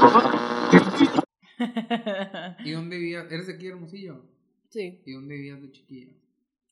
¿Y 2.64 2.70
dónde 2.70 2.98
vivías? 2.98 3.30
¿Eres 3.30 3.46
de 3.46 3.54
aquí, 3.54 3.66
Hermosillo? 3.66 4.22
Sí. 4.70 5.00
¿Y 5.04 5.12
dónde 5.12 5.34
vivías 5.34 5.60
de 5.60 5.72
chiquilla? 5.72 6.12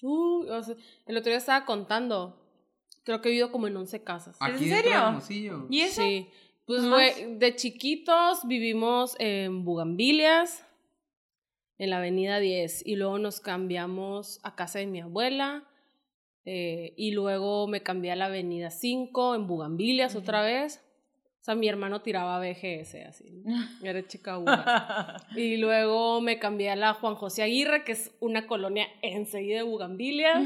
Uh, 0.03 0.47
o 0.51 0.62
sea, 0.62 0.77
el 1.06 1.17
otro 1.17 1.30
día 1.30 1.38
estaba 1.38 1.67
contando. 1.67 2.41
Creo 3.04 3.21
que 3.21 3.29
he 3.29 3.33
vivido 3.33 3.51
como 3.51 3.67
en 3.67 3.77
11 3.77 4.03
casas. 4.03 4.37
¿Aquí 4.41 4.64
¿En 4.64 4.71
de 4.71 4.77
serio? 4.77 4.96
Hermosillo? 4.96 5.67
¿Y 5.71 5.80
eso? 5.80 6.03
Sí. 6.03 6.29
Pues, 6.67 6.87
güey, 6.87 7.38
de 7.38 7.56
chiquitos 7.56 8.46
vivimos 8.46 9.17
en 9.19 9.65
Bugambilias, 9.65 10.67
en 11.79 11.88
la 11.88 11.97
avenida 11.97 12.40
10, 12.40 12.87
y 12.87 12.97
luego 12.97 13.19
nos 13.19 13.40
cambiamos 13.40 14.38
a 14.42 14.54
casa 14.54 14.79
de 14.79 14.87
mi 14.87 15.01
abuela, 15.01 15.65
eh, 16.45 16.92
y 16.98 17.12
luego 17.12 17.66
me 17.69 17.83
cambié 17.83 18.12
a 18.12 18.16
la 18.16 18.27
avenida 18.27 18.70
5, 18.70 19.34
en 19.34 19.47
Bugambilias 19.47 20.15
otra 20.15 20.42
vez. 20.42 20.83
Sea, 21.48 21.55
mi 21.55 21.66
hermano 21.66 22.02
tiraba 22.02 22.38
BGS 22.41 22.95
así. 23.09 23.42
Era 23.82 24.06
chica 24.06 24.38
uva. 24.38 25.16
Y 25.34 25.56
luego 25.56 26.20
me 26.20 26.38
cambié 26.38 26.70
a 26.70 26.77
la 26.77 26.92
Juan 26.92 27.14
José 27.14 27.42
Aguirre, 27.42 27.84
que 27.84 27.92
es 27.92 28.14
una 28.20 28.46
colonia 28.46 28.86
enseguida 29.00 29.56
de 29.56 29.62
Bugambilias. 29.62 30.45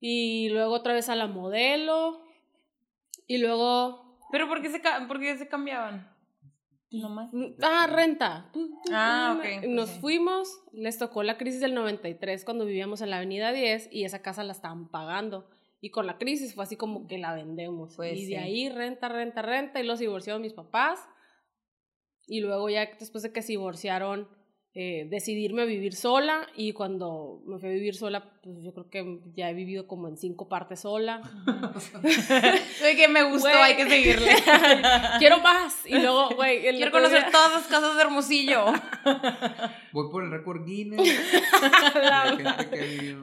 Y 0.00 0.48
luego 0.48 0.72
otra 0.72 0.94
vez 0.94 1.10
a 1.10 1.14
la 1.14 1.26
Modelo. 1.26 2.22
Y 3.26 3.36
luego 3.36 4.06
¿Pero 4.30 4.48
por 4.48 4.62
qué 4.62 4.70
se, 4.70 4.80
por 5.06 5.20
qué 5.20 5.36
se 5.36 5.46
cambiaban? 5.46 6.10
Nomás. 6.90 7.30
Ah, 7.62 7.86
renta. 7.86 8.50
Ah, 8.90 9.38
ok, 9.38 9.66
Nos 9.68 9.90
fuimos, 9.90 10.48
les 10.72 10.98
tocó 10.98 11.22
la 11.22 11.36
crisis 11.36 11.60
del 11.60 11.74
93 11.74 12.44
cuando 12.44 12.64
vivíamos 12.64 13.00
en 13.02 13.10
la 13.10 13.16
avenida 13.18 13.52
10 13.52 13.88
y 13.92 14.04
esa 14.04 14.22
casa 14.22 14.42
la 14.42 14.52
estaban 14.52 14.88
pagando. 14.88 15.50
Y 15.80 15.90
con 15.90 16.06
la 16.06 16.18
crisis 16.18 16.54
fue 16.54 16.64
así 16.64 16.76
como 16.76 17.06
que 17.06 17.18
la 17.18 17.34
vendemos. 17.34 17.94
Pues 17.96 18.14
y 18.18 18.26
sí. 18.26 18.30
de 18.32 18.38
ahí 18.38 18.68
renta, 18.68 19.08
renta, 19.08 19.42
renta 19.42 19.80
y 19.80 19.84
los 19.86 19.98
divorciaron 19.98 20.42
mis 20.42 20.54
papás. 20.54 21.00
Y 22.26 22.40
luego 22.40 22.68
ya 22.68 22.86
después 22.98 23.22
de 23.22 23.32
que 23.32 23.42
se 23.42 23.52
divorciaron, 23.52 24.28
eh, 24.78 25.06
decidirme 25.08 25.62
a 25.62 25.64
vivir 25.64 25.94
sola 25.94 26.46
y 26.54 26.74
cuando 26.74 27.40
me 27.46 27.58
fui 27.58 27.70
a 27.70 27.72
vivir 27.72 27.94
sola, 27.94 28.38
pues 28.42 28.56
yo 28.62 28.74
creo 28.74 28.90
que 28.90 29.20
ya 29.34 29.48
he 29.48 29.54
vivido 29.54 29.86
como 29.86 30.06
en 30.08 30.18
cinco 30.18 30.50
partes 30.50 30.80
sola. 30.80 31.22
De 32.82 32.94
que 32.94 33.08
me 33.08 33.22
gustó, 33.22 33.48
hay 33.48 33.74
que 33.76 33.88
seguirle. 33.88 34.32
Quiero 35.18 35.38
más. 35.38 35.86
Y 35.86 35.94
luego, 35.98 36.28
güey, 36.36 36.60
Quiero 36.60 36.90
conocer 36.90 37.22
día- 37.22 37.30
todas 37.30 37.52
las 37.54 37.66
casas 37.68 37.96
de 37.96 38.02
Hermosillo. 38.02 38.66
Voy 39.92 40.10
por 40.10 40.24
el 40.24 40.30
récord 40.30 40.66
Guinness. 40.66 41.10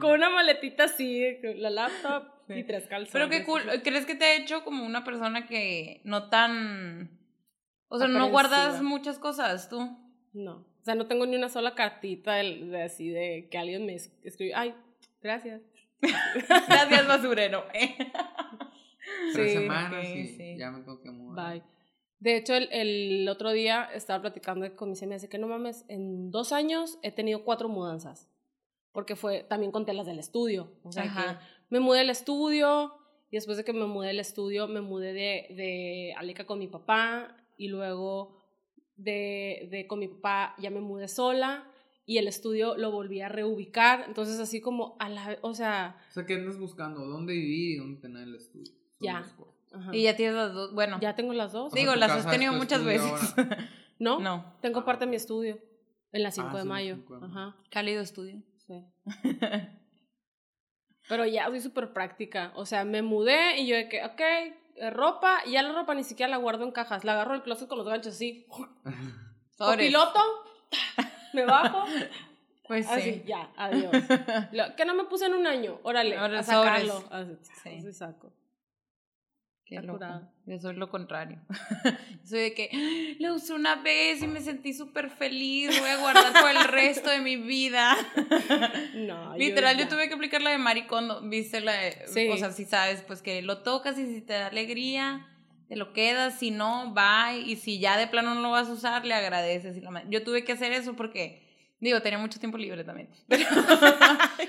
Con 0.00 0.10
una 0.12 0.30
maletita 0.30 0.84
así, 0.84 1.38
la 1.56 1.70
laptop 1.70 2.33
y 2.48 2.54
Sí. 2.54 2.64
tres 2.64 2.86
calzones. 2.86 3.12
Pero 3.12 3.28
qué 3.28 3.44
cool. 3.44 3.62
¿Crees 3.82 4.06
que 4.06 4.14
te 4.14 4.24
ha 4.24 4.36
hecho 4.36 4.64
como 4.64 4.84
una 4.84 5.04
persona 5.04 5.46
que 5.46 6.00
no 6.04 6.28
tan... 6.28 7.10
O 7.88 7.98
sea, 7.98 8.08
no 8.08 8.28
guardas 8.30 8.82
muchas 8.82 9.18
cosas 9.18 9.68
tú? 9.68 9.96
No. 10.32 10.56
O 10.56 10.84
sea, 10.84 10.94
no 10.96 11.06
tengo 11.06 11.26
ni 11.26 11.36
una 11.36 11.48
sola 11.48 11.74
cartita 11.74 12.34
de, 12.34 12.66
de 12.66 12.82
así 12.82 13.08
de 13.08 13.48
que 13.50 13.56
alguien 13.58 13.86
me 13.86 13.94
es- 13.94 14.12
escribió. 14.22 14.56
Ay, 14.56 14.74
gracias. 15.22 15.62
Gracias, 16.68 17.06
basurero. 17.08 17.64
Tres 19.32 19.52
Sí, 19.52 19.58
semanas 19.58 20.04
ok, 20.04 20.14
y 20.14 20.26
sí. 20.28 20.56
ya 20.58 20.70
me 20.70 20.80
tengo 20.80 21.00
que 21.00 21.10
mudar. 21.10 21.52
Bye. 21.54 21.62
De 22.20 22.36
hecho, 22.36 22.54
el, 22.54 22.68
el 22.72 23.28
otro 23.28 23.52
día 23.52 23.88
estaba 23.94 24.20
platicando 24.22 24.74
con 24.76 24.90
mi 24.90 25.06
me 25.06 25.14
hace 25.14 25.28
que 25.28 25.38
no 25.38 25.46
mames, 25.48 25.84
en 25.88 26.30
dos 26.30 26.52
años 26.52 26.98
he 27.02 27.10
tenido 27.12 27.44
cuatro 27.44 27.68
mudanzas. 27.68 28.28
Porque 28.92 29.16
fue, 29.16 29.42
también 29.44 29.72
conté 29.72 29.92
las 29.92 30.06
del 30.06 30.18
estudio. 30.18 30.72
O 30.84 30.92
sea, 30.92 31.04
Ajá. 31.04 31.38
que 31.38 31.44
me 31.70 31.80
mudé 31.80 31.98
del 32.00 32.10
estudio 32.10 32.94
y 33.30 33.36
después 33.36 33.56
de 33.56 33.64
que 33.64 33.72
me 33.72 33.86
mudé 33.86 34.08
del 34.08 34.20
estudio, 34.20 34.68
me 34.68 34.80
mudé 34.80 35.12
de, 35.12 35.54
de 35.54 36.14
Aleca 36.16 36.44
con 36.46 36.58
mi 36.58 36.68
papá 36.68 37.36
y 37.56 37.68
luego 37.68 38.44
de, 38.96 39.68
de 39.70 39.86
con 39.86 39.98
mi 39.98 40.08
papá 40.08 40.54
ya 40.58 40.70
me 40.70 40.80
mudé 40.80 41.08
sola 41.08 41.68
y 42.06 42.18
el 42.18 42.28
estudio 42.28 42.76
lo 42.76 42.90
volví 42.92 43.20
a 43.22 43.28
reubicar. 43.28 44.04
Entonces, 44.06 44.38
así 44.38 44.60
como 44.60 44.96
a 45.00 45.08
la, 45.08 45.38
o 45.42 45.54
sea, 45.54 45.96
O 46.10 46.12
sea, 46.12 46.26
¿qué 46.26 46.34
andas 46.34 46.58
buscando? 46.58 47.04
¿Dónde 47.06 47.32
vivir 47.32 47.70
y 47.72 47.76
dónde 47.78 48.00
tener 48.00 48.22
el 48.28 48.34
estudio? 48.34 48.66
Son 48.66 49.00
Ya. 49.06 49.24
ajá. 49.72 49.90
Y 49.96 50.02
ya 50.02 50.14
tienes 50.16 50.36
las 50.36 50.52
dos. 50.52 50.74
Bueno, 50.74 50.98
ya 51.00 51.14
tengo 51.16 51.32
las 51.32 51.52
dos. 51.52 51.72
O 51.72 51.74
sea, 51.74 51.80
digo, 51.80 51.94
las 51.96 52.10
has 52.12 52.30
tenido 52.30 52.52
muchas 52.52 52.84
veces. 52.84 53.10
ahora. 53.36 53.68
¿No? 53.98 54.20
no. 54.20 54.54
Tengo 54.60 54.80
Ah, 54.80 54.84
parte 54.84 55.06
de 55.06 55.10
mi 55.10 55.16
estudio 55.16 55.58
en 56.12 56.22
la 56.22 56.30
5 56.30 56.48
Ah, 56.50 56.56
de 56.56 56.62
sí, 56.62 56.68
mayo. 56.68 56.94
5 56.96 57.14
de 57.14 57.20
mayo. 57.20 57.32
Ajá, 57.32 57.56
Cálido 57.70 58.02
estudio. 58.02 58.42
sí. 58.66 58.74
Pero 61.08 61.26
ya 61.26 61.46
soy 61.46 61.60
súper 61.60 61.92
práctica. 61.92 62.52
O 62.54 62.64
sea, 62.66 62.84
me 62.84 63.02
mudé 63.02 63.58
y 63.60 63.66
yo 63.66 63.76
de 63.76 63.88
que, 63.88 64.04
ok, 64.04 64.20
eh, 64.20 64.90
ropa, 64.90 65.40
y 65.46 65.52
ya 65.52 65.62
la 65.62 65.72
ropa 65.72 65.94
ni 65.94 66.02
siquiera 66.04 66.30
la 66.30 66.36
guardo 66.38 66.64
en 66.64 66.72
cajas. 66.72 67.04
La 67.04 67.12
agarro 67.12 67.32
del 67.32 67.42
closet 67.42 67.68
con 67.68 67.78
los 67.78 67.86
ganchos 67.86 68.14
así. 68.14 68.46
Sobres. 69.56 69.86
Piloto, 69.86 70.20
me 71.32 71.44
bajo, 71.44 71.84
Pues 72.66 72.88
así, 72.88 73.02
sí. 73.12 73.22
ya, 73.26 73.50
adiós. 73.56 73.92
Lo- 74.52 74.74
que 74.74 74.84
no 74.84 74.94
me 74.94 75.04
puse 75.04 75.26
en 75.26 75.34
un 75.34 75.46
año, 75.46 75.78
órale, 75.82 76.16
Ahora 76.16 76.40
a 76.40 76.42
sacarlo. 76.42 77.04
Así, 77.10 77.36
Sí. 77.62 77.76
así 77.78 77.92
saco. 77.92 78.32
Qué 79.66 79.80
loco. 79.80 80.04
Yo 80.46 80.58
soy 80.58 80.76
lo 80.76 80.90
contrario. 80.90 81.40
soy 82.24 82.40
de 82.40 82.54
que 82.54 82.68
"Ah, 82.72 83.16
lo 83.18 83.34
usé 83.34 83.54
una 83.54 83.76
vez 83.76 84.22
y 84.22 84.26
me 84.26 84.40
sentí 84.40 84.74
súper 84.74 85.08
feliz. 85.10 85.70
Voy 85.80 85.88
a 85.88 85.96
guardar 85.96 86.32
por 86.38 86.50
el 86.50 86.64
resto 86.64 87.08
de 87.10 87.20
mi 87.20 87.36
vida. 87.36 87.96
No, 88.94 89.36
Literal, 89.36 89.76
yo, 89.76 89.84
ya. 89.84 89.88
tuve 89.88 90.08
que 90.08 90.14
aplicar 90.14 90.40
la 90.42 90.50
de 90.50 90.58
maricondo. 90.58 91.20
Viste 91.22 91.60
la 91.60 91.72
de- 91.72 92.06
Sí. 92.08 92.28
O 92.28 92.36
sea, 92.36 92.52
si 92.52 92.64
sabes, 92.64 93.02
pues 93.02 93.22
que 93.22 93.42
lo 93.42 93.62
tocas 93.62 93.98
y 93.98 94.06
si 94.06 94.20
te 94.20 94.34
da 94.34 94.46
alegría, 94.46 95.26
te 95.68 95.76
lo 95.76 95.92
quedas. 95.92 96.38
Si 96.38 96.50
no, 96.50 96.92
bye. 96.94 97.40
Y 97.40 97.56
si 97.56 97.78
ya 97.80 97.96
de 97.96 98.06
plano 98.06 98.34
no 98.34 98.40
lo 98.42 98.50
vas 98.50 98.68
a 98.68 98.72
usar, 98.72 99.04
le 99.04 99.14
agradeces. 99.14 99.80
Yo 100.08 100.22
tuve 100.22 100.44
que 100.44 100.52
hacer 100.52 100.72
eso 100.72 100.94
porque. 100.94 101.42
Digo, 101.84 102.00
tenía 102.00 102.18
mucho 102.18 102.38
tiempo 102.40 102.56
libre 102.56 102.82
también. 102.82 103.10
Pero, 103.28 103.44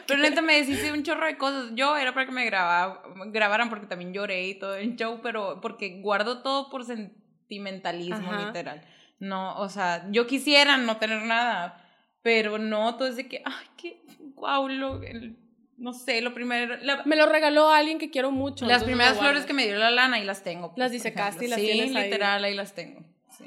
pero 0.08 0.20
neta 0.22 0.42
me 0.42 0.54
deshice 0.54 0.92
un 0.94 1.04
chorro 1.04 1.26
de 1.26 1.38
cosas. 1.38 1.72
Yo 1.76 1.98
era 1.98 2.14
para 2.14 2.26
que 2.26 2.32
me 2.32 2.46
grababa, 2.46 3.04
grabaran 3.28 3.70
porque 3.70 3.88
también 3.88 4.14
lloré 4.14 4.48
y 4.48 4.56
todo 4.56 4.76
el 4.76 4.96
show, 4.96 5.20
pero 5.22 5.60
porque 5.62 6.00
guardo 6.02 6.42
todo 6.44 6.70
por 6.70 6.86
sentimentalismo, 6.86 8.32
Ajá. 8.32 8.46
literal. 8.46 8.82
No, 9.20 9.58
o 9.58 9.68
sea, 9.68 10.06
yo 10.12 10.28
quisiera 10.28 10.78
no 10.78 10.98
tener 10.98 11.24
nada, 11.24 11.84
pero 12.22 12.58
no, 12.58 12.96
todo 12.96 13.08
es 13.08 13.16
de 13.18 13.28
que, 13.28 13.42
ay, 13.46 13.66
qué 13.78 14.02
guau, 14.36 14.70
lo, 14.70 15.02
el- 15.04 15.36
no 15.78 15.92
sé, 15.94 16.22
lo 16.22 16.34
primero, 16.34 16.78
la- 16.84 17.04
Me 17.06 17.16
lo 17.18 17.26
regaló 17.26 17.70
alguien 17.70 17.98
que 18.00 18.10
quiero 18.12 18.32
mucho. 18.32 18.66
las 18.66 18.84
primeras 18.84 19.18
flores 19.18 19.46
que 19.46 19.54
me 19.54 19.66
dio 19.66 19.78
la 19.78 19.92
lana, 19.92 20.18
ahí 20.18 20.24
las 20.26 20.42
tengo. 20.44 20.70
pues, 20.70 20.78
Las 20.80 20.88
por 20.90 20.94
disecaste 20.94 21.46
y 21.46 21.48
las 21.50 21.60
sí, 21.60 21.66
tienes 21.66 21.92
literal, 21.92 22.44
ahí 22.46 22.54
las 22.56 22.74
tengo, 22.74 23.02
sí. 23.38 23.46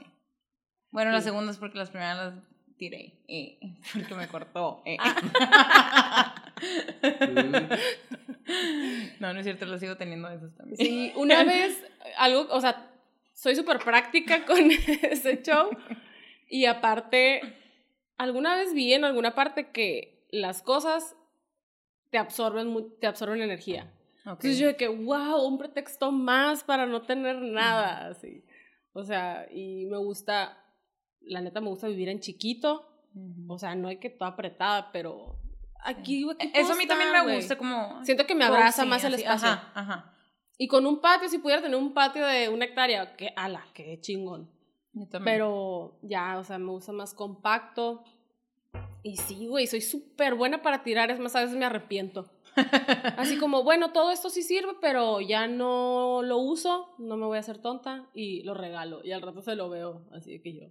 Bueno, 0.90 1.10
las 1.12 1.24
segundas 1.24 1.56
porque 1.58 1.78
las 1.78 1.90
primeras 1.90 2.16
las 2.18 2.34
tiré, 2.78 3.12
eh, 3.28 3.58
porque 3.92 4.14
me 4.14 4.28
cortó. 4.28 4.82
eh. 4.86 4.96
no, 9.20 9.32
no 9.32 9.40
es 9.40 9.44
cierto, 9.44 9.66
las 9.66 9.80
sigo 9.80 9.96
teniendo 9.96 10.28
esas 10.30 10.54
también. 10.56 10.76
Sí, 10.78 11.12
una 11.16 11.44
vez, 11.44 11.84
algo, 12.16 12.46
o 12.50 12.60
sea, 12.60 12.90
soy 13.34 13.54
súper 13.54 13.78
práctica 13.78 14.44
con 14.46 14.70
ese 14.70 15.42
show. 15.42 15.70
Y 16.48 16.64
aparte, 16.64 17.40
alguna 18.16 18.56
vez 18.56 18.72
vi 18.72 18.94
en 18.94 19.04
alguna 19.04 19.34
parte 19.34 19.70
que 19.70 20.26
las 20.30 20.62
cosas 20.62 21.14
te 22.10 22.18
absorben, 22.18 22.94
te 23.00 23.06
absorben 23.06 23.42
energía. 23.42 23.92
Entonces 24.24 24.58
yo 24.58 24.66
de 24.66 24.76
que, 24.76 24.88
wow, 24.88 25.42
un 25.46 25.56
pretexto 25.58 26.12
más 26.12 26.62
para 26.62 26.84
no 26.86 27.02
tener 27.02 27.36
nada, 27.36 28.08
así. 28.08 28.44
O 28.92 29.02
sea, 29.02 29.46
y 29.50 29.86
me 29.86 29.96
gusta, 29.96 30.62
la 31.22 31.40
neta 31.40 31.60
me 31.60 31.68
gusta 31.68 31.88
vivir 31.88 32.08
en 32.08 32.20
chiquito. 32.20 32.84
O 33.48 33.58
sea, 33.58 33.74
no 33.74 33.88
hay 33.88 33.98
que 33.98 34.10
toda 34.10 34.30
apretada, 34.30 34.92
pero 34.92 35.38
aquí, 35.82 36.24
aquí 36.30 36.50
Eso 36.54 36.74
a 36.74 36.76
mí 36.76 36.86
también 36.86 37.10
me 37.10 37.36
gusta 37.36 37.58
como... 37.58 38.04
Siento 38.04 38.26
que 38.26 38.34
me 38.34 38.44
abraza 38.44 38.82
cozy, 38.82 38.90
más 38.90 39.04
el 39.04 39.14
así, 39.14 39.22
espacio. 39.22 39.48
Ajá, 39.48 39.72
ajá. 39.74 40.14
Y 40.58 40.68
con 40.68 40.86
un 40.86 41.00
patio, 41.00 41.28
si 41.28 41.38
pudiera 41.38 41.62
tener 41.62 41.78
un 41.78 41.94
patio 41.94 42.26
de 42.26 42.48
una 42.48 42.64
hectárea, 42.64 43.16
que 43.16 43.32
ala, 43.36 43.64
qué 43.74 43.98
chingón. 44.00 44.50
Yo 44.92 45.06
también. 45.08 45.36
Pero 45.36 45.98
ya, 46.02 46.38
o 46.38 46.44
sea, 46.44 46.58
me 46.58 46.70
gusta 46.70 46.92
más 46.92 47.14
compacto. 47.14 48.04
Y 49.02 49.16
sí, 49.16 49.46
güey, 49.46 49.66
soy 49.66 49.80
súper 49.80 50.34
buena 50.34 50.62
para 50.62 50.82
tirar, 50.82 51.10
es 51.10 51.20
más, 51.20 51.36
a 51.36 51.42
veces 51.42 51.56
me 51.56 51.64
arrepiento. 51.64 52.30
Así 53.16 53.38
como, 53.38 53.62
bueno, 53.62 53.92
todo 53.92 54.10
esto 54.10 54.30
sí 54.30 54.42
sirve, 54.42 54.72
pero 54.80 55.20
ya 55.20 55.46
no 55.46 56.22
lo 56.22 56.38
uso, 56.38 56.94
no 56.98 57.16
me 57.16 57.26
voy 57.26 57.36
a 57.36 57.40
hacer 57.40 57.58
tonta 57.58 58.08
y 58.12 58.42
lo 58.42 58.54
regalo. 58.54 59.00
Y 59.04 59.12
al 59.12 59.22
rato 59.22 59.42
se 59.42 59.54
lo 59.54 59.68
veo, 59.68 60.04
así 60.12 60.40
que 60.40 60.54
yo, 60.54 60.66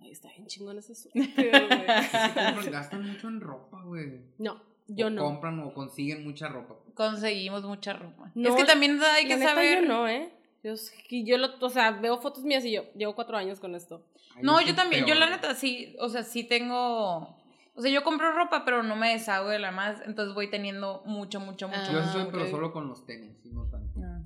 ay, 0.00 0.10
está 0.10 0.28
bien 0.28 0.46
chingón 0.46 0.78
ese 0.78 0.94
suéter, 0.94 1.22
güey. 1.34 2.64
Sí, 2.64 2.70
gastan 2.70 3.06
mucho 3.06 3.28
en 3.28 3.40
ropa, 3.40 3.82
güey. 3.82 4.20
No, 4.38 4.60
yo 4.86 5.06
O 5.06 5.10
no. 5.10 5.22
Compran 5.22 5.60
o 5.60 5.74
consiguen 5.74 6.24
mucha 6.24 6.48
ropa. 6.48 6.76
Conseguimos 6.94 7.62
mucha 7.64 7.92
ropa. 7.92 8.30
No, 8.34 8.50
es 8.50 8.54
que 8.56 8.64
también 8.64 9.00
hay 9.02 9.26
que 9.26 9.38
saber... 9.38 9.82
yo 9.82 9.88
no, 9.88 10.08
¿eh? 10.08 10.32
Yo, 10.62 10.74
yo 11.10 11.38
lo, 11.38 11.50
o 11.60 11.70
sea, 11.70 11.92
veo 11.92 12.18
fotos 12.18 12.44
mías 12.44 12.64
y 12.64 12.72
yo, 12.72 12.82
llevo 12.94 13.14
cuatro 13.14 13.36
años 13.36 13.60
con 13.60 13.74
esto. 13.74 14.04
Ay, 14.34 14.42
No, 14.42 14.60
yo 14.60 14.74
también, 14.74 15.06
yo 15.06 15.14
la 15.14 15.30
neta 15.30 15.54
sí, 15.54 15.94
o 16.00 16.08
sea, 16.08 16.24
sí 16.24 16.42
tengo, 16.42 17.36
o 17.74 17.80
sea, 17.80 17.90
yo 17.92 18.02
compro 18.02 18.32
ropa, 18.32 18.64
pero 18.64 18.82
no 18.82 18.96
me 18.96 19.10
deshago 19.10 19.50
de 19.50 19.60
la 19.60 19.70
más, 19.70 20.00
entonces 20.04 20.34
voy 20.34 20.50
teniendo 20.50 21.02
mucho, 21.06 21.38
mucho, 21.38 21.68
mucho. 21.68 21.80
Ah, 21.80 21.92
Yo 21.92 22.02
sí 22.02 22.08
soy, 22.10 22.26
pero 22.32 22.48
solo 22.48 22.72
con 22.72 22.88
los 22.88 23.06
tenis, 23.06 23.36
y 23.44 23.50
no 23.50 23.66
tanto. 23.68 24.00
Ah, 24.02 24.20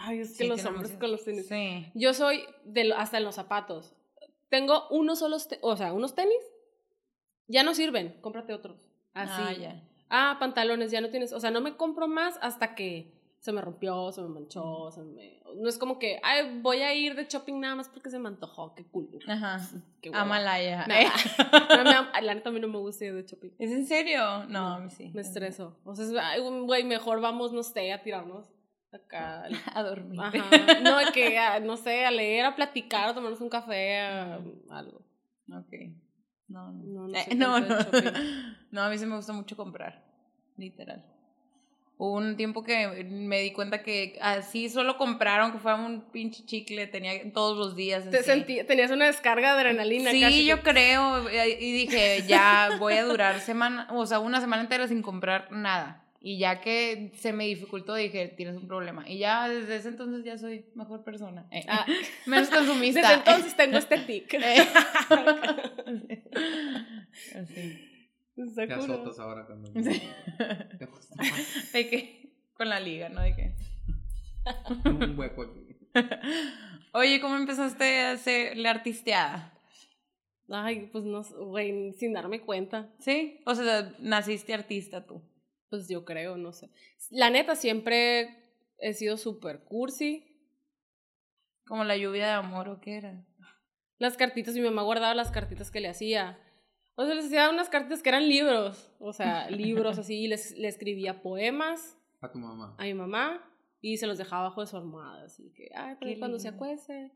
Ay, 0.00 0.20
es 0.20 0.30
que 0.30 0.44
Sí, 0.44 0.46
los 0.48 0.64
hombres 0.64 0.92
con 0.98 1.12
los 1.12 1.24
tenis. 1.24 1.46
Sí. 1.46 1.92
Yo 1.94 2.12
soy 2.12 2.42
de, 2.64 2.92
hasta 2.94 3.18
en 3.18 3.24
los 3.24 3.36
zapatos. 3.36 3.94
Tengo 4.52 4.86
unos 4.90 5.18
solos, 5.20 5.48
o 5.62 5.76
sea, 5.78 5.94
unos 5.94 6.14
tenis. 6.14 6.36
Ya 7.48 7.62
no 7.62 7.74
sirven, 7.74 8.18
cómprate 8.20 8.52
otros. 8.52 8.76
Así. 9.14 9.32
Ah, 9.42 9.52
ya. 9.54 9.82
Ah, 10.10 10.36
pantalones, 10.38 10.90
ya 10.90 11.00
no 11.00 11.08
tienes. 11.08 11.32
O 11.32 11.40
sea, 11.40 11.50
no 11.50 11.62
me 11.62 11.74
compro 11.78 12.06
más 12.06 12.38
hasta 12.42 12.74
que 12.74 13.14
se 13.38 13.50
me 13.50 13.62
rompió, 13.62 14.12
se 14.12 14.20
me 14.20 14.28
manchó, 14.28 14.90
se 14.90 15.00
me. 15.00 15.40
No 15.56 15.70
es 15.70 15.78
como 15.78 15.98
que, 15.98 16.20
ay, 16.22 16.60
voy 16.60 16.82
a 16.82 16.92
ir 16.94 17.14
de 17.14 17.24
shopping 17.24 17.60
nada 17.60 17.76
más 17.76 17.88
porque 17.88 18.10
se 18.10 18.18
me 18.18 18.28
antojó, 18.28 18.74
qué 18.74 18.84
cool. 18.84 19.08
Ajá. 19.26 19.58
Qué. 20.02 20.10
Amalaya. 20.12 20.84
Me- 20.86 21.04
Eh. 21.04 21.08
No, 21.84 22.20
la 22.20 22.34
neta 22.34 22.50
a 22.50 22.52
mí 22.52 22.60
no 22.60 22.68
me 22.68 22.78
gusta 22.78 23.06
ir 23.06 23.14
de 23.14 23.22
shopping. 23.24 23.52
¿Es 23.58 23.70
en 23.70 23.86
serio? 23.86 24.44
No, 24.48 24.74
a 24.74 24.80
mí 24.80 24.90
sí. 24.90 25.10
Me 25.14 25.22
estreso. 25.22 25.78
O 25.86 25.94
sea, 25.94 26.38
güey, 26.38 26.84
mejor 26.84 27.22
vamos, 27.22 27.54
no 27.54 27.62
sé, 27.62 27.90
a 27.90 28.02
tirarnos 28.02 28.51
acá. 28.92 29.44
A 29.74 29.82
dormir. 29.82 30.20
Ajá. 30.20 30.80
No, 30.82 30.98
que, 31.12 31.38
a- 31.38 31.60
no 31.60 31.76
sé, 31.76 32.04
a 32.04 32.10
leer, 32.10 32.44
a 32.44 32.54
platicar, 32.56 33.08
a 33.08 33.14
tomarnos 33.14 33.40
un 33.40 33.48
café, 33.48 34.00
a- 34.00 34.40
algo. 34.70 35.02
Ok. 35.52 35.72
No, 36.48 36.70
no. 36.72 36.82
No, 36.84 37.08
no 37.08 37.16
Eh, 37.18 37.34
no, 37.34 37.58
no. 38.70 38.82
a 38.82 38.90
mí 38.90 38.98
sí 38.98 39.06
me 39.06 39.16
gusta 39.16 39.32
mucho 39.32 39.56
comprar. 39.56 40.02
Literal. 40.56 41.04
Hubo 41.98 42.16
un 42.16 42.36
tiempo 42.36 42.64
que 42.64 43.04
me 43.04 43.40
di 43.40 43.52
cuenta 43.52 43.82
que 43.82 44.18
así 44.20 44.68
solo 44.68 44.96
compraron 44.98 45.52
que 45.52 45.58
fuera 45.58 45.76
un 45.76 46.00
pinche 46.10 46.44
chicle, 46.44 46.86
tenía 46.88 47.32
todos 47.32 47.56
los 47.56 47.76
días. 47.76 48.10
Te 48.10 48.22
sentí, 48.24 48.62
tenías 48.64 48.90
una 48.90 49.06
descarga 49.06 49.54
de 49.54 49.60
adrenalina 49.60 50.10
Sí, 50.10 50.20
casi. 50.20 50.44
yo 50.46 50.62
creo. 50.62 51.28
eh, 51.28 51.58
Y 51.60 51.72
dije, 51.72 52.24
ya 52.26 52.70
voy 52.80 52.94
a 52.94 53.04
durar 53.04 53.38
semana, 53.40 53.86
o 53.90 54.04
sea, 54.04 54.18
una 54.18 54.40
semana 54.40 54.62
entera 54.62 54.88
sin 54.88 55.00
comprar 55.00 55.52
nada. 55.52 56.01
Y 56.24 56.38
ya 56.38 56.60
que 56.60 57.10
se 57.16 57.32
me 57.32 57.46
dificultó, 57.46 57.96
dije, 57.96 58.28
tienes 58.36 58.56
un 58.56 58.68
problema. 58.68 59.08
Y 59.08 59.18
ya 59.18 59.48
desde 59.48 59.74
ese 59.76 59.88
entonces 59.88 60.24
ya 60.24 60.38
soy 60.38 60.66
mejor 60.76 61.02
persona. 61.02 61.48
Eh, 61.50 61.64
Ah, 61.68 61.84
Menos 62.26 62.48
consumista. 62.48 63.00
desde 63.00 63.14
entonces 63.14 63.56
tengo 63.56 63.78
este 63.78 63.98
tic. 64.06 64.32
Eh. 64.34 64.68
Así. 67.34 67.88
Te 68.54 68.72
azotas 68.72 69.18
ahora 69.18 69.46
cuando. 69.46 69.68
Sí. 69.82 70.02
De 71.72 71.88
que 71.88 72.32
con 72.54 72.68
la 72.68 72.80
liga, 72.80 73.08
¿no? 73.08 73.20
De 73.20 73.34
que. 73.34 73.54
un 74.88 75.18
hueco 75.18 75.42
aquí. 75.42 75.76
Oye, 76.92 77.20
¿cómo 77.20 77.36
empezaste 77.36 78.00
a 78.00 78.12
hacer 78.12 78.56
la 78.56 78.70
artisteada? 78.70 79.52
Ay, 80.48 80.88
pues 80.92 81.04
no, 81.04 81.22
güey, 81.46 81.92
sin 81.94 82.12
darme 82.12 82.40
cuenta. 82.40 82.90
¿Sí? 82.98 83.40
O 83.46 83.54
sea, 83.54 83.92
naciste 84.00 84.52
artista 84.54 85.04
tú. 85.06 85.22
Pues 85.72 85.88
yo 85.88 86.04
creo, 86.04 86.36
no 86.36 86.52
sé. 86.52 86.68
La 87.08 87.30
neta, 87.30 87.56
siempre 87.56 88.28
he 88.76 88.92
sido 88.92 89.16
súper 89.16 89.64
cursi. 89.64 90.22
Como 91.66 91.82
la 91.84 91.96
lluvia 91.96 92.26
de 92.26 92.32
amor, 92.32 92.68
¿o 92.68 92.78
qué 92.78 92.96
era? 92.96 93.24
Las 93.96 94.18
cartitas, 94.18 94.54
mi 94.54 94.60
mamá 94.60 94.82
guardaba 94.82 95.14
las 95.14 95.30
cartitas 95.30 95.70
que 95.70 95.80
le 95.80 95.88
hacía. 95.88 96.38
O 96.94 97.06
sea, 97.06 97.14
les 97.14 97.24
hacía 97.24 97.48
unas 97.48 97.70
cartitas 97.70 98.02
que 98.02 98.10
eran 98.10 98.28
libros. 98.28 98.92
O 98.98 99.14
sea, 99.14 99.48
libros 99.48 99.98
así. 99.98 100.24
Y 100.24 100.28
les, 100.28 100.50
le 100.58 100.68
escribía 100.68 101.22
poemas 101.22 101.96
A 102.20 102.30
tu 102.30 102.38
mamá. 102.38 102.76
a 102.78 102.84
mi 102.84 102.92
mamá 102.92 103.42
y 103.80 103.96
se 103.96 104.06
los 104.06 104.18
dejaba 104.18 104.50
bajo 104.50 104.60
de 104.60 104.66
su 104.66 104.76
almohada. 104.76 105.24
Así 105.24 105.54
que, 105.54 105.70
ay, 105.74 105.94
para 105.94 106.12
Qué 106.12 106.18
cuando 106.18 106.38
se 106.38 106.48
acueste. 106.48 107.12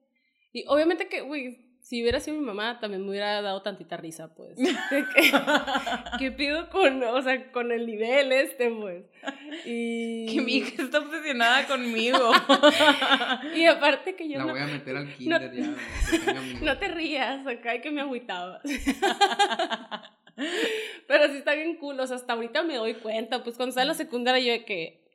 Y 0.55 0.65
obviamente 0.67 1.11
que, 1.11 1.21
güey, 1.21 1.66
si 1.87 2.03
hubiera 2.03 2.19
sido 2.19 2.37
mi 2.37 2.45
mamá, 2.45 2.81
también 2.81 3.05
me 3.05 3.11
hubiera 3.11 3.41
dado 3.43 3.63
tantita 3.63 3.97
risa, 3.97 4.35
pues. 4.35 4.59
Que, 4.91 5.31
¿Qué 6.19 6.33
pido 6.33 6.69
con, 6.69 7.01
o 7.05 7.23
sea, 7.23 7.53
con 7.53 7.71
el 7.71 7.87
nivel 7.87 8.33
este, 8.33 8.73
pues? 8.73 9.05
Y... 9.65 10.27
Que 10.27 10.41
mi 10.41 10.57
hija 10.57 10.83
está 10.83 10.99
obsesionada 10.99 11.65
conmigo. 11.69 12.19
Y 13.55 13.67
aparte 13.67 14.17
que 14.17 14.29
yo 14.29 14.39
La 14.39 14.47
no, 14.47 14.53
voy 14.53 14.63
a 14.63 14.67
meter 14.67 14.97
al 14.97 15.15
kinder 15.15 15.43
ya. 15.43 15.51
tenga 15.51 16.41
amigos. 16.41 16.61
no 16.63 16.77
te 16.77 16.89
rías, 16.89 17.47
acá 17.47 17.71
hay 17.71 17.81
que 17.81 17.93
me 17.93 18.01
agüitaba. 18.01 18.61
Pero 21.07 21.29
sí 21.29 21.37
está 21.37 21.55
bien 21.55 21.77
cool, 21.77 22.01
o 22.01 22.07
sea, 22.09 22.17
hasta 22.17 22.33
ahorita 22.33 22.65
me 22.65 22.75
doy 22.75 22.95
cuenta, 22.95 23.45
pues 23.45 23.55
cuando 23.57 23.71
estaba 23.71 23.83
en 23.85 23.89
la 23.89 23.95
secundaria 23.95 24.45
yo 24.45 24.53
de 24.59 24.65
que, 24.65 25.09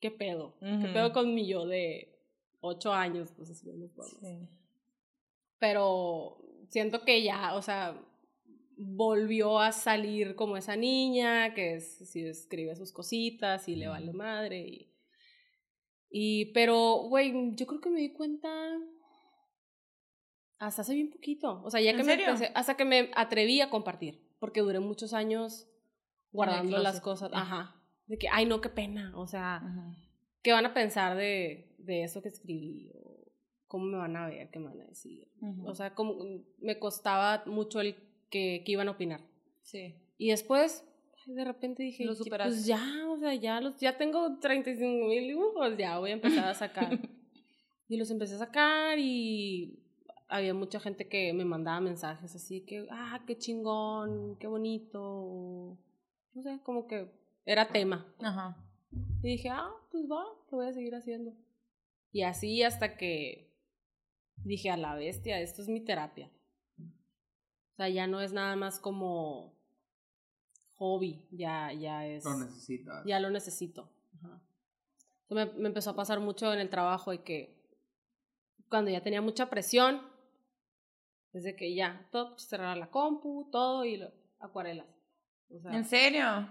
¿qué 0.00 0.10
pedo? 0.10 0.56
¿Qué 0.58 0.66
Ujú. 0.66 0.92
pedo 0.92 1.12
con 1.12 1.32
mi 1.34 1.46
yo 1.46 1.66
de 1.66 2.18
ocho 2.60 2.92
años? 2.92 3.32
Pues 3.36 3.48
así 3.50 3.64
no 3.72 3.86
podemos. 3.94 4.18
Sí. 4.20 4.48
Pero 5.62 6.42
siento 6.70 7.04
que 7.04 7.22
ya, 7.22 7.54
o 7.54 7.62
sea, 7.62 7.96
volvió 8.76 9.60
a 9.60 9.70
salir 9.70 10.34
como 10.34 10.56
esa 10.56 10.74
niña 10.74 11.54
que 11.54 11.76
es, 11.76 11.98
sí 12.10 12.26
escribe 12.26 12.74
sus 12.74 12.90
cositas 12.92 13.68
y 13.68 13.76
le 13.76 13.86
vale 13.86 14.12
madre 14.12 14.58
y... 14.58 14.92
Y, 16.10 16.46
pero, 16.46 17.04
güey, 17.08 17.54
yo 17.54 17.66
creo 17.68 17.80
que 17.80 17.90
me 17.90 18.00
di 18.00 18.12
cuenta 18.12 18.48
hasta 20.58 20.82
hace 20.82 20.94
bien 20.94 21.10
poquito. 21.10 21.62
O 21.62 21.70
sea, 21.70 21.80
ya 21.80 21.92
¿En 21.92 21.96
que 21.96 22.02
me 22.02 22.14
empecé, 22.14 22.50
hasta 22.56 22.76
que 22.76 22.84
me 22.84 23.12
atreví 23.14 23.60
a 23.60 23.70
compartir, 23.70 24.28
porque 24.40 24.62
duré 24.62 24.80
muchos 24.80 25.14
años 25.14 25.68
guardando 26.32 26.76
las 26.78 27.00
cosas. 27.00 27.30
Ajá. 27.32 27.80
De 28.08 28.18
que, 28.18 28.28
ay, 28.28 28.46
no, 28.46 28.60
qué 28.60 28.68
pena. 28.68 29.12
O 29.16 29.28
sea, 29.28 29.58
Ajá. 29.58 29.96
¿qué 30.42 30.50
van 30.50 30.66
a 30.66 30.74
pensar 30.74 31.16
de, 31.16 31.76
de 31.78 32.02
eso 32.02 32.20
que 32.20 32.30
escribí? 32.30 32.90
¿Cómo 33.72 33.86
me 33.86 33.96
van 33.96 34.14
a 34.16 34.26
ver? 34.26 34.50
¿Qué 34.50 34.58
me 34.58 34.66
van 34.66 34.82
a 34.82 34.84
decir? 34.84 35.26
O 35.64 35.74
sea, 35.74 35.94
como 35.94 36.14
me 36.58 36.78
costaba 36.78 37.42
mucho 37.46 37.80
el 37.80 37.96
que, 38.28 38.62
que 38.66 38.72
iban 38.72 38.88
a 38.88 38.90
opinar. 38.90 39.22
sí. 39.62 39.94
Y 40.18 40.28
después, 40.28 40.84
de 41.26 41.42
repente 41.42 41.82
dije, 41.82 42.04
Lo 42.04 42.12
"Ya, 42.12 42.18
superaste. 42.18 42.52
pues 42.54 42.66
ya, 42.66 42.84
o 43.08 43.16
sea, 43.16 43.34
ya, 43.34 43.60
los, 43.62 43.80
ya 43.80 43.96
tengo 43.96 44.38
35 44.40 45.06
mil 45.08 45.26
dibujos, 45.26 45.76
ya 45.78 45.98
voy 45.98 46.10
a 46.10 46.12
empezar 46.12 46.44
a 46.44 46.54
sacar. 46.54 46.90
y 47.88 47.96
los 47.96 48.10
empecé 48.10 48.34
a 48.34 48.38
sacar 48.38 48.98
y 48.98 49.78
había 50.28 50.52
mucha 50.52 50.78
gente 50.80 51.08
que 51.08 51.32
me 51.32 51.44
mandaba 51.46 51.80
mensajes 51.80 52.34
así 52.36 52.60
que, 52.60 52.86
ah, 52.90 53.22
qué 53.26 53.38
chingón, 53.38 54.36
qué 54.38 54.46
bonito. 54.46 55.78
No 56.34 56.42
sé, 56.42 56.60
como 56.62 56.86
que 56.86 57.10
era 57.46 57.68
tema. 57.68 58.06
Ajá. 58.20 58.56
Y 59.22 59.28
dije, 59.28 59.48
ah, 59.48 59.70
pues 59.90 60.04
va, 60.04 60.24
lo 60.50 60.58
voy 60.58 60.66
a 60.66 60.72
seguir 60.74 60.94
haciendo. 60.94 61.32
Y 62.12 62.22
así 62.22 62.62
hasta 62.62 62.96
que 62.98 63.50
dije, 64.36 64.70
a 64.70 64.76
la 64.76 64.94
bestia, 64.94 65.40
esto 65.40 65.62
es 65.62 65.68
mi 65.68 65.80
terapia. 65.80 66.30
O 66.78 67.74
sea, 67.76 67.88
ya 67.88 68.06
no 68.06 68.20
es 68.20 68.32
nada 68.32 68.56
más 68.56 68.78
como 68.78 69.54
hobby, 70.74 71.26
ya, 71.30 71.72
ya 71.72 72.06
es... 72.06 72.24
Lo 72.24 72.36
necesitas. 72.38 73.04
Ya 73.06 73.20
lo 73.20 73.30
necesito. 73.30 73.90
Ajá. 74.16 74.40
Me, 75.30 75.46
me 75.46 75.68
empezó 75.68 75.90
a 75.90 75.96
pasar 75.96 76.20
mucho 76.20 76.52
en 76.52 76.60
el 76.60 76.68
trabajo 76.68 77.12
y 77.12 77.18
que 77.18 77.62
cuando 78.68 78.90
ya 78.90 79.02
tenía 79.02 79.22
mucha 79.22 79.48
presión, 79.48 80.02
desde 81.32 81.56
que 81.56 81.74
ya, 81.74 82.06
todo, 82.10 82.38
cerrar 82.38 82.76
la 82.76 82.90
compu, 82.90 83.48
todo 83.50 83.84
y 83.84 83.96
lo, 83.96 84.10
acuarelas. 84.40 84.86
O 85.50 85.60
sea, 85.60 85.72
¿En 85.72 85.84
serio? 85.84 86.48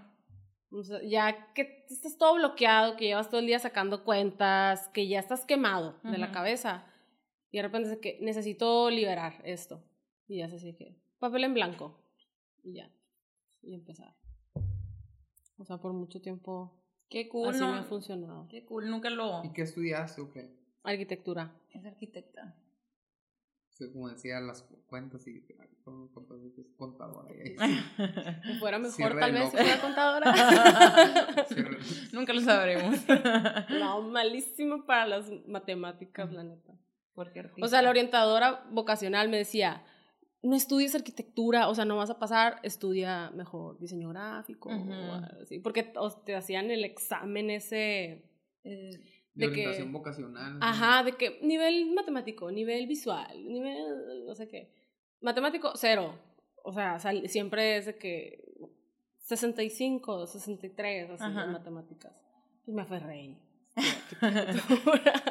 o 0.70 0.82
sea, 0.82 1.00
ya 1.02 1.52
que 1.52 1.84
estás 1.88 2.16
todo 2.16 2.34
bloqueado, 2.34 2.96
que 2.96 3.06
llevas 3.06 3.28
todo 3.28 3.40
el 3.40 3.46
día 3.46 3.58
sacando 3.58 4.04
cuentas, 4.04 4.88
que 4.88 5.06
ya 5.06 5.18
estás 5.18 5.44
quemado 5.44 5.98
de 6.02 6.18
la 6.18 6.32
cabeza. 6.32 6.86
Y 7.52 7.58
de 7.58 7.62
repente 7.62 7.92
es 7.92 7.98
que 7.98 8.18
necesito 8.20 8.90
liberar 8.90 9.40
esto. 9.44 9.84
Y 10.26 10.38
ya 10.38 10.48
se 10.48 10.56
así 10.56 10.74
que 10.74 10.96
papel 11.20 11.44
en 11.44 11.54
blanco. 11.54 12.02
Y 12.64 12.74
ya. 12.74 12.90
Y 13.62 13.74
empezar. 13.74 14.16
O 15.58 15.64
sea, 15.64 15.78
por 15.78 15.92
mucho 15.92 16.20
tiempo 16.20 16.82
Qué 17.08 17.28
cool, 17.28 17.50
así 17.50 17.60
¿no? 17.60 17.72
me 17.72 17.78
ha 17.78 17.82
funcionado. 17.84 18.48
Qué 18.48 18.64
cool, 18.64 18.88
nunca 18.90 19.10
lo... 19.10 19.44
¿Y 19.44 19.52
qué 19.52 19.62
estudiaste 19.62 20.20
o 20.22 20.30
qué? 20.30 20.50
Arquitectura. 20.82 21.54
Es 21.70 21.84
arquitecta. 21.84 22.56
Como 23.92 24.08
decía, 24.08 24.38
las 24.40 24.62
cu- 24.62 24.80
cuentas 24.86 25.26
y 25.26 25.44
ay, 25.60 25.68
¿cómo- 25.84 26.08
cómo 26.12 26.34
es 26.36 26.52
contadora. 26.76 27.28
y 27.34 27.40
ahí 27.40 27.56
Si 28.44 28.58
fuera 28.60 28.78
mejor, 28.78 28.94
Cierre 28.96 29.20
tal 29.20 29.32
vez 29.32 29.50
si 29.50 29.56
fuera 29.56 29.80
contadora. 29.80 30.32
Nunca 32.12 32.32
lo 32.32 32.40
sabremos. 32.40 32.96
no, 33.80 34.02
malísimo 34.02 34.86
para 34.86 35.06
las 35.06 35.30
matemáticas, 35.48 36.32
la 36.32 36.44
neta. 36.44 36.72
O 37.60 37.68
sea, 37.68 37.82
la 37.82 37.90
orientadora 37.90 38.64
vocacional 38.70 39.28
me 39.28 39.36
decía, 39.38 39.82
no 40.42 40.56
estudies 40.56 40.94
arquitectura, 40.94 41.68
o 41.68 41.74
sea, 41.74 41.84
no 41.84 41.96
vas 41.96 42.10
a 42.10 42.18
pasar, 42.18 42.58
estudia 42.62 43.30
mejor 43.30 43.78
diseño 43.78 44.08
gráfico, 44.08 44.70
o 44.70 44.76
Ujú. 44.76 44.92
algo 44.92 45.42
así, 45.42 45.58
porque 45.60 45.92
o- 45.96 46.10
te 46.10 46.34
hacían 46.34 46.70
el 46.70 46.84
examen 46.84 47.50
ese, 47.50 48.28
Eh, 48.64 48.90
De 49.34 49.46
de 49.46 49.52
que- 49.52 49.60
orientación 49.60 49.92
vocacional. 49.92 50.58
ajá, 50.60 51.02
de 51.02 51.12
que 51.12 51.40
nivel 51.42 51.92
matemático, 51.94 52.50
nivel 52.52 52.86
visual, 52.86 53.44
nivel, 53.48 54.24
no 54.26 54.34
sé 54.36 54.46
qué, 54.46 54.72
matemático, 55.20 55.72
cero, 55.74 56.14
o 56.62 56.72
sea, 56.72 56.98
sal- 57.00 57.28
siempre 57.28 57.76
es 57.78 57.86
de 57.86 57.96
que 57.98 58.44
65, 59.18 60.26
63, 60.26 61.10
así 61.10 61.24
en 61.24 61.52
matemáticas. 61.52 62.12
Pues 62.64 62.74
me 62.74 62.82
aferré. 62.82 63.36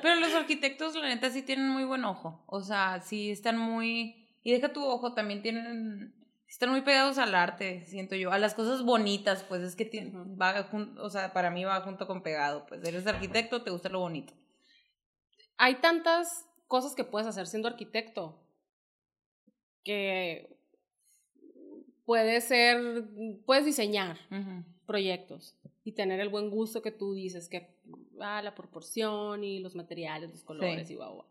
Pero 0.02 0.16
los 0.20 0.34
arquitectos, 0.34 0.96
la 0.96 1.08
neta, 1.08 1.30
sí 1.30 1.42
tienen 1.44 1.70
muy 1.70 1.84
buen 1.84 2.04
ojo. 2.06 2.44
O 2.48 2.62
sea, 2.62 3.02
sí 3.02 3.32
están 3.32 3.58
muy... 3.58 4.28
Y 4.44 4.52
deja 4.52 4.74
tu 4.74 4.84
ojo, 4.84 5.14
también 5.14 5.42
tienen... 5.42 6.16
Están 6.48 6.72
muy 6.72 6.82
pegados 6.82 7.18
al 7.18 7.34
arte, 7.34 7.86
siento 7.86 8.16
yo. 8.16 8.32
A 8.32 8.38
las 8.40 8.54
cosas 8.56 8.84
bonitas, 8.84 9.44
pues 9.44 9.62
es 9.62 9.76
que 9.76 9.86
tiene- 9.86 10.12
va 10.36 10.70
jun- 10.70 10.98
o 11.00 11.10
sea, 11.10 11.32
para 11.32 11.50
mí 11.50 11.64
va 11.64 11.80
junto 11.82 12.08
con 12.08 12.24
pegado. 12.24 12.66
Pues 12.66 12.84
eres 12.86 13.08
arquitecto, 13.08 13.62
te 13.64 13.72
gusta 13.72 13.88
lo 13.90 14.00
bonito. 14.00 14.34
hay 15.58 15.76
tantas 15.76 16.46
cosas 16.68 16.94
que 16.96 17.04
puedes 17.04 17.28
hacer 17.28 17.48
siendo 17.48 17.68
arquitecto 17.70 18.38
que 19.84 20.58
puede 22.06 22.42
ser, 22.42 23.06
puedes 23.46 23.66
diseñar 23.66 24.18
proyectos 24.86 25.56
y 25.84 25.94
tener 25.94 26.20
el 26.20 26.30
buen 26.30 26.50
gusto 26.50 26.82
que 26.82 26.92
tú 26.92 27.14
dices, 27.14 27.50
que 27.50 27.76
ah, 28.20 28.42
la 28.42 28.54
proporción 28.56 29.44
y 29.44 29.60
los 29.60 29.76
materiales, 29.76 30.30
los 30.32 30.44
colores 30.44 30.88
Sí. 30.88 30.94
y 30.94 30.98
guau, 30.98 31.16
guau. 31.16 31.28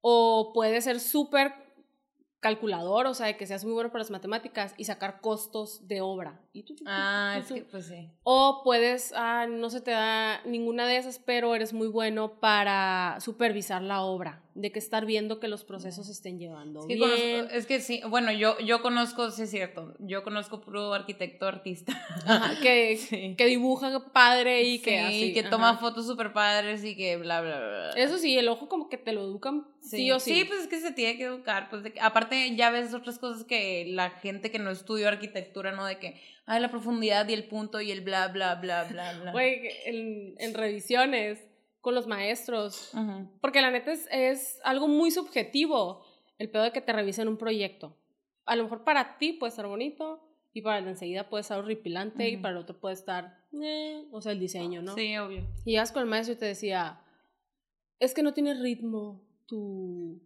O 0.00 0.52
puede 0.52 0.80
ser 0.80 0.98
súper 0.98 1.52
calculador, 2.40 3.06
o 3.06 3.14
sea, 3.14 3.28
de 3.28 3.36
que 3.36 3.46
seas 3.46 3.64
muy 3.64 3.72
bueno 3.72 3.90
para 3.92 4.00
las 4.00 4.10
matemáticas 4.10 4.74
y 4.76 4.84
sacar 4.84 5.20
costos 5.20 5.86
de 5.86 6.00
obra. 6.00 6.41
Y 6.54 6.64
tú, 6.64 6.74
Ah, 6.84 7.40
tú, 7.48 7.54
es 7.54 7.60
que 7.62 7.66
pues 7.70 7.86
sí. 7.86 8.10
O 8.24 8.60
puedes, 8.62 9.14
ah, 9.16 9.46
no 9.48 9.70
se 9.70 9.80
te 9.80 9.90
da 9.90 10.42
ninguna 10.44 10.86
de 10.86 10.98
esas, 10.98 11.18
pero 11.18 11.54
eres 11.54 11.72
muy 11.72 11.88
bueno 11.88 12.40
para 12.40 13.16
supervisar 13.20 13.80
la 13.80 14.02
obra, 14.02 14.42
de 14.54 14.70
que 14.70 14.78
estar 14.78 15.06
viendo 15.06 15.40
que 15.40 15.48
los 15.48 15.64
procesos 15.64 16.04
se 16.06 16.12
estén 16.12 16.38
llevando 16.38 16.80
Es 16.80 16.86
que, 16.88 16.94
bien. 16.96 17.08
conozco- 17.46 17.54
es 17.56 17.66
que 17.66 17.80
sí, 17.80 18.02
bueno, 18.06 18.32
yo, 18.32 18.58
yo 18.60 18.82
conozco, 18.82 19.30
sí 19.30 19.44
es 19.44 19.50
cierto, 19.50 19.94
yo 19.98 20.22
conozco 20.24 20.60
puro 20.60 20.92
arquitecto 20.92 21.46
artista. 21.48 21.94
Ajá, 22.26 22.60
que, 22.60 22.96
Sí. 23.08 23.34
que 23.34 23.46
dibuja 23.46 24.12
padre 24.12 24.62
y 24.64 24.78
que 24.80 24.90
Sí, 24.90 24.96
así. 24.98 25.32
que 25.32 25.40
ajá. 25.40 25.48
toma 25.50 25.78
fotos 25.78 26.06
súper 26.06 26.34
padres 26.34 26.84
y 26.84 26.94
que 26.94 27.16
bla, 27.16 27.40
bla, 27.40 27.56
bla. 27.58 27.90
Eso 27.96 28.18
sí, 28.18 28.36
el 28.36 28.48
ojo 28.50 28.68
como 28.68 28.90
que 28.90 28.98
te 28.98 29.12
lo 29.12 29.22
educan 29.22 29.66
sí, 29.80 30.10
o 30.12 30.20
sí. 30.20 30.34
Sí, 30.34 30.44
pues 30.44 30.60
es 30.60 30.66
que 30.66 30.80
se 30.80 30.92
tiene 30.92 31.16
que 31.16 31.24
educar. 31.24 31.70
Pues 31.70 31.82
de 31.82 31.94
aparte, 32.02 32.54
ya 32.56 32.68
ves 32.70 32.92
otras 32.92 33.18
cosas 33.18 33.44
que 33.44 33.86
la 33.88 34.10
gente 34.10 34.50
que 34.50 34.58
no 34.58 34.70
estudió 34.70 35.08
arquitectura, 35.08 35.72
¿no? 35.72 35.86
De 35.86 35.98
que, 35.98 36.20
ay, 36.46 36.60
la 36.60 36.70
profundidad 36.70 37.28
y 37.28 37.34
el 37.34 37.48
punto 37.48 37.80
y 37.80 37.90
el 37.90 38.00
bla, 38.00 38.28
bla, 38.28 38.56
bla, 38.56 38.84
bla, 38.84 39.18
bla. 39.20 39.32
Güey, 39.32 39.68
en, 39.86 40.34
en 40.38 40.54
revisiones 40.54 41.44
con 41.82 41.94
los 41.94 42.06
maestros. 42.06 42.92
Porque 43.40 43.60
la 43.60 43.70
neta 43.70 43.92
es, 43.92 44.08
es 44.10 44.60
algo 44.64 44.88
muy 44.88 45.10
subjetivo 45.10 46.04
el 46.38 46.48
pedo 46.50 46.62
de 46.62 46.72
que 46.72 46.80
te 46.80 46.92
revisen 46.92 47.28
un 47.28 47.36
proyecto. 47.36 47.96
A 48.46 48.56
lo 48.56 48.64
mejor 48.64 48.84
para 48.84 49.18
ti 49.18 49.34
puede 49.34 49.50
estar 49.50 49.66
bonito 49.66 50.28
y 50.52 50.62
para 50.62 50.78
el 50.78 50.84
de 50.84 50.90
enseguida 50.90 51.28
puede 51.28 51.42
estar 51.42 51.58
horripilante 51.58 52.28
y 52.28 52.36
para 52.36 52.50
el 52.50 52.58
otro 52.58 52.78
puede 52.78 52.94
estar, 52.94 53.38
eh, 53.62 54.06
o 54.10 54.20
sea, 54.20 54.32
el 54.32 54.40
diseño, 54.40 54.82
¿no? 54.82 54.94
Sí, 54.94 55.16
obvio. 55.18 55.46
Y 55.64 55.72
llegas 55.72 55.92
con 55.92 56.02
el 56.02 56.08
maestro 56.08 56.34
y 56.34 56.38
te 56.38 56.46
decía, 56.46 57.00
es 57.98 58.14
que 58.14 58.22
no 58.22 58.34
tiene 58.34 58.54
ritmo 58.54 59.22
tu, 59.46 60.20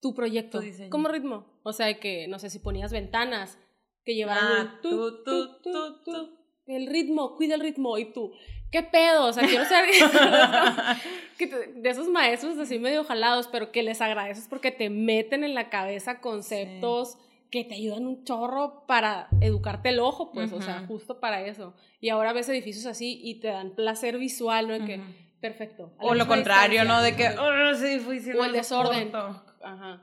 tu 0.00 0.14
proyecto. 0.14 0.60
Tu. 0.60 0.88
¿Cómo 0.90 1.08
ritmo? 1.08 1.46
O 1.62 1.72
sea, 1.72 1.98
que, 1.98 2.26
no 2.28 2.38
sé, 2.38 2.50
si 2.50 2.58
ponías 2.58 2.92
ventanas 2.92 3.58
que 4.06 4.14
llevaran 4.14 4.44
Ah, 4.46 4.74
un 4.76 4.80
tú, 4.80 5.22
tú, 5.24 5.58
tú, 5.62 6.02
tú. 6.04 6.38
el 6.66 6.86
ritmo, 6.86 7.34
cuida 7.36 7.56
el 7.56 7.60
ritmo, 7.60 7.98
y 7.98 8.12
tú, 8.12 8.32
¿qué 8.72 8.82
pedo? 8.82 9.26
O 9.26 9.32
sea, 9.34 9.46
quiero 9.46 9.64
ser 9.66 9.84
de 11.82 11.90
esos 11.90 12.08
maestros 12.08 12.56
así 12.58 12.78
medio 12.78 13.04
jalados, 13.04 13.48
pero 13.48 13.72
que 13.72 13.82
les 13.82 14.00
agradeces 14.00 14.46
porque 14.48 14.70
te 14.70 14.88
meten 14.88 15.44
en 15.44 15.54
la 15.54 15.68
cabeza 15.68 16.20
conceptos 16.20 17.18
que 17.50 17.64
te 17.64 17.74
ayudan 17.74 18.06
un 18.06 18.24
chorro 18.24 18.84
para 18.86 19.28
educarte 19.40 19.90
el 19.90 20.00
ojo, 20.00 20.32
pues, 20.32 20.52
o 20.52 20.60
sea, 20.60 20.84
justo 20.88 21.20
para 21.20 21.42
eso. 21.46 21.74
Y 22.00 22.08
ahora 22.08 22.32
ves 22.32 22.48
edificios 22.48 22.86
así 22.86 23.20
y 23.22 23.40
te 23.40 23.48
dan 23.48 23.74
placer 23.76 24.18
visual, 24.18 24.66
¿no? 24.68 24.74
De 24.78 24.84
que, 24.84 25.00
perfecto. 25.40 25.92
O 26.00 26.14
lo 26.14 26.26
contrario. 26.26 26.84
¿no? 26.84 27.00
De 27.02 27.14
que, 27.14 27.28
oh, 27.38 27.52
ese 27.70 27.94
edificio 27.94 28.34
O 28.34 28.38
no 28.38 28.44
el 28.46 28.52
lo 28.52 28.58
desorden. 28.58 29.12
soporto". 29.12 29.44
Ajá. 29.62 30.02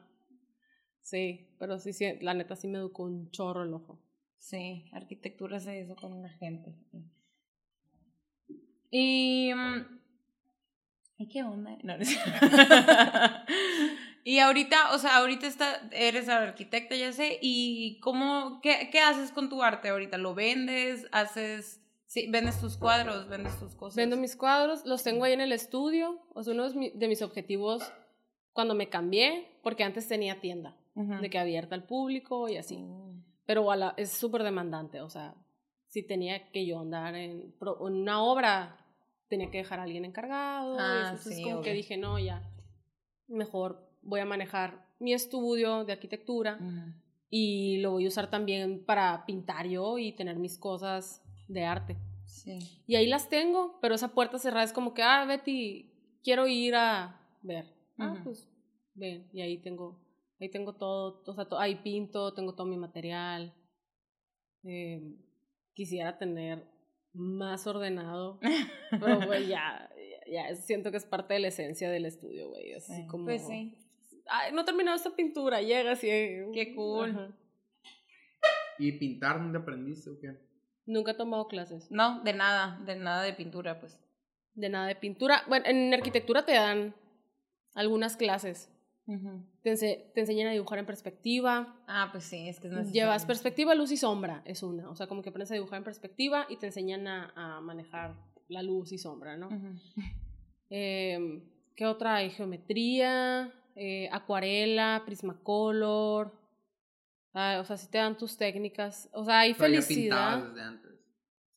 Sí, 1.01 1.50
pero 1.63 1.79
sí, 1.79 1.93
sí, 1.93 2.05
la 2.20 2.34
neta 2.34 2.58
sí 2.58 2.67
me 2.67 2.77
educó 2.79 3.03
un 3.03 3.32
chorro 3.32 3.63
el 3.63 3.74
ojo. 3.74 3.98
Sí, 4.38 4.84
arquitectura 4.91 5.55
hace 5.55 5.79
eso 5.79 5.96
con 5.96 6.22
la 6.22 6.27
gente. 6.27 6.75
Y. 8.91 9.53
mm, 9.55 10.00
¿y 11.20 11.29
¿Qué 11.29 11.41
onda? 11.41 11.77
No, 11.84 11.98
no 11.98 12.03
cierto. 12.03 12.32
y 14.25 14.39
ahorita, 14.39 14.93
o 14.93 14.98
sea, 14.98 15.15
ahorita 15.20 15.48
está, 15.48 15.88
eres 15.93 16.27
arquitecta, 16.27 16.98
ya 16.98 17.13
sé. 17.13 17.39
¿Y 17.41 17.98
cómo, 18.01 18.60
qué, 18.62 18.89
qué 18.91 19.00
haces 19.00 19.32
con 19.32 19.48
tu 19.48 19.63
arte 19.63 19.88
ahorita? 19.88 20.17
¿Lo 20.17 20.36
vendes? 20.36 21.08
¿Haces. 21.13 21.79
Sí, 22.08 22.27
vendes 22.29 22.60
tus 22.60 22.75
cuadros, 22.75 23.29
vendes 23.29 23.58
tus 23.58 23.74
cosas? 23.74 23.96
Vendo 23.96 24.17
mis 24.17 24.36
cuadros, 24.36 24.86
los 24.86 25.01
tengo 25.01 25.24
ahí 25.24 25.32
en 25.32 25.39
el 25.39 25.53
estudio. 25.53 26.27
O 26.34 26.43
sea, 26.43 26.53
uno 26.53 26.70
de 26.72 27.08
mis 27.08 27.22
objetivos 27.22 27.89
cuando 28.51 28.75
me 28.75 28.89
cambié, 28.89 29.48
porque 29.63 29.86
antes 29.86 30.10
tenía 30.10 30.41
tienda, 30.41 30.75
De 30.95 31.29
que 31.29 31.39
abierta 31.39 31.73
al 31.75 31.85
público 31.85 32.47
y 32.50 32.57
así. 32.57 32.77
Oh. 32.79 33.13
Pero 33.45 33.71
a 33.71 33.75
la- 33.75 33.93
es 33.97 34.12
súper 34.12 34.43
demandante, 34.43 35.01
o 35.01 35.09
sea, 35.09 35.33
si 35.88 36.03
tenía 36.03 36.51
que 36.51 36.65
yo 36.65 36.79
andar 36.79 37.15
en, 37.15 37.31
en 37.41 37.53
una 37.79 38.21
obra, 38.23 38.77
tenía 39.27 39.50
que 39.50 39.57
dejar 39.59 39.79
a 39.79 39.83
alguien 39.83 40.05
encargado. 40.05 40.77
Ah, 40.79 41.01
entonces 41.05 41.35
sí, 41.38 41.43
como 41.43 41.62
que 41.62 41.73
dije, 41.73 41.97
no, 41.97 42.19
ya, 42.19 42.41
mejor 43.27 43.89
voy 44.01 44.19
a 44.19 44.25
manejar 44.25 44.85
mi 45.00 45.13
estudio 45.13 45.83
de 45.85 45.93
arquitectura 45.93 46.59
y 47.29 47.77
lo 47.77 47.91
voy 47.91 48.05
a 48.05 48.09
usar 48.09 48.29
también 48.29 48.85
para 48.85 49.25
pintar 49.25 49.67
yo 49.67 49.97
y 49.97 50.12
tener 50.13 50.38
mis 50.38 50.57
cosas 50.57 51.21
de 51.47 51.65
arte. 51.65 51.97
Sí. 52.25 52.59
Y 52.88 52.95
ahí 52.95 53.07
las 53.07 53.29
tengo, 53.29 53.79
pero 53.81 53.95
esa 53.95 54.09
puerta 54.13 54.38
cerrada 54.38 54.63
es 54.63 54.73
como 54.73 54.93
que, 54.93 55.01
ah, 55.03 55.25
Betty, 55.25 55.91
quiero 56.23 56.47
ir 56.47 56.75
a 56.75 57.19
ver. 57.41 57.65
Ah, 57.97 58.15
pues 58.23 58.47
ven, 58.95 59.27
y 59.33 59.41
ahí 59.41 59.57
tengo, 59.57 60.00
ahí 60.43 60.50
tengo 60.50 60.73
todo, 60.75 61.23
o 61.25 61.33
sea, 61.33 61.45
to- 61.45 61.57
ahí 61.59 61.75
pinto, 61.75 62.33
tengo 62.33 62.53
todo 62.53 62.67
mi 62.67 62.77
material. 62.77 63.53
Eh, 64.63 65.01
quisiera 65.73 66.17
tener 66.17 66.63
más 67.13 67.65
ordenado, 67.67 68.39
pero 68.91 69.25
güey, 69.25 69.47
ya, 69.47 69.89
ya, 70.27 70.50
ya 70.50 70.55
siento 70.55 70.91
que 70.91 70.97
es 70.97 71.05
parte 71.05 71.33
de 71.35 71.39
la 71.41 71.47
esencia 71.50 71.89
del 71.89 72.05
estudio, 72.05 72.50
güey. 72.50 72.73
Así 72.73 72.93
Sí, 72.93 73.07
como, 73.07 73.25
Pues 73.25 73.45
sí. 73.47 73.77
ay, 74.27 74.51
no 74.53 74.62
he 74.62 74.65
terminado 74.65 74.95
esta 74.97 75.15
pintura, 75.15 75.62
llegas 75.62 76.03
y... 76.03 76.07
Qué 76.53 76.73
cool. 76.75 77.09
Ajá. 77.12 77.31
¿Y 78.79 78.91
pintar 78.93 79.38
dónde 79.39 79.59
aprendiste 79.59 80.09
o 80.09 80.19
qué? 80.19 80.38
Nunca 80.85 81.12
he 81.12 81.15
tomado 81.15 81.47
clases. 81.47 81.89
No, 81.91 82.21
de 82.23 82.33
nada, 82.33 82.79
de 82.85 82.95
nada 82.95 83.23
de 83.23 83.33
pintura, 83.33 83.79
pues. 83.79 84.00
De 84.55 84.67
nada 84.69 84.88
de 84.88 84.95
pintura. 84.95 85.43
Bueno, 85.47 85.65
en 85.67 85.93
arquitectura 85.93 86.43
te 86.45 86.53
dan 86.53 86.95
algunas 87.75 88.17
clases. 88.17 88.69
Te, 89.05 89.72
ense- 89.74 90.12
te 90.13 90.22
enseñan 90.22 90.48
a 90.48 90.51
dibujar 90.51 90.79
en 90.79 90.86
perspectiva. 90.86 91.75
Ah, 91.88 92.10
pues 92.12 92.24
sí, 92.24 92.48
es 92.48 92.60
que 92.60 92.67
es 92.67 92.74
Llevas 92.74 92.88
necesario. 93.15 93.27
perspectiva, 93.27 93.75
luz 93.75 93.91
y 93.91 93.98
sombra, 93.98 94.41
es 94.45 94.63
una. 94.63 94.89
O 94.89 94.95
sea, 94.95 95.07
como 95.07 95.22
que 95.22 95.29
aprendes 95.29 95.51
a 95.51 95.55
dibujar 95.55 95.77
en 95.79 95.83
perspectiva 95.83 96.45
y 96.50 96.55
te 96.57 96.67
enseñan 96.67 97.05
a, 97.07 97.33
a 97.36 97.62
manejar 97.62 98.15
la 98.48 98.62
luz 98.63 98.91
y 98.91 98.98
sombra, 98.98 99.36
¿no? 99.38 99.50
Eh, 100.75 101.43
¿Qué 101.75 101.86
otra 101.86 102.15
hay? 102.15 102.31
Geometría, 102.31 103.53
eh, 103.75 104.10
acuarela, 104.12 105.03
prismacolor. 105.05 106.33
Ah, 107.33 107.60
o 107.62 107.65
sea, 107.65 107.77
si 107.77 107.88
te 107.91 108.00
dan 108.00 108.17
tus 108.17 108.38
técnicas. 108.38 109.07
O 109.13 109.24
sea, 109.24 109.39
hay 109.41 109.53
Pero 109.53 109.65
felicidad. 109.65 110.36
pintabas 110.36 110.48
desde 110.55 110.62
antes. 110.67 110.91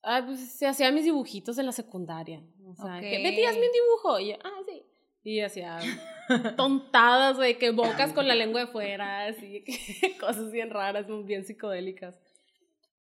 Ah, 0.03 0.23
pues 0.25 0.41
se 0.41 0.67
hacía 0.67 0.91
mis 0.93 1.05
dibujitos 1.05 1.57
en 1.59 1.67
la 1.67 1.73
secundaria. 1.73 2.43
O 2.67 2.75
sea, 2.75 3.00
que 3.00 3.17
Ok. 3.19 3.23
Betty, 3.23 3.45
hazme 3.45 3.67
un 3.67 3.73
dibujo. 3.73 4.21
Y 4.21 4.29
yo, 4.31 4.37
ah, 4.45 4.61
sí. 4.67 4.83
Y 5.25 5.41
hacía 5.41 5.79
tontadas, 6.56 7.37
güey, 7.37 7.59
que 7.59 7.71
bocas 7.71 8.12
con 8.12 8.26
la 8.28 8.35
lengua 8.35 8.61
de 8.62 8.66
fuera, 8.68 9.26
así, 9.26 9.62
que 9.64 10.16
cosas 10.21 10.50
bien 10.52 10.71
raras, 10.71 11.06
bien 11.25 11.45
psicodélicas. 11.45 12.14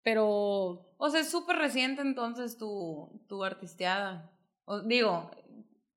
Pero 0.03 0.85
O 0.97 1.09
sea, 1.09 1.21
es 1.21 1.29
súper 1.29 1.55
reciente 1.57 2.01
entonces 2.01 2.57
tu, 2.57 3.09
tu 3.27 3.43
artisteada. 3.43 4.31
O- 4.65 4.81
digo, 4.81 5.31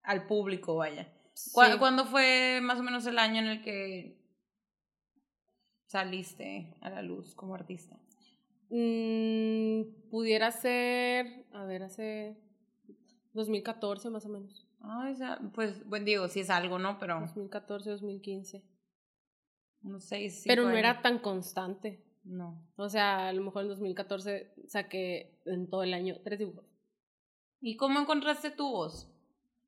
al 0.03 0.27
público, 0.27 0.77
vaya. 0.77 1.13
¿Cu- 1.53 1.63
sí, 1.65 1.79
¿Cuándo 1.79 2.07
fue 2.07 2.61
más 2.63 2.79
o 2.81 2.83
menos 2.83 3.07
el 3.07 3.19
año 3.19 3.41
en 3.41 3.47
el 3.49 3.63
que 3.63 4.19
saliste 5.87 6.75
a 6.81 6.91
la 6.91 7.03
luz 7.03 7.35
como 7.35 7.55
artista? 7.55 7.97
mm, 8.71 10.09
pudiera 10.11 10.51
ser, 10.53 11.47
a 11.53 11.65
ver, 11.65 11.83
hace 11.85 12.37
2014 13.33 14.11
más 14.11 14.27
o 14.27 14.29
menos. 14.29 14.67
Ay, 14.81 15.13
o 15.13 15.17
sea, 15.17 15.39
pues, 15.55 15.87
bueno, 15.89 16.05
digo, 16.05 16.29
sí 16.29 16.41
es 16.41 16.51
algo, 16.51 16.79
¿no? 16.79 16.99
Pero 16.99 17.21
2014, 17.21 17.91
2015. 17.91 18.65
unos 19.83 20.05
seis, 20.05 20.45
Pero 20.47 20.65
no 20.65 20.77
era 20.77 21.03
tan 21.03 21.19
constante. 21.19 22.05
No. 22.25 22.67
O 22.77 22.89
sea, 22.89 23.29
a 23.29 23.33
lo 23.33 23.43
mejor 23.43 23.63
en 23.63 23.69
2014 23.69 24.53
saqué 24.67 25.41
en 25.47 25.69
todo 25.69 25.83
el 25.83 25.95
año 25.95 26.17
tres 26.23 26.39
dibujos. 26.39 26.67
¿Y 27.61 27.77
cómo 27.77 27.99
encontraste 27.99 28.51
tu 28.51 28.71
voz? 28.71 29.09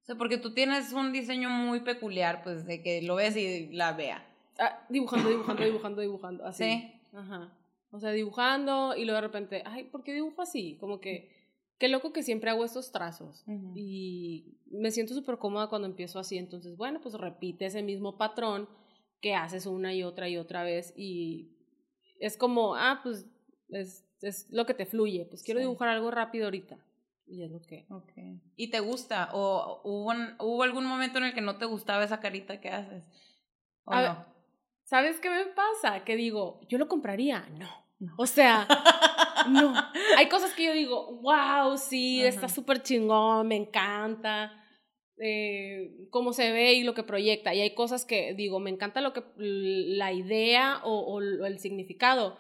O 0.03 0.05
sea, 0.05 0.17
porque 0.17 0.39
tú 0.39 0.53
tienes 0.55 0.93
un 0.93 1.13
diseño 1.13 1.49
muy 1.49 1.81
peculiar, 1.81 2.43
pues, 2.43 2.67
de 2.67 2.83
que 2.83 3.03
lo 3.03 3.17
ves 3.17 3.37
y 3.37 3.69
la 3.73 3.93
vea. 3.93 4.27
Ah, 4.59 4.87
dibujando, 4.89 5.29
dibujando, 5.29 5.65
dibujando, 5.65 6.01
dibujando. 6.03 6.45
Así. 6.45 6.65
Sí. 6.65 7.01
Ajá. 7.13 7.57
O 7.91 7.99
sea, 7.99 8.11
dibujando 8.11 8.95
y 8.97 9.05
luego 9.05 9.17
de 9.17 9.27
repente, 9.27 9.63
ay, 9.67 9.85
¿por 9.85 10.05
qué 10.05 10.13
dibujo 10.13 10.43
así? 10.43 10.77
Como 10.79 11.01
que, 11.01 11.40
qué 11.81 11.89
loco 11.89 12.13
que 12.13 12.23
siempre 12.23 12.51
hago 12.51 12.65
estos 12.65 12.93
trazos. 12.93 13.43
Y 13.75 14.59
me 14.71 14.93
siento 14.93 15.15
súper 15.15 15.39
cómoda 15.39 15.69
cuando 15.69 15.89
empiezo 15.89 16.21
así. 16.21 16.39
Entonces, 16.39 16.77
bueno, 16.77 17.01
pues 17.01 17.15
repite 17.17 17.67
ese 17.67 17.83
mismo 17.83 18.17
patrón 18.17 18.69
que 19.21 19.35
haces 19.35 19.67
una 19.67 19.93
y 19.93 20.05
otra 20.05 20.29
y 20.29 20.37
otra 20.37 20.63
vez. 20.63 20.93
Y 20.97 21.57
es 22.21 22.37
como, 22.37 22.77
ah, 22.77 23.01
pues 23.03 23.27
es, 23.71 24.05
es 24.21 24.47
lo 24.51 24.67
que 24.67 24.75
te 24.75 24.87
fluye. 24.87 25.25
Pues 25.25 25.43
quiero 25.43 25.59
Sí. 25.59 25.65
dibujar 25.65 25.89
algo 25.89 26.11
rápido 26.13 26.45
ahorita. 26.45 26.79
Y 27.27 27.43
es 27.45 27.51
lo 27.51 27.61
que... 27.63 27.87
Ok. 27.91 28.13
¿Y 28.57 28.71
te 28.71 28.81
gusta? 28.81 29.31
¿O 29.33 29.81
hubo, 29.85 30.11
un- 30.11 30.35
hubo 30.41 30.63
algún 30.63 30.85
momento 30.85 31.19
en 31.19 31.25
el 31.25 31.35
que 31.35 31.41
no 31.41 31.59
te 31.59 31.65
gustaba 31.65 32.05
esa 32.05 32.21
carita 32.21 32.61
que 32.61 32.69
haces? 32.69 33.05
¿O 33.85 33.93
A 33.93 34.01
ver, 34.03 34.11
no? 34.11 34.27
¿Sabes 34.83 35.21
qué 35.21 35.31
me 35.31 35.45
pasa? 35.47 36.05
Que 36.05 36.17
digo, 36.17 36.61
¿yo 36.69 36.77
lo 36.77 36.89
compraría? 36.89 37.49
No. 37.59 37.69
No. 38.01 38.15
O 38.17 38.27
sea, 38.27 38.67
no. 39.51 39.73
Hay 40.17 40.29
cosas 40.29 40.53
que 40.55 40.65
yo 40.65 40.73
digo, 40.73 41.21
wow, 41.21 41.77
sí, 41.77 42.23
está 42.23 42.49
súper 42.49 42.83
chingón, 42.83 43.47
me 43.47 43.57
encanta 43.57 44.57
eh, 45.23 46.09
cómo 46.11 46.33
se 46.33 46.51
ve 46.51 46.75
y 46.75 46.83
lo 46.83 46.95
que 46.95 47.03
proyecta. 47.03 47.55
Y 47.55 47.61
hay 47.61 47.75
cosas 47.75 48.05
que 48.05 48.35
digo, 48.35 48.59
me 48.59 48.71
encanta 48.71 49.01
lo 49.01 49.13
que 49.13 49.23
la 49.37 50.13
idea 50.13 50.81
o, 50.83 51.01
o 51.01 51.21
el 51.21 51.59
significado, 51.59 52.39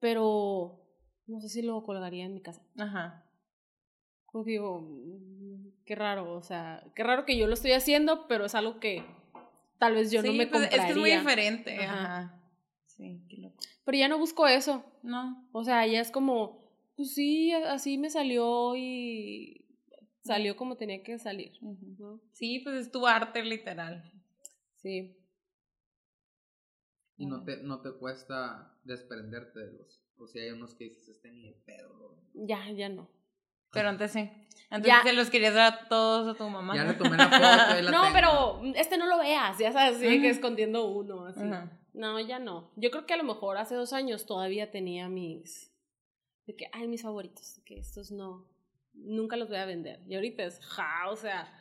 pero 0.00 0.82
no 1.26 1.40
sé 1.40 1.48
si 1.48 1.62
lo 1.62 1.82
colgaría 1.84 2.24
en 2.24 2.34
mi 2.34 2.42
casa. 2.42 2.62
Ajá. 2.76 3.24
Como 4.26 4.44
que 4.44 4.50
digo, 4.52 4.80
mm, 4.80 5.84
qué 5.84 5.94
raro, 5.94 6.34
o 6.34 6.42
sea, 6.42 6.84
qué 6.94 7.02
raro 7.04 7.24
que 7.24 7.36
yo 7.36 7.46
lo 7.46 7.54
estoy 7.54 7.72
haciendo, 7.72 8.26
pero 8.26 8.46
es 8.46 8.54
algo 8.54 8.80
que 8.80 9.04
tal 9.78 9.94
vez 9.94 10.10
yo 10.10 10.22
no 10.22 10.32
me 10.32 10.46
pues, 10.46 10.62
compraría. 10.62 10.78
es 10.78 10.84
que 10.86 10.90
es 10.92 10.98
muy 10.98 11.10
diferente. 11.10 11.84
Ajá. 11.84 12.18
Ajá. 12.18 12.42
Sí, 12.86 13.22
qué 13.28 13.36
loco. 13.38 13.56
Pero 13.86 13.96
ya 13.98 14.08
no 14.08 14.18
busco 14.18 14.46
eso. 14.46 14.84
No. 15.02 15.48
O 15.52 15.64
sea, 15.64 15.86
ya 15.86 16.00
es 16.00 16.10
como, 16.10 16.60
pues 16.96 17.14
sí, 17.14 17.52
así 17.52 17.96
me 17.96 18.10
salió 18.10 18.74
y 18.76 19.64
salió 20.22 20.56
como 20.56 20.76
tenía 20.76 21.02
que 21.02 21.18
salir. 21.18 21.52
Sí, 22.32 22.58
pues 22.58 22.74
es 22.76 22.90
tu 22.90 23.06
arte 23.06 23.42
literal. 23.44 24.12
Sí. 24.74 25.16
Y 27.16 27.26
no 27.26 27.44
te, 27.44 27.62
no 27.62 27.80
te 27.80 27.92
cuesta 27.92 28.74
desprenderte 28.84 29.60
de 29.60 29.72
los. 29.72 30.02
O 30.18 30.26
sea, 30.26 30.42
hay 30.42 30.50
unos 30.50 30.74
que 30.74 30.84
dices, 30.84 31.08
este 31.08 31.30
ni 31.30 31.46
de 31.46 31.52
pedo. 31.64 32.16
Ya, 32.34 32.68
ya 32.72 32.88
no. 32.88 33.08
Pero 33.70 33.88
antes 33.88 34.10
sí. 34.12 34.28
Antes 34.68 34.88
Ya. 34.88 35.02
se 35.02 35.12
los 35.12 35.30
querías 35.30 35.54
dar 35.54 35.72
a 35.72 35.88
todos 35.88 36.34
a 36.34 36.36
tu 36.36 36.48
mamá. 36.50 36.74
Ya 36.74 36.84
le 36.84 36.94
tomé 36.94 37.16
la 37.16 37.24
foto. 37.28 37.38
la 37.40 37.82
No, 37.90 38.02
tengo. 38.02 38.12
pero 38.14 38.60
este 38.74 38.98
no 38.98 39.06
lo 39.06 39.18
veas, 39.18 39.56
ya 39.58 39.72
sabes, 39.72 39.96
así 39.96 40.06
de 40.06 40.12
que 40.20 40.28
Ujú. 40.30 40.36
escondiendo 40.36 40.86
uno, 40.88 41.26
así. 41.26 41.40
Ajá. 41.42 41.70
No, 41.96 42.20
ya 42.20 42.38
no. 42.38 42.70
Yo 42.76 42.90
creo 42.90 43.06
que 43.06 43.14
a 43.14 43.16
lo 43.16 43.24
mejor 43.24 43.56
hace 43.56 43.74
dos 43.74 43.92
años 43.92 44.26
todavía 44.26 44.70
tenía 44.70 45.08
mis. 45.08 45.72
De 46.46 46.54
que, 46.54 46.68
ay, 46.72 46.86
mis 46.88 47.02
favoritos, 47.02 47.60
que 47.64 47.78
estos 47.78 48.10
no. 48.12 48.46
Nunca 48.92 49.36
los 49.36 49.48
voy 49.48 49.58
a 49.58 49.64
vender. 49.64 50.02
Y 50.06 50.14
ahorita 50.14 50.44
es, 50.44 50.60
ja, 50.60 51.08
o 51.10 51.16
sea, 51.16 51.52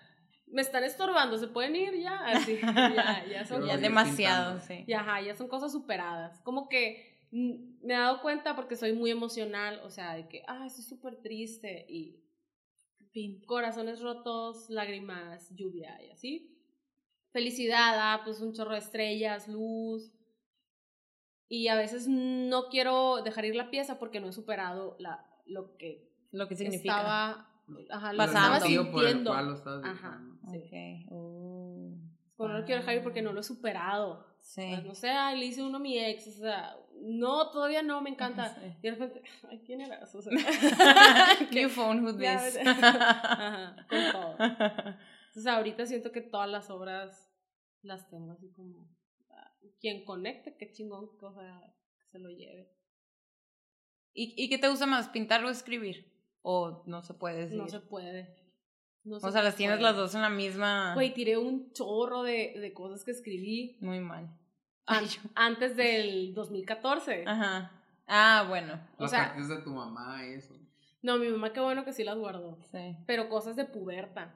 me 0.47 0.61
están 0.61 0.83
estorbando, 0.83 1.37
¿se 1.37 1.47
pueden 1.47 1.75
ir 1.75 1.95
ya? 2.01 2.19
Así, 2.27 2.59
ya, 2.61 3.25
ya 3.29 3.45
son 3.45 3.65
Ya 3.65 3.77
demasiado, 3.77 4.59
sí. 4.59 4.83
Ya, 4.87 4.99
ajá, 4.99 5.21
ya 5.21 5.35
son 5.35 5.47
cosas 5.47 5.71
superadas. 5.71 6.39
Como 6.41 6.69
que 6.69 7.15
me 7.31 7.93
he 7.93 7.97
dado 7.97 8.21
cuenta 8.21 8.55
porque 8.55 8.75
soy 8.75 8.93
muy 8.93 9.11
emocional, 9.11 9.81
o 9.83 9.89
sea, 9.89 10.15
de 10.15 10.27
que, 10.27 10.43
ah, 10.47 10.65
estoy 10.65 10.83
súper 10.83 11.21
triste 11.21 11.85
y 11.89 12.21
fin, 13.11 13.41
corazones 13.45 14.01
rotos, 14.01 14.69
lágrimas, 14.69 15.49
lluvia 15.55 15.97
y 16.03 16.11
así. 16.11 16.51
Felicidad, 17.31 17.95
ah, 17.97 18.21
pues 18.25 18.41
un 18.41 18.53
chorro 18.53 18.73
de 18.73 18.79
estrellas, 18.79 19.47
luz. 19.47 20.11
Y 21.47 21.67
a 21.67 21.75
veces 21.75 22.07
no 22.07 22.69
quiero 22.69 23.21
dejar 23.23 23.45
ir 23.45 23.55
la 23.55 23.69
pieza 23.69 23.99
porque 23.99 24.19
no 24.19 24.27
he 24.29 24.33
superado 24.33 24.95
la, 24.99 25.25
lo 25.45 25.77
que 25.77 26.09
Lo 26.31 26.47
que 26.47 26.55
significa. 26.55 26.97
estaba, 26.97 27.49
ajá, 27.91 28.13
lo 28.13 28.23
estaba 28.23 28.47
Pasando. 28.47 28.59
sentido 28.61 28.91
por 28.91 29.03
el 29.03 29.07
sintiendo. 29.09 29.31
cual 29.31 29.45
lo 29.47 29.53
estás 29.53 29.83
Ajá, 29.83 30.21
diciendo. 30.21 30.37
sí. 30.51 31.05
Ok. 31.05 31.11
Oh. 31.11 31.91
Pero 32.37 32.49
no 32.49 32.57
lo 32.59 32.65
quiero 32.65 32.81
dejar 32.81 32.95
ir 32.97 33.03
porque 33.03 33.21
no 33.21 33.31
lo 33.31 33.39
he 33.39 33.43
superado. 33.43 34.25
Sí. 34.41 34.61
O 34.61 34.75
sea, 34.75 34.81
no 34.81 34.95
sé, 34.95 35.09
ay, 35.09 35.39
le 35.39 35.45
hice 35.45 35.63
uno 35.63 35.77
a 35.77 35.79
mi 35.79 35.97
ex, 35.97 36.27
o 36.27 36.31
sea, 36.31 36.75
no, 37.01 37.49
todavía 37.51 37.81
no, 37.81 38.01
me 38.01 38.09
encanta. 38.09 38.49
Sí. 38.59 38.73
Y 38.81 38.89
de 38.89 38.91
repente, 38.91 39.21
ay, 39.49 39.61
¿quién 39.65 39.81
eras? 39.81 40.13
O 40.15 40.21
sea, 40.21 40.31
New 41.51 41.69
phone, 41.69 42.03
who 42.03 42.17
this? 42.17 42.57
Ajá, 42.65 43.75
con 43.89 44.11
todo. 44.11 44.35
Entonces 44.37 45.47
ahorita 45.47 45.85
siento 45.85 46.11
que 46.11 46.21
todas 46.21 46.49
las 46.49 46.69
obras 46.69 47.31
las 47.81 48.09
tengo 48.09 48.31
así 48.33 48.49
como, 48.51 48.89
quien 49.79 50.03
conecte, 50.05 50.55
qué 50.57 50.71
chingón, 50.71 51.17
que, 51.19 51.25
o 51.25 51.33
sea, 51.33 51.61
que 51.99 52.07
se 52.07 52.19
lo 52.19 52.29
lleve. 52.29 52.71
¿Y, 54.13 54.33
¿Y 54.37 54.49
qué 54.49 54.57
te 54.57 54.69
gusta 54.69 54.85
más, 54.85 55.09
pintar 55.09 55.43
o 55.43 55.49
escribir? 55.49 56.11
¿O 56.41 56.83
no 56.85 57.01
se 57.01 57.13
puede 57.13 57.41
decir? 57.41 57.57
No 57.57 57.67
se 57.67 57.79
puede. 57.79 58.35
No 59.03 59.19
se 59.19 59.27
o 59.27 59.31
sea, 59.31 59.43
las 59.43 59.55
tienes 59.55 59.81
las 59.81 59.95
dos 59.95 60.15
en 60.15 60.21
la 60.21 60.29
misma... 60.29 60.93
Güey, 60.95 61.13
tiré 61.13 61.37
un 61.37 61.71
chorro 61.73 62.23
de, 62.23 62.55
de 62.59 62.73
cosas 62.73 63.03
que 63.03 63.11
escribí 63.11 63.77
Muy 63.81 63.99
mal. 63.99 64.29
an- 64.85 65.05
antes 65.35 65.75
del 65.75 66.33
2014. 66.33 67.23
Ajá. 67.27 67.71
Ah, 68.07 68.45
bueno. 68.47 68.79
Las 68.97 69.11
sea- 69.11 69.27
cartas 69.27 69.49
de 69.49 69.57
tu 69.57 69.71
mamá 69.71 70.25
y 70.25 70.33
eso. 70.33 70.55
No, 71.01 71.17
mi 71.19 71.27
mamá 71.27 71.53
qué 71.53 71.59
bueno 71.59 71.85
que 71.85 71.93
sí 71.93 72.03
las 72.03 72.17
guardó. 72.17 72.57
Sí. 72.71 72.95
pero 73.05 73.29
cosas 73.29 73.55
de 73.55 73.65
puberta. 73.65 74.35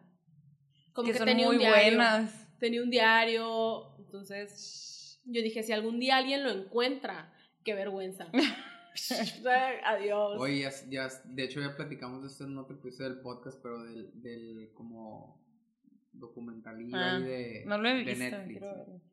Como 0.94 1.06
que, 1.08 1.14
que, 1.14 1.18
son 1.18 1.28
tenía 1.28 1.48
muy 1.48 1.56
un 1.56 1.60
diario, 1.62 1.98
buenas. 1.98 2.48
Tenía 2.60 2.84
un 2.84 2.90
diario, 2.92 3.96
entonces 3.98 4.99
yo 5.32 5.42
dije, 5.42 5.64
si 5.64 5.72
algún 5.72 6.00
día 6.00 6.18
alguien 6.18 6.44
lo 6.44 6.50
encuentra, 6.52 7.34
qué 7.64 7.74
vergüenza. 7.74 8.28
Adiós. 9.86 10.40
Oye, 10.40 10.62
ya, 10.62 10.72
ya, 10.90 11.08
de 11.26 11.44
hecho 11.44 11.62
ya 11.62 11.76
platicamos 11.76 12.22
de 12.22 12.28
esto 12.28 12.46
en 12.46 12.58
otro 12.58 12.76
episodio 12.78 13.12
del 13.12 13.22
podcast, 13.22 13.60
pero 13.62 13.84
del, 13.84 14.10
del 14.22 14.72
como 14.74 15.40
documentalillo 16.12 16.96
Ah, 16.98 17.16
ahí 17.18 17.24
de, 17.24 17.64
No 17.66 17.78
lo 17.78 17.90
he 17.90 17.94
de 17.94 18.04
visto. 18.04 18.20
Netflix. 18.20 18.62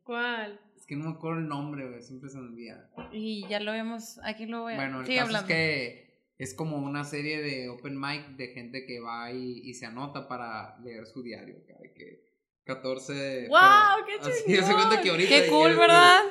¿Cuál? 0.03 0.59
Es 0.75 0.85
que 0.85 0.95
no 0.95 1.05
me 1.05 1.11
acuerdo 1.11 1.39
el 1.39 1.47
nombre, 1.47 1.87
güey, 1.87 2.01
siempre 2.01 2.29
se 2.29 2.37
me 2.37 2.47
olvida. 2.47 2.89
Y 3.11 3.47
ya 3.47 3.59
lo 3.59 3.71
vemos. 3.71 4.19
Aquí 4.23 4.45
lo 4.45 4.63
voy 4.63 4.73
a... 4.73 4.77
Bueno, 4.77 5.01
el 5.01 5.05
Sigue 5.05 5.19
caso 5.19 5.27
hablando. 5.27 5.47
es 5.53 5.55
que 5.55 6.07
es 6.37 6.53
como 6.53 6.77
una 6.77 7.03
serie 7.03 7.41
de 7.41 7.69
open 7.69 7.99
mic 7.99 8.35
de 8.35 8.47
gente 8.49 8.85
que 8.85 8.99
va 8.99 9.31
y, 9.31 9.61
y 9.63 9.73
se 9.73 9.85
anota 9.85 10.27
para 10.27 10.77
leer 10.79 11.05
su 11.05 11.23
diario. 11.23 11.63
que 11.95 12.26
14... 12.67 13.47
¡Guau, 13.47 14.05
qué 14.05 14.13
Así, 14.29 14.55
se 14.55 14.73
cuenta 14.73 14.97
que 14.97 15.03
chingón! 15.03 15.09
ahorita... 15.09 15.29
Qué 15.29 15.47
cool, 15.49 15.75
¿verdad? 15.75 16.21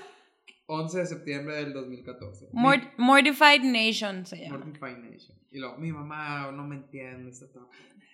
11 0.67 0.99
de 0.99 1.07
septiembre 1.07 1.57
del 1.57 1.73
2014. 1.73 2.49
Mort- 2.53 2.93
Mortified 2.97 3.63
Nation 3.63 4.27
se 4.27 4.37
llama. 4.45 4.59
Mortify 4.59 4.93
Nation. 5.01 5.37
Y 5.51 5.59
luego, 5.59 5.77
mi 5.79 5.91
mamá 5.93 6.51
no 6.53 6.65
me 6.65 6.77
entiende, 6.77 7.31
está 7.31 7.47
todo... 7.53 7.69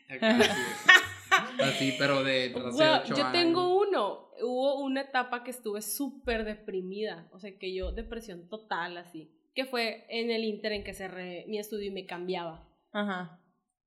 Así, 0.08 0.50
así, 1.60 1.94
pero 1.98 2.22
de 2.22 2.52
ocho 2.54 3.14
yo 3.16 3.30
tengo 3.32 3.78
uno. 3.80 4.28
Hubo 4.42 4.80
una 4.80 5.00
etapa 5.02 5.42
que 5.44 5.50
estuve 5.50 5.80
súper 5.82 6.44
deprimida. 6.44 7.28
O 7.32 7.38
sea, 7.40 7.56
que 7.58 7.74
yo, 7.74 7.92
depresión 7.92 8.48
total, 8.48 8.98
así. 8.98 9.30
Que 9.54 9.64
fue 9.64 10.04
en 10.10 10.30
el 10.30 10.44
inter 10.44 10.72
en 10.72 10.84
que 10.84 10.92
cerré 10.94 11.44
mi 11.48 11.58
estudio 11.58 11.86
y 11.88 11.90
me 11.94 12.06
cambiaba. 12.06 12.68
Ajá. 12.92 13.40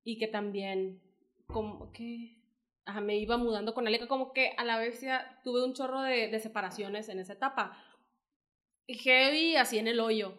y 0.04 0.18
que 0.18 0.28
también 0.28 1.00
como 1.46 1.92
que 1.92 2.40
ajá, 2.86 3.02
me 3.02 3.18
iba 3.18 3.38
mudando 3.38 3.74
con 3.74 3.88
Aleca, 3.88 4.08
como 4.08 4.32
que 4.32 4.54
a 4.58 4.64
la 4.64 4.78
vez 4.78 5.02
ya 5.02 5.40
tuve 5.44 5.64
un 5.64 5.74
chorro 5.74 6.02
de, 6.02 6.28
de 6.28 6.40
separaciones 6.40 7.10
en 7.10 7.20
esa 7.20 7.34
etapa. 7.34 7.78
Y 8.88 8.96
heavy 9.00 9.56
así 9.56 9.80
en 9.80 9.88
el 9.88 10.00
hoyo. 10.00 10.38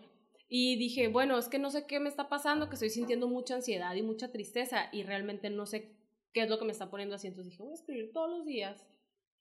Y 0.49 0.77
dije, 0.77 1.09
bueno, 1.09 1.39
es 1.39 1.49
que 1.49 1.59
no 1.59 1.71
sé 1.71 1.87
qué 1.87 1.99
me 1.99 2.09
está 2.09 2.29
pasando, 2.29 2.69
que 2.69 2.75
estoy 2.75 2.91
sintiendo 2.91 3.27
mucha 3.27 3.57
ansiedad 3.57 3.95
y 3.97 4.03
mucha 4.03 4.31
tristeza 4.31 4.89
y 4.93 5.03
realmente 5.03 5.51
no 5.51 5.67
sé 5.67 5.97
qué 6.33 6.43
es 6.43 6.49
lo 6.49 6.59
que 6.59 6.65
me 6.65 6.73
está 6.73 6.89
poniendo 6.89 7.17
así. 7.17 7.27
Entonces 7.27 7.51
dije, 7.51 7.63
voy 7.65 7.73
a 7.73 7.75
escribir 7.75 8.13
todos 8.13 8.31
los 8.31 8.47
días. 8.47 8.87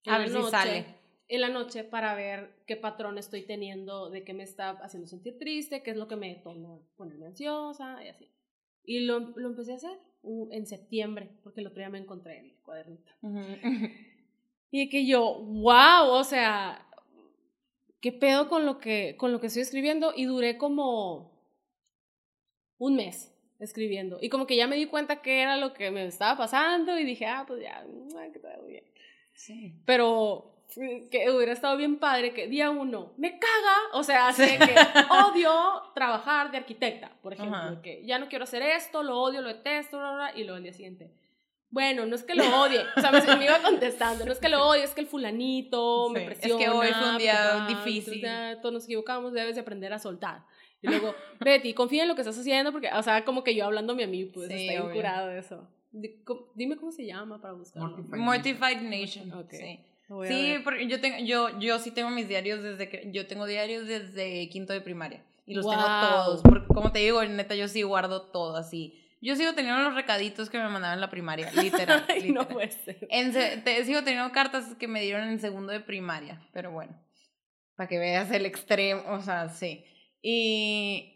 A 0.07 0.17
ver 0.17 0.29
si 0.29 0.33
noche, 0.33 0.49
sale. 0.49 0.85
En 1.27 1.41
la 1.41 1.49
noche 1.49 1.83
para 1.83 2.15
ver 2.15 2.63
qué 2.65 2.75
patrón 2.75 3.19
estoy 3.19 3.43
teniendo, 3.43 4.09
de 4.09 4.23
qué 4.23 4.33
me 4.33 4.43
está 4.43 4.71
haciendo 4.71 5.07
sentir 5.07 5.37
triste, 5.37 5.83
qué 5.83 5.91
es 5.91 5.97
lo 5.97 6.07
que 6.07 6.15
me 6.15 6.33
detona 6.33 6.79
ponerme 6.95 7.27
ansiosa 7.27 8.03
y 8.03 8.07
así. 8.07 8.31
Y 8.83 9.01
lo, 9.01 9.19
lo 9.19 9.49
empecé 9.49 9.73
a 9.73 9.75
hacer 9.75 9.99
uh, 10.25 10.49
en 10.51 10.65
septiembre, 10.65 11.29
porque 11.43 11.61
el 11.61 11.67
otro 11.67 11.79
día 11.79 11.89
me 11.89 11.99
encontré 11.99 12.39
el 12.39 12.53
cuadernito. 12.63 13.11
Ujú. 13.21 13.39
Y 14.71 14.89
que 14.89 15.05
yo, 15.05 15.35
wow, 15.39 16.09
o 16.09 16.23
sea, 16.25 16.85
¿qué 18.01 18.11
pedo 18.11 18.49
con 18.49 18.65
lo 18.65 18.77
que, 18.77 19.15
con 19.17 19.31
lo 19.31 19.39
que 19.39 19.47
estoy 19.47 19.61
escribiendo? 19.61 20.11
Y 20.13 20.25
duré 20.25 20.57
como 20.57 21.31
un 22.77 22.97
mes 22.97 23.33
escribiendo. 23.59 24.17
Y 24.21 24.27
como 24.27 24.45
que 24.45 24.57
ya 24.57 24.67
me 24.67 24.75
di 24.75 24.87
cuenta 24.87 25.21
que 25.21 25.41
era 25.41 25.55
lo 25.55 25.73
que 25.73 25.91
me 25.91 26.05
estaba 26.05 26.37
pasando 26.37 26.99
y 26.99 27.05
dije, 27.05 27.25
ah, 27.25 27.45
pues 27.47 27.61
ya, 27.61 27.85
ah, 28.17 28.27
que 28.33 28.39
todo 28.39 28.65
bien. 28.67 28.83
Sí. 29.33 29.81
Pero 29.85 30.54
que 31.09 31.29
hubiera 31.31 31.53
estado 31.53 31.77
bien 31.77 31.97
padre 31.97 32.33
que 32.33 32.47
día 32.47 32.69
uno, 32.69 33.13
me 33.17 33.39
caga, 33.39 33.75
o 33.93 34.03
sea, 34.03 34.27
así 34.27 34.41
de 34.43 34.57
que 34.57 34.75
odio 35.09 35.51
trabajar 35.93 36.51
de 36.51 36.57
arquitecta, 36.57 37.11
por 37.21 37.33
ejemplo, 37.33 37.55
Ajá. 37.57 37.81
que 37.81 38.05
ya 38.05 38.19
no 38.19 38.27
quiero 38.27 38.43
hacer 38.43 38.61
esto, 38.61 39.01
lo 39.03 39.19
odio, 39.21 39.41
lo 39.41 39.47
detesto, 39.49 39.97
bla, 39.97 40.13
bla, 40.13 40.31
bla, 40.31 40.39
y 40.39 40.43
luego 40.43 40.57
al 40.57 40.63
día 40.63 40.73
siguiente. 40.73 41.11
Bueno, 41.69 42.05
no 42.05 42.15
es 42.15 42.23
que 42.23 42.35
lo 42.35 42.43
odie, 42.61 42.79
o 42.95 43.01
sea, 43.01 43.11
me, 43.11 43.21
me 43.37 43.45
iba 43.45 43.59
contestando, 43.59 44.25
no 44.25 44.31
es 44.31 44.39
que 44.39 44.47
lo 44.49 44.65
odie, 44.65 44.83
es 44.83 44.91
que 44.93 45.01
el 45.01 45.07
fulanito 45.07 46.09
me 46.09 46.19
Sí, 46.21 46.25
es 46.25 46.37
que 46.39 46.39
presiona. 46.41 46.73
hoy 46.73 46.87
fue 46.87 47.09
un 47.11 47.17
día 47.17 47.65
difícil. 47.67 48.21
bla, 48.21 48.59
Todos 48.61 48.73
nos 48.73 48.83
equivocamos, 48.85 49.33
debes 49.33 49.55
de 49.55 49.61
aprender 49.61 49.91
a 49.93 49.99
soltar. 49.99 50.43
Y 50.81 50.87
luego, 50.87 51.15
Betty, 51.39 51.73
confía 51.73 52.03
en 52.03 52.09
lo 52.09 52.15
que 52.15 52.21
estás 52.21 52.37
haciendo, 52.37 52.71
porque, 52.71 52.89
o 52.93 53.01
sea, 53.01 53.25
como 53.25 53.43
que 53.43 53.55
yo 53.55 53.65
hablándome 53.65 54.03
a 54.03 54.07
mí, 54.07 54.25
pues, 54.25 54.47
Sí, 54.49 54.53
está 54.53 54.71
bien 54.73 54.81
obvio. 54.83 54.93
curado 54.95 55.31
eso. 55.31 55.67
Dime 56.53 56.75
cómo 56.77 56.91
se 56.91 57.05
llama 57.05 57.41
para 57.41 57.53
buscarlo. 57.53 57.89
Mortified 57.97 58.19
Mortified 58.19 58.81
Nation. 58.81 59.33
Ok. 59.33 59.51
Sí. 59.51 59.79
Sí, 60.27 60.55
porque 60.63 60.87
yo 60.87 61.01
tengo, 61.01 61.17
yo, 61.25 61.59
yo 61.59 61.79
sí 61.79 61.91
tengo 61.91 62.09
mis 62.09 62.27
diarios 62.27 62.61
desde 62.61 62.89
que, 62.89 63.09
yo 63.11 63.25
tengo 63.27 63.45
diarios 63.45 63.87
desde 63.87 64.47
quinto 64.49 64.73
de 64.73 64.81
primaria. 64.81 65.23
Y 65.47 65.53
los 65.53 65.65
tengo 65.69 65.83
todos. 65.83 66.41
Porque 66.41 66.67
como 66.67 66.91
te 66.91 66.99
digo, 66.99 67.23
neta, 67.23 67.55
yo 67.55 67.67
sí 67.67 67.81
guardo 67.83 68.23
todo 68.23 68.57
así. 68.57 69.01
Yo 69.21 69.35
sigo 69.35 69.53
teniendo 69.53 69.81
los 69.81 69.95
recaditos 69.95 70.49
que 70.49 70.57
me 70.57 70.65
mandaban 70.69 70.97
en 70.97 71.01
la 71.01 71.09
primaria, 71.09 71.51
literal. 71.53 72.05
Ay, 72.07 72.31
no 72.31 72.47
puede 72.47 72.71
ser. 72.71 73.07
En 73.09 73.31
te- 73.31 73.85
sigo 73.85 74.03
teniendo 74.03 74.31
cartas 74.31 74.75
que 74.75 74.87
me 74.87 75.01
dieron 75.01 75.27
en 75.29 75.39
segundo 75.39 75.71
de 75.71 75.79
primaria, 75.79 76.41
pero 76.53 76.71
bueno, 76.71 76.95
para 77.75 77.87
que 77.89 77.97
veas 77.97 78.29
el 78.31 78.45
extremo, 78.45 79.03
o 79.07 79.21
sea, 79.21 79.49
sí. 79.49 79.83
Y, 80.21 81.14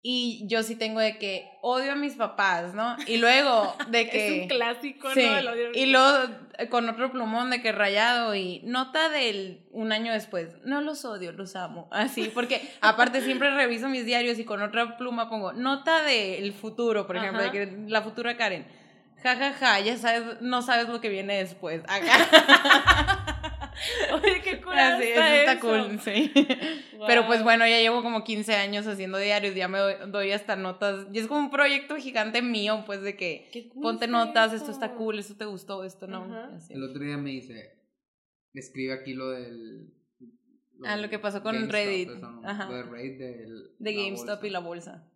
y 0.00 0.46
yo 0.46 0.62
sí 0.62 0.76
tengo 0.76 1.00
de 1.00 1.18
que 1.18 1.50
odio 1.60 1.92
a 1.92 1.96
mis 1.96 2.14
papás, 2.14 2.72
¿no? 2.72 2.96
Y 3.06 3.16
luego 3.18 3.74
de 3.88 4.08
que... 4.08 4.26
Es 4.36 4.42
un 4.42 4.48
clásico, 4.48 5.10
Sí, 5.12 5.22
¿no? 5.26 5.50
Odio- 5.50 5.70
y 5.74 5.86
luego 5.86 6.32
eh, 6.56 6.68
con 6.68 6.88
otro 6.88 7.10
plumón 7.10 7.50
de 7.50 7.60
que 7.60 7.72
rayado 7.72 8.34
y 8.34 8.60
nota 8.64 9.08
del 9.08 9.66
un 9.72 9.90
año 9.92 10.12
después, 10.12 10.56
no 10.64 10.80
los 10.80 11.04
odio, 11.04 11.32
los 11.32 11.56
amo, 11.56 11.88
así, 11.92 12.30
porque 12.32 12.62
aparte 12.80 13.20
siempre 13.22 13.50
reviso 13.54 13.88
mis 13.88 14.06
diarios 14.06 14.38
y 14.38 14.44
con 14.44 14.62
otra 14.62 14.96
pluma 14.96 15.28
pongo 15.28 15.52
nota 15.52 16.02
del 16.02 16.52
futuro, 16.52 17.06
por 17.06 17.16
ejemplo, 17.16 17.40
Ajá. 17.42 17.50
de 17.50 17.66
que 17.66 17.76
la 17.88 18.02
futura 18.02 18.36
Karen, 18.36 18.66
ja, 19.22 19.34
ja, 19.36 19.52
ja, 19.52 19.80
ya 19.80 19.96
sabes, 19.96 20.40
no 20.40 20.62
sabes 20.62 20.88
lo 20.88 21.00
que 21.00 21.08
viene 21.08 21.38
después, 21.38 21.82
acá, 21.88 23.26
Oye, 24.14 24.40
qué 24.42 24.60
curada 24.60 24.96
así, 24.96 25.08
está 25.08 25.26
eso 25.26 25.50
está 25.50 25.52
eso. 25.52 25.60
cool, 25.88 26.00
sí. 26.00 26.32
Pero 27.06 27.26
pues 27.26 27.42
bueno, 27.42 27.66
ya 27.66 27.78
llevo 27.78 28.02
como 28.02 28.24
15 28.24 28.54
años 28.56 28.86
haciendo 28.86 29.18
diarios, 29.18 29.54
ya 29.54 29.68
me 29.68 29.78
doy, 29.78 29.94
doy 30.08 30.32
hasta 30.32 30.56
notas, 30.56 31.06
y 31.12 31.18
es 31.18 31.26
como 31.26 31.40
un 31.40 31.50
proyecto 31.50 31.96
gigante 31.96 32.42
mío, 32.42 32.82
pues 32.86 33.02
de 33.02 33.16
que 33.16 33.48
Qué 33.52 33.68
cool 33.68 33.82
ponte 33.82 34.06
notas, 34.08 34.52
eso. 34.52 34.56
esto 34.56 34.72
está 34.72 34.94
cool, 34.94 35.18
esto 35.18 35.36
te 35.36 35.44
gustó, 35.44 35.84
esto 35.84 36.06
no. 36.06 36.24
Así. 36.54 36.74
El 36.74 36.82
otro 36.84 37.02
día 37.04 37.16
me 37.16 37.30
dice, 37.30 37.78
escribe 38.54 38.92
aquí 38.94 39.14
lo 39.14 39.30
del... 39.30 39.94
Ah, 40.84 40.96
lo 40.96 41.08
que 41.10 41.18
pasó 41.18 41.42
con 41.42 41.54
GameStop, 41.54 41.72
Reddit. 41.72 42.08
eso, 42.10 42.18
¿no? 42.30 42.48
Ajá. 42.48 42.66
Lo 42.68 42.76
de 42.76 42.82
Reddit 42.84 43.18
del... 43.18 43.70
De 43.78 43.92
GameStop 43.94 44.28
bolsa. 44.28 44.46
y 44.46 44.50
la 44.50 44.58
bolsa. 44.60 45.08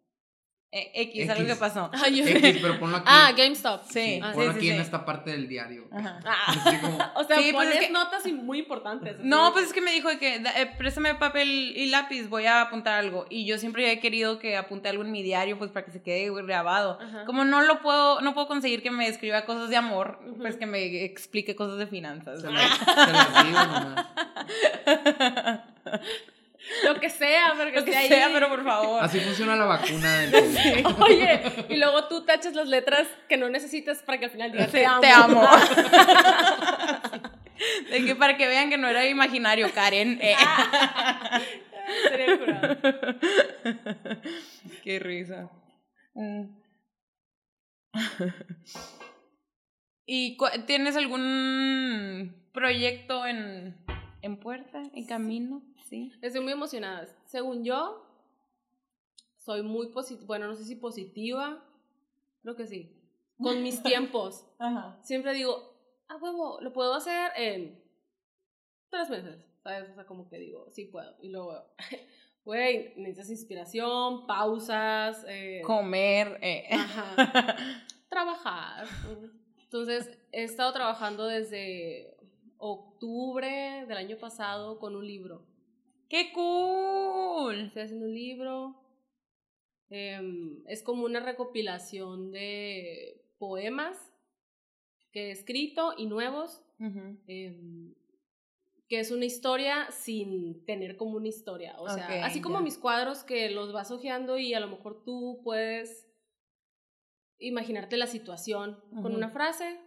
Eh, 0.74 0.90
X, 1.02 1.28
algo 1.28 1.46
que 1.46 1.54
pasó. 1.56 1.90
Ay, 1.92 2.16
yo- 2.16 2.24
X, 2.26 2.58
pero 2.62 2.80
ponlo 2.80 2.96
aquí. 2.96 3.06
Ah, 3.06 3.30
GameStop. 3.36 3.82
Sí, 3.90 4.18
Ah, 4.22 4.32
ponlo 4.32 4.52
sí, 4.52 4.56
aquí 4.56 4.66
sí, 4.66 4.70
en 4.70 4.76
sí. 4.76 4.82
esta 4.82 5.04
parte 5.04 5.30
del 5.30 5.46
diario. 5.46 5.84
Ajá. 5.92 6.18
Ah. 6.24 6.44
Así 6.46 6.78
como, 6.78 6.98
O 7.16 7.24
sea, 7.24 7.36
Sí, 7.36 7.52
pues, 7.52 7.66
pones 7.66 7.74
es 7.82 7.86
que- 7.88 7.92
notas 7.92 8.24
y 8.26 8.32
muy 8.32 8.60
importantes. 8.60 9.16
No, 9.20 9.52
pues 9.52 9.66
es 9.66 9.72
que 9.74 9.82
me 9.82 9.92
dijo 9.92 10.08
que 10.18 10.36
eh, 10.36 10.72
préstame 10.78 11.14
papel 11.16 11.74
y 11.76 11.90
lápiz, 11.90 12.26
voy 12.30 12.46
a 12.46 12.62
apuntar 12.62 12.94
algo. 12.98 13.26
Y 13.28 13.44
yo 13.44 13.58
siempre 13.58 13.92
he 13.92 14.00
querido 14.00 14.38
que 14.38 14.56
apunte 14.56 14.88
algo 14.88 15.02
en 15.04 15.12
mi 15.12 15.22
diario, 15.22 15.58
pues 15.58 15.70
para 15.70 15.84
que 15.84 15.92
se 15.92 16.02
quede 16.02 16.30
grabado. 16.42 16.98
Ajá. 17.02 17.26
Como 17.26 17.44
no 17.44 17.60
lo 17.60 17.82
puedo, 17.82 18.22
no 18.22 18.32
puedo 18.32 18.46
conseguir 18.48 18.82
que 18.82 18.90
me 18.90 19.06
escriba 19.08 19.44
cosas 19.44 19.68
de 19.68 19.76
amor, 19.76 20.20
pues 20.38 20.56
que 20.56 20.64
me 20.64 21.04
explique 21.04 21.54
cosas 21.54 21.76
de 21.76 21.86
finanzas. 21.86 22.40
se 22.40 22.50
las, 22.50 22.78
se 22.78 23.12
las 23.12 23.44
digo 23.44 23.58
nomás. 23.58 24.06
Lo 26.84 27.00
que 27.00 27.10
sea, 27.10 27.54
pero 27.56 27.70
que, 27.70 27.78
Lo 27.80 27.84
que 27.84 27.90
esté 27.92 28.08
sea, 28.08 28.26
ahí. 28.26 28.32
pero 28.32 28.48
por 28.48 28.64
favor. 28.64 29.02
Así 29.02 29.20
funciona 29.20 29.56
la 29.56 29.66
vacuna 29.66 30.18
del 30.20 30.82
COVID. 30.82 30.86
Oye, 31.02 31.42
y 31.68 31.76
luego 31.76 32.08
tú 32.08 32.24
tachas 32.24 32.54
las 32.54 32.68
letras 32.68 33.06
que 33.28 33.36
no 33.36 33.48
necesitas 33.48 34.02
para 34.02 34.18
que 34.18 34.26
al 34.26 34.30
final 34.30 34.52
diga 34.52 34.66
Sí, 34.66 34.72
te 34.72 34.86
amo. 34.86 35.00
Te 35.00 35.10
amo. 35.10 35.48
De 37.90 38.04
que 38.04 38.16
para 38.16 38.36
que 38.36 38.48
vean 38.48 38.70
que 38.70 38.78
no 38.78 38.88
era 38.88 39.06
imaginario, 39.06 39.72
Karen. 39.72 40.18
Eh. 40.20 40.34
Sería 42.08 42.38
curado. 42.38 42.76
Qué 44.82 44.98
risa. 44.98 45.50
Mm. 46.14 46.62
¿Y 50.06 50.36
tienes 50.66 50.96
algún 50.96 52.34
proyecto 52.52 53.26
en, 53.26 53.76
en 54.22 54.38
puerta, 54.38 54.82
en 54.94 55.04
camino? 55.06 55.62
Sí. 55.88 56.12
Estoy 56.22 56.40
muy 56.40 56.52
emocionada. 56.52 57.06
Según 57.26 57.64
yo, 57.64 58.06
soy 59.36 59.62
muy 59.62 59.88
positiva. 59.88 60.26
Bueno, 60.26 60.46
no 60.46 60.54
sé 60.54 60.64
si 60.64 60.76
positiva. 60.76 61.62
Creo 62.42 62.56
que 62.56 62.66
sí. 62.66 62.96
Con 63.38 63.62
mis 63.62 63.82
tiempos. 63.82 64.46
Ajá. 64.58 64.98
Siempre 65.02 65.34
digo, 65.34 65.74
ah, 66.08 66.16
huevo, 66.16 66.60
lo 66.60 66.72
puedo 66.72 66.94
hacer 66.94 67.32
en 67.36 67.82
tres 68.88 69.10
meses. 69.10 69.44
¿Sabes? 69.62 69.90
O 69.90 69.94
sea, 69.94 70.06
como 70.06 70.28
que 70.28 70.38
digo, 70.38 70.68
sí 70.70 70.86
puedo. 70.86 71.14
Y 71.20 71.28
luego, 71.28 71.54
güey, 72.44 72.94
necesitas 72.96 73.30
inspiración, 73.30 74.26
pausas. 74.26 75.24
Eh, 75.28 75.62
Comer. 75.64 76.38
eh. 76.40 76.68
Ajá. 76.72 77.56
trabajar. 78.08 78.86
Entonces, 79.64 80.10
he 80.32 80.42
estado 80.44 80.72
trabajando 80.72 81.26
desde 81.26 82.11
octubre 82.64 83.84
del 83.88 83.96
año 83.96 84.16
pasado 84.18 84.78
con 84.78 84.94
un 84.94 85.04
libro. 85.04 85.44
¡Qué 86.08 86.32
cool! 86.32 87.66
Estoy 87.66 87.82
haciendo 87.82 88.06
un 88.06 88.14
libro. 88.14 88.76
Em, 89.90 90.62
es 90.68 90.82
como 90.84 91.04
una 91.04 91.18
recopilación 91.18 92.30
de 92.30 93.26
poemas 93.38 93.98
que 95.10 95.28
he 95.28 95.30
escrito 95.32 95.94
y 95.98 96.06
nuevos. 96.06 96.62
Em, 97.26 97.94
que 98.88 99.00
es 99.00 99.10
una 99.10 99.24
historia 99.24 99.90
sin 99.90 100.64
tener 100.64 100.96
como 100.96 101.16
una 101.16 101.28
historia. 101.28 101.74
O 101.80 101.88
sea, 101.88 102.24
así 102.24 102.40
como 102.40 102.60
mis 102.60 102.78
cuadros 102.78 103.24
que 103.24 103.50
los 103.50 103.72
vas 103.72 103.90
hojeando 103.90 104.38
y 104.38 104.54
a 104.54 104.60
lo 104.60 104.68
mejor 104.68 105.02
tú 105.02 105.40
puedes 105.42 106.06
imaginarte 107.38 107.96
la 107.96 108.06
situación 108.06 108.78
con 109.02 109.14
una 109.14 109.30
frase. 109.30 109.80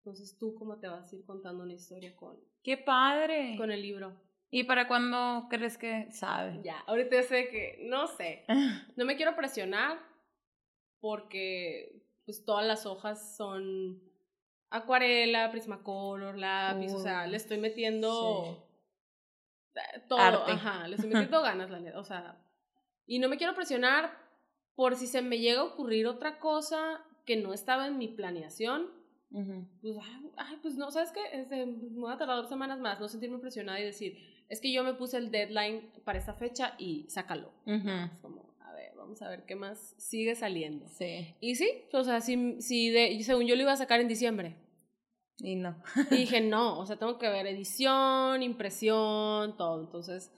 Entonces 0.00 0.38
tú 0.38 0.54
cómo 0.54 0.78
te 0.78 0.88
vas 0.88 1.12
a 1.12 1.16
ir 1.16 1.24
contando 1.26 1.62
una 1.62 1.74
historia 1.74 2.16
con, 2.16 2.38
¡Qué 2.62 2.78
padre! 2.78 3.54
con 3.58 3.70
el 3.70 3.82
libro. 3.82 4.18
¿Y 4.50 4.64
para 4.64 4.88
cuándo 4.88 5.46
crees 5.50 5.76
que 5.76 6.10
sabe? 6.10 6.60
Ya, 6.62 6.80
ahorita 6.86 7.16
ya 7.16 7.22
sé 7.22 7.48
que, 7.50 7.80
no 7.84 8.06
sé, 8.06 8.44
no 8.96 9.04
me 9.04 9.16
quiero 9.16 9.36
presionar 9.36 9.98
porque 11.00 12.02
pues 12.24 12.44
todas 12.44 12.66
las 12.66 12.86
hojas 12.86 13.36
son 13.36 14.02
acuarela, 14.70 15.50
prismacolor, 15.50 16.38
lápiz, 16.38 16.94
o 16.94 16.98
sea, 16.98 17.26
le 17.26 17.36
estoy 17.36 17.58
metiendo 17.58 18.66
todo, 20.08 20.18
Arte. 20.18 20.52
ajá, 20.52 20.88
le 20.88 20.96
estoy 20.96 21.10
metiendo 21.12 21.42
ganas, 21.42 21.70
la 21.70 21.80
neta, 21.80 21.98
o 21.98 22.04
sea, 22.04 22.42
y 23.06 23.18
no 23.18 23.28
me 23.28 23.36
quiero 23.36 23.54
presionar 23.54 24.16
por 24.74 24.96
si 24.96 25.06
se 25.06 25.20
me 25.22 25.38
llega 25.38 25.60
a 25.60 25.64
ocurrir 25.64 26.06
otra 26.06 26.38
cosa 26.38 27.04
que 27.26 27.36
no 27.36 27.52
estaba 27.52 27.86
en 27.86 27.98
mi 27.98 28.08
planeación, 28.08 28.90
Pues, 29.30 29.96
ay, 30.02 30.30
ay, 30.36 30.56
pues 30.60 30.76
no, 30.76 30.90
¿sabes 30.90 31.12
qué? 31.12 31.20
Este, 31.32 31.64
me 31.64 32.00
voy 32.00 32.12
a 32.12 32.16
tardar 32.16 32.36
dos 32.36 32.48
semanas 32.48 32.80
más, 32.80 32.98
no 32.98 33.08
sentirme 33.08 33.38
presionada 33.38 33.80
y 33.80 33.84
decir, 33.84 34.18
es 34.48 34.60
que 34.60 34.72
yo 34.72 34.82
me 34.82 34.94
puse 34.94 35.18
el 35.18 35.30
deadline 35.30 35.88
para 36.04 36.18
esta 36.18 36.34
fecha 36.34 36.74
y 36.78 37.06
sácalo. 37.08 37.52
Ujú. 37.66 37.88
Es 37.88 38.18
como, 38.20 38.54
a 38.60 38.72
ver, 38.72 38.92
vamos 38.96 39.22
a 39.22 39.28
ver 39.28 39.44
qué 39.46 39.54
más 39.54 39.94
sigue 39.98 40.34
saliendo. 40.34 40.88
Sí. 40.88 41.34
Y 41.40 41.54
sí, 41.54 41.70
o 41.92 42.02
sea, 42.02 42.20
si, 42.20 42.60
si 42.60 42.90
de, 42.90 43.22
según 43.22 43.46
yo 43.46 43.54
lo 43.54 43.62
iba 43.62 43.72
a 43.72 43.76
sacar 43.76 44.00
en 44.00 44.08
diciembre. 44.08 44.56
Y 45.38 45.54
no. 45.54 45.76
Y 46.10 46.16
dije, 46.16 46.40
no, 46.42 46.78
o 46.80 46.86
sea, 46.86 46.96
tengo 46.96 47.18
que 47.18 47.28
ver 47.28 47.46
edición, 47.46 48.42
impresión, 48.42 49.56
todo. 49.56 49.80
Entonces, 49.80 50.32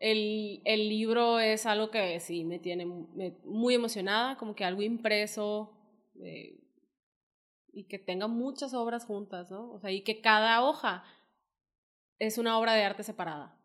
el, 0.00 0.60
el 0.64 0.88
libro 0.88 1.38
es 1.38 1.64
algo 1.64 1.90
que 1.92 2.18
sí 2.18 2.42
me 2.42 2.58
tiene 2.58 2.86
me- 2.86 3.36
muy 3.44 3.74
emocionada, 3.74 4.36
como 4.36 4.56
que 4.56 4.64
algo 4.64 4.82
impreso 4.82 5.72
eh, 6.20 6.58
y 7.72 7.84
que 7.84 7.98
tenga 7.98 8.26
muchas 8.28 8.74
obras 8.74 9.04
juntas, 9.06 9.50
¿no? 9.50 9.70
O 9.72 9.80
sea, 9.80 9.90
y 9.90 10.02
que 10.02 10.20
cada 10.20 10.62
hoja 10.62 11.04
es 12.18 12.38
una 12.38 12.58
obra 12.58 12.74
de 12.74 12.84
arte 12.84 13.02
separada. 13.02 13.58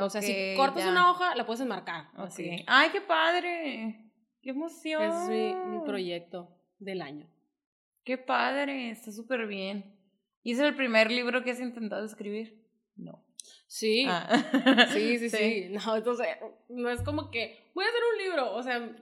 O 0.00 0.08
sea, 0.08 0.22
si 0.22 0.54
cortas 0.56 0.84
ya. 0.84 0.90
una 0.90 1.10
hoja, 1.10 1.34
la 1.34 1.44
puedes 1.44 1.60
enmarcar. 1.60 2.08
así. 2.14 2.48
Ok. 2.48 2.64
¡Ay, 2.66 2.88
qué 2.90 3.00
padre! 3.02 4.10
¡Qué 4.40 4.50
emoción! 4.50 5.02
Es 5.02 5.28
mi, 5.28 5.54
mi 5.54 5.84
proyecto 5.84 6.48
del 6.78 7.02
año. 7.02 7.28
¡Qué 8.04 8.16
padre! 8.16 8.90
Está 8.90 9.12
súper 9.12 9.46
bien. 9.46 9.94
¿Y 10.42 10.52
es 10.52 10.58
el 10.60 10.74
primer 10.74 11.10
libro 11.10 11.44
que 11.44 11.50
has 11.50 11.60
intentado 11.60 12.04
escribir? 12.06 12.64
No. 12.96 13.22
Sí, 13.66 14.06
Ah. 14.08 14.26
sí, 14.94 15.18
sí, 15.18 15.28
sí, 15.28 15.68
No, 15.70 15.96
entonces, 15.96 16.26
no 16.70 16.88
es 16.88 17.02
como 17.02 17.30
que 17.30 17.70
voy 17.74 17.84
a 17.84 17.88
hacer 17.88 18.00
un 18.14 18.24
libro. 18.24 18.54
O 18.54 18.62
sea, 18.62 18.96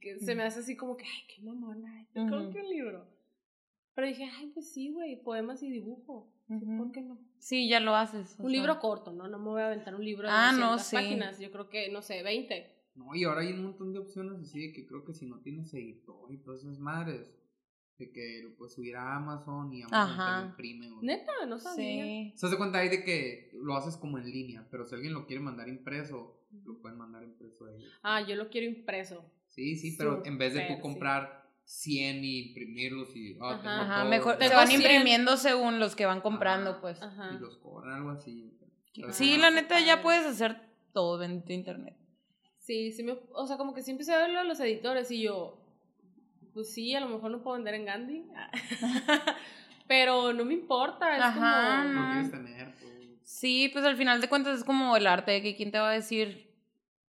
que 0.00 0.20
se 0.20 0.36
me 0.36 0.44
hace 0.44 0.60
así 0.60 0.76
como 0.76 0.96
que, 0.96 1.04
ay, 1.04 1.26
qué 1.34 1.42
mamona, 1.42 2.06
¿cómo 2.14 2.50
que 2.52 2.60
un 2.60 2.68
libro? 2.68 3.06
Pero 3.94 4.06
dije, 4.06 4.24
ay, 4.38 4.46
pues 4.54 4.72
sí, 4.72 4.90
güey, 4.90 5.22
poemas 5.22 5.62
y 5.62 5.70
dibujo. 5.70 6.32
Sí, 6.46 6.54
Ujú. 6.54 6.76
¿Por 6.78 6.92
qué 6.92 7.02
no? 7.02 7.18
Sí, 7.38 7.68
ya 7.68 7.80
lo 7.80 7.94
haces. 7.96 8.36
o 8.38 8.42
Un 8.44 8.50
sea. 8.50 8.58
libro 8.60 8.78
corto, 8.78 9.12
¿no? 9.12 9.28
No 9.28 9.38
me 9.38 9.46
voy 9.50 9.62
a 9.62 9.66
aventar 9.66 9.94
un 9.94 10.04
libro 10.04 10.26
de 10.28 10.34
Ah, 10.34 10.52
no, 10.52 10.72
200 10.72 10.82
sí. 10.86 10.96
páginas. 10.96 11.38
Yo 11.40 11.50
creo 11.50 11.68
que, 11.68 11.90
no 11.90 12.02
sé, 12.02 12.22
20. 12.22 12.76
No, 12.94 13.14
y 13.14 13.24
ahora 13.24 13.42
hay 13.42 13.52
un 13.52 13.62
montón 13.64 13.92
de 13.92 13.98
opciones 14.00 14.40
así 14.40 14.66
de 14.68 14.72
que 14.72 14.86
creo 14.86 15.04
que 15.04 15.12
si 15.14 15.26
no 15.26 15.40
tienes 15.40 15.72
editor 15.74 16.32
y 16.32 16.38
todas 16.38 16.60
esas 16.62 16.78
madres, 16.78 17.36
de 17.98 18.10
que 18.12 18.40
lo 18.42 18.56
puedes 18.56 18.74
subir 18.74 18.96
a 18.96 19.16
Amazon 19.16 19.72
y 19.74 19.82
Amazon 19.82 20.16
te 20.16 20.22
Ajá. 20.22 20.40
lo 20.42 20.46
imprime. 20.48 20.90
güey. 20.90 21.06
Neta, 21.06 21.32
no 21.46 21.58
sabía. 21.58 22.04
Sí. 22.04 22.32
Se 22.34 22.46
hace 22.46 22.56
cuenta 22.56 22.78
ahí 22.78 22.88
de 22.88 23.04
que 23.04 23.50
lo 23.54 23.76
haces 23.76 23.96
como 23.96 24.18
en 24.18 24.24
línea, 24.30 24.66
pero 24.70 24.86
si 24.86 24.94
alguien 24.94 25.12
lo 25.12 25.26
quiere 25.26 25.42
mandar 25.42 25.68
impreso, 25.68 26.40
lo 26.64 26.80
pueden 26.80 26.96
mandar 26.98 27.22
impreso 27.22 27.66
a 27.66 27.74
ellos. 27.76 27.90
Ah, 28.02 28.26
yo 28.26 28.34
lo 28.36 28.48
quiero 28.48 28.66
impreso. 28.66 29.22
Sí, 29.48 29.76
sí, 29.76 29.94
pero 29.98 30.24
en 30.24 30.38
vez 30.38 30.54
de 30.54 30.60
tú 30.66 30.74
sí. 30.74 30.80
comprar 30.80 31.39
100 31.64 32.24
y 32.24 32.48
imprimirlos 32.48 33.14
y... 33.16 33.36
Ah, 33.40 33.50
Ajá. 33.52 33.60
tengo 33.62 33.70
Ajá, 33.82 34.00
todo, 34.00 34.10
mejor. 34.10 34.38
ya. 34.40 34.48
Se 34.48 34.54
van 34.54 34.70
imprimiendo 34.72 35.36
según 35.36 35.78
los 35.80 35.94
que 35.96 36.06
van 36.06 36.20
comprando, 36.20 36.70
Ajá. 36.70 36.80
pues. 36.80 37.02
Ajá. 37.02 37.30
Y 37.34 37.38
los 37.38 37.56
cobran 37.58 37.94
algo 37.94 38.10
así. 38.10 38.52
Entonces, 38.94 39.16
Sí, 39.16 39.36
la 39.38 39.50
neta 39.50 39.78
ya 39.80 40.02
puedes 40.02 40.26
hacer 40.26 40.60
todo 40.92 41.18
bendito 41.18 41.52
internet. 41.52 41.96
Sí, 42.58 42.92
sí 42.92 43.02
me, 43.02 43.16
o 43.32 43.46
sea, 43.46 43.56
como 43.56 43.72
que 43.74 43.82
sí 43.82 43.90
empecé 43.92 44.12
a 44.14 44.18
verlo 44.18 44.40
a 44.40 44.44
los 44.44 44.58
editores 44.60 45.10
y 45.10 45.22
yo, 45.22 45.58
pues 46.52 46.72
sí, 46.72 46.94
a 46.94 47.00
lo 47.00 47.08
mejor 47.08 47.30
no 47.30 47.42
puedo 47.42 47.56
vender 47.56 47.74
en 47.74 47.84
Gandhi. 47.84 48.24
Pero 49.86 50.32
no 50.32 50.44
me 50.44 50.54
importa, 50.54 51.16
es 51.16 51.22
Ajá, 51.22 51.82
como... 51.82 51.94
No. 51.94 52.12
quieres 52.12 52.30
tener, 52.30 52.74
pues. 52.80 52.90
Sí, 53.22 53.70
pues 53.72 53.84
al 53.84 53.96
final 53.96 54.20
de 54.20 54.28
cuentas 54.28 54.58
es 54.58 54.64
como 54.64 54.96
el 54.96 55.06
arte 55.06 55.30
de 55.32 55.42
que 55.42 55.56
quién 55.56 55.70
te 55.70 55.78
va 55.78 55.90
a 55.90 55.94
decir 55.94 56.49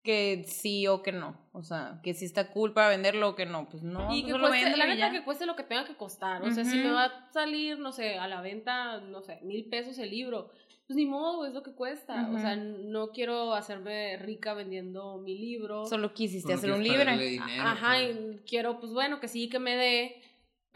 que 0.09 0.42
sí 0.47 0.87
o 0.87 1.03
que 1.03 1.12
no. 1.12 1.37
O 1.53 1.62
sea, 1.62 2.01
que 2.03 2.14
sí 2.14 2.25
está 2.25 2.51
cool 2.51 2.73
para 2.73 2.88
venderlo 2.88 3.29
o 3.29 3.35
que 3.35 3.44
no. 3.44 3.68
Pues 3.68 3.83
no, 3.83 4.05
Y 4.11 4.23
pues 4.23 4.25
que 4.25 4.31
solo 4.31 4.49
cueste, 4.49 4.77
la 4.79 4.87
neta 4.87 5.11
que 5.11 5.23
cueste 5.23 5.44
lo 5.44 5.55
que 5.55 5.64
tenga 5.64 5.85
que 5.85 5.97
costar. 5.97 6.42
O 6.42 6.51
sea, 6.51 6.64
si 6.64 6.79
me 6.79 6.90
va 6.90 7.05
a 7.05 7.31
salir, 7.31 7.79
no 7.79 7.92
sé, 7.92 8.16
a 8.18 8.27
la 8.27 8.40
venta, 8.40 9.03
no 9.03 9.21
sé, 9.21 9.38
mil 9.42 9.66
pesos 9.66 9.99
el 9.99 10.09
libro, 10.09 10.51
pues 10.87 10.97
ni 10.97 11.05
modo, 11.05 11.44
es 11.44 11.53
lo 11.53 11.62
que 11.62 11.73
cuesta. 11.73 12.27
O 12.35 12.38
sea, 12.38 12.57
no 12.57 13.11
quiero 13.11 13.53
hacerme 13.53 14.16
rica 14.16 14.55
vendiendo 14.55 15.18
mi 15.18 15.37
libro. 15.37 15.85
Solo 15.85 16.14
quisiste 16.14 16.57
Solo 16.57 16.57
hacer 16.57 16.73
un 16.73 16.83
libre. 16.83 17.18
dinero, 17.29 17.62
Ajá, 17.62 18.01
y 18.03 18.40
quiero, 18.47 18.81
pues 18.81 18.94
bueno, 18.94 19.21
que 19.21 19.29
sí, 19.29 19.51
que 19.51 19.59
me 19.59 19.77
dé, 19.77 20.23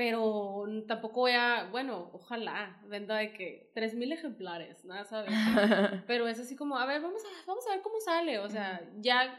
pero 0.05 0.65
tampoco 0.89 1.21
voy 1.21 1.31
a, 1.33 1.69
bueno, 1.71 2.11
ojalá 2.13 2.77
venda 2.89 3.19
de 3.19 3.33
que 3.33 3.71
tres 3.73 3.95
mil 3.95 4.11
ejemplares, 4.11 4.85
nada, 4.85 5.05
¿sabes? 5.05 5.31
Pero 6.09 6.27
es 6.27 6.41
así 6.41 6.57
como, 6.57 6.77
a 6.77 6.87
ver, 6.87 7.01
vamos 7.01 7.23
a, 7.25 7.29
vamos 7.47 7.65
a 7.69 7.71
ver 7.75 7.83
cómo 7.83 8.01
sale. 8.01 8.41
O 8.41 8.49
sea, 8.49 8.81
ya 8.99 9.39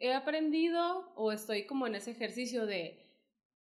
he 0.00 0.12
aprendido 0.12 1.12
o 1.14 1.30
estoy 1.30 1.64
como 1.64 1.86
en 1.86 1.94
ese 1.94 2.10
ejercicio 2.10 2.66
de 2.66 3.06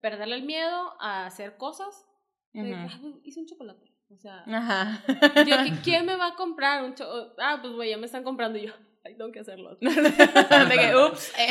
perderle 0.00 0.34
el 0.34 0.42
miedo 0.42 0.94
a 1.00 1.26
hacer 1.26 1.56
cosas. 1.56 2.08
De. 2.52 2.74
"Ah, 2.74 2.98
pues, 3.00 3.14
hice 3.22 3.38
un 3.38 3.46
chocolate. 3.46 3.92
O 4.10 4.16
sea, 4.18 4.42
Ajá. 4.48 5.04
yo, 5.46 5.56
¿qui- 5.58 5.80
¿quién 5.84 6.04
me 6.06 6.16
va 6.16 6.26
a 6.28 6.34
comprar 6.34 6.82
un 6.82 6.94
chocolate? 6.96 7.34
Ah, 7.38 7.58
pues 7.62 7.72
güey, 7.72 7.90
ya 7.90 7.98
me 7.98 8.06
están 8.06 8.24
comprando 8.24 8.58
y 8.58 8.66
yo. 8.66 8.72
Ay, 9.04 9.16
tengo 9.16 9.30
que 9.30 9.38
hacerlo. 9.40 9.76
de 9.80 10.76
que, 10.80 10.96
ups. 10.96 11.32
eh. 11.38 11.48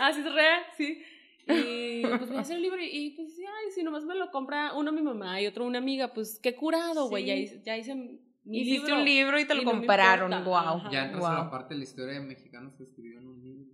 ah, 0.00 0.12
sí, 0.12 0.20
es 0.20 0.32
real, 0.32 0.62
sí. 0.76 1.02
Y 1.48 2.02
pues 2.02 2.28
voy 2.28 2.36
a 2.36 2.40
hacer 2.40 2.56
el 2.56 2.62
libro 2.62 2.80
y, 2.80 2.86
y, 2.86 3.10
pues 3.10 3.34
sí, 3.34 3.44
ay, 3.44 3.70
si 3.72 3.82
nomás 3.82 4.04
me 4.04 4.14
lo 4.14 4.30
compra 4.30 4.72
uno 4.74 4.92
mi 4.92 5.02
mamá 5.02 5.40
y 5.40 5.46
otro 5.46 5.64
una 5.66 5.78
amiga, 5.78 6.12
pues 6.14 6.38
qué 6.42 6.54
curado, 6.54 7.08
güey. 7.08 7.24
Ya, 7.24 7.34
Sí. 7.34 7.42
hice- 7.42 7.62
ya 7.64 7.76
hice 7.76 7.94
mi 7.94 8.60
Hiciste 8.60 8.86
libro. 8.86 8.96
un 9.00 9.04
libro 9.04 9.38
y 9.40 9.44
te 9.46 9.54
lo 9.54 9.62
y 9.62 9.64
no 9.64 9.70
compraron. 9.72 10.32
importa. 10.32 10.48
wow. 10.70 10.78
Ajá. 10.80 10.90
Ya 10.90 11.04
entras 11.04 11.24
a 11.24 11.32
la 11.34 11.40
Wow. 11.42 11.50
parte 11.50 11.74
de 11.74 11.78
la 11.78 11.84
historia 11.84 12.14
de 12.14 12.20
mexicanos 12.20 12.74
que 12.76 12.84
escribió 12.84 13.18
en 13.18 13.26
un 13.26 13.42
libro. 13.42 13.64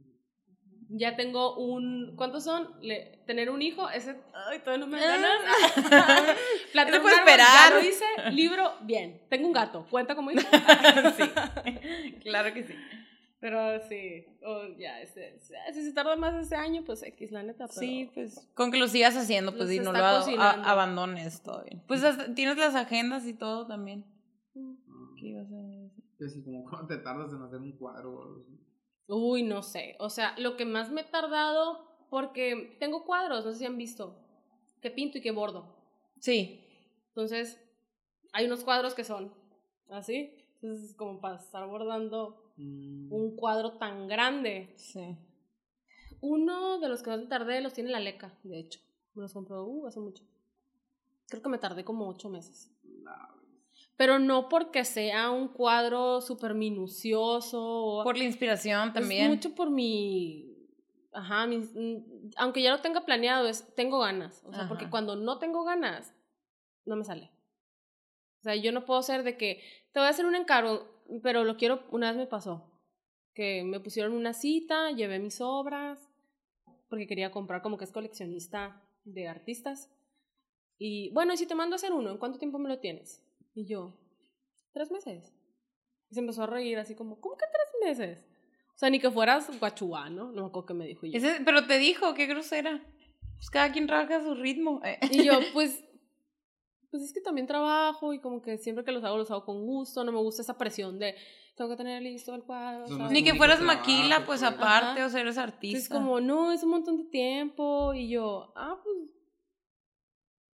Ya 0.96 1.16
tengo 1.16 1.56
un. 1.56 2.14
¿Cuántos 2.14 2.44
son? 2.44 2.68
Le- 2.82 3.22
tener 3.26 3.50
un 3.50 3.62
hijo, 3.62 3.88
ese. 3.90 4.16
Ay, 4.50 4.58
todavía 4.60 4.84
no 4.84 4.90
me 4.92 5.02
Ah. 5.02 5.06
dan 5.06 5.22
ganas. 5.22 5.74
Un 6.98 7.02
puede 7.02 7.16
árbol, 7.16 7.28
esperar. 7.30 7.70
Ya 7.70 7.74
lo 7.74 7.80
hice. 7.88 8.04
Libro, 8.32 8.72
bien. 8.82 9.22
Tengo 9.30 9.46
un 9.46 9.52
gato. 9.52 9.86
¿Cuenta 9.90 10.14
como 10.14 10.30
hijo? 10.30 10.42
sí. 11.16 11.24
Claro 12.22 12.52
que 12.52 12.64
sí. 12.64 12.74
Pero 13.44 13.78
sí. 13.90 14.24
oh, 14.42 14.62
ya, 14.78 15.02
ese, 15.02 15.38
si 15.74 15.82
se 15.82 15.92
tarda 15.92 16.16
más 16.16 16.34
ese 16.34 16.56
año, 16.56 16.82
pues 16.82 17.02
X, 17.02 17.30
la 17.30 17.42
neta. 17.42 17.66
Pero... 17.66 17.78
Sí, 17.78 18.10
pues 18.14 18.48
con 18.54 18.72
que 18.72 18.78
lo 18.78 18.88
sigas 18.88 19.14
haciendo, 19.18 19.54
pues 19.54 19.70
y 19.70 19.80
no 19.80 19.92
lo 19.92 19.98
a- 19.98 20.16
a- 20.16 20.18
cocinando. 20.20 20.66
abandones 20.66 21.42
todo 21.42 21.62
bien. 21.62 21.82
Pues 21.86 22.02
hasta- 22.04 22.34
tienes 22.34 22.56
las 22.56 22.74
agendas 22.74 23.26
y 23.26 23.34
todo 23.34 23.66
también. 23.66 24.06
¿Qué 25.20 25.26
ibas 25.28 25.46
a 25.52 25.56
decir? 25.56 25.90
Que 26.16 26.24
así 26.24 26.42
como 26.42 26.64
cuando 26.64 26.86
te 26.88 26.96
tardas 26.96 27.34
en 27.34 27.42
hacer 27.42 27.58
un 27.60 27.72
cuadro 27.72 28.14
o 28.14 28.22
algo 28.22 28.40
así. 28.40 28.58
Uy, 29.08 29.42
no 29.42 29.62
sé. 29.62 29.96
O 29.98 30.08
sea, 30.08 30.34
lo 30.38 30.56
que 30.56 30.64
más 30.64 30.90
me 30.90 31.02
he 31.02 31.04
tardado, 31.04 31.86
porque 32.08 32.78
tengo 32.80 33.04
cuadros, 33.04 33.44
no 33.44 33.52
sé 33.52 33.58
si 33.58 33.66
han 33.66 33.76
visto, 33.76 34.16
que 34.80 34.90
pinto 34.90 35.18
y 35.18 35.20
que 35.20 35.32
bordo. 35.32 35.76
Sí. 36.18 36.66
Entonces, 37.08 37.60
hay 38.32 38.46
unos 38.46 38.64
cuadros 38.64 38.94
que 38.94 39.04
son 39.04 39.34
así. 39.90 40.34
Entonces, 40.62 40.88
es 40.92 40.96
como 40.96 41.20
para 41.20 41.36
estar 41.36 41.66
bordando 41.66 42.40
Mm, 42.56 43.12
un 43.12 43.36
cuadro 43.36 43.72
tan 43.78 44.06
grande. 44.08 44.72
Sí. 44.76 45.16
Uno 46.20 46.78
de 46.78 46.88
los 46.88 47.02
que 47.02 47.10
más 47.10 47.18
me 47.20 47.26
tardé 47.26 47.60
los 47.60 47.72
tiene 47.72 47.90
la 47.90 48.00
Leca, 48.00 48.32
de 48.42 48.58
hecho. 48.58 48.80
Me 49.14 49.22
los 49.22 49.32
compró 49.32 49.64
uh, 49.64 49.86
hace 49.86 50.00
mucho. 50.00 50.24
Creo 51.28 51.42
que 51.42 51.48
me 51.48 51.58
tardé 51.58 51.84
como 51.84 52.08
ocho 52.08 52.28
meses. 52.28 52.70
Pero 53.96 54.18
no 54.18 54.48
porque 54.48 54.84
sea 54.84 55.30
un 55.30 55.48
cuadro 55.48 56.20
súper 56.20 56.54
minucioso. 56.54 58.00
Por 58.04 58.16
la 58.16 58.24
inspiración 58.24 58.88
Es 58.88 58.94
también. 58.94 59.30
mucho 59.30 59.54
por 59.54 59.70
mi. 59.70 60.50
Ajá, 61.12 61.46
mi- 61.46 61.58
mm, 61.58 62.30
aunque 62.36 62.60
ya 62.62 62.72
lo 62.72 62.80
tenga 62.80 63.04
planeado, 63.04 63.46
es 63.48 63.72
tengo 63.74 64.00
ganas. 64.00 64.42
O 64.44 64.52
sea, 64.52 64.68
porque 64.68 64.90
cuando 64.90 65.14
no 65.16 65.38
tengo 65.38 65.64
ganas, 65.64 66.12
no 66.84 66.96
me 66.96 67.04
sale. 67.04 67.30
O 68.40 68.42
sea, 68.42 68.56
yo 68.56 68.72
no 68.72 68.84
puedo 68.84 69.02
ser 69.02 69.22
de 69.22 69.36
que 69.36 69.62
te 69.92 70.00
voy 70.00 70.06
a 70.06 70.10
hacer 70.10 70.26
un 70.26 70.34
encargo, 70.34 70.86
pero 71.22 71.44
lo 71.44 71.56
quiero. 71.56 71.82
Una 71.90 72.08
vez 72.10 72.16
me 72.18 72.26
pasó 72.26 72.70
que 73.34 73.64
me 73.64 73.80
pusieron 73.80 74.12
una 74.12 74.32
cita, 74.32 74.90
llevé 74.92 75.18
mis 75.18 75.40
obras, 75.40 76.08
porque 76.88 77.06
quería 77.08 77.30
comprar, 77.32 77.62
como 77.62 77.76
que 77.76 77.84
es 77.84 77.90
coleccionista 77.92 78.80
de 79.04 79.26
artistas. 79.28 79.90
Y 80.78 81.10
bueno, 81.12 81.32
y 81.32 81.36
si 81.36 81.46
te 81.46 81.54
mando 81.54 81.74
a 81.74 81.76
hacer 81.78 81.92
uno, 81.92 82.10
¿en 82.10 82.18
cuánto 82.18 82.38
tiempo 82.38 82.58
me 82.58 82.68
lo 82.68 82.78
tienes? 82.78 83.24
Y 83.54 83.66
yo, 83.66 83.96
tres 84.72 84.90
meses. 84.92 85.32
Y 86.10 86.14
se 86.14 86.20
empezó 86.20 86.42
a 86.44 86.46
reír 86.46 86.78
así 86.78 86.94
como, 86.94 87.20
¿cómo 87.20 87.36
que 87.36 87.46
tres 87.50 87.98
meses? 87.98 88.24
O 88.74 88.78
sea, 88.78 88.90
ni 88.90 88.98
que 89.00 89.10
fueras 89.10 89.48
guachuá, 89.58 90.10
¿no? 90.10 90.32
No 90.32 90.42
me 90.42 90.48
acuerdo 90.48 90.66
qué 90.66 90.74
me 90.74 90.86
dijo. 90.86 91.06
Yo, 91.06 91.16
Ese- 91.18 91.40
pero 91.44 91.66
te 91.66 91.78
dijo, 91.78 92.14
qué 92.14 92.26
grosera. 92.26 92.82
Pues 93.36 93.50
cada 93.50 93.72
quien 93.72 93.86
trabaja 93.86 94.16
a 94.16 94.22
su 94.22 94.34
ritmo. 94.34 94.80
eh. 94.84 94.98
y 95.10 95.24
yo, 95.24 95.38
pues, 95.52 95.82
pues 96.94 97.06
es 97.06 97.12
que 97.12 97.20
también 97.20 97.48
trabajo 97.48 98.12
y 98.12 98.20
como 98.20 98.40
que 98.40 98.56
siempre 98.56 98.84
que 98.84 98.92
los 98.92 99.02
hago, 99.02 99.16
los 99.18 99.28
hago 99.28 99.44
con 99.44 99.66
gusto. 99.66 100.04
No 100.04 100.12
me 100.12 100.18
gusta 100.20 100.42
esa 100.42 100.56
presión 100.56 100.96
de, 101.00 101.16
tengo 101.56 101.68
que 101.68 101.76
tener 101.76 102.00
listo 102.00 102.32
el 102.32 102.44
cuadro. 102.44 102.86
Ni 103.10 103.24
que 103.24 103.34
fueras 103.34 103.58
trabajo, 103.58 103.80
maquila, 103.80 104.18
pues 104.24 104.26
pues. 104.26 104.42
aparte, 104.44 105.00
Ajá. 105.00 105.06
o 105.06 105.10
sea, 105.10 105.20
eres 105.22 105.36
artista. 105.36 105.76
es 105.76 105.88
como, 105.88 106.20
no, 106.20 106.52
es 106.52 106.62
un 106.62 106.70
montón 106.70 106.96
de 106.98 107.04
tiempo. 107.10 107.92
Y 107.94 108.10
yo, 108.10 108.52
ah, 108.54 108.80
pues. 108.84 108.96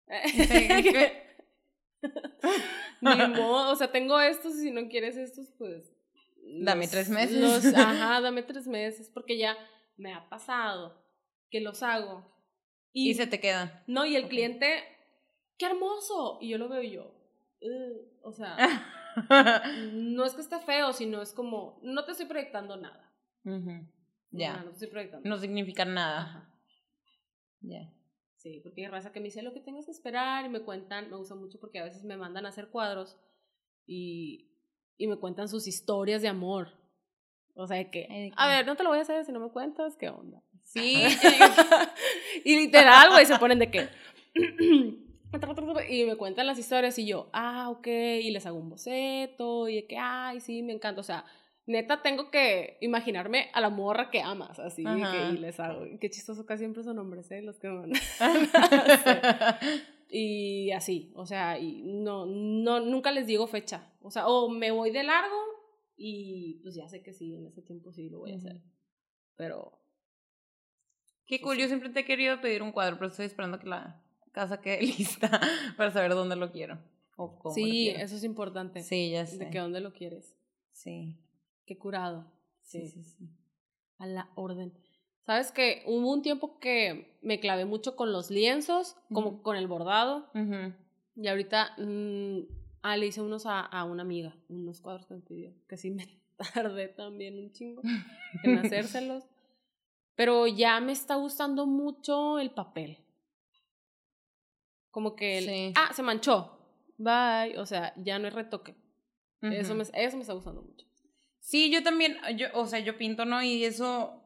Ni 3.00 3.16
modo, 3.40 3.72
o 3.72 3.76
sea, 3.76 3.90
tengo 3.90 4.20
estos 4.20 4.56
y 4.56 4.64
si 4.64 4.70
no 4.70 4.86
quieres 4.90 5.16
estos, 5.16 5.46
pues. 5.56 5.90
Dame 6.60 6.86
tres 6.86 7.08
meses. 7.08 7.40
los- 7.40 7.64
ajá, 7.74 8.20
dame 8.20 8.42
tres 8.42 8.66
meses, 8.66 9.08
porque 9.08 9.38
ya 9.38 9.56
me 9.96 10.12
ha 10.12 10.28
pasado 10.28 11.02
que 11.50 11.62
los 11.62 11.82
hago. 11.82 12.30
Y, 12.92 13.08
Y 13.08 13.14
se 13.14 13.26
te 13.26 13.40
quedan. 13.40 13.82
No, 13.86 14.04
y 14.04 14.16
el 14.16 14.28
cliente, 14.28 14.82
¡qué 15.58 15.66
hermoso! 15.66 16.38
Y 16.40 16.48
yo 16.50 16.58
lo 16.58 16.68
veo 16.68 16.82
y 16.82 16.90
yo, 16.92 17.14
o 18.22 18.32
sea, 18.32 18.56
no 19.92 20.24
es 20.24 20.34
que 20.34 20.40
esté 20.40 20.58
feo, 20.60 20.92
sino 20.92 21.22
es 21.22 21.32
como, 21.32 21.78
no 21.82 22.04
te 22.04 22.12
estoy 22.12 22.26
proyectando 22.26 22.76
nada. 22.76 23.12
Ujú. 23.44 23.70
Ajá, 23.70 23.86
Ya. 24.30 24.56
no 24.58 24.64
te 24.66 24.72
estoy 24.72 24.88
proyectando. 24.88 25.28
No 25.28 25.38
significa 25.38 25.84
nada. 25.84 26.52
Ya. 27.60 27.92
Sí, 28.36 28.60
porque 28.62 28.82
hay 28.84 28.90
raza 28.90 29.12
que 29.12 29.20
me 29.20 29.26
dice 29.26 29.42
lo 29.42 29.52
que 29.52 29.60
tengas 29.60 29.86
que 29.86 29.92
esperar 29.92 30.44
y 30.44 30.48
me 30.48 30.60
cuentan, 30.60 31.10
me 31.10 31.16
gusta 31.16 31.34
mucho 31.34 31.58
porque 31.58 31.78
a 31.80 31.84
veces 31.84 32.04
me 32.04 32.16
mandan 32.16 32.46
a 32.46 32.50
hacer 32.50 32.68
cuadros 32.68 33.16
y, 33.86 34.50
y 34.98 35.06
me 35.08 35.16
cuentan 35.16 35.48
sus 35.48 35.66
historias 35.66 36.22
de 36.22 36.28
amor. 36.28 36.68
O 37.54 37.66
sea, 37.66 37.78
de 37.78 37.90
que, 37.90 38.32
a 38.36 38.48
ver, 38.48 38.66
no 38.66 38.76
te 38.76 38.82
lo 38.82 38.90
voy 38.90 38.98
a 38.98 39.02
hacer 39.02 39.24
si 39.24 39.32
no 39.32 39.40
me 39.40 39.50
cuentas, 39.50 39.96
¿qué 39.96 40.08
onda? 40.10 40.42
Sí. 40.66 41.04
y 42.44 42.56
literal, 42.56 43.10
güey, 43.10 43.24
se 43.24 43.38
ponen 43.38 43.60
de 43.60 43.70
que... 43.70 43.88
y 45.88 46.04
me 46.04 46.16
cuentan 46.16 46.46
las 46.46 46.58
historias 46.58 46.98
y 46.98 47.06
yo, 47.06 47.28
ah, 47.32 47.68
ok, 47.70 47.86
y 47.86 48.30
les 48.30 48.46
hago 48.46 48.58
un 48.58 48.70
boceto 48.70 49.68
y 49.68 49.76
de 49.76 49.86
que, 49.86 49.96
ay, 49.98 50.40
sí, 50.40 50.62
me 50.62 50.72
encanta. 50.72 51.00
O 51.00 51.04
sea, 51.04 51.24
neta 51.66 52.02
tengo 52.02 52.30
que 52.30 52.78
imaginarme 52.80 53.50
a 53.52 53.60
la 53.60 53.70
morra 53.70 54.10
que 54.10 54.20
amas, 54.20 54.58
así, 54.58 54.84
que, 54.84 55.34
y 55.34 55.38
les 55.38 55.60
hago. 55.60 55.84
Qué 56.00 56.10
chistoso, 56.10 56.46
casi 56.46 56.60
siempre 56.60 56.82
son 56.82 56.98
hombres, 56.98 57.30
¿eh? 57.30 57.42
Los 57.42 57.58
que 57.58 57.68
mandan. 57.68 58.00
Y 60.08 60.70
así, 60.70 61.10
o 61.16 61.26
sea, 61.26 61.58
y 61.58 61.82
no, 61.82 62.26
no, 62.26 62.78
nunca 62.78 63.10
les 63.10 63.26
digo 63.26 63.48
fecha. 63.48 63.92
O 64.00 64.12
sea, 64.12 64.28
o 64.28 64.48
me 64.48 64.70
voy 64.70 64.92
de 64.92 65.02
largo 65.02 65.36
y 65.96 66.60
pues 66.62 66.76
ya 66.76 66.88
sé 66.88 67.02
que 67.02 67.12
sí, 67.12 67.34
en 67.34 67.46
ese 67.46 67.60
tiempo 67.60 67.92
sí 67.92 68.08
lo 68.08 68.20
voy 68.20 68.32
a 68.32 68.36
hacer. 68.36 68.62
Pero 69.34 69.80
Qué 71.26 71.40
cool, 71.40 71.58
yo 71.58 71.66
siempre 71.66 71.88
te 71.90 72.00
he 72.00 72.04
querido 72.04 72.40
pedir 72.40 72.62
un 72.62 72.70
cuadro, 72.70 72.96
pero 72.98 73.08
estoy 73.08 73.26
esperando 73.26 73.58
que 73.58 73.66
la 73.66 74.00
casa 74.36 74.60
quede 74.60 74.82
lista 74.98 75.40
para 75.78 75.90
saber 75.90 76.12
dónde 76.12 76.36
lo 76.36 76.52
quiero. 76.52 76.78
O 77.16 77.38
cómo 77.38 77.50
lo 77.50 77.54
sí, 77.54 77.70
quiero. 77.70 78.00
eso 78.04 78.16
es 78.16 78.24
importante. 78.24 78.82
Sí, 78.82 79.10
ya 79.10 79.26
sé. 79.26 79.38
De 79.38 79.50
que 79.50 79.58
dónde 79.58 79.80
lo 79.80 79.94
quieres. 79.94 80.36
Sí. 80.72 81.16
Qué 81.64 81.78
curado. 81.78 82.30
Sí, 82.60 82.86
sí, 82.86 83.02
sí. 83.02 83.30
A 83.98 84.06
la 84.06 84.30
orden. 84.34 84.74
Sabes 85.24 85.50
que 85.52 85.82
hubo 85.86 86.12
un 86.12 86.20
tiempo 86.20 86.58
que 86.60 87.18
me 87.22 87.40
clavé 87.40 87.64
mucho 87.64 87.96
con 87.96 88.12
los 88.12 88.30
lienzos, 88.30 88.96
como 89.10 89.42
con 89.42 89.56
el 89.56 89.66
bordado. 89.66 90.30
Ujú. 90.34 90.74
Y 91.16 91.28
ahorita 91.28 91.74
mm, 91.78 92.40
ah, 92.82 92.96
le 92.98 93.06
hice 93.06 93.22
unos 93.22 93.46
a, 93.46 93.60
a 93.60 93.84
una 93.84 94.02
amiga, 94.02 94.36
unos 94.50 94.82
cuadros 94.82 95.06
que 95.06 95.14
me 95.14 95.20
pidió, 95.22 95.54
que 95.66 95.78
sí 95.78 95.90
me 95.90 96.06
tardé 96.54 96.88
también 96.88 97.38
un 97.38 97.52
chingo 97.52 97.80
en 98.42 98.58
hacérselos. 98.58 99.24
Pero 100.14 100.46
ya 100.46 100.78
me 100.80 100.92
está 100.92 101.14
gustando 101.14 101.66
mucho 101.66 102.38
el 102.38 102.50
papel. 102.50 103.05
Como 104.96 105.14
que 105.14 105.36
el, 105.36 105.44
Sí. 105.44 105.72
ah, 105.76 105.92
se 105.92 106.02
manchó. 106.02 106.58
Bye. 106.96 107.58
O 107.58 107.66
sea, 107.66 107.92
ya 107.98 108.18
no 108.18 108.24
hay 108.24 108.30
retoque. 108.30 108.74
Eso, 109.42 109.74
Ujú. 109.74 109.82
me, 109.92 110.02
eso 110.02 110.16
me 110.16 110.22
está 110.22 110.32
gustando 110.32 110.62
mucho. 110.62 110.86
Sí, 111.38 111.70
yo 111.70 111.82
también, 111.82 112.16
yo, 112.38 112.46
o 112.54 112.66
sea, 112.66 112.78
yo 112.78 112.96
pinto, 112.96 113.26
¿no? 113.26 113.42
Y 113.42 113.62
eso, 113.62 114.24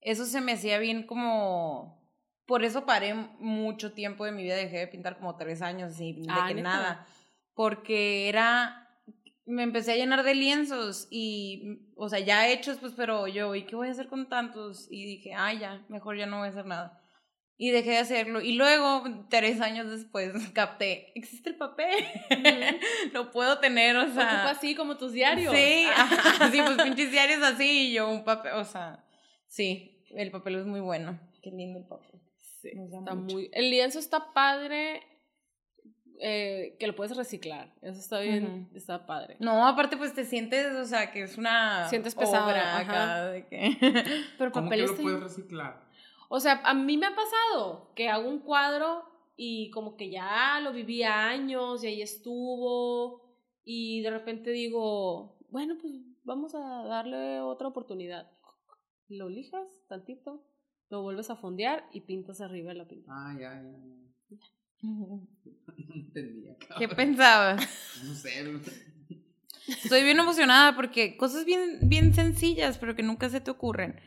eso 0.00 0.24
se 0.24 0.40
me 0.40 0.50
hacía 0.54 0.80
bien 0.80 1.06
como 1.06 2.02
por 2.44 2.64
eso 2.64 2.84
paré 2.86 3.14
mucho 3.38 3.92
tiempo 3.92 4.24
de 4.24 4.32
mi 4.32 4.42
vida, 4.42 4.56
dejé 4.56 4.78
de 4.78 4.88
pintar 4.88 5.16
como 5.16 5.36
tres 5.36 5.62
años, 5.62 5.92
así, 5.94 6.14
de 6.14 6.26
Ah, 6.28 6.46
que 6.48 6.54
¿neta? 6.54 6.68
nada. 6.68 7.06
Porque 7.54 8.28
era, 8.28 8.88
me 9.46 9.62
empecé 9.62 9.92
a 9.92 9.96
llenar 9.96 10.24
de 10.24 10.34
lienzos 10.34 11.06
y, 11.08 11.86
o 11.94 12.08
sea, 12.08 12.18
ya 12.18 12.48
hechos, 12.48 12.78
pues, 12.80 12.94
pero 12.96 13.28
yo, 13.28 13.54
¿y 13.54 13.62
qué 13.64 13.76
voy 13.76 13.86
a 13.86 13.92
hacer 13.92 14.08
con 14.08 14.28
tantos? 14.28 14.88
Y 14.90 15.04
dije, 15.04 15.34
ay, 15.34 15.60
ya, 15.60 15.84
mejor 15.88 16.16
ya 16.16 16.26
no 16.26 16.38
voy 16.38 16.48
a 16.48 16.50
hacer 16.50 16.66
nada. 16.66 16.99
Y 17.62 17.72
dejé 17.72 17.90
de 17.90 17.98
hacerlo. 17.98 18.40
Y 18.40 18.54
luego, 18.54 19.04
tres 19.28 19.60
años 19.60 19.90
después, 19.90 20.32
capté, 20.54 21.12
existe 21.14 21.50
el 21.50 21.56
papel. 21.56 21.94
Lo 23.12 23.30
puedo 23.30 23.58
tener, 23.58 23.98
o 23.98 24.06
sea. 24.14 24.24
Ocupa 24.24 24.50
así 24.52 24.74
como 24.74 24.96
tus 24.96 25.12
diarios. 25.12 25.54
Sí, 25.54 25.84
ajá, 25.94 26.50
sí, 26.50 26.58
pues 26.64 26.78
pinches 26.82 27.10
diarios 27.10 27.42
así 27.42 27.88
y 27.88 27.92
yo 27.92 28.08
un 28.08 28.24
papel, 28.24 28.54
o 28.54 28.64
sea, 28.64 29.04
sí, 29.46 30.02
el 30.08 30.30
papel 30.30 30.54
es 30.54 30.64
muy 30.64 30.80
bueno. 30.80 31.20
Qué 31.42 31.50
lindo 31.50 31.80
el 31.80 31.84
papel. 31.86 32.22
Sí, 32.62 32.70
Nos 32.74 32.92
da 32.92 33.00
está 33.00 33.14
mucho. 33.14 33.36
muy... 33.36 33.50
El 33.52 33.68
lienzo 33.68 33.98
está 33.98 34.32
padre, 34.32 35.02
eh, 36.18 36.78
que 36.80 36.86
lo 36.86 36.96
puedes 36.96 37.14
reciclar. 37.14 37.74
Eso 37.82 38.00
está 38.00 38.20
bien, 38.20 38.70
está 38.74 39.04
padre. 39.04 39.36
No, 39.38 39.68
aparte 39.68 39.98
pues 39.98 40.14
te 40.14 40.24
sientes, 40.24 40.74
o 40.76 40.86
sea, 40.86 41.12
que 41.12 41.24
es 41.24 41.36
una 41.36 41.90
Sientes 41.90 42.14
pesado, 42.14 42.46
obra 42.46 42.78
ajá. 42.78 42.80
acá 42.80 43.26
de 43.26 43.46
que 43.48 43.76
Pero 44.38 44.50
¿Cómo 44.50 44.70
que 44.70 44.78
lo 44.78 44.96
puedes 44.96 45.20
reciclar? 45.20 45.89
O 46.32 46.38
sea, 46.38 46.62
a 46.64 46.74
mí 46.74 46.96
me 46.96 47.06
ha 47.06 47.14
pasado 47.16 47.92
que 47.96 48.08
hago 48.08 48.28
un 48.28 48.38
cuadro 48.38 49.02
y 49.36 49.68
como 49.70 49.96
que 49.96 50.10
ya 50.10 50.60
lo 50.60 50.72
viví 50.72 51.02
años 51.02 51.82
y 51.82 51.88
ahí 51.88 52.02
estuvo 52.02 53.34
y 53.64 54.00
de 54.02 54.10
repente 54.10 54.52
digo, 54.52 55.36
bueno, 55.48 55.76
pues 55.80 55.92
vamos 56.22 56.54
a 56.54 56.84
darle 56.84 57.40
otra 57.40 57.66
oportunidad. 57.66 58.30
Lo 59.08 59.28
lijas 59.28 59.66
tantito, 59.88 60.46
lo 60.88 61.02
vuelves 61.02 61.30
a 61.30 61.36
fondear 61.36 61.84
y 61.92 62.02
pintas 62.02 62.40
arriba 62.40 62.68
de 62.68 62.78
la 62.78 62.86
pintura. 62.86 63.12
Ah, 63.12 63.34
ya, 63.34 63.60
ya, 63.60 63.72
ya. 64.28 64.38
No 64.82 65.94
entendía. 65.96 66.56
¿Qué 66.78 66.88
pensabas? 66.88 67.68
No 68.04 68.14
sé. 68.14 68.44
Estoy 69.66 70.04
bien 70.04 70.20
emocionada 70.20 70.76
porque 70.76 71.16
cosas 71.16 71.44
bien, 71.44 71.80
bien 71.82 72.14
sencillas, 72.14 72.78
pero 72.78 72.94
que 72.94 73.02
nunca 73.02 73.28
se 73.28 73.40
te 73.40 73.50
ocurren. 73.50 73.98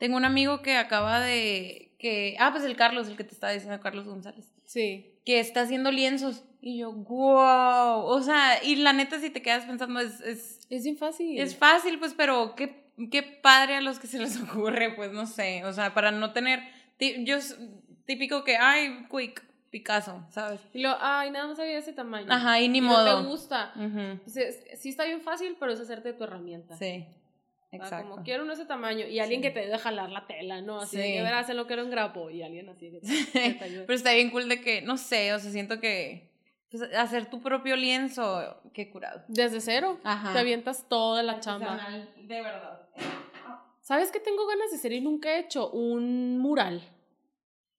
Tengo 0.00 0.16
un 0.16 0.24
amigo 0.24 0.60
que 0.62 0.76
acaba 0.76 1.20
de, 1.20 1.92
que, 2.00 2.34
ah, 2.40 2.50
pues 2.50 2.64
el 2.64 2.74
Carlos, 2.74 3.06
el 3.06 3.16
que 3.16 3.22
te 3.22 3.34
estaba 3.34 3.52
diciendo, 3.52 3.78
Carlos 3.80 4.06
González. 4.06 4.52
Sí, 4.64 5.06
que 5.24 5.38
está 5.38 5.60
haciendo 5.60 5.92
lienzos. 5.92 6.42
Y 6.60 6.78
yo, 6.78 6.90
wow. 6.92 8.02
O 8.06 8.20
sea, 8.22 8.62
y 8.64 8.74
la 8.76 8.92
neta, 8.92 9.20
si 9.20 9.30
te 9.30 9.42
quedas 9.42 9.64
pensando, 9.66 10.00
es, 10.00 10.20
es, 10.22 10.60
es 10.68 10.82
bien 10.84 10.96
fácil. 10.96 11.38
es 11.40 11.54
fácil, 11.56 11.98
pues, 12.00 12.14
pero 12.14 12.54
qué, 12.56 12.82
qué 13.10 13.22
padre 13.22 13.76
a 13.76 13.80
los 13.80 13.98
que 14.00 14.06
se 14.08 14.18
les 14.18 14.36
ocurre, 14.42 14.94
pues, 14.96 15.12
no 15.12 15.26
sé. 15.26 15.64
O 15.64 15.72
sea, 15.72 15.94
para 15.94 16.10
no 16.10 16.32
tener. 16.32 16.60
Yo, 17.24 17.36
típico 18.06 18.42
que, 18.44 18.56
ay, 18.56 19.06
quick, 19.10 19.44
Picasso, 19.70 20.26
¿sabes? 20.30 20.60
Y 20.74 20.80
lo, 20.80 20.96
ay, 21.00 21.30
nada 21.30 21.46
más 21.46 21.58
había 21.60 21.78
ese 21.78 21.92
tamaño. 21.92 22.26
Ajá, 22.28 22.58
y 22.60 22.68
ni 22.68 22.78
Y 22.78 22.80
modo. 22.80 23.18
No 23.18 23.22
te 23.22 23.28
gusta. 23.28 23.72
Pues 24.24 24.36
es- 24.36 24.80
sí 24.80 24.88
está 24.88 25.04
bien 25.04 25.20
fácil, 25.20 25.56
pero 25.60 25.72
es 25.72 25.78
hacerte 25.80 26.12
tu 26.12 26.24
herramienta. 26.24 26.76
Sí, 26.76 27.04
exacto. 27.72 28.10
como 28.10 28.22
quiero 28.24 28.42
uno 28.42 28.52
de 28.54 28.60
ese 28.60 28.66
tamaño 28.66 29.06
y 29.06 29.18
alguien 29.20 29.40
Sí. 29.42 29.48
que 29.48 29.50
te 29.52 29.72
a 29.72 29.78
jalar 29.78 30.10
la 30.10 30.26
tela, 30.26 30.60
¿no? 30.60 30.80
Así 30.80 30.96
de 30.96 31.04
Sí. 31.04 31.12
que 31.14 31.22
verás 31.22 31.48
en 31.50 31.56
lo 31.56 31.66
que 31.66 31.74
era 31.74 31.84
un 31.84 31.90
grapo 31.90 32.30
y 32.30 32.42
alguien 32.42 32.68
así 32.68 32.90
que 32.90 33.00
te, 33.00 33.06
te. 33.58 33.80
Pero 33.82 33.92
está 33.94 34.12
bien 34.12 34.30
cool 34.30 34.48
de 34.48 34.60
que, 34.60 34.82
no 34.82 34.96
sé, 34.96 35.32
o 35.34 35.38
sea, 35.38 35.50
siento 35.50 35.80
que 35.80 36.30
pues, 36.70 36.82
hacer 36.94 37.28
tu 37.30 37.40
propio 37.42 37.76
lienzo, 37.76 38.60
qué 38.72 38.90
curado. 38.90 39.22
Desde 39.28 39.60
cero, 39.60 39.98
Ajá. 40.04 40.32
te 40.32 40.38
avientas 40.38 40.88
toda 40.88 41.22
la 41.22 41.40
chamba. 41.40 41.78
De 42.16 42.42
verdad. 42.42 42.88
¿Sabes 43.82 44.12
qué 44.12 44.20
tengo 44.20 44.46
ganas 44.46 44.70
de 44.70 44.76
hacer 44.76 44.92
y 44.92 45.00
nunca 45.00 45.34
he 45.34 45.40
hecho? 45.40 45.70
Un 45.72 46.38
mural. 46.38 46.80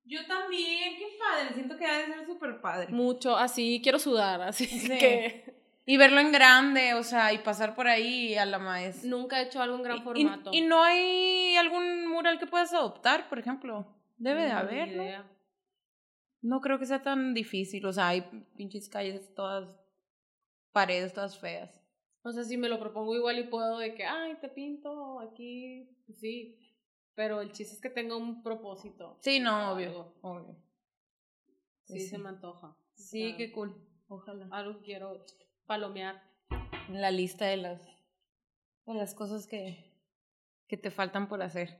Yo 0.03 0.25
también, 0.25 0.97
qué 0.97 1.17
padre, 1.17 1.53
siento 1.53 1.77
que 1.77 1.85
ha 1.85 1.99
de 1.99 2.05
ser 2.07 2.25
súper 2.25 2.59
padre. 2.59 2.87
Mucho, 2.91 3.37
así, 3.37 3.79
quiero 3.81 3.97
sudar, 3.97 4.41
así 4.41 4.65
Sí. 4.67 4.89
que 4.89 5.60
Y 5.85 5.97
verlo 5.97 6.19
en 6.19 6.31
grande, 6.31 6.93
o 6.93 7.03
sea, 7.03 7.33
y 7.33 7.39
pasar 7.39 7.75
por 7.75 7.87
ahí 7.87 8.35
a 8.35 8.45
la 8.45 8.59
maestra. 8.59 9.09
nunca 9.09 9.39
he 9.41 9.45
hecho 9.45 9.61
algo 9.61 9.77
en 9.77 9.83
gran 9.83 9.97
Y- 9.97 10.01
formato. 10.01 10.49
Y, 10.53 10.61
no 10.61 10.83
hay 10.83 11.55
algún 11.57 12.07
mural 12.07 12.37
que 12.39 12.45
puedas 12.47 12.73
adoptar, 12.73 13.27
por 13.29 13.39
ejemplo. 13.39 13.87
Debe 14.17 14.43
de 14.43 14.51
haber, 14.51 14.87
¿no? 14.95 15.03
idea. 15.03 15.27
No 16.41 16.61
creo 16.61 16.77
que 16.79 16.85
sea 16.85 17.01
tan 17.01 17.33
difícil. 17.33 17.85
O 17.85 17.93
sea, 17.93 18.09
hay 18.09 18.21
pinches 18.55 18.87
calles 18.89 19.33
todas, 19.33 19.75
paredes 20.71 21.13
todas 21.13 21.37
feas. 21.39 21.71
O 22.23 22.31
sea, 22.31 22.43
si 22.43 22.55
me 22.57 22.69
lo 22.69 22.79
propongo 22.79 23.15
igual 23.15 23.39
y 23.39 23.43
puedo 23.45 23.79
de 23.79 23.95
que, 23.95 24.05
ay, 24.05 24.35
te 24.39 24.49
pinto 24.49 25.19
aquí, 25.19 25.89
sí. 26.19 26.57
Pero 27.15 27.41
el 27.41 27.51
chiste 27.51 27.73
es 27.75 27.81
que 27.81 27.89
tenga 27.89 28.15
un 28.15 28.43
propósito. 28.43 29.17
Sí, 29.21 29.39
no, 29.39 29.73
obvio, 29.73 29.87
algo. 29.89 30.13
obvio. 30.21 30.55
Sí, 31.85 31.99
Sí. 31.99 32.07
se 32.09 32.17
me 32.19 32.29
antoja. 32.29 32.67
O 32.67 32.77
Sí, 32.93 33.29
sea, 33.29 33.37
qué 33.37 33.51
cool. 33.51 33.75
Ojalá. 34.07 34.47
Algo 34.51 34.79
quiero 34.81 35.25
palomear. 35.71 36.21
En 36.89 36.99
la 36.99 37.11
lista 37.11 37.45
de 37.45 37.55
las, 37.55 37.79
de 38.85 38.93
las 38.93 39.13
cosas 39.13 39.47
que, 39.47 39.89
que 40.67 40.75
te 40.75 40.91
faltan 40.91 41.29
por 41.29 41.41
hacer. 41.41 41.77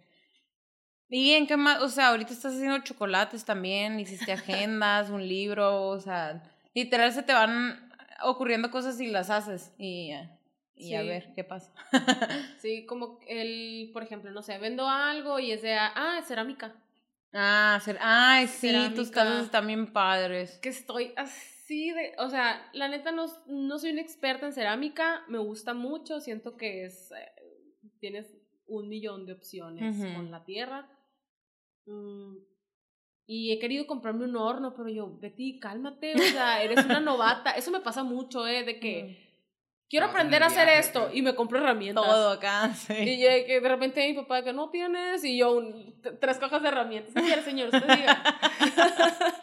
¿Y 1.10 1.34
en 1.34 1.45
qué 1.45 1.58
más? 1.58 1.82
O 1.82 1.89
sea, 1.89 2.08
ahorita 2.08 2.32
estás 2.32 2.54
haciendo 2.54 2.80
chocolates 2.80 3.43
también, 3.43 3.99
hiciste 3.99 4.32
agendas, 4.32 5.10
un 5.10 5.27
libro, 5.27 5.89
o 5.89 5.99
sea, 5.99 6.41
literal 6.73 7.12
se 7.12 7.21
te 7.23 7.34
van 7.34 7.91
ocurriendo 8.23 8.71
cosas 8.71 8.97
y 9.01 9.08
las 9.08 9.30
haces 9.30 9.73
y, 9.77 10.12
y 10.75 10.95
a 10.95 11.01
Sí. 11.01 11.08
ver 11.08 11.34
qué 11.36 11.43
pasa. 11.43 11.73
Sí, 12.62 12.86
como 12.86 13.19
el, 13.27 13.89
por 13.91 14.04
ejemplo, 14.04 14.32
no 14.32 14.41
sé, 14.41 14.58
vendo 14.58 14.88
algo 14.88 15.38
y 15.39 15.51
es 15.51 15.62
de, 15.63 15.73
ah, 15.73 16.15
es 16.21 16.27
cerámica. 16.27 16.73
Ah, 17.34 17.77
ser, 17.84 17.97
ay, 17.99 18.47
sí, 18.47 18.73
tus 18.95 19.10
casas 19.12 19.43
están 19.43 19.67
bien 19.67 19.91
padres. 19.91 20.60
Que 20.60 20.69
estoy 20.69 21.12
así 21.17 21.41
de, 21.91 22.13
o 22.17 22.29
sea, 22.29 22.69
la 22.73 22.88
neta 22.88 23.12
no, 23.12 23.25
no 23.47 23.79
soy 23.79 23.91
una 23.91 24.01
experta 24.01 24.45
en 24.45 24.53
cerámica, 24.53 25.23
me 25.27 25.38
gusta 25.39 25.73
mucho, 25.73 26.19
siento 26.19 26.57
que 26.57 26.86
es, 26.86 27.12
eh, 27.12 27.31
tienes 27.99 28.36
un 28.67 28.89
millón 28.89 29.25
de 29.25 29.34
opciones 29.34 29.97
Ujú. 29.97 30.13
con 30.13 30.31
la 30.31 30.43
tierra. 30.43 30.89
Mm, 31.86 32.36
y 33.27 33.51
he 33.53 33.60
querido 33.60 33.88
comprarme 33.88 34.25
un 34.25 34.36
horno, 34.36 34.73
pero 34.75 34.89
yo, 34.89 35.17
Betty, 35.19 35.60
cálmate, 35.60 36.15
o 36.15 36.19
sea, 36.19 36.62
eres 36.63 36.84
una 36.86 36.99
novata. 37.01 37.51
Eso 37.51 37.71
me 37.71 37.79
pasa 37.79 38.03
mucho, 38.03 38.45
¿eh? 38.47 38.63
De 38.63 38.79
que 38.79 39.29
quiero 39.89 40.07
aprender 40.07 40.43
a 40.43 40.47
hacer 40.47 40.65
viaje, 40.65 40.79
esto 40.79 41.10
y 41.13 41.21
me 41.21 41.36
compro 41.36 41.60
herramientas. 41.60 42.03
Todo 42.05 42.31
acá, 42.31 42.73
sí. 42.75 42.93
Y 42.93 43.21
yo 43.21 43.29
que 43.45 43.60
de 43.62 43.69
repente 43.69 44.05
mi 44.07 44.13
papá 44.15 44.43
que 44.43 44.51
no 44.53 44.69
tienes 44.69 45.23
y 45.23 45.38
yo 45.38 45.55
un- 45.57 46.01
tres 46.19 46.38
cajas 46.39 46.62
de 46.62 46.67
herramientas. 46.69 47.13
¿Qué 47.13 47.21
quiere, 47.21 47.41
señor? 47.41 47.67
Usted 47.73 47.88
diga. 47.88 48.23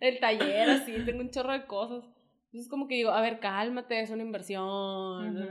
El 0.00 0.20
taller, 0.20 0.70
así, 0.70 0.92
tengo 1.06 1.20
un 1.20 1.30
chorro 1.30 1.52
de 1.52 1.66
cosas. 1.66 2.04
Entonces 2.46 2.68
como 2.70 2.88
que 2.88 2.94
digo, 2.94 3.10
a 3.10 3.20
ver, 3.20 3.40
cálmate, 3.40 4.00
es 4.00 4.10
una 4.10 4.22
inversión. 4.22 5.48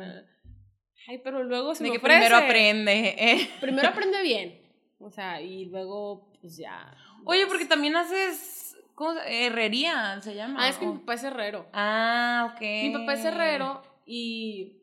Ay, 1.08 1.20
pero 1.24 1.44
luego 1.44 1.74
se 1.76 1.84
De 1.84 1.90
me 1.90 1.96
que 1.96 2.00
ofrece. 2.00 2.20
primero 2.20 2.38
aprende. 2.38 3.16
eh. 3.18 3.50
Primero 3.62 3.88
aprende 3.90 4.22
bien. 4.24 4.62
O 5.00 5.10
sea, 5.12 5.42
y 5.42 5.66
luego, 5.66 6.32
pues 6.42 6.58
ya. 6.58 6.96
Oye, 7.26 7.46
porque 7.48 7.66
también 7.66 7.96
haces 7.96 8.76
¿cómo 8.96 9.14
se- 9.14 9.46
herrería, 9.46 10.20
se 10.22 10.34
llama. 10.34 10.60
Ah, 10.66 10.70
es 10.70 10.78
que 10.78 10.88
mi 10.88 10.98
papá 10.98 11.14
es 11.14 11.24
herrero. 11.24 11.68
Ah, 11.72 12.52
ok. 12.54 12.62
Mi 12.62 12.90
papá 12.94 13.14
es 13.14 13.26
herrero 13.26 13.82
y... 14.06 14.82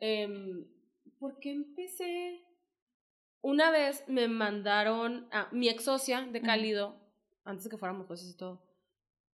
em, 0.00 0.64
¿Por 1.18 1.40
qué 1.40 1.50
empecé? 1.50 2.44
Una 3.40 3.72
vez 3.72 4.04
me 4.06 4.28
mandaron 4.28 5.26
a 5.32 5.48
mi 5.50 5.68
ex 5.68 5.84
socia 5.84 6.22
de. 6.22 6.40
Cálido, 6.40 6.96
antes 7.44 7.64
de 7.64 7.70
que 7.70 7.76
fuéramos 7.78 8.06
socios 8.06 8.30
y 8.30 8.36
todo, 8.36 8.62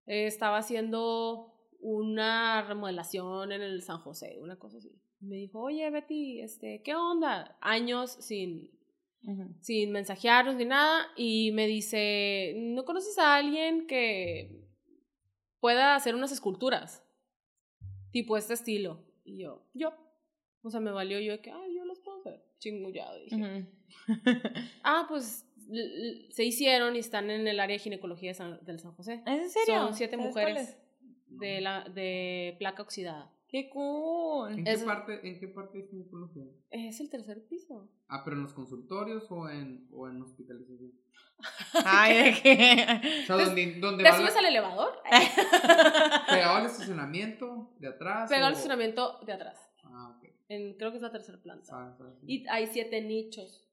eh, 0.06 0.26
estaba 0.26 0.58
haciendo 0.58 1.52
una 1.80 2.62
remodelación 2.62 3.52
en 3.52 3.62
el 3.62 3.82
San 3.82 3.98
José, 3.98 4.38
una 4.40 4.56
cosa 4.56 4.78
así. 4.78 4.92
Me 5.20 5.36
dijo, 5.36 5.60
oye 5.60 5.88
Betty, 5.90 6.40
este, 6.40 6.82
¿qué 6.82 6.94
onda? 6.94 7.56
Años 7.60 8.16
sin, 8.20 8.70
sin 9.60 9.92
mensajearnos 9.92 10.56
ni 10.56 10.64
nada 10.64 11.06
y 11.16 11.52
me 11.52 11.66
dice, 11.66 12.54
¿no 12.56 12.84
conoces 12.84 13.18
a 13.18 13.36
alguien 13.36 13.86
que 13.86 14.64
pueda 15.60 15.94
hacer 15.94 16.14
unas 16.14 16.32
esculturas? 16.32 17.02
Tipo 18.10 18.36
este 18.36 18.54
estilo. 18.54 19.04
Y 19.24 19.38
yo, 19.38 19.66
yo. 19.72 19.92
O 20.62 20.70
sea, 20.70 20.80
me 20.80 20.90
valió 20.90 21.20
yo 21.20 21.32
de 21.32 21.40
que, 21.40 21.50
ay, 21.50 21.74
yo 21.74 21.84
las 21.84 22.00
puedo 22.00 22.18
hacer. 22.18 22.42
Chingullado, 22.58 23.18
dije. 23.18 23.66
Ah, 24.82 25.06
pues 25.08 25.46
se 26.30 26.44
hicieron 26.44 26.96
y 26.96 26.98
están 27.00 27.30
en 27.30 27.46
el 27.48 27.60
área 27.60 27.74
de 27.74 27.78
ginecología 27.80 28.30
de 28.30 28.34
San- 28.34 28.64
del 28.64 28.78
San 28.80 28.92
José. 28.92 29.22
¿Es 29.26 29.40
en 29.42 29.50
serio? 29.50 29.74
Son 29.80 29.94
siete 29.94 30.16
¿Sabes 30.16 30.28
mujeres 30.28 30.76
de, 31.28 31.60
la, 31.60 31.84
de 31.84 32.56
placa 32.58 32.82
oxidada. 32.82 33.30
¡Qué 33.48 33.68
cool! 33.70 34.52
¿En, 34.58 34.66
Es- 34.66 34.80
qué 34.80 34.84
parte, 34.86 35.28
¿En 35.28 35.38
qué 35.40 35.48
parte 35.48 35.78
es 35.80 35.88
ginecología? 35.90 36.44
Es 36.70 37.00
el 37.00 37.08
tercer 37.10 37.44
piso. 37.46 37.88
Ah, 38.08 38.22
pero 38.24 38.36
en 38.36 38.42
los 38.42 38.52
consultorios 38.52 39.26
o 39.30 39.48
en, 39.48 39.86
o 39.92 40.08
en 40.08 40.20
hospitalización. 40.22 40.92
Ay, 41.84 42.16
¿de 42.32 42.42
qué? 42.42 43.22
O 43.22 43.26
sea, 43.26 43.36
donde, 43.36 43.74
donde 43.80 44.04
¿Te 44.04 44.10
va 44.10 44.16
subes 44.16 44.34
la- 44.34 44.40
al 44.40 44.46
elevador? 44.46 44.92
pegado 46.28 46.56
al 46.56 46.66
estacionamiento 46.66 47.72
de 47.78 47.88
atrás. 47.88 48.28
Pega 48.30 48.46
al 48.46 48.52
o- 48.52 48.56
estacionamiento 48.56 49.20
de 49.24 49.32
atrás. 49.32 49.58
Ah, 49.84 50.16
ok. 50.16 50.28
En, 50.48 50.74
creo 50.74 50.90
que 50.90 50.96
es 50.96 51.02
la 51.02 51.10
tercera 51.12 51.38
planta. 51.38 51.96
Sí. 52.20 52.26
Y 52.26 52.46
hay 52.48 52.66
siete 52.66 53.00
nichos. 53.02 53.63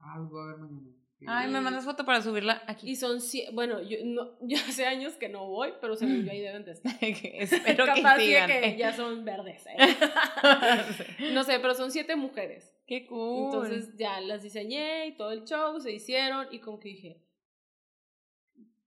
Ah, 0.00 0.18
los 0.18 0.30
voy 0.30 0.42
a 0.42 0.46
ver 0.46 0.56
mañana. 0.58 0.90
Ay, 1.26 1.50
me 1.50 1.60
mandas 1.60 1.84
foto 1.84 2.06
para 2.06 2.22
subirla 2.22 2.62
aquí. 2.66 2.88
Y 2.90 2.96
son, 2.96 3.18
cie- 3.18 3.52
bueno, 3.52 3.82
yo, 3.82 3.98
no, 4.04 4.38
yo 4.40 4.56
hace 4.56 4.86
años 4.86 5.12
que 5.16 5.28
no 5.28 5.46
voy, 5.46 5.74
pero 5.80 5.94
según 5.94 6.24
yo 6.24 6.30
ahí 6.32 6.40
deben 6.40 6.64
de 6.64 6.72
estar. 6.72 6.96
Espero 7.00 7.84
que 7.84 8.02
Capaz 8.02 8.16
sí 8.18 8.26
sigan. 8.28 8.48
que 8.48 8.76
ya 8.78 8.92
son 8.94 9.24
verdes. 9.24 9.66
¿eh? 9.66 9.76
No 11.34 11.44
sé, 11.44 11.58
pero 11.60 11.74
son 11.74 11.90
siete 11.90 12.16
mujeres. 12.16 12.74
Qué 12.86 13.06
cool. 13.06 13.44
Entonces 13.44 13.96
ya 13.98 14.20
las 14.22 14.42
diseñé 14.42 15.08
y 15.08 15.16
todo 15.16 15.30
el 15.32 15.44
show, 15.44 15.78
se 15.80 15.92
hicieron 15.92 16.46
y 16.50 16.58
como 16.60 16.80
que 16.80 16.88
dije, 16.88 17.22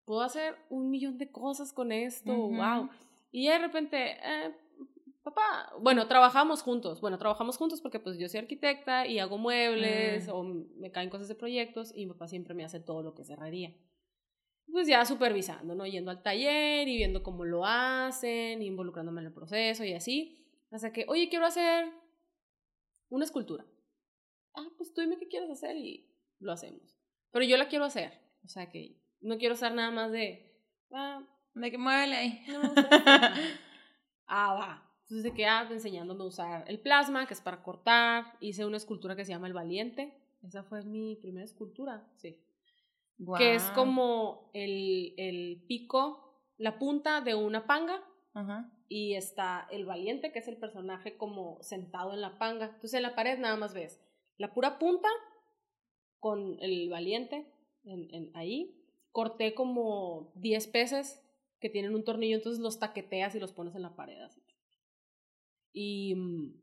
puedo 0.06 0.22
hacer 0.22 0.56
un 0.70 0.90
millón 0.90 1.18
de 1.20 1.32
cosas 1.32 1.72
con 1.72 1.92
esto, 1.92 2.34
wow. 2.36 2.90
Y 3.32 3.48
de 3.48 3.58
repente, 3.60 4.18
eh, 4.24 4.52
papá, 5.24 5.72
bueno, 5.80 6.08
trabajamos 6.08 6.62
juntos, 6.62 7.00
bueno, 7.02 7.18
trabajamos 7.18 7.58
juntos 7.58 7.82
porque 7.82 8.00
pues 8.00 8.18
yo 8.18 8.28
soy 8.30 8.40
arquitecta 8.42 9.08
y 9.08 9.20
hago 9.20 9.38
muebles 9.38 10.28
Mm. 10.28 10.32
o 10.32 10.44
me 10.44 10.92
caen 10.92 11.10
cosas 11.10 11.28
de 11.28 11.36
proyectos 11.36 11.92
y 11.96 12.06
mi 12.06 12.12
papá 12.14 12.28
siempre 12.28 12.54
me 12.54 12.64
hace 12.66 12.80
todo 12.80 13.02
lo 13.04 13.14
que 13.16 13.22
es 13.24 13.30
herrería. 13.30 13.74
Pues 14.72 14.88
ya 14.88 15.04
supervisando, 15.06 15.76
¿no? 15.76 15.86
Yendo 15.86 16.10
al 16.12 16.24
taller 16.24 16.88
y 16.88 16.98
viendo 16.98 17.22
cómo 17.22 17.44
lo 17.46 17.66
hacen, 17.66 18.62
involucrándome 18.62 19.22
en 19.22 19.28
el 19.28 19.34
proceso 19.34 19.84
y 19.84 19.94
así. 19.94 20.40
Hasta 20.72 20.92
que, 20.92 21.06
oye, 21.08 21.30
quiero 21.30 21.46
hacer 21.46 21.86
una 23.10 23.26
escultura. 23.26 23.66
Ah, 24.56 24.66
pues 24.78 24.94
tú 24.94 25.02
dime 25.02 25.18
qué 25.18 25.28
quieres 25.28 25.50
hacer 25.50 25.76
y 25.78 26.10
lo 26.40 26.52
hacemos. 26.52 26.98
Pero 27.32 27.46
yo 27.46 27.58
la 27.58 27.68
quiero 27.68 27.86
hacer. 27.86 28.14
O 28.44 28.48
sea 28.48 28.70
que 28.72 28.98
no 29.22 29.38
quiero 29.38 29.56
ser 29.56 29.74
nada 29.74 29.92
más 29.92 30.12
de, 30.12 30.58
ah, 30.92 31.22
De 31.54 31.70
que 31.70 31.78
muévele 31.78 32.16
ahí. 32.16 32.44
no 32.48 32.62
gusta 32.62 32.82
esto. 32.82 33.00
ah, 34.28 34.54
va. 34.54 34.83
Entonces 35.04 35.24
de 35.24 35.34
que, 35.34 35.46
ah, 35.46 35.68
enseñándome 35.70 36.24
a 36.24 36.28
usar 36.28 36.66
el 36.68 36.80
plasma, 36.80 37.28
que 37.28 37.34
es 37.34 37.42
para 37.42 37.62
cortar. 37.62 38.38
Hice 38.40 38.66
una 38.66 38.78
escultura 38.78 39.16
que 39.16 39.26
se 39.26 39.32
llama 39.32 39.48
El 39.48 39.54
Valiente. 39.54 40.18
Esa 40.42 40.64
fue 40.64 40.84
mi 40.84 41.16
primera 41.16 41.46
escultura, 41.46 42.08
sí. 42.16 42.40
Que 43.38 43.56
es 43.56 43.64
como 43.72 44.50
el, 44.54 45.14
el 45.18 45.64
pico, 45.68 46.42
la 46.58 46.80
punta 46.80 47.22
de 47.22 47.36
una 47.36 47.66
panga 47.68 48.04
Ajá. 48.34 48.72
y 48.90 49.14
está 49.14 49.68
el 49.72 49.86
valiente, 49.86 50.32
que 50.32 50.40
es 50.40 50.48
el 50.48 50.58
personaje 50.58 51.16
como 51.16 51.62
sentado 51.62 52.14
en 52.14 52.22
la 52.22 52.38
panga. 52.38 52.66
Entonces 52.66 52.96
en 52.96 53.04
la 53.04 53.16
pared 53.16 53.38
nada 53.40 53.56
más 53.56 53.74
ves 53.74 54.02
la 54.38 54.54
pura 54.54 54.80
punta 54.80 55.08
con 56.20 56.58
el 56.62 56.90
valiente 56.90 57.46
en, 57.86 58.14
en 58.14 58.32
ahí. 58.36 58.80
Corté 59.12 59.54
como 59.54 60.32
10 60.36 60.68
peces 60.68 61.22
que 61.60 61.70
tienen 61.70 61.96
un 61.96 62.04
tornillo, 62.04 62.36
entonces 62.36 62.62
los 62.62 62.80
taqueteas 62.80 63.36
y 63.36 63.40
los 63.40 63.54
pones 63.54 63.76
en 63.76 63.84
la 63.84 63.96
pared 63.96 64.20
así. 64.22 64.43
Y, 65.74 66.16
mm, 66.16 66.62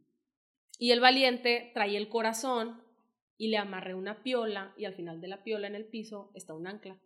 y 0.78 0.92
el 0.92 1.00
valiente 1.00 1.70
trae 1.74 1.96
el 1.96 2.08
corazón 2.08 2.82
y 3.36 3.48
le 3.48 3.58
amarré 3.58 3.94
una 3.94 4.22
piola 4.22 4.72
y 4.76 4.84
al 4.86 4.94
final 4.94 5.20
de 5.20 5.28
la 5.28 5.42
piola 5.42 5.66
en 5.66 5.74
el 5.74 5.84
piso 5.86 6.30
está 6.34 6.54
un 6.54 6.66
ancla. 6.66 6.98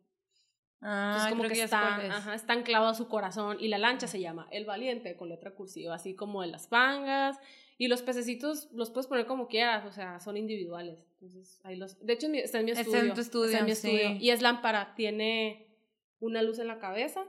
Ah, 0.81 1.13
Entonces 1.29 1.31
como 1.31 1.49
que 1.49 1.63
está, 1.63 1.95
cuál 1.97 2.07
es. 2.07 2.13
ajá, 2.13 2.35
está 2.35 2.53
anclado 2.53 2.89
a 2.89 2.95
su 2.95 3.09
corazón 3.09 3.57
y 3.59 3.69
la 3.69 3.79
lancha 3.79 4.07
se 4.07 4.21
llama 4.21 4.47
El 4.51 4.67
Valiente 4.67 5.17
con 5.17 5.29
letra 5.31 5.55
cursiva, 5.55 5.95
así 5.95 6.15
como 6.15 6.43
de 6.43 6.49
las 6.49 6.67
pangas 6.67 7.39
y 7.79 7.89
los 7.89 8.03
pececitos 8.03 8.69
los 8.73 8.91
puedes 8.91 9.07
poner 9.07 9.27
como 9.27 9.49
quieras, 9.49 9.87
o 9.87 9.93
sea, 9.93 10.21
son 10.21 10.37
individuales. 10.37 11.07
Entonces, 11.13 11.61
ahí 11.65 11.77
los 11.77 11.99
De 12.05 12.13
hecho, 12.13 12.27
está 12.33 12.59
en 12.59 12.67
mi 12.67 12.73
Está 12.73 12.83
en 12.83 12.95
estudio. 12.97 13.15
tu 13.15 13.21
estudio, 13.21 13.47
está 13.47 13.59
en 13.61 13.65
mi 13.65 13.75
sí. 13.75 13.89
estudio. 13.91 14.17
Y 14.21 14.31
es 14.31 14.43
lámpara, 14.43 14.95
tiene 14.95 15.75
una 16.21 16.43
luz 16.43 16.59
en 16.59 16.67
la 16.69 16.79
cabeza 16.79 17.25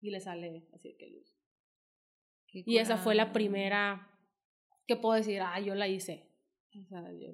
y 0.00 0.10
le 0.10 0.20
sale 0.20 0.66
así 0.74 0.94
que 0.98 1.08
luz. 1.08 1.34
Qué 2.48 2.64
Y 2.66 2.78
esa 2.78 2.96
fue 2.98 3.14
la 3.14 3.32
primera 3.32 4.09
que 4.94 5.00
puedo 5.00 5.14
decir, 5.14 5.40
ah, 5.40 5.60
yo 5.60 5.74
la 5.74 5.86
hice. 5.88 6.26
O 6.80 6.84
sea, 6.88 7.02
yo- 7.12 7.28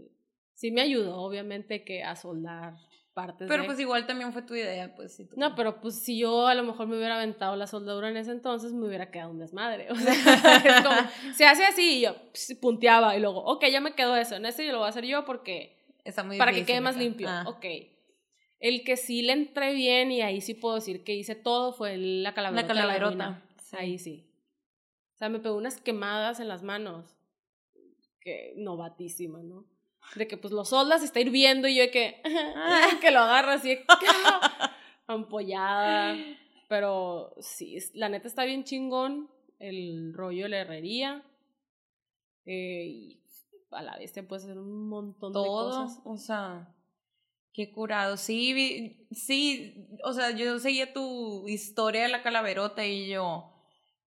sí 0.52 0.70
me 0.70 0.82
ayudó, 0.82 1.16
obviamente, 1.16 1.84
que 1.84 2.02
a 2.02 2.16
soldar 2.16 2.74
partes 3.14 3.48
Pero 3.48 3.62
de- 3.62 3.66
pues 3.66 3.80
igual 3.80 4.07
también 4.07 4.30
fue 4.34 4.42
tu 4.42 4.54
idea, 4.54 4.94
pues 4.94 5.16
sí. 5.16 5.24
tú- 5.26 5.36
no, 5.38 5.54
pero 5.54 5.80
pues 5.80 5.98
si 6.02 6.18
yo 6.18 6.46
a 6.48 6.54
lo 6.54 6.62
mejor 6.64 6.86
me 6.86 6.96
hubiera 6.98 7.16
aventado 7.16 7.57
la 7.57 7.66
soldadura 7.66 8.11
en 8.11 8.18
ese 8.18 8.30
entonces, 8.32 8.74
me 8.74 8.86
hubiera 8.86 9.11
quedado 9.11 9.30
un 9.30 9.38
desmadre. 9.38 9.88
O 9.90 9.94
sea, 9.96 10.57
es 10.64 10.82
como, 10.82 11.34
se 11.34 11.46
hace 11.46 11.64
así 11.64 11.98
y 11.98 12.00
yo 12.02 12.14
pss, 12.34 12.57
punteaba 12.61 13.16
y 13.16 13.20
luego, 13.20 13.42
ok, 13.44 13.64
ya 13.72 13.80
me 13.80 13.94
quedó 13.94 14.14
eso. 14.16 14.36
En 14.36 14.44
este 14.44 14.66
yo 14.66 14.72
lo 14.72 14.78
voy 14.78 14.86
a 14.86 14.90
hacer 14.90 15.04
yo 15.07 15.24
porque, 15.24 15.74
Está 16.04 16.22
muy 16.24 16.36
para 16.38 16.52
que 16.52 16.64
quede 16.66 16.80
más 16.82 16.96
limpio. 16.96 17.26
Ah. 17.28 17.44
Ok. 17.48 17.64
El 18.61 18.84
que 18.84 18.96
sí 18.96 19.22
le 19.22 19.32
entré 19.32 19.72
bien 19.74 20.12
y 20.12 20.20
ahí 20.22 20.40
sí 20.40 20.54
puedo 20.54 20.74
decir 20.76 21.02
que 21.02 21.14
hice 21.14 21.34
todo 21.34 21.72
fue 21.72 21.96
la 21.96 22.32
calaverota. 22.34 22.74
La 22.74 22.80
calaverota. 22.80 23.11
ruina. 23.11 23.42
sí. 23.61 23.76
Ahí 23.78 23.98
sí. 23.98 24.30
O 25.14 25.18
sea, 25.18 25.28
me 25.30 25.38
pegó 25.40 25.57
unas 25.57 25.80
quemadas 25.80 26.38
en 26.40 26.48
las 26.48 26.62
manos. 26.62 27.16
Que 28.27 28.55
novatísima, 28.57 29.41
¿no? 29.41 29.64
De 30.16 30.27
que 30.27 30.37
pues 30.37 30.53
lo 30.53 30.64
soldas, 30.64 31.05
está 31.05 31.20
hirviendo 31.20 31.68
y 31.68 31.77
yo 31.77 31.83
de 31.83 31.91
que, 31.93 32.20
que 33.01 33.12
lo 33.12 33.20
agarro 33.20 33.53
así, 33.53 33.68
de, 33.68 33.85
ampollada. 35.07 36.16
Pero 36.68 37.37
sí, 37.39 37.79
la 37.95 38.09
neta 38.09 38.27
está 38.27 38.45
bien 38.45 38.64
chingón 38.64 39.31
el 39.61 40.12
rollo 40.12 40.47
de 40.47 40.49
la 40.49 40.59
herrería. 40.59 41.22
Eh, 42.47 42.87
y 42.87 43.20
a 43.70 43.83
la 43.83 43.97
bestia 43.97 44.27
puedes 44.27 44.45
hacer 44.45 44.59
un 44.59 44.89
montón 44.89 45.33
de 45.33 45.39
cosas. 45.39 46.01
o 46.05 46.16
sea, 46.16 46.74
qué 47.53 47.70
curado. 47.70 48.16
Sí, 48.16 49.07
sí, 49.12 49.87
o 50.03 50.12
sea, 50.12 50.33
yo 50.33 50.59
seguía 50.59 50.93
tu 50.93 51.47
historia 51.47 52.03
de 52.03 52.09
la 52.09 52.24
calaverota 52.24 52.85
y 52.85 53.09
yo, 53.09 53.55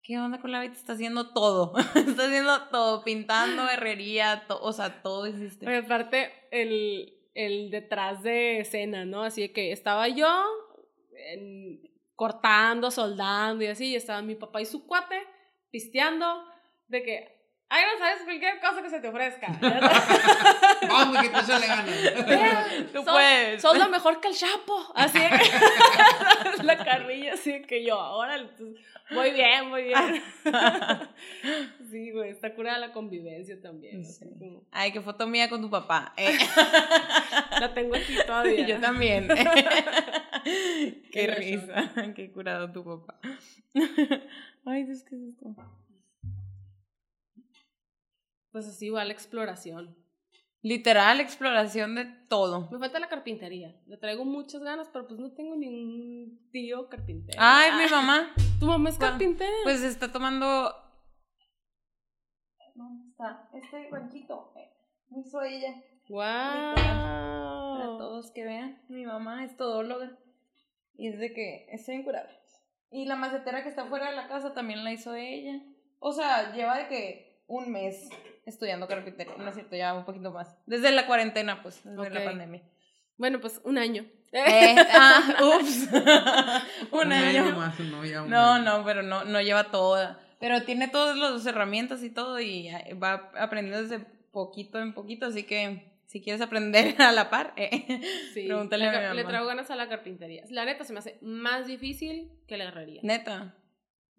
¿qué 0.09 0.17
onda 0.17 0.41
con 0.41 0.51
la 0.51 0.61
Betty? 0.61 0.73
Está 0.75 0.93
haciendo 0.93 1.33
todo, 1.33 1.77
está 1.95 2.25
haciendo 2.25 2.63
todo, 2.71 3.03
pintando, 3.03 3.69
herrería, 3.69 4.45
to- 4.47 4.59
o 4.59 4.73
sea, 4.73 5.03
todo 5.03 5.27
hiciste. 5.27 5.67
Oye, 5.67 5.77
aparte, 5.77 6.31
el, 6.49 7.13
el 7.35 7.69
detrás 7.69 8.23
de 8.23 8.59
escena, 8.61 9.05
¿no? 9.05 9.21
Así 9.21 9.47
que 9.49 9.71
estaba 9.71 10.07
yo 10.07 10.27
cortando, 12.15 12.89
soldando 12.89 13.63
y 13.63 13.67
así, 13.67 13.91
y 13.91 13.95
estaba 13.95 14.23
mi 14.23 14.33
papá 14.33 14.61
y 14.61 14.65
su 14.65 14.87
cuate 14.87 15.15
pisteando, 15.69 16.43
de 16.87 17.03
que, 17.03 17.38
ay, 17.69 17.83
no 17.93 17.99
sabes 17.99 18.23
cualquier 18.23 18.59
cosa 18.59 18.81
que 18.81 18.89
se 18.89 18.99
te 18.99 19.07
ofrezca. 19.07 19.47
Vamos, 20.89 21.17
que 21.21 21.29
te 21.29 21.41
sale 21.43 21.67
ganas. 21.67 22.91
Tú 22.93 23.03
puedes. 23.05 23.61
Solda 23.61 23.87
mejor 23.87 24.19
que 24.19 24.27
el 24.29 24.35
Chapo. 24.35 24.91
Así 24.95 25.19
de 25.19 25.29
que 25.29 26.63
la 26.63 26.77
carrilla, 26.83 27.33
así 27.33 27.61
que 27.63 27.83
yo, 27.85 28.19
pues, 28.57 28.71
muy 29.11 29.31
bien, 29.31 29.69
muy 29.69 29.83
bien. 29.83 30.21
sí, 31.89 32.11
güey, 32.11 32.29
está 32.31 32.53
curada 32.53 32.77
la 32.77 32.91
convivencia 32.91 33.59
también. 33.61 34.01
así 34.01 34.13
Sí. 34.25 34.25
como- 34.37 34.63
Ay, 34.71 34.91
qué 34.91 35.01
foto 35.01 35.25
mía 35.27 35.49
con 35.49 35.61
tu 35.61 35.69
papá. 35.69 36.13
Eh, 36.17 36.37
La 37.59 37.73
tengo 37.73 37.95
aquí 37.95 38.15
todavía. 38.25 38.67
Yo 38.67 38.79
también. 38.79 39.27
Qué 41.11 41.27
risa, 41.27 41.91
qué 42.15 42.31
curado 42.31 42.71
tu 42.71 42.83
papá. 42.83 43.19
Ay, 44.65 44.83
Dios, 44.83 45.03
¿qué 45.03 45.15
es 45.15 45.21
esto? 45.33 45.55
Pues 48.51 48.67
así 48.67 48.89
va 48.89 49.05
la 49.05 49.13
exploración. 49.13 49.95
Literal, 50.61 51.21
exploración 51.21 51.95
de 51.95 52.05
todo. 52.27 52.69
Me 52.71 52.79
falta 52.79 52.99
la 52.99 53.07
carpintería. 53.07 53.73
Le 53.87 53.95
traigo 53.97 54.25
muchas 54.25 54.61
ganas, 54.61 54.89
pero 54.91 55.07
pues 55.07 55.19
no 55.19 55.31
tengo 55.33 55.55
ningún 55.55 56.49
tío 56.51 56.89
carpintero. 56.89 57.37
Ay, 57.41 57.69
Ah, 57.71 57.77
mi 57.77 57.89
mamá. 57.89 58.33
¿Tu 58.59 58.65
mamá 58.65 58.89
es 58.89 58.97
Guau. 58.97 59.11
carpintera? 59.11 59.51
Pues 59.63 59.81
está 59.83 60.11
tomando. 60.11 60.73
¿Dónde 62.75 63.09
está? 63.09 63.49
Este 63.53 63.89
banquito. 63.89 64.53
eh, 64.57 64.69
Me 65.09 65.21
hizo 65.21 65.41
ella. 65.41 65.73
Para 66.09 66.73
¡Wow! 66.75 67.97
todos 67.97 68.31
que 68.31 68.43
vean. 68.43 68.81
Mi 68.89 69.05
mamá 69.05 69.45
es 69.45 69.55
todóloga. 69.55 70.17
Y 70.95 71.07
es 71.07 71.19
de 71.19 71.33
que 71.33 71.67
está 71.71 71.93
incurable. 71.93 72.37
Y 72.91 73.05
la 73.05 73.15
macetera 73.15 73.63
que 73.63 73.69
está 73.69 73.85
fuera 73.85 74.09
de 74.09 74.15
la 74.15 74.27
casa 74.27 74.53
también 74.53 74.83
la 74.83 74.91
hizo 74.91 75.13
ella. 75.13 75.61
O 75.99 76.11
sea, 76.11 76.53
lleva 76.53 76.77
de 76.79 76.87
que 76.87 77.28
un 77.49 77.71
mes 77.71 78.07
estudiando 78.45 78.87
carpintería. 78.87 79.35
No 79.37 79.47
es 79.49 79.55
cierto, 79.55 79.75
ya 79.75 79.93
un 79.93 80.05
poquito 80.05 80.31
más. 80.31 80.57
Desde 80.65 80.91
la 80.91 81.05
cuarentena, 81.05 81.61
pues, 81.61 81.81
desde 81.83 82.09
la 82.09 82.23
pandemia. 82.23 82.61
Bueno, 83.17 83.41
pues 83.41 83.59
un 83.65 83.77
año. 83.77 84.05
Eh, 84.31 84.75
ah, 84.91 85.35
ups. 85.59 85.89
un, 86.91 87.11
año. 87.11 87.55
más, 87.57 87.77
no, 87.79 88.05
ya 88.05 88.21
un 88.23 88.29
No, 88.29 88.53
año. 88.53 88.63
no, 88.63 88.85
pero 88.85 89.01
no, 89.03 89.25
no 89.25 89.41
lleva 89.41 89.65
toda. 89.71 90.19
Pero 90.39 90.63
tiene 90.63 90.87
todas 90.87 91.17
las 91.17 91.45
herramientas 91.45 92.01
y 92.03 92.09
todo 92.11 92.39
y 92.39 92.69
eh, 92.69 92.93
va 92.93 93.29
aprendiendo 93.37 93.81
desde 93.81 93.99
poquito 94.31 94.79
en 94.79 94.93
poquito, 94.93 95.25
así 95.25 95.43
que 95.43 95.91
si 96.05 96.21
quieres 96.21 96.41
aprender 96.41 96.95
a 97.01 97.11
la 97.11 97.29
par, 97.29 97.53
eh, 97.57 98.01
Sí, 98.33 98.45
Pregúntale 98.47 98.87
a 98.87 98.91
le, 98.91 98.97
mi 99.09 99.15
le 99.15 99.23
mamá. 99.23 99.29
traigo 99.29 99.47
ganas 99.47 99.69
a 99.69 99.75
la 99.75 99.89
carpintería. 99.89 100.43
La 100.49 100.63
neta 100.65 100.83
se 100.85 100.93
me 100.93 100.99
hace 100.99 101.17
más 101.21 101.67
difícil 101.67 102.31
que 102.47 102.57
la 102.57 102.65
herrería. 102.65 103.01
neta. 103.03 103.55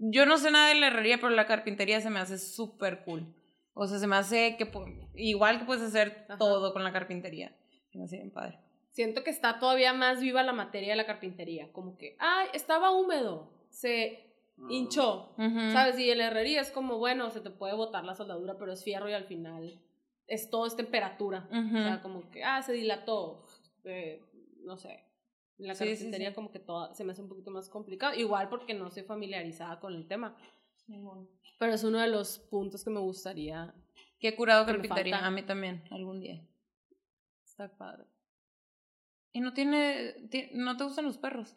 Yo 0.03 0.24
no 0.24 0.38
sé 0.38 0.51
nada 0.51 0.68
de 0.68 0.76
la 0.76 0.86
herrería, 0.86 1.18
pero 1.18 1.30
la 1.30 1.46
carpintería 1.46 2.01
se 2.01 2.09
me 2.11 2.20
hace 2.20 2.38
súper 2.38 3.05
cool. 3.05 3.34
O 3.74 3.86
sea, 3.86 3.98
se 3.98 4.07
me 4.07 4.16
hace 4.16 4.57
que 4.57 4.70
igual 5.14 5.59
que 5.59 5.66
puedes 5.66 5.82
hacer 5.82 6.24
Ajá. 6.28 6.38
todo 6.38 6.72
con 6.72 6.82
la 6.82 6.92
carpintería. 6.92 7.55
Se 7.92 7.98
me 7.98 8.05
hace 8.05 8.16
bien 8.16 8.30
padre. 8.30 8.59
Siento 8.90 9.22
que 9.22 9.30
está 9.30 9.59
todavía 9.59 9.92
más 9.92 10.20
viva 10.20 10.42
la 10.42 10.53
materia 10.53 10.90
de 10.90 10.96
la 10.96 11.07
carpintería. 11.07 11.70
Como 11.72 11.96
que, 11.98 12.16
ay, 12.18 12.48
estaba 12.55 12.90
húmedo. 12.90 13.53
Se 13.68 14.34
hinchó. 14.70 15.34
Ujú. 15.38 15.72
¿Sabes? 15.72 15.98
Y 15.98 16.11
en 16.11 16.18
la 16.18 16.26
herrería 16.28 16.61
es 16.61 16.70
como, 16.70 16.98
bueno, 16.98 17.30
se 17.30 17.40
te 17.40 17.51
puede 17.51 17.74
botar 17.74 18.05
la 18.05 18.14
soldadura, 18.14 18.57
pero 18.59 18.72
es 18.72 18.82
fierro 18.82 19.09
y 19.09 19.12
al 19.12 19.24
final 19.24 19.80
es 20.26 20.48
todo 20.48 20.66
es 20.66 20.76
temperatura. 20.76 21.46
O 21.51 21.70
sea, 21.82 22.01
como 22.03 22.30
que, 22.30 22.42
ah, 22.44 22.62
se 22.62 22.72
dilató. 22.72 23.46
eh, 23.84 24.22
no 24.64 24.76
sé. 24.76 25.05
La 25.61 25.74
Sí, 25.74 25.84
carpintería 25.86 26.30
sí. 26.30 26.34
como 26.34 26.50
que 26.50 26.58
toda, 26.58 26.94
se 26.94 27.04
me 27.04 27.12
hace 27.12 27.22
un 27.22 27.28
poquito 27.28 27.50
más 27.50 27.68
complicado. 27.68 28.14
Igual 28.14 28.48
porque 28.48 28.74
no 28.74 28.88
estoy 28.88 29.02
familiarizada 29.04 29.78
con 29.80 29.94
el 29.94 30.06
tema. 30.08 30.36
Pero 31.58 31.72
es 31.74 31.84
uno 31.84 31.98
de 32.00 32.08
los 32.08 32.38
puntos 32.38 32.82
que 32.82 32.90
me 32.90 33.00
gustaría. 33.00 33.74
Qué 34.18 34.34
curado 34.34 34.66
Que 34.66 34.72
carpintería. 34.72 35.24
A 35.24 35.30
mí 35.30 35.42
también, 35.42 35.84
algún 35.90 36.20
día. 36.20 36.42
Está 37.44 37.68
padre. 37.76 38.04
¿Y 39.32 39.40
no 39.40 39.52
tiene, 39.52 40.12
ti- 40.30 40.48
no 40.54 40.76
te 40.76 40.84
gustan 40.84 41.04
los 41.04 41.18
perros? 41.18 41.56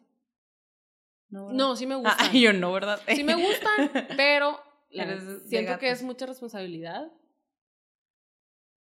No. 1.30 1.50
No, 1.52 1.74
sí 1.74 1.86
me 1.86 1.94
Ah, 1.94 1.98
gustan. 1.98 2.32
yo 2.40 2.52
no, 2.52 2.72
¿verdad? 2.72 3.00
Sí 3.08 3.24
me 3.24 3.34
gustan, 3.34 3.90
pero 4.16 4.60
la 4.90 5.18
siento 5.46 5.78
que 5.78 5.90
es 5.90 6.02
mucha 6.02 6.26
responsabilidad. 6.26 7.10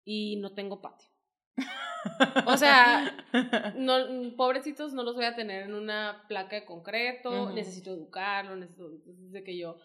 Y 0.06 0.36
no 0.36 0.54
tengo 0.54 0.82
patio. 0.82 1.10
O 2.46 2.58
sea, 2.58 3.16
no, 3.76 3.96
pobrecitos 4.36 4.94
no 4.94 5.04
los 5.04 5.16
voy 5.16 5.26
a 5.26 5.36
tener 5.36 5.64
en 5.64 5.74
una 5.74 6.24
placa 6.28 6.56
de 6.56 6.66
concreto, 6.66 7.52
necesito 7.52 7.92
educarlo, 7.92 8.56
necesito 8.56 8.90
de 9.06 9.44
que 9.44 9.58
yo 9.58 9.78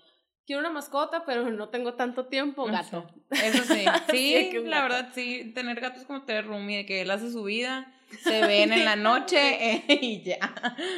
quiero 0.46 0.60
una 0.60 0.70
mascota, 0.70 1.24
pero 1.24 1.50
no 1.50 1.68
tengo 1.68 1.94
tanto 1.94 2.26
tiempo, 2.26 2.64
gato. 2.66 3.06
Eso 3.30 3.64
sí. 3.64 3.84
Sí, 4.10 4.50
la 4.64 4.80
gato. 4.80 4.94
verdad, 4.94 5.12
sí. 5.14 5.52
Tener 5.54 5.80
gatos 5.80 6.04
como 6.04 6.24
tener 6.24 6.46
roomie, 6.46 6.78
de 6.78 6.86
que 6.86 7.02
él 7.02 7.10
hace 7.10 7.30
su 7.30 7.44
vida, 7.44 7.94
se 8.22 8.46
ven 8.46 8.72
en 8.72 8.84
la 8.84 8.96
noche 8.96 9.36
eh, 9.74 9.84
y 10.00 10.22
ya. 10.22 10.38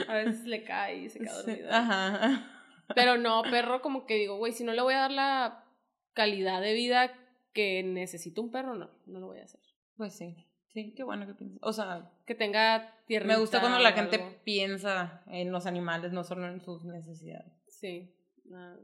A 0.08 0.14
veces 0.14 0.44
le 0.44 0.62
cae 0.62 0.98
y 1.02 1.10
se 1.10 1.18
queda 1.18 1.34
Sí, 1.34 1.50
dormido. 1.50 1.68
Ajá. 1.72 2.46
Pero 2.94 3.18
no, 3.18 3.42
perro, 3.42 3.82
como 3.82 4.06
que 4.06 4.14
digo, 4.14 4.36
güey, 4.36 4.52
si 4.52 4.64
no 4.64 4.72
le 4.72 4.82
voy 4.82 4.94
a 4.94 5.00
dar 5.00 5.10
la 5.12 5.64
calidad 6.12 6.60
de 6.60 6.74
vida 6.74 7.12
que 7.52 7.82
necesita 7.82 8.40
un 8.40 8.50
perro, 8.50 8.74
no, 8.74 8.90
no 9.06 9.20
lo 9.20 9.26
voy 9.26 9.40
a 9.40 9.44
hacer. 9.44 9.60
Pues 9.96 10.14
sí. 10.16 10.46
Sí, 10.72 10.94
qué 10.94 11.02
bueno 11.02 11.26
que 11.26 11.34
piensas. 11.34 11.58
O 11.62 11.72
sea, 11.72 12.10
Que 12.26 12.34
tenga 12.34 12.94
tierra. 13.06 13.26
me 13.26 13.36
gusta 13.38 13.60
cuando 13.60 13.78
la 13.80 13.92
gente 13.92 14.18
piensa 14.44 15.22
en 15.26 15.50
los 15.50 15.66
animales, 15.66 16.12
no 16.12 16.22
solo 16.24 16.46
en 16.46 16.60
sus 16.60 16.84
necesidades. 16.84 17.52
Sí, 17.68 18.14
más, 18.44 18.78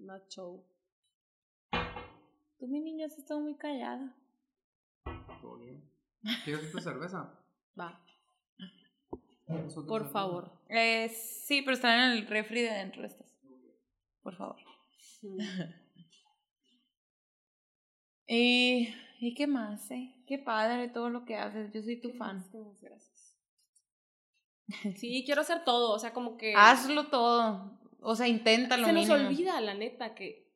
más 0.00 0.28
show. 0.28 0.64
Tú, 2.58 2.68
mi 2.68 2.78
niña, 2.80 3.06
has 3.06 3.18
estado 3.18 3.40
muy 3.40 3.56
callada. 3.56 4.14
Todo 5.40 5.58
bien. 5.58 5.82
¿Quieres 6.44 6.70
tu 6.70 6.78
cerveza? 6.78 7.36
Va, 7.80 8.00
¿Quieres 9.46 9.76
otra 9.76 9.88
por 9.88 10.00
cerveza? 10.02 10.12
favor. 10.12 10.52
Eh, 10.68 11.08
sí, 11.08 11.62
pero 11.62 11.74
están 11.74 11.98
en 11.98 12.18
el 12.18 12.26
refri 12.28 12.62
de 12.62 12.70
adentro 12.70 13.04
estas. 13.04 13.26
Por 14.22 14.36
favor. 14.36 14.56
Y, 18.28 18.94
¿y 19.22 19.34
qué 19.34 19.46
más, 19.46 19.90
eh? 19.90 20.14
Qué 20.26 20.38
padre 20.38 20.88
todo 20.88 21.08
lo 21.08 21.24
que 21.24 21.36
haces. 21.36 21.72
Yo 21.72 21.82
soy 21.82 22.00
tu 22.00 22.10
¿Qué 22.12 22.18
fan. 22.18 22.44
Gracias. 22.80 23.38
Sí, 24.96 25.22
quiero 25.24 25.42
hacer 25.42 25.64
todo, 25.64 25.92
o 25.92 25.98
sea, 25.98 26.12
como 26.12 26.36
que... 26.36 26.54
Hazlo 26.56 27.08
todo. 27.08 27.78
O 28.00 28.16
sea, 28.16 28.26
inténtalo. 28.26 28.86
Se 28.86 28.92
nos 28.92 29.08
mínimo. 29.08 29.28
olvida, 29.28 29.60
la 29.60 29.74
neta, 29.74 30.14
que... 30.14 30.50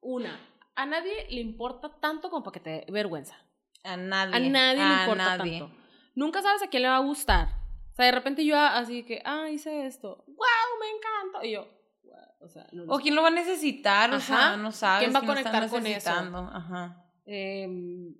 una, 0.00 0.40
a 0.74 0.86
nadie 0.86 1.26
le 1.30 1.40
importa 1.40 2.00
tanto 2.00 2.30
como 2.30 2.42
para 2.44 2.54
que 2.54 2.60
te 2.60 2.70
dé 2.70 2.86
vergüenza. 2.90 3.36
A 3.84 3.96
nadie. 3.96 4.34
A 4.34 4.40
nadie 4.40 4.80
a 4.80 4.88
le 4.88 5.00
importa 5.02 5.36
nadie. 5.36 5.60
tanto. 5.60 5.76
Nunca 6.14 6.42
sabes 6.42 6.62
a 6.62 6.68
quién 6.68 6.84
le 6.84 6.88
va 6.88 6.96
a 6.96 7.00
gustar. 7.00 7.48
O 7.92 7.94
sea, 7.94 8.06
de 8.06 8.12
repente 8.12 8.44
yo 8.44 8.56
así 8.56 9.02
que, 9.04 9.20
ah, 9.24 9.50
hice 9.50 9.86
esto. 9.86 10.24
¡Wow! 10.26 10.36
Me 10.80 10.90
encanta. 10.96 11.46
Y 11.46 11.52
yo, 11.52 11.68
o 12.40 12.48
sea, 12.48 12.66
no 12.72 12.84
lo 12.84 12.94
O 12.94 12.98
quién 12.98 13.14
lo 13.14 13.22
va 13.22 13.28
a 13.28 13.32
necesitar, 13.32 14.10
o 14.10 14.16
Ajá. 14.16 14.26
sea, 14.26 14.56
no 14.56 14.72
sabes. 14.72 15.08
¿Quién 15.08 15.14
va 15.14 15.24
a 15.24 15.26
conectar 15.26 15.68
con 15.68 15.86
eso? 15.86 16.10
Ajá. 16.10 17.04
Em, 17.26 18.14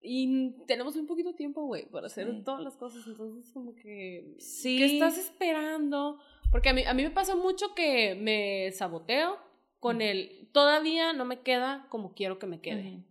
y 0.00 0.52
tenemos 0.66 0.94
muy 0.94 1.06
poquito 1.06 1.34
tiempo, 1.34 1.64
güey, 1.66 1.88
para 1.90 2.06
hacer 2.06 2.30
Sí. 2.30 2.42
todas 2.44 2.62
las 2.62 2.76
cosas. 2.76 3.06
Entonces, 3.06 3.50
como 3.52 3.74
que. 3.74 4.36
Sí. 4.38 4.78
¿Qué 4.78 4.86
estás 4.86 5.18
esperando? 5.18 6.20
Porque 6.52 6.68
a 6.68 6.72
mí, 6.74 6.84
a 6.84 6.94
mí 6.94 7.02
me 7.02 7.10
pasa 7.10 7.34
mucho 7.34 7.74
que 7.74 8.14
me 8.14 8.70
saboteo 8.72 9.38
con 9.80 10.00
el. 10.00 10.48
Todavía 10.52 11.12
no 11.12 11.24
me 11.24 11.40
queda 11.40 11.86
como 11.90 12.14
quiero 12.14 12.38
que 12.38 12.46
me 12.46 12.60
quede. 12.60 12.88
Ujú. 12.92 13.04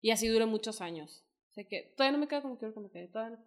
Y 0.00 0.10
así 0.10 0.26
duré 0.26 0.46
muchos 0.46 0.80
años. 0.80 1.24
O 1.50 1.52
sea 1.52 1.64
que 1.68 1.94
todavía 1.96 2.12
no 2.12 2.18
me 2.18 2.28
queda 2.28 2.42
como 2.42 2.58
quiero 2.58 2.74
que 2.74 2.80
me 2.80 2.90
quede. 2.90 3.08
Todavía 3.08 3.36
no. 3.36 3.44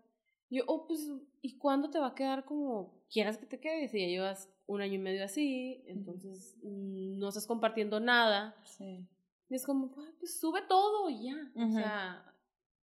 Y 0.50 0.58
yo, 0.58 0.64
oh, 0.68 0.86
pues, 0.88 1.10
¿y 1.42 1.58
cuándo 1.58 1.90
te 1.90 1.98
va 2.00 2.08
a 2.08 2.16
quedar 2.16 2.46
como 2.46 3.04
quieras 3.12 3.38
que 3.38 3.46
te 3.48 3.60
quede? 3.60 3.88
Ya 3.88 4.08
llevas 4.08 4.53
un 4.66 4.82
año 4.82 4.94
y 4.96 5.00
medio 5.00 5.26
así, 5.26 5.84
entonces 5.88 6.56
mm, 6.64 7.18
no 7.20 7.30
estás 7.30 7.46
compartiendo 7.48 8.00
nada. 8.00 8.56
Sí. 8.66 9.08
Y 9.50 9.56
es 9.56 9.66
como, 9.66 9.94
"Ah, 9.98 10.12
pues 10.20 10.40
sube 10.40 10.62
todo 10.68 11.10
y 11.10 11.26
ya. 11.26 11.52
O 11.56 11.70
sea, 11.72 12.34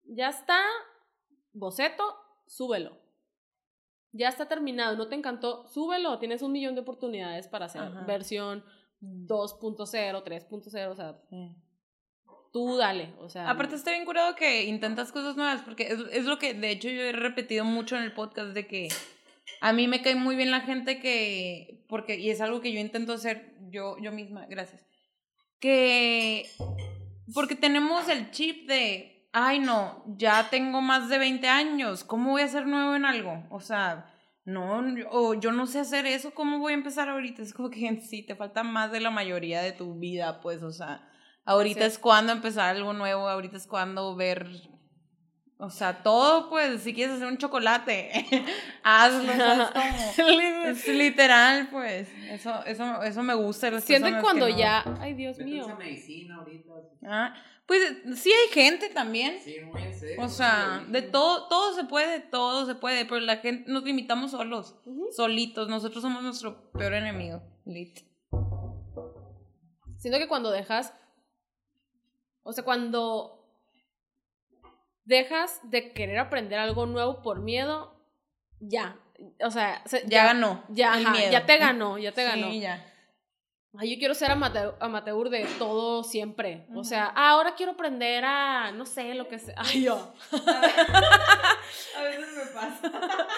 ya 0.04 0.28
está, 0.28 0.60
boceto, 1.52 2.02
súbelo. 2.46 2.98
Ya 4.12 4.28
está 4.28 4.48
terminado, 4.48 4.96
no 4.96 5.08
te 5.08 5.14
encantó, 5.14 5.66
súbelo. 5.66 6.18
Tienes 6.18 6.42
un 6.42 6.52
millón 6.52 6.74
de 6.74 6.80
oportunidades 6.80 7.46
para 7.46 7.66
hacer 7.66 7.82
Ajá. 7.82 8.04
versión 8.04 8.64
2.0, 9.00 10.24
3.0, 10.24 10.90
o 10.90 10.94
sea, 10.96 11.20
sí. 11.30 11.54
tú 12.52 12.76
dale. 12.76 13.14
O 13.20 13.28
sea, 13.28 13.48
Aparte 13.48 13.76
está 13.76 13.92
bien 13.92 14.04
curado 14.04 14.34
que 14.34 14.64
intentas 14.64 15.12
cosas 15.12 15.36
nuevas, 15.36 15.62
porque 15.62 15.88
es, 15.88 16.00
es 16.10 16.24
lo 16.24 16.38
que 16.38 16.54
de 16.54 16.70
hecho 16.70 16.88
yo 16.88 17.02
he 17.02 17.12
repetido 17.12 17.64
mucho 17.64 17.96
en 17.96 18.02
el 18.02 18.12
podcast, 18.12 18.52
de 18.52 18.66
que 18.66 18.88
a 19.60 19.72
mí 19.72 19.88
me 19.88 20.02
cae 20.02 20.14
muy 20.14 20.36
bien 20.36 20.50
la 20.50 20.60
gente 20.60 21.00
que, 21.00 21.84
porque, 21.88 22.16
y 22.16 22.30
es 22.30 22.40
algo 22.40 22.60
que 22.60 22.72
yo 22.72 22.80
intento 22.80 23.12
hacer 23.12 23.54
yo, 23.70 23.96
yo 23.98 24.12
misma, 24.12 24.46
gracias, 24.46 24.86
que, 25.60 26.48
porque 27.34 27.54
tenemos 27.54 28.08
el 28.08 28.30
chip 28.30 28.68
de, 28.68 29.28
ay 29.32 29.58
no, 29.58 30.04
ya 30.16 30.48
tengo 30.50 30.80
más 30.80 31.08
de 31.08 31.18
20 31.18 31.48
años, 31.48 32.04
¿cómo 32.04 32.30
voy 32.30 32.42
a 32.42 32.48
ser 32.48 32.66
nuevo 32.66 32.94
en 32.94 33.04
algo? 33.04 33.44
O 33.50 33.60
sea... 33.60 34.14
No, 34.44 34.82
o 35.10 35.34
yo 35.34 35.52
no 35.52 35.66
sé 35.66 35.80
hacer 35.80 36.06
eso, 36.06 36.32
¿cómo 36.32 36.58
voy 36.58 36.72
a 36.72 36.76
empezar 36.76 37.10
ahorita? 37.10 37.42
Es 37.42 37.52
como 37.52 37.68
que 37.68 38.00
sí, 38.00 38.22
te 38.22 38.34
falta 38.34 38.62
más 38.62 38.90
de 38.90 38.98
la 39.00 39.10
mayoría 39.10 39.60
de 39.60 39.72
tu 39.72 39.98
vida, 39.98 40.40
pues, 40.40 40.62
o 40.62 40.72
sea, 40.72 41.06
Ahorita 41.48 41.80
Sí. 41.80 41.86
es 41.86 41.98
cuando 41.98 42.32
empezar 42.32 42.76
algo 42.76 42.92
nuevo, 42.92 43.26
ahorita 43.26 43.56
es 43.56 43.66
cuando 43.66 44.14
ver, 44.14 44.46
o 45.60 45.70
sea, 45.70 46.04
todo, 46.04 46.48
pues, 46.48 46.82
si 46.82 46.94
quieres 46.94 47.16
hacer 47.16 47.26
un 47.26 47.36
chocolate, 47.36 48.12
hazlo, 48.84 49.32
¿sabes 49.32 49.68
cómo? 50.16 50.62
Es 50.68 50.86
literal, 50.86 51.68
pues, 51.72 52.08
eso, 52.30 52.64
eso, 52.64 53.02
eso 53.02 53.22
me 53.24 53.34
gusta. 53.34 53.80
Siento 53.80 54.08
que 54.08 54.20
cuando 54.20 54.48
no. 54.48 54.56
ya, 54.56 54.84
ay 55.00 55.14
Dios 55.14 55.38
mío. 55.38 55.66
medicina 55.76 56.36
ahorita. 56.36 56.72
Ah, 57.04 57.34
pues, 57.66 57.82
sí 58.14 58.30
hay 58.30 58.52
gente 58.52 58.88
también. 58.90 59.40
Sí, 59.42 59.56
muy 59.60 59.82
en 59.82 59.98
serio. 59.98 60.24
O 60.24 60.28
sea, 60.28 60.82
muy 60.84 60.92
de 60.92 61.02
todo, 61.02 61.48
todo 61.48 61.74
se 61.74 61.82
puede, 61.84 62.20
todo 62.20 62.64
se 62.64 62.76
puede, 62.76 63.04
pero 63.04 63.18
la 63.18 63.38
gente, 63.38 63.68
nos 63.68 63.82
limitamos 63.82 64.30
solos, 64.30 64.76
solitos, 65.16 65.68
nosotros 65.68 66.02
somos 66.02 66.22
nuestro 66.22 66.70
peor 66.70 66.94
enemigo, 66.94 67.42
lit. 67.64 67.98
Siento 69.96 70.20
que 70.20 70.28
cuando 70.28 70.52
dejas, 70.52 70.94
o 72.44 72.52
sea, 72.52 72.64
cuando 72.64 73.37
dejas 75.08 75.60
de 75.64 75.92
querer 75.92 76.18
aprender 76.18 76.58
algo 76.58 76.86
nuevo 76.86 77.22
por 77.22 77.40
miedo, 77.40 77.94
ya, 78.60 78.96
o 79.42 79.50
sea, 79.50 79.82
se- 79.86 80.04
Ya, 80.06 80.24
ganó. 80.26 80.62
ya, 80.68 80.96
el 80.98 81.06
ajá, 81.06 81.12
miedo. 81.16 81.32
ya 81.32 81.46
te 81.46 81.56
ganó, 81.58 81.98
ya 81.98 82.12
te 82.12 82.22
Sí, 82.22 82.26
ganó. 82.40 82.52
ya. 82.52 82.84
Ay, 83.78 83.92
yo 83.94 83.98
quiero 83.98 84.14
ser 84.14 84.30
amateur, 84.30 84.76
amateur 84.80 85.28
de 85.28 85.44
todo 85.58 86.02
siempre. 86.02 86.66
O 86.74 86.84
sea, 86.84 87.12
ah, 87.14 87.30
ahora 87.30 87.54
quiero 87.54 87.72
aprender 87.72 88.24
a, 88.24 88.72
no 88.72 88.84
sé, 88.86 89.14
lo 89.14 89.28
que 89.28 89.38
sea. 89.38 89.54
Ay, 89.58 89.84
yo. 89.84 90.12
A 91.96 92.02
veces 92.02 92.28
me 92.36 92.46
pasa. 92.54 92.90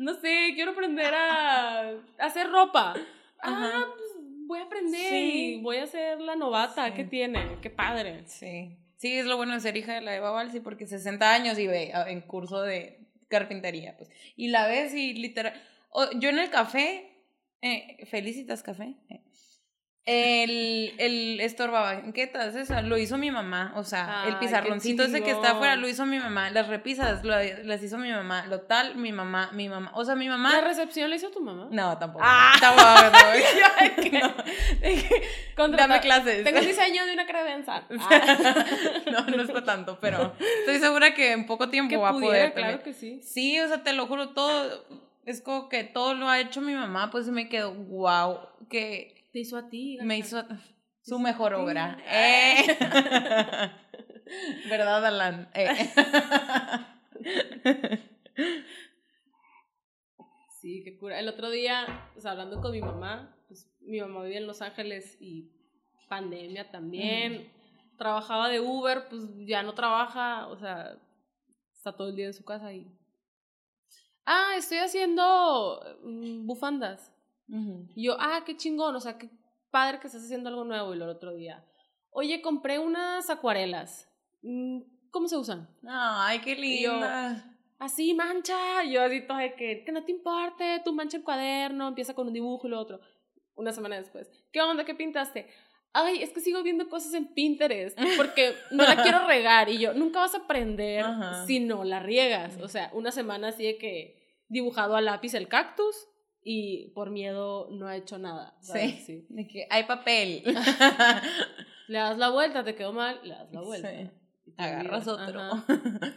No 0.00 0.14
sé, 0.14 0.52
quiero 0.54 0.70
aprender 0.70 1.12
a, 1.12 1.80
a 1.90 1.94
hacer 2.20 2.48
ropa. 2.52 2.94
Ajá. 3.40 3.70
Ah, 3.74 3.86
pues 3.96 4.10
voy 4.46 4.60
a 4.60 4.62
aprender 4.62 5.10
Sí. 5.10 5.54
y 5.56 5.60
voy 5.60 5.78
a 5.78 5.88
ser 5.88 6.20
la 6.20 6.36
novata. 6.36 6.86
Sí. 6.86 6.92
¿Qué 6.94 7.02
tiene? 7.04 7.58
Qué 7.60 7.68
padre. 7.68 8.24
Sí. 8.28 8.78
Sí, 8.98 9.16
es 9.16 9.26
lo 9.26 9.36
bueno 9.36 9.54
de 9.54 9.60
ser 9.60 9.76
hija 9.76 9.94
de 9.94 10.00
la 10.00 10.16
Eva 10.16 10.32
Balsi, 10.32 10.58
porque 10.58 10.86
60 10.86 11.32
años 11.32 11.56
y 11.58 11.68
ve 11.68 11.92
en 12.08 12.20
curso 12.20 12.62
de 12.62 12.98
carpintería, 13.28 13.96
pues. 13.96 14.10
Y 14.36 14.48
la 14.48 14.66
ves 14.66 14.92
y 14.92 15.14
literal. 15.14 15.54
yo 16.16 16.28
en 16.30 16.38
el 16.40 16.50
café, 16.50 17.08
eh, 17.62 18.04
Felicitas 18.06 18.64
Café, 18.64 18.96
eh, 19.08 19.22
el, 20.10 20.94
el 20.96 21.38
estorbabanquetas, 21.40 22.54
esa, 22.54 22.80
lo 22.80 22.96
hizo 22.96 23.18
mi 23.18 23.30
mamá. 23.30 23.74
O 23.76 23.84
sea, 23.84 24.22
Ay, 24.22 24.30
el 24.30 24.38
pizarroncito 24.38 25.02
ese 25.02 25.22
que 25.22 25.32
está 25.32 25.50
afuera 25.50 25.76
lo 25.76 25.86
hizo 25.86 26.06
mi 26.06 26.18
mamá. 26.18 26.48
Las 26.48 26.66
repisas 26.68 27.22
lo- 27.24 27.34
las 27.64 27.82
hizo 27.82 27.98
mi 27.98 28.10
mamá. 28.10 28.46
Lo 28.46 28.62
tal, 28.62 28.94
mi 28.96 29.12
mamá, 29.12 29.50
mi 29.52 29.68
mamá. 29.68 29.90
O 29.94 30.06
sea, 30.06 30.14
mi 30.14 30.26
mamá. 30.28 30.50
¿La 30.54 30.62
recepción 30.62 31.10
la 31.10 31.16
hizo 31.16 31.30
tu 31.30 31.40
mamá? 31.42 31.68
No, 31.70 31.98
tampoco. 31.98 32.24
Ah. 32.26 32.54
Tampoco, 32.60 32.88
no. 34.22 34.34
Contrata- 35.56 35.88
Dame 35.88 36.00
clases. 36.00 36.44
Tengo 36.44 36.60
diseño 36.60 37.04
de 37.04 37.12
una 37.12 37.26
credencial. 37.26 37.84
Ah, 38.00 38.64
no, 39.12 39.20
no 39.26 39.42
es 39.42 39.48
para 39.50 39.64
tanto, 39.64 39.98
pero 40.00 40.32
estoy 40.60 40.78
segura 40.78 41.12
que 41.14 41.32
en 41.32 41.46
poco 41.46 41.68
tiempo 41.68 41.90
que 41.90 41.96
va 41.98 42.10
a 42.10 42.12
pudiera, 42.12 42.32
poder. 42.50 42.52
claro 42.54 42.78
también. 42.78 42.94
que 42.94 42.98
sí. 42.98 43.20
Sí, 43.22 43.60
o 43.60 43.68
sea, 43.68 43.82
te 43.82 43.92
lo 43.92 44.06
juro, 44.06 44.30
todo, 44.30 44.86
es 45.26 45.42
como 45.42 45.68
que 45.68 45.84
todo 45.84 46.14
lo 46.14 46.28
ha 46.30 46.40
hecho 46.40 46.60
mi 46.62 46.74
mamá, 46.74 47.10
pues 47.10 47.26
me 47.28 47.48
quedo, 47.48 47.74
wow, 47.74 48.38
que 48.70 49.17
Te 49.32 49.40
hizo 49.40 49.56
a 49.56 49.68
ti. 49.68 49.98
me 50.02 50.18
hizo 50.18 50.42
su 51.02 51.18
mejor 51.18 51.54
obra. 51.54 51.98
Eh. 52.10 52.66
¿Verdad, 54.68 55.06
Alan? 55.06 55.50
Eh. 55.54 55.90
Sí, 60.60 60.82
qué 60.84 60.98
cura. 60.98 61.20
El 61.20 61.28
otro 61.28 61.50
día, 61.50 62.10
pues 62.14 62.26
hablando 62.26 62.60
con 62.60 62.72
mi 62.72 62.80
mamá, 62.80 63.32
pues 63.46 63.70
mi 63.80 64.00
mamá 64.00 64.24
vive 64.24 64.38
en 64.38 64.48
Los 64.48 64.60
Ángeles 64.60 65.16
y 65.20 65.52
pandemia 66.08 66.68
también. 66.70 67.52
Trabajaba 67.96 68.48
de 68.48 68.60
Uber, 68.60 69.08
pues 69.08 69.22
ya 69.46 69.62
no 69.62 69.74
trabaja, 69.74 70.48
o 70.48 70.58
sea, 70.58 70.98
está 71.72 71.94
todo 71.96 72.08
el 72.08 72.16
día 72.16 72.26
en 72.26 72.34
su 72.34 72.44
casa 72.44 72.72
y... 72.72 72.92
Ah, 74.26 74.54
estoy 74.56 74.78
haciendo 74.78 75.80
Y 77.94 78.04
yo, 78.04 78.16
ah, 78.18 78.42
qué 78.44 78.56
chingón, 78.56 78.94
o 78.94 79.00
sea, 79.00 79.16
qué 79.18 79.30
padre 79.70 79.98
que 80.00 80.06
estás 80.06 80.22
haciendo 80.24 80.48
algo 80.50 80.64
nuevo. 80.64 80.94
Y 80.94 80.98
lo 80.98 81.06
otro 81.10 81.34
día, 81.34 81.64
oye, 82.10 82.42
compré 82.42 82.78
unas 82.78 83.30
acuarelas. 83.30 84.08
Mm, 84.42 84.80
¿Cómo 85.10 85.28
se 85.28 85.36
usan? 85.36 85.68
Ay, 85.88 86.40
qué 86.40 86.52
Y 86.52 86.82
yo, 86.82 86.92
linda. 86.92 87.56
así 87.78 88.12
mancha. 88.14 88.84
Y 88.84 88.92
yo 88.92 89.02
así 89.02 89.26
todo 89.26 89.38
de 89.38 89.54
que, 89.54 89.82
que 89.84 89.92
no 89.92 90.04
te 90.04 90.12
importe, 90.12 90.82
tú 90.84 90.92
mancha 90.92 91.16
el 91.16 91.24
cuaderno, 91.24 91.88
empieza 91.88 92.14
con 92.14 92.26
un 92.26 92.34
dibujo 92.34 92.66
y 92.66 92.70
lo 92.70 92.78
otro. 92.78 93.00
Una 93.54 93.72
semana 93.72 93.96
después, 93.96 94.30
¿qué 94.52 94.60
onda? 94.60 94.84
¿Qué 94.84 94.94
pintaste? 94.94 95.48
Ay, 95.94 96.22
es 96.22 96.30
que 96.32 96.40
sigo 96.40 96.62
viendo 96.62 96.88
cosas 96.90 97.14
en 97.14 97.32
Pinterest 97.32 97.98
porque 98.16 98.54
no 98.70 98.84
la 98.84 99.02
quiero 99.02 99.18
regar. 99.26 99.70
Y 99.70 99.78
yo, 99.78 99.94
nunca 99.94 100.20
vas 100.20 100.34
a 100.34 100.38
aprender 100.44 101.02
Ajá. 101.04 101.46
si 101.46 101.58
no 101.60 101.82
la 101.82 101.98
riegas. 101.98 102.58
O 102.60 102.68
sea, 102.68 102.90
una 102.92 103.10
semana 103.10 103.48
así 103.48 103.64
de 103.64 103.78
que 103.78 104.42
dibujado 104.48 104.94
a 104.96 105.00
lápiz 105.00 105.32
el 105.34 105.48
cactus 105.48 105.96
y 106.50 106.88
por 106.94 107.10
miedo 107.10 107.68
no 107.70 107.88
ha 107.88 107.96
hecho 107.96 108.16
nada. 108.16 108.56
¿sabes? 108.62 109.04
Sí. 109.04 109.26
De 109.28 109.46
que 109.46 109.66
hay 109.68 109.84
papel. 109.84 110.42
Le 111.88 111.98
das 111.98 112.16
la 112.16 112.30
vuelta, 112.30 112.64
te 112.64 112.74
quedó 112.74 112.94
mal, 112.94 113.20
le 113.22 113.34
das 113.34 113.52
la 113.52 113.60
vuelta. 113.60 113.90
Sí. 113.90 114.10
Y 114.46 114.50
te 114.52 114.62
Agarras 114.62 115.06
otro. 115.08 115.40
Ajá. 115.40 115.64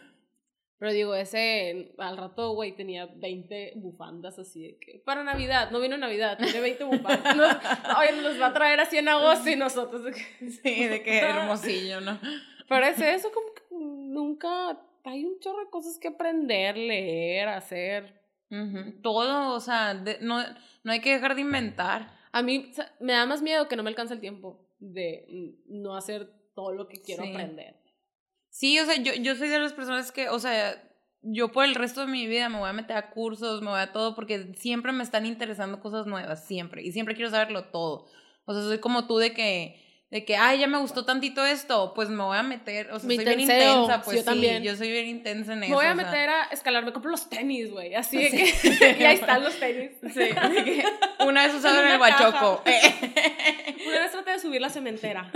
Pero 0.80 0.94
digo, 0.94 1.16
ese 1.16 1.94
al 1.98 2.16
rato, 2.16 2.54
güey, 2.54 2.76
tenía 2.78 3.08
20 3.08 3.74
bufandas 3.76 4.40
así 4.40 4.64
de 4.64 4.78
que. 4.80 5.00
Para 5.06 5.24
Navidad, 5.26 5.70
no 5.70 5.82
vino 5.82 5.98
Navidad, 5.98 6.38
tiene 6.38 6.62
20 6.62 6.84
bufandas. 6.86 7.36
Nos, 7.36 7.54
oye, 8.00 8.12
nos 8.14 8.24
los 8.24 8.42
va 8.42 8.48
a 8.48 8.54
traer 8.54 8.80
así 8.80 8.98
en 8.98 9.10
agosto 9.10 9.50
y 9.50 9.58
nosotros. 9.58 10.06
de 10.06 10.12
que- 10.14 10.50
Sí, 10.50 10.86
de 10.86 11.04
que 11.04 11.20
hermosillo, 11.20 12.00
¿no? 12.00 12.18
Pero 12.70 12.86
es 12.86 13.00
eso, 13.02 13.32
como 13.34 13.54
que 13.54 13.64
nunca. 13.70 14.82
Hay 15.04 15.26
un 15.26 15.40
chorro 15.42 15.66
de 15.66 15.70
cosas 15.70 15.98
que 16.00 16.08
aprender, 16.08 16.78
leer, 16.78 17.50
hacer. 17.50 18.21
Ujú. 18.52 19.02
Todo, 19.02 19.54
o 19.56 19.60
sea, 19.60 19.94
de- 19.96 20.20
no, 20.22 20.44
no 20.84 20.92
hay 20.92 21.00
que 21.02 21.14
dejar 21.14 21.36
de 21.36 21.42
inventar. 21.42 22.14
A 22.32 22.42
mí 22.44 22.72
me 23.00 23.14
da 23.14 23.26
más 23.26 23.42
miedo 23.42 23.68
que 23.68 23.76
no 23.76 23.84
me 23.84 23.90
alcance 23.90 24.14
el 24.14 24.20
tiempo 24.20 24.68
de 24.80 25.56
no 25.68 25.96
hacer 25.96 26.30
todo 26.54 26.74
lo 26.74 26.88
que 26.88 27.02
quiero 27.02 27.24
Sí. 27.24 27.30
aprender. 27.32 27.76
Sí, 28.50 28.80
o 28.80 28.86
sea, 28.86 28.98
yo, 28.98 29.14
yo 29.14 29.36
soy 29.36 29.48
de 29.48 29.60
las 29.60 29.74
personas 29.74 30.12
que, 30.12 30.28
o 30.30 30.38
sea, 30.40 30.82
yo 31.22 31.52
por 31.52 31.64
el 31.66 31.76
resto 31.76 32.02
de 32.02 32.08
mi 32.12 32.28
vida 32.28 32.50
me 32.50 32.58
voy 32.60 32.70
a 32.70 32.74
meter 32.74 32.98
a 32.98 33.12
cursos, 33.12 33.62
me 33.62 33.70
voy 33.70 33.80
a 33.80 33.94
todo, 33.94 34.16
porque 34.16 34.54
siempre 34.56 34.92
me 34.92 35.04
están 35.04 35.26
interesando 35.26 35.80
cosas 35.80 36.06
nuevas, 36.08 36.46
siempre, 36.46 36.84
y 36.84 36.92
siempre 36.92 37.16
quiero 37.16 37.30
saberlo 37.32 37.66
todo. 37.66 38.08
O 38.46 38.54
sea, 38.54 38.64
soy 38.64 38.80
como 38.80 39.08
tú 39.08 39.18
de 39.20 39.34
que, 39.34 39.82
de 40.12 40.26
que, 40.26 40.36
ay, 40.36 40.60
ya 40.60 40.68
me 40.68 40.78
gustó 40.78 41.06
tantito 41.06 41.46
esto, 41.46 41.94
pues 41.96 42.10
me 42.10 42.22
voy 42.22 42.38
a 42.38 42.44
meter, 42.44 42.92
o 42.92 43.00
sea, 43.00 43.08
Me 43.08 43.16
soy 43.16 43.24
bien 43.24 43.40
intensa, 43.40 44.02
pues 44.04 44.18
yo 44.18 44.22
sí, 44.24 44.26
también. 44.26 44.62
yo 44.62 44.76
soy 44.76 44.92
bien 44.92 45.08
intensa 45.08 45.54
en 45.54 45.64
eso. 45.64 45.70
Me 45.70 45.76
voy 45.76 45.86
a 45.86 45.94
o 45.94 45.96
sea. 45.96 46.06
meter 46.06 46.30
a 46.30 46.44
escalar, 46.52 46.84
me 46.84 46.92
compro 46.92 47.12
los 47.12 47.30
tenis, 47.30 47.72
güey. 47.72 47.96
Así 47.96 48.18
de 48.18 48.30
Sí. 48.30 48.70
que. 48.70 48.98
y 49.00 49.04
ahí 49.06 49.16
están 49.16 49.42
los 49.42 49.58
tenis. 49.58 49.92
Sí, 50.02 50.14
que 50.14 50.84
una 51.26 51.48
vez 51.48 51.56
usado 51.56 51.80
en 51.80 51.86
una 51.86 51.96
el 51.96 52.02
Huachoco. 52.02 52.62
Una 53.88 54.00
vez 54.02 54.12
traté 54.12 54.32
de 54.32 54.40
subir 54.40 54.60
la 54.60 54.70
cementera. 54.70 55.32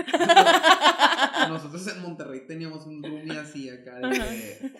Nosotros 1.50 1.88
en 1.88 2.02
Monterrey 2.02 2.42
teníamos 2.46 2.86
un 2.86 3.02
roomie 3.02 3.38
así 3.38 3.70
acá 3.70 3.96
de 4.00 4.72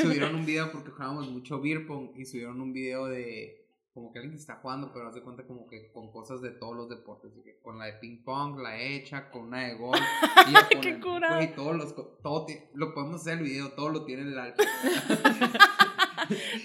subieron 0.00 0.36
un 0.36 0.46
video 0.46 0.70
porque 0.70 0.90
jugábamos 0.90 1.28
mucho 1.30 1.60
beer 1.60 1.84
pong 1.86 2.10
y 2.16 2.24
subieron 2.24 2.60
un 2.60 2.72
video 2.72 3.06
de 3.06 3.61
como 3.94 4.10
que 4.12 4.20
alguien 4.20 4.36
está 4.38 4.56
jugando, 4.56 4.90
pero 4.92 5.08
haz 5.08 5.14
de 5.14 5.22
cuenta 5.22 5.46
como 5.46 5.68
que 5.68 5.92
con 5.92 6.10
cosas 6.10 6.40
de 6.40 6.50
todos 6.50 6.74
los 6.74 6.88
deportes, 6.88 7.34
de 7.36 7.42
que 7.42 7.58
con 7.60 7.78
la 7.78 7.86
de 7.86 7.92
ping 7.94 8.22
pong, 8.24 8.58
la 8.60 8.80
hecha, 8.80 9.30
con 9.30 9.48
una 9.48 9.66
de 9.68 9.74
golf, 9.74 10.00
y 10.72 10.80
qué 10.80 10.98
cura. 10.98 11.36
güey, 11.36 11.54
todos 11.54 11.76
los, 11.76 11.94
todo 12.22 12.46
lo 12.74 12.94
podemos 12.94 13.20
hacer 13.20 13.38
el 13.38 13.44
video, 13.44 13.70
todo 13.72 13.90
lo 13.90 14.04
tiene 14.04 14.22
el 14.22 14.38
al- 14.38 14.54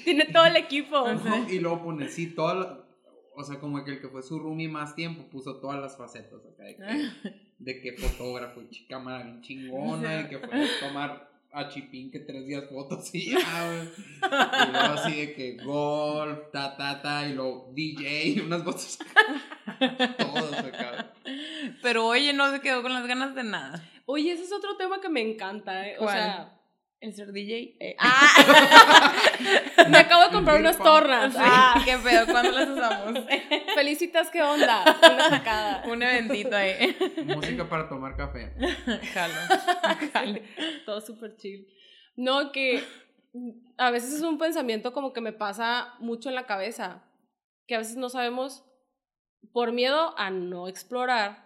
Tiene 0.04 0.26
todo 0.26 0.46
el 0.46 0.56
equipo. 0.56 1.12
¿no? 1.12 1.50
y 1.50 1.60
luego 1.60 1.84
pone 1.84 2.08
sí, 2.10 2.34
todas 2.34 2.58
las- 2.58 2.78
o 3.36 3.44
sea, 3.44 3.60
como 3.60 3.84
que 3.84 3.92
el 3.92 4.02
que 4.02 4.08
fue 4.08 4.24
su 4.24 4.40
roomie 4.40 4.68
más 4.68 4.96
tiempo 4.96 5.30
puso 5.30 5.60
todas 5.60 5.80
las 5.80 5.96
facetas 5.98 6.42
acá 6.46 6.64
de 6.64 6.76
que, 6.76 7.34
de 7.60 7.82
que 7.82 7.94
fotógrafo 7.98 8.62
cámara 8.90 9.24
bien 9.26 9.42
chingona 9.42 10.22
y 10.22 10.30
que 10.30 10.40
fue 10.40 10.64
a 10.64 10.68
tomar 10.88 11.30
a 11.58 11.70
Chipín 11.70 12.12
que 12.12 12.20
tres 12.20 12.46
días 12.46 12.66
fotos 12.70 13.14
y 13.14 13.32
ya, 13.32 13.40
güey. 13.68 13.90
Y 14.68 14.72
luego 14.72 14.94
así 14.94 15.16
de 15.16 15.34
que 15.34 15.58
golf, 15.64 16.52
ta, 16.52 16.76
ta, 16.78 17.02
ta, 17.02 17.28
y 17.28 17.34
luego 17.34 17.72
DJ, 17.74 18.42
unas 18.46 18.64
fotos 18.64 19.00
todos 20.18 20.54
acá. 20.54 21.14
Pero 21.82 22.08
oye, 22.08 22.34
no 22.34 22.52
se 22.52 22.62
quedó 22.62 22.82
con 22.82 22.94
las 22.94 23.08
ganas 23.08 23.36
de 23.36 23.44
nada. 23.44 23.84
Oye, 24.06 24.32
ese 24.32 24.44
es 24.44 24.54
otro 24.54 24.78
tema 24.78 25.02
que 25.02 25.10
me 25.10 25.22
encanta, 25.22 25.88
¿eh? 25.88 25.98
O 26.00 26.08
sea, 26.08 26.57
El 27.00 27.14
ser 27.14 27.32
DJ. 27.32 27.78
eh, 27.80 27.96
me 29.90 29.98
acabo 30.00 30.24
de 30.24 30.32
comprar 30.32 30.60
unas 30.60 30.78
tornas. 30.80 31.32
Sí, 31.34 31.40
Ah, 31.42 31.80
qué 31.86 31.96
pedo, 31.98 32.26
¿cuándo 32.26 32.52
las 32.52 32.70
usamos? 32.70 33.20
felicitas, 33.76 34.32
¿qué 34.32 34.42
onda? 34.42 34.84
Una 35.14 35.30
sacada. 35.30 35.84
Un 35.88 36.02
eventito 36.02 36.56
ahí. 36.56 36.98
Música 37.26 37.70
para 37.70 37.88
tomar 37.88 38.16
café. 38.18 38.52
Jalo. 39.14 39.36
Jalo. 40.14 40.40
Todo 40.86 41.02
súper 41.02 41.36
chill. 41.38 41.68
No, 42.16 42.52
que 42.52 42.84
a 43.78 43.92
veces 43.92 44.14
es 44.14 44.22
un 44.22 44.40
pensamiento 44.40 44.92
como 44.92 45.14
que 45.14 45.22
me 45.22 45.34
pasa 45.34 45.94
mucho 46.00 46.30
en 46.30 46.36
la 46.36 46.48
cabeza, 46.48 47.04
que 47.68 47.76
a 47.76 47.80
veces 47.80 47.98
no 47.98 48.10
sabemos, 48.10 48.64
por 49.54 49.72
miedo 49.72 50.18
a 50.18 50.32
no 50.32 50.68
explorar 50.68 51.44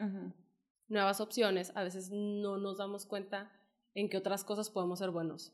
nuevas 0.88 1.20
opciones, 1.20 1.74
a 1.76 1.84
veces 1.84 2.10
no 2.10 2.56
nos 2.58 2.78
damos 2.78 3.06
cuenta 3.06 3.52
en 3.96 4.10
qué 4.10 4.18
otras 4.18 4.44
cosas 4.44 4.70
podemos 4.70 5.00
ser 5.00 5.12
buenos. 5.12 5.52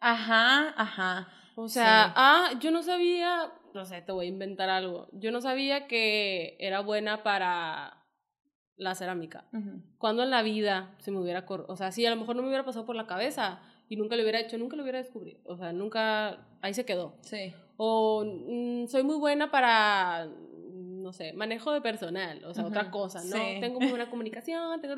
Ajá, 0.00 0.74
ajá. 0.76 1.28
O 1.56 1.68
sea, 1.68 2.06
Sí. 2.08 2.12
ah, 2.16 2.50
yo 2.60 2.70
no 2.70 2.82
sabía, 2.82 3.50
no 3.74 3.84
sé, 3.86 4.02
te 4.02 4.12
voy 4.12 4.26
a 4.26 4.28
inventar 4.28 4.68
algo. 4.68 5.08
Yo 5.12 5.30
no 5.32 5.40
sabía 5.40 5.86
que 5.86 6.56
era 6.60 6.80
buena 6.80 7.22
para 7.22 8.02
la 8.76 8.94
cerámica. 8.94 9.46
Cuando 9.98 10.22
en 10.22 10.30
la 10.30 10.42
vida 10.42 10.94
se 10.98 11.10
me 11.10 11.18
hubiera, 11.18 11.46
o 11.48 11.76
sea, 11.76 11.92
sí, 11.92 12.04
a 12.04 12.10
lo 12.10 12.16
mejor 12.16 12.36
no 12.36 12.42
me 12.42 12.48
hubiera 12.48 12.64
pasado 12.64 12.84
por 12.84 12.94
la 12.94 13.06
cabeza 13.06 13.60
y 13.88 13.96
nunca 13.96 14.16
lo 14.16 14.22
hubiera 14.22 14.38
hecho, 14.38 14.58
nunca 14.58 14.76
lo 14.76 14.82
hubiera 14.82 14.98
descubierto. 14.98 15.50
O 15.50 15.56
sea, 15.56 15.72
nunca, 15.72 16.46
ahí 16.60 16.74
se 16.74 16.84
quedó. 16.84 17.16
Sí. 17.22 17.54
O 17.78 18.22
mm, 18.24 18.86
soy 18.88 19.02
muy 19.02 19.16
buena 19.16 19.50
para, 19.50 20.26
mm, 20.26 21.02
no 21.02 21.12
sé, 21.14 21.32
manejo 21.32 21.72
de 21.72 21.80
personal, 21.80 22.44
o 22.44 22.52
sea, 22.52 22.64
Ujú, 22.64 22.70
otra 22.70 22.90
cosa, 22.90 23.20
¿no? 23.24 23.36
sí. 23.36 23.56
Tengo 23.60 23.80
muy 23.80 23.88
buena 23.90 24.10
comunicación, 24.10 24.80
tengo... 24.82 24.94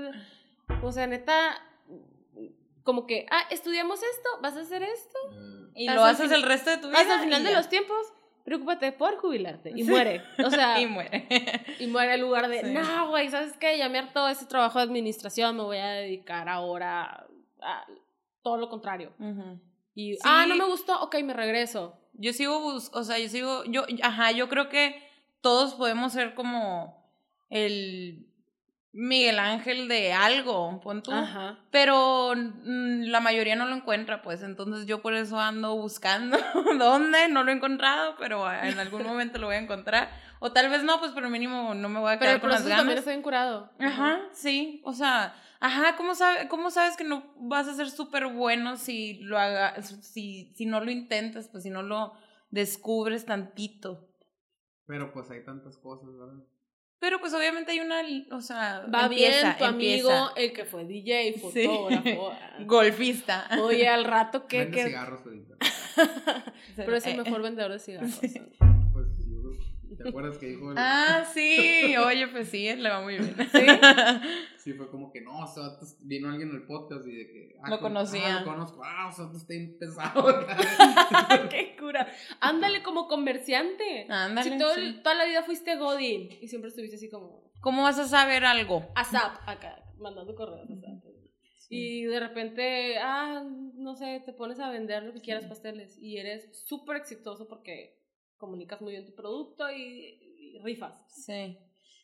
O 0.82 0.90
sea, 0.92 1.06
neta, 1.06 1.56
como 2.88 3.06
que, 3.06 3.26
ah, 3.30 3.42
estudiamos 3.50 4.00
esto, 4.02 4.28
vas 4.40 4.56
a 4.56 4.60
hacer 4.60 4.82
esto, 4.82 5.18
Y 5.74 5.88
Hasta 5.88 6.00
lo 6.00 6.06
haces 6.06 6.32
el 6.32 6.42
resto 6.42 6.70
de 6.70 6.78
tu 6.78 6.88
vida. 6.88 6.98
hasta 7.00 7.16
el 7.16 7.20
final 7.20 7.42
y 7.42 7.44
de 7.44 7.52
los 7.52 7.68
tiempos, 7.68 7.98
preocúpate 8.44 8.92
por 8.92 9.18
jubilarte 9.18 9.72
y 9.76 9.84
Sí. 9.84 9.90
muere. 9.90 10.22
O 10.42 10.48
sea, 10.50 10.80
Y 10.80 10.86
muere. 10.86 11.28
y 11.78 11.86
muere 11.86 12.14
en 12.14 12.22
lugar 12.22 12.48
de, 12.48 12.62
Sí. 12.62 12.70
no, 12.72 13.10
güey, 13.10 13.28
¿sabes 13.28 13.52
qué? 13.58 13.76
Ya 13.76 13.90
me 13.90 13.98
hartó 13.98 14.26
ese 14.26 14.46
trabajo 14.46 14.78
de 14.78 14.84
administración, 14.84 15.54
me 15.54 15.64
voy 15.64 15.76
a 15.76 15.88
dedicar 15.90 16.48
ahora 16.48 17.26
a 17.60 17.86
todo 18.42 18.56
lo 18.56 18.70
contrario. 18.70 19.12
Y, 19.94 20.14
Sí. 20.14 20.20
ah, 20.24 20.46
no 20.48 20.54
me 20.56 20.64
gustó, 20.64 20.98
ok, 21.02 21.16
me 21.22 21.34
regreso. 21.34 21.94
Yo 22.14 22.32
sigo 22.32 22.58
bus 22.60 22.90
o 22.94 23.04
sea, 23.04 23.18
yo 23.18 23.28
sigo, 23.28 23.64
yo, 23.66 23.84
ajá, 24.02 24.32
yo 24.32 24.48
creo 24.48 24.70
que 24.70 25.06
todos 25.42 25.74
podemos 25.74 26.14
ser 26.14 26.34
como 26.34 27.06
el 27.50 28.27
Miguel 28.92 29.38
Ángel 29.38 29.86
de 29.88 30.12
algo, 30.12 30.80
pon 30.80 31.02
tú. 31.02 31.12
Ajá. 31.12 31.58
Pero 31.70 32.32
mm, 32.34 33.02
la 33.10 33.20
mayoría 33.20 33.54
no 33.54 33.66
lo 33.66 33.74
encuentra, 33.76 34.22
pues 34.22 34.42
entonces 34.42 34.86
yo 34.86 35.02
por 35.02 35.14
eso 35.14 35.38
ando 35.38 35.76
buscando 35.76 36.38
dónde, 36.78 37.28
no 37.28 37.44
lo 37.44 37.50
he 37.50 37.54
encontrado, 37.54 38.16
pero 38.18 38.50
en 38.50 38.78
algún 38.78 39.02
momento 39.06 39.38
lo 39.38 39.46
voy 39.48 39.56
a 39.56 39.60
encontrar. 39.60 40.10
O 40.40 40.52
tal 40.52 40.70
vez 40.70 40.84
no, 40.84 40.98
pues 41.00 41.12
pero 41.14 41.28
mínimo 41.28 41.74
no 41.74 41.88
me 41.88 41.98
voy 42.00 42.12
a 42.12 42.18
Pero 42.18 42.20
quedar 42.20 42.34
el 42.36 42.40
con 42.40 42.50
las 42.50 42.60
proceso 42.62 42.76
también 42.76 42.88
ganas. 42.96 42.98
está 43.00 43.10
bien 43.10 43.22
curado. 43.22 43.70
Ajá, 43.78 44.20
sí, 44.32 44.80
o 44.84 44.92
sea, 44.92 45.34
ajá, 45.60 45.96
¿cómo, 45.96 46.14
sabe, 46.14 46.48
¿cómo 46.48 46.70
sabes 46.70 46.96
que 46.96 47.04
no 47.04 47.24
vas 47.36 47.66
a 47.68 47.74
ser 47.74 47.90
súper 47.90 48.26
bueno 48.28 48.76
si 48.76 49.18
lo 49.22 49.36
haga, 49.38 49.82
si, 49.82 50.52
si 50.56 50.64
no 50.66 50.80
lo 50.80 50.90
intentas, 50.90 51.48
pues 51.48 51.64
si 51.64 51.70
no 51.70 51.82
lo 51.82 52.12
descubres 52.50 53.26
tantito? 53.26 54.08
Pero 54.86 55.12
pues 55.12 55.28
hay 55.30 55.44
tantas 55.44 55.76
cosas, 55.76 56.08
¿verdad? 56.16 56.42
Pero 57.00 57.20
pues 57.20 57.32
obviamente 57.32 57.70
hay 57.72 57.80
una, 57.80 58.02
o 58.32 58.40
sea, 58.40 58.84
Va 58.92 59.04
empieza, 59.06 59.42
bien 59.42 59.58
tu 59.58 59.64
amigo, 59.64 60.10
empieza. 60.10 60.32
el 60.36 60.52
que 60.52 60.64
fue 60.64 60.84
DJ, 60.84 61.34
Sí. 61.52 61.64
fotógrafo. 61.66 62.32
golfista. 62.66 63.46
Oye, 63.60 63.86
al 63.88 64.04
rato 64.04 64.46
que... 64.46 64.58
Vende 64.64 64.76
que- 64.78 64.84
cigarros. 64.86 65.20
Pero 66.76 66.96
es 66.96 67.06
el 67.06 67.14
Eh, 67.18 67.22
mejor 67.22 67.42
vendedor 67.42 67.72
de 67.72 67.78
cigarros. 67.78 68.14
Sí. 68.14 68.40
¿Te 70.02 70.08
acuerdas 70.08 70.38
que 70.38 70.46
dijo? 70.46 70.70
el- 70.72 70.78
Ah, 70.78 71.24
sí. 71.34 71.94
Oye, 71.96 72.28
pues 72.28 72.48
sí, 72.48 72.74
le 72.74 72.88
va 72.88 73.00
muy 73.02 73.18
bien. 73.18 73.34
Sí. 73.52 73.66
Sí, 74.58 74.74
fue 74.74 74.90
como 74.90 75.10
que 75.10 75.22
no, 75.22 75.38
o 75.38 75.46
sea, 75.46 75.62
vino 76.00 76.28
alguien 76.28 76.50
en 76.50 76.56
el 76.56 76.66
podcast 76.66 77.06
y 77.06 77.12
de 77.12 77.26
que. 77.26 77.56
ah, 77.62 77.70
Lo 77.70 77.78
con- 77.80 77.94
conocía. 77.94 78.36
Ah, 78.36 78.40
lo 78.40 78.44
conozco. 78.50 78.82
Ah, 78.84 79.08
o 79.08 79.12
sea, 79.12 79.30
tú 79.30 79.38
está 79.38 79.54
bien 79.54 79.78
pesado. 79.78 80.26
¡Qué 81.50 81.74
cura! 81.78 82.06
Ándale 82.40 82.82
como 82.82 83.08
comerciante. 83.08 84.06
Ándale. 84.10 84.50
si 84.50 84.58
todo 84.58 84.74
sí. 84.74 85.00
toda 85.02 85.14
la 85.14 85.24
vida 85.24 85.42
fuiste 85.42 85.76
Godin 85.76 86.28
y 86.42 86.48
siempre 86.48 86.68
estuviste 86.68 86.96
así 86.96 87.08
como 87.08 87.50
¿Cómo 87.60 87.82
vas 87.82 87.98
a 87.98 88.06
saber 88.06 88.44
algo? 88.44 88.86
ASAP 88.94 89.48
acá, 89.48 89.82
mandando 89.98 90.34
correos. 90.34 90.68
Y 91.70 92.04
de 92.04 92.20
repente, 92.20 92.98
ah, 92.98 93.42
no 93.74 93.94
sé, 93.94 94.22
te 94.24 94.32
pones 94.32 94.58
a 94.60 94.70
vender 94.70 95.02
lo 95.02 95.12
que 95.12 95.20
quieras 95.20 95.46
pasteles 95.46 95.98
y 96.00 96.16
eres 96.18 96.48
súper 96.66 96.96
exitoso 96.96 97.46
porque 97.48 97.97
comunicas 98.38 98.80
muy 98.80 98.92
bien 98.92 99.04
tu 99.04 99.14
producto 99.14 99.70
y, 99.70 100.18
y 100.38 100.58
rifas. 100.62 100.94
Sí. 101.08 101.58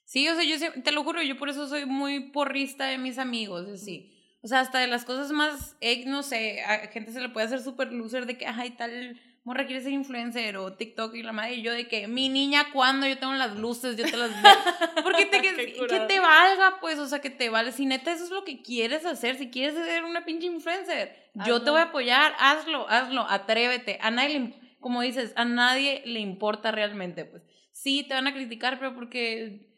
Sí, 0.05 0.28
o 0.28 0.35
sea, 0.35 0.45
yo 0.45 0.82
te 0.82 0.93
lo 0.93 1.03
juro, 1.03 1.22
yo 1.22 1.37
por 1.39 1.49
eso 1.49 1.66
soy 1.66 1.87
muy 1.87 2.30
porrista 2.30 2.87
de 2.87 2.99
mis 2.99 3.18
amigos, 3.18 3.66
así. 3.68 4.11
O 4.43 4.47
sea, 4.49 4.61
hasta 4.61 4.78
de 4.78 4.87
las 4.87 5.07
cosas 5.07 5.32
más, 5.32 5.76
eh, 5.80 6.05
no 6.07 6.22
sé, 6.22 6.61
a 6.62 6.89
gente 6.89 7.12
se 7.12 7.20
le 7.20 7.30
puede 7.30 7.47
hacer 7.47 7.62
súper 7.62 7.91
loser 7.93 8.26
de 8.26 8.37
que, 8.37 8.47
ay, 8.47 8.70
tal 8.72 9.18
morra 9.45 9.66
quiere 9.66 9.82
ser 9.82 9.93
influencer 9.93 10.57
o 10.57 10.74
TikTok 10.74 11.14
y 11.14 11.22
la 11.22 11.32
madre, 11.32 11.55
y 11.55 11.62
yo 11.62 11.72
de 11.72 11.89
que, 11.89 12.07
mi 12.09 12.28
niña, 12.28 12.66
cuando 12.72 13.07
yo 13.07 13.16
tengo 13.18 13.32
las 13.35 13.57
luces, 13.59 13.97
yo 13.97 14.05
te 14.05 14.16
las 14.16 14.30
veo. 14.43 15.03
Porque 15.03 15.24
te, 15.26 15.41
que, 15.41 15.72
que 15.87 16.01
te 16.01 16.20
valga, 16.20 16.78
pues, 16.80 16.99
o 16.99 17.07
sea, 17.07 17.20
que 17.22 17.30
te 17.30 17.49
vale. 17.49 17.72
Si 17.72 17.87
neta 17.87 18.12
eso 18.12 18.24
es 18.24 18.30
lo 18.30 18.45
que 18.45 18.61
quieres 18.61 19.07
hacer, 19.07 19.37
si 19.37 19.51
quieres 19.51 19.74
ser 19.74 20.05
una 20.05 20.26
pinche 20.26 20.47
influencer, 20.47 21.30
yo 21.35 21.45
te 21.45 21.51
Hazlo. 21.70 21.72
voy 21.72 21.80
a 21.80 21.85
apoyar, 21.85 22.35
hazlo, 22.39 22.87
hazlo, 22.91 23.26
atrévete. 23.28 23.99
A 24.03 24.11
nadie 24.11 24.53
como 24.85 25.01
dices, 25.01 25.32
a 25.37 25.47
nadie 25.47 26.03
le 26.05 26.20
importa 26.20 26.70
realmente, 26.70 27.24
pues. 27.24 27.43
Sí, 27.72 28.05
te 28.07 28.12
van 28.12 28.26
a 28.26 28.35
criticar, 28.35 28.78
pero 28.78 28.95
porque 28.95 29.70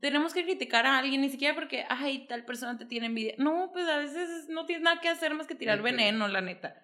tenemos 0.00 0.32
que 0.32 0.44
criticar 0.44 0.86
a 0.86 0.96
alguien, 0.96 1.20
ni 1.20 1.28
siquiera 1.28 1.54
porque, 1.54 1.84
ay, 1.90 2.26
tal 2.26 2.46
persona 2.46 2.78
te 2.78 2.86
tiene 2.86 3.04
envidia. 3.04 3.34
No, 3.36 3.68
pues 3.70 3.86
a 3.86 3.98
veces 3.98 4.48
no 4.48 4.64
tienes 4.64 4.82
nada 4.82 4.98
que 5.02 5.10
hacer 5.10 5.34
más 5.34 5.46
que 5.46 5.56
tirar 5.56 5.82
veneno, 5.82 6.26
la 6.26 6.40
neta. 6.40 6.82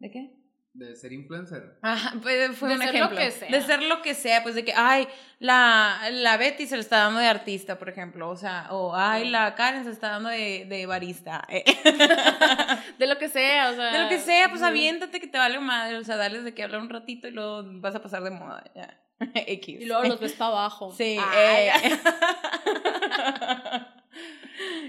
¿De 0.00 0.10
qué? 0.10 0.34
De 0.76 0.96
ser 0.96 1.12
influencer. 1.12 1.78
Ajá, 1.82 2.14
pues 2.20 2.56
fue 2.58 2.68
De 2.70 2.74
un 2.74 2.80
ser 2.82 2.92
lo 2.92 2.98
ejemplo. 2.98 3.16
que 3.16 3.30
sea. 3.30 3.48
De 3.48 3.62
ser 3.62 3.82
lo 3.84 4.02
que 4.02 4.12
sea, 4.14 4.42
pues 4.42 4.56
de 4.56 4.64
que, 4.64 4.72
ay, 4.74 5.06
la, 5.38 6.00
la 6.10 6.36
Betty 6.36 6.66
se 6.66 6.74
le 6.74 6.80
está 6.82 6.96
dando 6.98 7.20
de 7.20 7.28
artista, 7.28 7.78
por 7.78 7.88
ejemplo, 7.88 8.28
o 8.28 8.36
sea, 8.36 8.66
o 8.70 8.92
ay, 8.96 9.28
la 9.30 9.54
Karen 9.54 9.84
se 9.84 9.90
está 9.92 10.08
dando 10.10 10.30
de, 10.30 10.66
de 10.68 10.86
barista. 10.86 11.46
eh. 11.48 11.62
De 12.98 13.06
lo 13.06 13.18
que 13.18 13.28
sea, 13.28 13.70
o 13.70 13.74
sea. 13.76 13.92
De 13.92 14.00
lo 14.02 14.08
que 14.08 14.18
sea, 14.18 14.48
pues 14.48 14.62
aviéntate 14.62 15.20
que 15.20 15.28
te 15.28 15.38
vale 15.38 15.60
madre, 15.60 15.96
o 15.96 16.02
sea, 16.04 16.16
darles 16.16 16.42
de 16.44 16.54
que 16.54 16.64
hablar 16.64 16.80
un 16.80 16.90
ratito 16.90 17.28
y 17.28 17.30
luego 17.30 17.62
vas 17.80 17.94
a 17.94 18.02
pasar 18.02 18.24
de 18.24 18.30
moda, 18.30 18.64
ya. 18.74 19.00
X. 19.46 19.80
Y 19.80 19.84
luego 19.86 20.02
los 20.04 20.18
ves 20.18 20.32
para 20.32 20.50
abajo. 20.50 20.92
Sí, 20.92 21.16
Ay, 21.20 21.68
eh. 21.68 21.98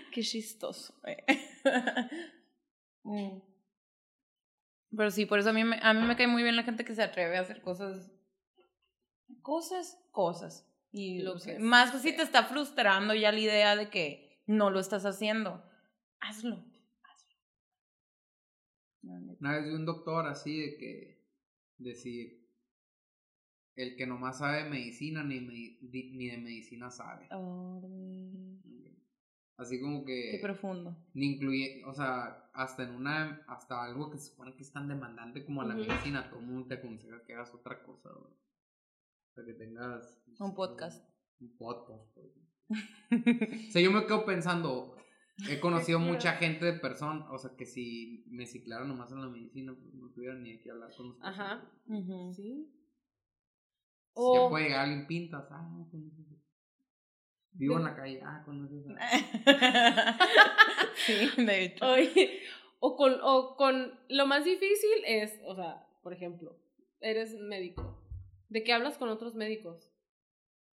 Qué 0.12 0.22
chistoso. 0.24 0.96
eh. 1.06 1.24
Mm. 3.04 3.38
Pero 4.96 5.12
sí, 5.12 5.26
por 5.26 5.40
eso 5.40 5.50
a 5.50 5.54
mí, 5.54 5.64
me, 5.64 5.80
a 5.82 5.94
mí 5.94 6.02
me 6.08 6.16
cae 6.16 6.28
muy 6.28 6.44
bien 6.44 6.56
la 6.56 6.64
gente 6.64 6.86
que 6.86 6.96
se 6.96 7.04
atreve 7.04 7.38
a 7.38 7.42
hacer 7.42 7.62
cosas. 7.62 8.12
Cosas, 9.42 10.00
cosas. 10.12 10.72
Y 10.92 11.22
Lo 11.22 11.36
que 11.40 11.60
más 11.60 11.92
que 11.92 12.00
si 12.00 12.16
te 12.16 12.22
está 12.22 12.46
frustrando 12.46 13.14
ya 13.14 13.32
la 13.32 13.40
idea 13.40 13.76
de 13.76 13.90
que 13.90 14.42
no 14.48 14.70
lo 14.70 14.80
estás 14.80 15.06
haciendo. 15.06 15.64
Hazlo. 16.22 16.64
hazlo. 17.04 17.36
Una 19.40 19.52
vez 19.58 19.66
vi 19.66 19.72
un 19.72 19.86
doctor 19.86 20.28
así 20.28 20.60
de 20.62 20.78
que 20.78 21.26
decir 21.78 22.48
el 23.76 23.98
que 23.98 24.08
nomás 24.08 24.38
sabe 24.40 24.70
medicina 24.70 25.24
ni, 25.24 25.40
di- 25.40 26.12
ni 26.16 26.30
de 26.30 26.38
medicina 26.38 26.90
sabe. 26.90 27.28
Así 29.58 29.80
como 29.80 30.04
que 30.04 30.32
Qué 30.32 30.40
profundo. 30.42 30.98
ni 31.14 31.36
incluye, 31.36 31.82
o 31.86 31.94
sea, 31.94 32.50
hasta 32.54 32.84
en 32.84 32.90
una, 32.96 33.42
hasta 33.48 33.84
algo 33.86 34.12
que 34.12 34.18
se 34.18 34.30
supone 34.32 34.54
que 34.56 34.64
es 34.64 34.72
tan 34.74 34.88
demandante 34.90 35.46
como 35.46 35.64
la 35.64 35.76
medicina, 35.76 36.30
todo 36.30 36.40
el 36.42 36.46
mundo 36.48 36.68
te 36.68 36.76
aconseja 36.76 37.24
que 37.26 37.34
hagas 37.34 37.54
otra 37.54 37.82
cosa. 37.84 38.10
O 38.10 39.34
sea, 39.34 39.46
que 39.46 39.54
tengas 39.54 40.22
Un 40.40 40.54
podcast. 40.54 41.10
Un 41.40 41.56
podcast, 41.58 42.14
por 42.14 42.26
ejemplo. 42.26 42.52
O 43.70 43.72
sea, 43.72 43.82
yo 43.82 43.92
me 43.92 44.06
quedo 44.06 44.26
pensando, 44.26 44.96
he 45.50 45.60
conocido 45.62 46.00
mucha 46.00 46.34
gente 46.34 46.66
de 46.66 46.74
personas, 46.74 47.26
o 47.32 47.38
sea, 47.38 47.52
que 47.56 47.66
si 47.66 48.26
me 48.30 48.46
ciclara 48.46 48.84
nomás 48.86 49.12
en 49.14 49.22
la 49.22 49.30
medicina, 49.30 49.74
pues 49.74 49.94
no 49.94 50.10
tuviera 50.12 50.36
ni 50.36 50.60
qué 50.62 50.72
hablar 50.72 50.90
con 50.98 51.12
ustedes. 51.12 51.28
Ajá. 51.34 51.64
Ujú. 51.88 52.34
Sí. 52.34 52.72
Ya 54.18 54.22
O, 54.22 54.50
puede 54.50 54.66
llegar 54.66 54.82
alguien 54.86 55.08
pintas, 55.08 55.46
ah, 55.52 55.70
no 55.78 55.90
conoces. 55.90 56.26
Vivo 57.58 57.78
en 57.78 57.84
la 57.86 57.96
calle, 57.96 58.22
ah, 58.24 58.42
conoces. 58.46 58.86
a- 58.90 60.18
sí, 61.06 61.30
de 61.44 61.64
hecho. 61.64 61.86
oye, 61.86 62.40
o 62.80 62.96
con, 62.96 63.18
o 63.24 63.56
con 63.56 63.98
lo 64.10 64.26
más 64.28 64.44
difícil 64.46 65.04
es, 65.06 65.40
o 65.46 65.56
sea, 65.56 65.86
por 66.04 66.14
ejemplo, 66.14 66.58
eres 67.00 67.34
médico. 67.40 68.02
¿De 68.50 68.64
qué 68.64 68.74
hablas 68.74 68.98
con 68.98 69.10
otros 69.10 69.36
médicos? 69.36 69.92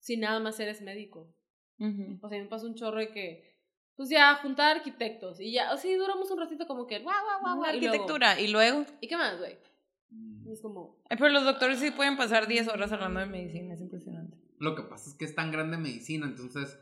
Si 0.00 0.16
nada 0.16 0.40
más 0.40 0.58
eres 0.60 0.82
médico. 0.82 1.34
Ujú. 1.78 2.18
O 2.22 2.28
sea, 2.28 2.38
me 2.40 2.46
pasa 2.48 2.66
un 2.66 2.74
chorro 2.74 2.98
de 2.98 3.10
que, 3.10 3.56
pues 3.96 4.08
ya, 4.08 4.34
juntar 4.36 4.76
arquitectos. 4.76 5.40
Y 5.40 5.52
ya, 5.52 5.72
o 5.72 5.76
sea, 5.76 5.96
duramos 5.96 6.30
un 6.30 6.38
ratito 6.40 6.66
como 6.66 6.86
que, 6.86 6.98
guau, 6.98 7.14
guau, 7.24 7.40
guau, 7.40 7.56
guau. 7.58 7.74
y 7.74 7.80
luego, 7.80 7.86
Arquitectura. 7.92 8.40
Y 8.40 8.48
luego. 8.48 8.84
¿Y 9.00 9.08
qué 9.08 9.16
más, 9.16 9.38
güey? 9.38 9.56
Mm. 10.10 10.52
Es 10.52 10.60
como, 10.60 10.98
Eh, 11.08 11.16
Pero 11.16 11.28
los 11.30 11.44
doctores 11.44 11.78
sí 11.78 11.90
pueden 11.92 12.16
pasar 12.16 12.46
10 12.46 12.68
horas 12.68 12.92
hablando 12.92 13.20
de 13.20 13.26
medicina. 13.26 13.76
Lo 14.62 14.74
que 14.76 14.82
pasa 14.82 15.10
es 15.10 15.16
que 15.16 15.24
es 15.24 15.34
tan 15.34 15.50
grande 15.50 15.76
medicina, 15.76 16.26
entonces 16.26 16.78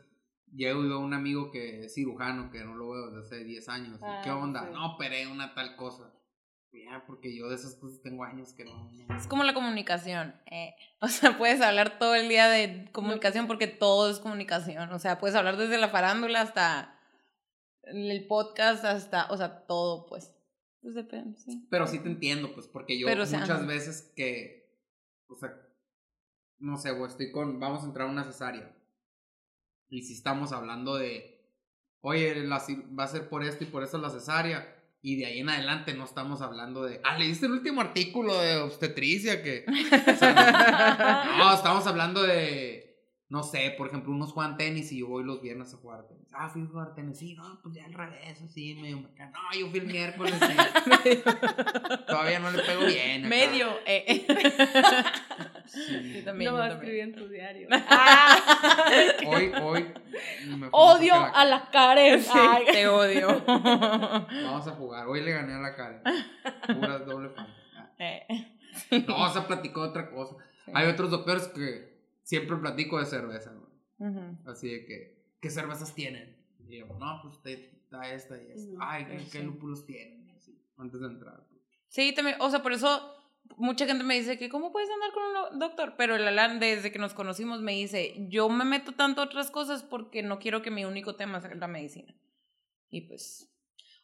llego 0.53 0.83
y 0.83 0.87
veo 0.87 0.97
a 0.97 0.99
un 0.99 1.13
amigo 1.13 1.49
que 1.51 1.85
es 1.85 1.93
cirujano, 1.95 2.51
que 2.51 2.63
no 2.63 2.75
lo 2.75 2.89
veo 2.91 3.09
desde 3.09 3.25
hace 3.37 3.43
10 3.43 3.67
años. 3.69 3.99
y, 4.01 4.05
Ah, 4.05 4.21
¿Qué 4.23 4.29
onda? 4.29 4.65
sí. 4.67 4.73
No, 4.73 4.93
operé 4.95 5.25
una 5.27 5.53
tal 5.55 5.75
cosa. 5.75 6.13
Ya, 6.73 7.03
porque 7.05 7.35
yo 7.35 7.49
de 7.49 7.55
esas 7.55 7.75
cosas 7.75 8.01
tengo 8.01 8.23
años 8.23 8.53
que 8.53 8.63
no. 8.65 8.89
no- 8.91 9.17
Es 9.17 9.27
como 9.27 9.43
la 9.43 9.53
comunicación. 9.53 10.35
eh. 10.49 10.75
O 11.01 11.07
sea, 11.07 11.37
puedes 11.37 11.59
hablar 11.61 11.97
todo 11.97 12.13
el 12.15 12.29
día 12.29 12.47
de 12.47 12.87
comunicación 12.91 13.47
porque 13.47 13.65
todo 13.67 14.09
es 14.11 14.19
comunicación. 14.19 14.91
O 14.93 14.99
sea, 14.99 15.17
puedes 15.17 15.35
hablar 15.35 15.57
desde 15.57 15.77
la 15.79 15.89
farándula 15.89 16.41
hasta 16.41 16.97
el 17.83 18.27
podcast, 18.27 18.85
hasta, 18.85 19.25
o 19.31 19.37
sea, 19.37 19.65
todo, 19.65 20.05
pues. 20.07 20.31
Pues 20.81 20.93
depende, 20.95 21.37
sí. 21.39 21.67
Pero 21.71 21.87
sí 21.87 21.99
te 21.99 22.07
entiendo, 22.09 22.53
pues, 22.53 22.67
porque 22.67 22.97
yo 22.99 23.07
Pero, 23.07 23.23
o 23.23 23.25
sea, 23.25 23.39
muchas 23.39 23.57
ajá. 23.59 23.67
veces 23.67 24.11
que, 24.15 24.79
o 25.27 25.35
sea, 25.35 25.51
no 26.61 26.77
sé, 26.77 26.91
o 26.91 27.05
estoy 27.05 27.31
con, 27.31 27.59
vamos 27.59 27.83
a 27.83 27.87
entrar 27.87 28.07
a 28.07 28.11
una 28.11 28.23
cesárea. 28.23 28.71
Y 29.89 30.03
si 30.03 30.13
estamos 30.13 30.53
hablando 30.53 30.95
de, 30.95 31.43
oye, 32.01 32.35
la 32.45 32.61
va 32.97 33.03
a 33.03 33.07
ser 33.07 33.27
por 33.27 33.43
esto 33.43 33.63
y 33.63 33.67
por 33.67 33.83
eso 33.83 33.97
la 33.97 34.09
cesárea. 34.09 34.77
Y 35.01 35.15
de 35.15 35.25
ahí 35.25 35.39
en 35.39 35.49
adelante 35.49 35.95
no 35.95 36.05
estamos 36.05 36.41
hablando 36.41 36.83
de, 36.83 37.01
ah, 37.03 37.17
leíste 37.17 37.47
el 37.47 37.53
último 37.53 37.81
artículo 37.81 38.39
de 38.39 38.57
obstetricia 38.57 39.41
que... 39.41 39.65
no, 41.37 41.53
estamos 41.53 41.87
hablando 41.87 42.21
de, 42.21 42.90
no 43.31 43.43
sé, 43.43 43.73
por 43.77 43.87
ejemplo, 43.87 44.11
unos 44.11 44.33
juegan 44.33 44.57
tenis 44.57 44.91
y 44.91 44.99
yo 44.99 45.07
voy 45.07 45.23
los 45.23 45.41
viernes 45.41 45.73
a 45.73 45.77
jugar 45.77 46.05
tenis. 46.05 46.27
Ah, 46.33 46.49
fui 46.49 46.63
a 46.63 46.65
jugar 46.65 46.93
tenis. 46.93 47.17
Sí, 47.17 47.33
no, 47.33 47.61
pues 47.63 47.73
ya 47.73 47.85
al 47.85 47.93
revés, 47.93 48.41
así, 48.41 48.75
medio 48.75 48.97
No, 48.97 49.57
yo 49.57 49.69
fui 49.69 49.79
el 49.79 49.85
miércoles. 49.85 50.35
Todavía 52.07 52.39
no 52.39 52.51
le 52.51 52.61
pego 52.61 52.85
bien. 52.85 53.21
acá. 53.21 53.29
Medio, 53.29 53.69
eh. 53.85 54.27
Sí. 55.65 56.13
Yo 56.15 56.23
también, 56.25 56.51
no 56.51 56.57
yo 56.57 56.61
va 56.61 56.65
a 56.65 56.73
escribir 56.73 56.99
en 56.99 57.15
tu 57.15 57.29
diario. 57.29 57.69
Hoy, 59.27 59.51
hoy. 59.61 59.93
me 60.49 60.69
fue 60.69 60.69
Odio 60.73 61.15
mucho 61.15 61.31
a 61.33 61.45
la 61.45 61.69
Karen. 61.71 62.21
Sí, 62.21 62.31
Ay. 62.33 62.65
te 62.69 62.87
odio. 62.89 63.43
Vamos 63.47 64.67
a 64.67 64.71
jugar. 64.71 65.07
Hoy 65.07 65.21
le 65.21 65.31
gané 65.31 65.53
a 65.53 65.59
la 65.59 65.73
cara. 65.73 66.03
Puras 66.67 67.05
doble 67.05 67.29
fan. 67.29 67.47
Eh. 67.97 68.27
No, 69.07 69.31
se 69.31 69.39
platicó 69.43 69.83
de 69.83 69.87
otra 69.87 70.09
cosa. 70.09 70.35
Sí. 70.65 70.71
Hay 70.75 70.87
otros 70.87 71.09
doctores 71.09 71.47
que 71.47 71.90
siempre 72.23 72.57
platico 72.57 72.99
de 72.99 73.05
cerveza, 73.05 73.51
güey. 73.53 74.09
Ujú. 74.11 74.49
Así 74.49 74.69
de 74.69 74.85
que, 74.85 75.23
¿qué 75.39 75.49
cervezas 75.49 75.93
tienen? 75.93 76.35
Y 76.67 76.77
yo, 76.79 76.85
no, 76.87 77.19
pues 77.23 77.41
te- 77.41 77.71
está 77.75 78.11
esta 78.13 78.41
y 78.41 78.51
esta. 78.51 78.71
Ujú, 78.71 78.77
Ay, 78.81 79.05
¿qué, 79.05 79.13
pues 79.15 79.31
qué 79.31 79.39
sí. 79.39 79.43
lúpulos 79.45 79.85
tienen? 79.85 80.27
Y 80.29 80.31
así, 80.31 80.57
antes 80.77 80.99
de 81.01 81.07
entrar. 81.07 81.45
pues. 81.49 81.61
Sí, 81.87 82.13
también, 82.13 82.37
o 82.39 82.49
sea, 82.49 82.61
por 82.63 82.71
eso 82.73 83.15
mucha 83.57 83.85
gente 83.85 84.03
me 84.03 84.15
dice 84.17 84.37
que 84.37 84.49
cómo 84.49 84.71
puedes 84.71 84.89
andar 84.89 85.11
con 85.11 85.53
un 85.53 85.59
doctor, 85.59 85.95
pero 85.97 86.15
el 86.15 86.25
Alan 86.27 86.59
desde 86.59 86.91
que 86.91 86.99
nos 86.99 87.13
conocimos 87.13 87.61
me 87.61 87.73
dice, 87.73 88.13
yo 88.29 88.47
me 88.49 88.63
meto 88.63 88.93
tanto 88.93 89.21
a 89.21 89.25
otras 89.25 89.51
cosas 89.51 89.83
porque 89.83 90.23
no 90.23 90.39
quiero 90.39 90.61
que 90.61 90.71
mi 90.71 90.85
único 90.85 91.15
tema 91.15 91.41
sea 91.41 91.53
la 91.55 91.67
medicina. 91.67 92.15
Y 92.89 93.01
pues, 93.01 93.47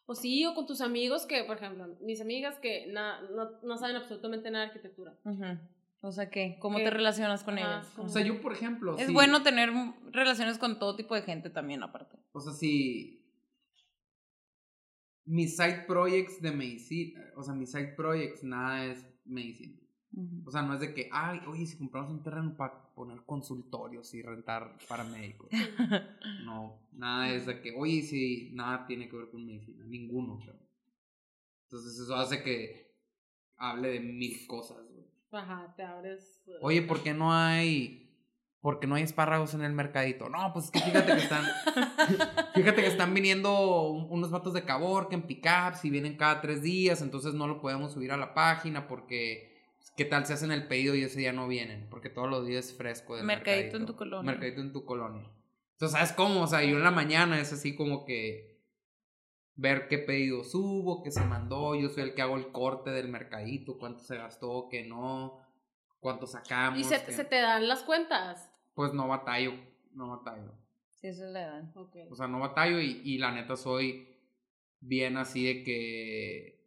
O 0.06 0.16
sí, 0.16 0.46
o 0.46 0.54
con 0.56 0.66
tus 0.66 0.82
amigos 0.82 1.26
que, 1.26 1.44
por 1.44 1.58
ejemplo, 1.58 1.98
mis 2.02 2.20
amigas 2.22 2.58
que 2.60 2.88
na- 2.88 3.22
no, 3.22 3.60
no 3.62 3.78
saben 3.78 3.96
absolutamente 3.98 4.50
nada 4.52 4.66
de 4.66 4.72
arquitectura. 4.72 5.18
ujú. 5.24 5.44
O 6.02 6.12
sea, 6.12 6.30
¿qué? 6.30 6.58
¿Cómo 6.60 6.78
¿Qué? 6.78 6.86
te 6.86 6.90
relacionas 6.92 7.44
con 7.44 7.58
Ajá, 7.58 7.80
ellas? 7.80 7.94
O 7.98 8.08
sea, 8.08 8.24
yo, 8.24 8.40
por 8.42 8.54
ejemplo. 8.54 8.98
Es 8.98 9.12
bueno 9.12 9.44
tener 9.44 9.72
relaciones 10.12 10.58
con 10.58 10.80
todo 10.80 10.96
tipo 10.96 11.16
de 11.16 11.22
gente 11.24 11.50
también, 11.50 11.84
aparte. 11.84 12.18
O 12.32 12.40
sea, 12.40 12.54
si. 12.54 13.24
Mis 15.26 15.58
side 15.58 15.86
projects 15.88 16.42
de 16.42 16.52
medicina. 16.52 17.22
O 17.36 17.44
sea, 17.44 17.54
mis 17.54 17.72
side 17.72 17.94
projects, 17.96 18.44
nada 18.44 18.86
es 18.86 19.06
medicina. 19.26 19.78
O 20.46 20.52
sea, 20.52 20.62
no 20.62 20.74
es 20.74 20.80
de 20.80 20.94
que, 20.94 21.10
ay, 21.12 21.42
oye, 21.48 21.66
si 21.66 21.78
compramos 21.78 22.12
un 22.12 22.24
terreno 22.24 22.56
para 22.56 22.94
poner 22.96 23.24
consultorios 23.26 24.14
y 24.14 24.22
rentar 24.22 24.78
para 24.88 25.04
médicos. 25.04 25.50
no, 26.46 26.80
nada 26.94 27.30
es 27.32 27.46
de 27.46 27.62
que, 27.62 27.74
oye, 27.78 28.02
si 28.02 28.52
nada 28.54 28.88
tiene 28.88 29.10
que 29.10 29.18
ver 29.18 29.30
con 29.30 29.46
medicina, 29.46 29.84
ninguno. 29.86 30.40
Creo. 30.40 30.56
Entonces 31.64 32.00
eso 32.00 32.16
hace 32.16 32.42
que 32.42 32.96
hable 33.58 33.90
de 33.90 34.00
mil 34.00 34.48
cosas. 34.48 34.87
Ajá, 35.32 35.74
te 35.76 35.84
abres. 35.84 36.42
eh, 36.48 36.52
Oye, 36.62 36.82
¿por 36.82 37.02
qué 37.04 37.14
no 37.14 37.34
hay 37.34 38.04
¿por 38.62 38.80
qué 38.80 38.88
no 38.88 38.96
hay 38.96 39.04
espárragos 39.04 39.54
en 39.54 39.62
el 39.62 39.72
mercadito? 39.74 40.30
No, 40.30 40.52
pues 40.54 40.66
es 40.66 40.72
que 40.72 40.80
fíjate 40.80 41.14
que 41.16 41.22
están 41.22 41.46
fíjate 42.56 42.82
que 42.82 42.88
están 42.88 43.14
viniendo 43.14 43.90
un- 43.92 44.08
unos 44.10 44.32
vatos 44.32 44.54
de 44.54 44.64
Cabor 44.64 45.08
que 45.10 45.16
en 45.16 45.24
pickups 45.24 45.86
y 45.86 45.90
vienen 45.90 46.18
cada 46.18 46.42
tres 46.42 46.62
días, 46.62 47.02
entonces 47.02 47.34
no 47.34 47.48
lo 47.48 47.62
podemos 47.62 47.94
subir 47.94 48.12
a 48.12 48.18
la 48.18 48.34
página 48.34 48.88
porque 48.88 49.56
pues, 49.78 49.92
qué 49.96 50.06
tal 50.06 50.26
si 50.26 50.34
hacen 50.34 50.52
el 50.52 50.68
pedido 50.68 50.96
y 50.96 51.04
ese 51.04 51.20
día 51.20 51.34
no 51.34 51.48
vienen, 51.48 51.88
porque 51.90 52.10
todos 52.10 52.30
los 52.30 52.46
días 52.48 52.66
es 52.66 52.76
fresco 52.78 53.16
del 53.16 53.26
Mercadito 53.26 53.78
en 53.78 53.86
tu 53.86 53.96
colonia. 53.96 54.32
Mercadito 54.32 54.62
en 54.62 54.74
tu 54.74 54.84
colonia. 54.86 55.30
Entonces, 55.74 55.98
¿sabes 55.98 56.12
cómo? 56.14 56.42
O 56.42 56.48
sea, 56.48 56.64
yo 56.64 56.78
en 56.78 56.84
la 56.84 56.92
mañana 56.92 57.40
es 57.40 57.54
así 57.54 57.76
como 57.76 58.04
que 58.06 58.57
ver 59.58 59.88
qué 59.90 59.98
pedido 59.98 60.44
subo, 60.44 61.04
qué 61.04 61.12
se 61.12 61.22
mandó, 61.26 61.76
yo 61.76 61.90
soy 61.90 62.04
el 62.04 62.14
que 62.16 62.22
hago 62.22 62.38
el 62.38 62.52
corte 62.52 62.92
del 62.92 63.10
mercadito, 63.10 63.78
cuánto 63.78 64.04
se 64.04 64.16
gastó, 64.18 64.68
qué 64.70 64.84
no, 64.86 65.40
cuánto 66.00 66.26
sacamos. 66.28 66.80
Y 66.80 66.84
se, 66.84 67.04
qué- 67.04 67.12
se 67.12 67.26
te 67.26 67.42
dan 67.42 67.68
las 67.68 67.82
cuentas. 67.84 68.50
Pues 68.76 68.94
no 68.94 69.08
batallo, 69.08 69.54
no 69.94 70.10
batallo. 70.10 70.54
Sí, 70.94 71.08
eso 71.08 71.26
le 71.26 71.42
dan. 71.42 71.72
Ok. 71.76 71.96
O 72.10 72.16
sea, 72.16 72.28
no 72.28 72.40
batallo 72.40 72.80
y, 72.80 73.02
y 73.04 73.18
la 73.18 73.32
neta 73.32 73.56
soy 73.58 74.08
bien 74.80 75.18
así 75.18 75.44
de 75.46 75.64
que 75.64 76.64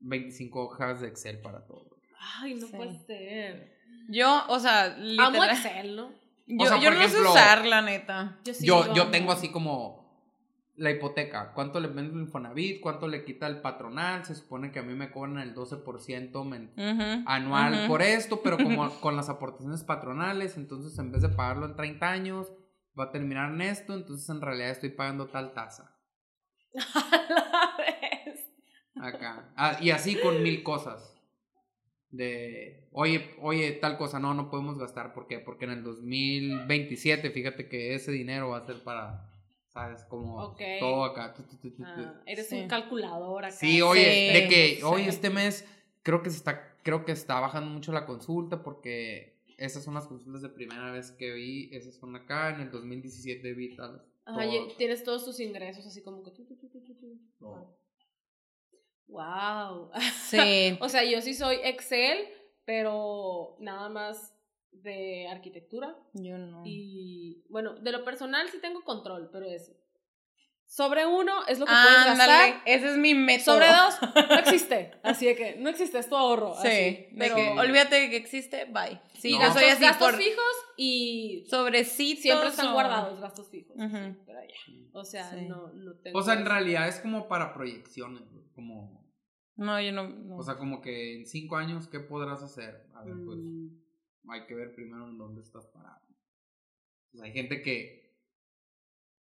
25 0.00 0.62
hojas 0.62 1.00
de 1.00 1.08
Excel 1.08 1.40
para 1.40 1.64
todo. 1.66 1.98
Ay, 2.40 2.54
no 2.54 2.66
Sí. 2.66 2.72
puede 2.76 2.98
ser. 2.98 3.78
Yo, 4.08 4.42
o 4.48 4.58
sea, 4.58 4.86
Amo 4.86 5.02
literal. 5.04 5.50
Excel, 5.50 5.96
¿no? 5.96 6.10
Yo, 6.46 6.64
O 6.64 6.66
sea, 6.66 6.76
yo 6.78 6.84
por 6.90 6.94
no 6.94 6.98
sé 7.00 7.06
ejemplo- 7.08 7.30
usar, 7.30 7.66
la 7.66 7.82
neta. 7.82 8.38
Yo 8.44 8.54
sí. 8.54 8.66
yo, 8.66 8.92
yo 8.94 9.02
amo. 9.02 9.10
tengo 9.10 9.32
así 9.32 9.50
como 9.50 10.01
la 10.76 10.90
hipoteca, 10.90 11.52
cuánto 11.52 11.80
le 11.80 11.88
vende 11.88 12.14
el 12.14 12.20
Infonavit, 12.22 12.80
cuánto 12.80 13.06
le 13.06 13.24
quita 13.24 13.46
el 13.46 13.60
patronal, 13.60 14.24
se 14.24 14.34
supone 14.34 14.72
que 14.72 14.78
a 14.78 14.82
mí 14.82 14.94
me 14.94 15.10
cobran 15.10 15.38
el 15.38 15.54
12% 15.54 16.44
men- 16.44 16.72
Ujú, 16.76 17.24
anual 17.26 17.86
por 17.86 18.00
esto, 18.02 18.40
pero 18.42 18.56
como 18.56 18.88
con 19.00 19.14
las 19.16 19.28
aportaciones 19.28 19.84
patronales, 19.84 20.56
entonces 20.56 20.98
en 20.98 21.12
vez 21.12 21.22
de 21.22 21.28
pagarlo 21.28 21.66
en 21.66 21.76
30 21.76 22.10
años, 22.10 22.50
va 22.98 23.04
a 23.04 23.10
terminar 23.12 23.52
en 23.52 23.60
esto, 23.60 23.94
entonces 23.94 24.28
en 24.30 24.40
realidad 24.40 24.70
estoy 24.70 24.90
pagando 24.90 25.26
tal 25.26 25.52
tasa. 25.52 25.94
Acá. 28.96 29.52
Ah, 29.56 29.78
y 29.80 29.90
así 29.90 30.16
con 30.20 30.42
mil 30.42 30.62
cosas. 30.62 31.08
De, 32.10 32.88
oye, 32.92 33.34
oye, 33.40 33.72
tal 33.72 33.96
cosa, 33.96 34.18
no, 34.18 34.34
no 34.34 34.50
podemos 34.50 34.78
gastar. 34.78 35.14
¿Por 35.14 35.26
qué? 35.26 35.38
Porque 35.38 35.64
en 35.64 35.70
el 35.70 35.82
2027, 35.82 37.30
fíjate 37.30 37.68
que 37.68 37.94
ese 37.94 38.12
dinero 38.12 38.50
va 38.50 38.58
a 38.58 38.66
ser 38.66 38.82
para, 38.84 39.31
¿sabes? 39.72 40.04
Como 40.04 40.54
todo 40.80 41.04
acá. 41.04 41.32
tu, 41.34 41.42
tu, 41.44 41.56
tu, 41.56 41.70
tu, 41.70 41.76
tu. 41.76 41.84
Ah, 41.84 42.22
eres 42.26 42.48
Sí. 42.48 42.60
un 42.60 42.68
calculador 42.68 43.44
acá. 43.44 43.54
Sí, 43.54 43.80
oye, 43.82 44.02
Sí, 44.32 44.40
de 44.40 44.48
que, 44.48 44.76
sí. 44.76 44.82
oye, 44.82 45.08
este 45.08 45.30
mes 45.30 45.66
creo 46.02 46.22
que 46.22 46.30
se 46.30 46.36
está, 46.36 46.76
creo 46.82 47.04
que 47.04 47.12
está 47.12 47.40
bajando 47.40 47.70
mucho 47.70 47.92
la 47.92 48.06
consulta 48.06 48.62
porque 48.62 49.40
esas 49.56 49.84
son 49.84 49.94
las 49.94 50.06
consultas 50.06 50.42
de 50.42 50.48
primera 50.48 50.90
vez 50.90 51.12
que 51.12 51.32
vi, 51.32 51.68
esas 51.72 51.94
son 51.94 52.16
acá, 52.16 52.50
en 52.54 52.62
el 52.62 52.70
2017 52.70 53.52
vi 53.54 53.76
tal. 53.76 54.04
Ajá, 54.24 54.46
y 54.46 54.68
tienes 54.76 55.02
todos 55.04 55.24
tus 55.24 55.40
ingresos 55.40 55.86
así 55.86 56.02
como 56.02 56.22
que. 56.22 56.30
tu, 56.30 56.44
tu, 56.44 56.56
tu, 56.56 56.68
tu, 56.68 56.80
tu, 56.80 56.94
tu. 56.94 57.18
Todo. 57.38 57.76
Wow. 59.08 59.90
Sí. 60.28 60.76
O 60.80 60.88
sea, 60.88 61.04
yo 61.04 61.20
sí 61.20 61.34
soy 61.34 61.56
Excel, 61.64 62.18
pero 62.64 63.56
nada 63.60 63.88
más 63.88 64.34
de 64.72 65.28
arquitectura. 65.28 65.96
Yo 66.14 66.38
no. 66.38 66.62
Y 66.64 67.44
bueno, 67.48 67.74
de 67.74 67.92
lo 67.92 68.04
personal 68.04 68.48
sí 68.50 68.58
tengo 68.60 68.82
control, 68.82 69.28
pero 69.32 69.46
es 69.46 69.72
sobre 70.66 71.04
uno 71.06 71.32
es 71.48 71.58
lo 71.58 71.66
que 71.66 71.72
puedes 71.72 72.16
gastar. 72.18 72.62
ese 72.64 72.90
es 72.92 72.96
mi 72.96 73.14
método. 73.14 73.56
Sobre 73.56 73.66
dos, 73.68 73.98
no 74.30 74.38
existe. 74.38 74.92
Así 75.02 75.26
de 75.26 75.36
que 75.36 75.56
no 75.56 75.68
existe, 75.68 75.98
es 75.98 76.08
tu 76.08 76.16
ahorro. 76.16 76.54
Sí, 76.54 76.68
así. 76.68 76.68
de 76.70 77.14
pero 77.18 77.36
que 77.36 77.48
olvídate 77.50 77.96
de 77.96 78.10
que 78.10 78.16
existe, 78.16 78.64
bye. 78.66 78.98
Sí, 79.18 79.32
No. 79.32 79.36
yo 79.38 79.42
gastos, 79.44 79.60
soy 79.62 79.70
así 79.70 79.82
gastos 79.84 80.10
por 80.10 80.18
fijos 80.18 80.54
y 80.78 81.44
sobrecitos. 81.50 82.22
siempre 82.22 82.48
están 82.48 82.68
o- 82.68 82.72
guardados 82.72 83.20
gastos 83.20 83.50
fijos. 83.50 83.76
Sí, 83.76 84.16
pero 84.26 84.40
ya. 84.40 84.88
O 84.94 85.04
sea, 85.04 85.30
Sí. 85.30 85.46
no, 85.46 85.68
no 85.74 85.94
tengo. 85.98 86.18
O 86.18 86.22
sea, 86.22 86.34
en 86.34 86.40
eso. 86.40 86.48
realidad 86.48 86.88
es 86.88 87.00
como 87.00 87.28
para 87.28 87.52
proyecciones, 87.52 88.22
como... 88.54 89.02
No, 89.56 89.78
yo 89.80 89.92
no. 89.92 90.08
no. 90.08 90.36
O 90.38 90.42
sea, 90.42 90.56
como 90.56 90.80
que 90.80 91.18
en 91.18 91.26
cinco 91.26 91.56
años, 91.56 91.86
¿qué 91.86 92.00
podrás 92.00 92.42
hacer? 92.42 92.86
A 92.94 93.04
ver, 93.04 93.14
pues 93.26 93.38
Mm, 93.38 93.68
hay 94.28 94.46
que 94.46 94.54
ver 94.54 94.74
primero 94.74 95.08
en 95.08 95.18
dónde 95.18 95.42
estás 95.42 95.66
parado. 95.66 96.00
Sea, 97.12 97.24
hay 97.24 97.32
gente 97.32 97.62
que. 97.62 98.16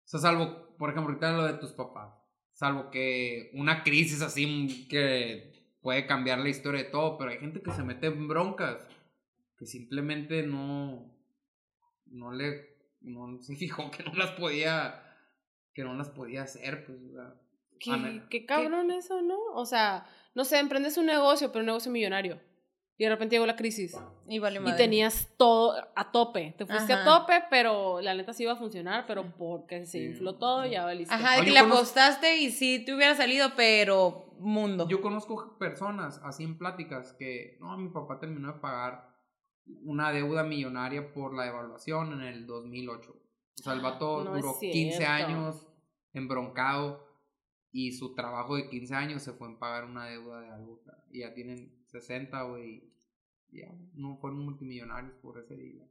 O 0.05 0.07
sea, 0.07 0.19
salvo, 0.19 0.75
por 0.77 0.89
ejemplo, 0.89 1.13
ahorita 1.13 1.31
lo 1.31 1.45
de 1.45 1.53
tus 1.53 1.71
papás. 1.71 2.13
Salvo 2.53 2.91
que 2.91 3.51
una 3.53 3.83
crisis 3.83 4.21
así 4.21 4.87
que 4.89 5.77
puede 5.81 6.05
cambiar 6.05 6.39
la 6.39 6.49
historia 6.49 6.83
de 6.83 6.89
todo, 6.89 7.17
pero 7.17 7.31
hay 7.31 7.39
gente 7.39 7.61
que 7.61 7.71
se 7.71 7.83
mete 7.83 8.07
en 8.07 8.27
broncas 8.27 8.87
que 9.57 9.65
simplemente 9.65 10.43
no. 10.43 11.15
No 12.07 12.31
le. 12.31 12.71
No 13.01 13.41
se 13.41 13.55
fijó 13.55 13.89
que 13.91 14.03
no 14.03 14.13
las 14.13 14.31
podía. 14.31 15.03
Que 15.73 15.83
no 15.83 15.93
las 15.95 16.09
podía 16.09 16.43
hacer, 16.43 16.85
pues. 16.85 16.99
Qué, 17.79 18.21
qué 18.29 18.45
cabrón 18.45 18.91
eso, 18.91 19.21
¿no? 19.23 19.39
O 19.55 19.65
sea, 19.65 20.05
no 20.35 20.45
sé, 20.45 20.59
emprendes 20.59 20.97
un 20.97 21.07
negocio, 21.07 21.51
pero 21.51 21.61
un 21.61 21.67
negocio 21.67 21.91
millonario. 21.91 22.39
Y 22.97 23.03
de 23.05 23.09
repente 23.09 23.35
llegó 23.35 23.45
la 23.47 23.55
crisis. 23.55 23.97
y 24.27 24.37
vale 24.39 24.57
Y 24.57 24.63
madre. 24.63 24.77
tenías 24.77 25.29
todo 25.37 25.73
a 25.95 26.11
tope. 26.11 26.53
Te 26.57 26.65
fuiste 26.67 26.93
a 26.93 27.03
tope, 27.03 27.43
pero 27.49 27.99
la 28.01 28.13
neta 28.13 28.31
sí 28.33 28.43
iba 28.43 28.53
a 28.53 28.57
funcionar, 28.57 29.05
pero 29.07 29.33
porque 29.37 29.85
se 29.85 30.03
infló 30.03 30.35
todo, 30.37 30.65
ya 30.65 30.85
valiste. 30.85 31.13
Ajá, 31.13 31.37
de 31.39 31.45
que 31.45 31.51
le 31.51 31.59
apostaste 31.59 32.37
y 32.37 32.51
sí 32.51 32.83
te 32.85 32.93
hubiera 32.93 33.15
salido, 33.15 33.49
pero 33.55 34.35
mundo. 34.37 34.87
Yo 34.87 35.01
conozco 35.01 35.57
personas 35.57 36.21
así 36.23 36.43
en 36.43 36.57
pláticas 36.57 37.13
que, 37.13 37.57
no, 37.59 37.75
mi 37.77 37.89
papá 37.89 38.19
terminó 38.19 38.53
de 38.53 38.59
pagar 38.59 39.09
una 39.83 40.11
deuda 40.11 40.43
millonaria 40.43 41.11
por 41.13 41.33
la 41.35 41.43
devaluación 41.43 42.13
en 42.13 42.21
el 42.21 42.45
2008. 42.45 43.11
O 43.11 43.63
sea, 43.63 43.73
el 43.73 43.81
vato 43.81 44.23
No 44.23 44.35
duró 44.35 44.57
15 44.59 44.97
cierto. 44.97 45.11
años 45.11 45.67
embroncado 46.13 47.05
y 47.71 47.93
su 47.93 48.13
trabajo 48.13 48.55
de 48.55 48.69
15 48.69 48.95
años 48.95 49.21
se 49.23 49.33
fue 49.33 49.47
en 49.47 49.57
pagar 49.57 49.85
una 49.85 50.05
deuda 50.05 50.41
de 50.41 50.49
algo. 50.51 50.81
ya 51.11 51.33
tienen 51.33 51.80
60, 51.91 52.41
güey. 52.43 52.83
Ya, 53.51 53.67
no 53.95 54.17
fueron 54.17 54.45
multimillonarios 54.45 55.13
por 55.21 55.37
ese 55.39 55.55
día. 55.57 55.83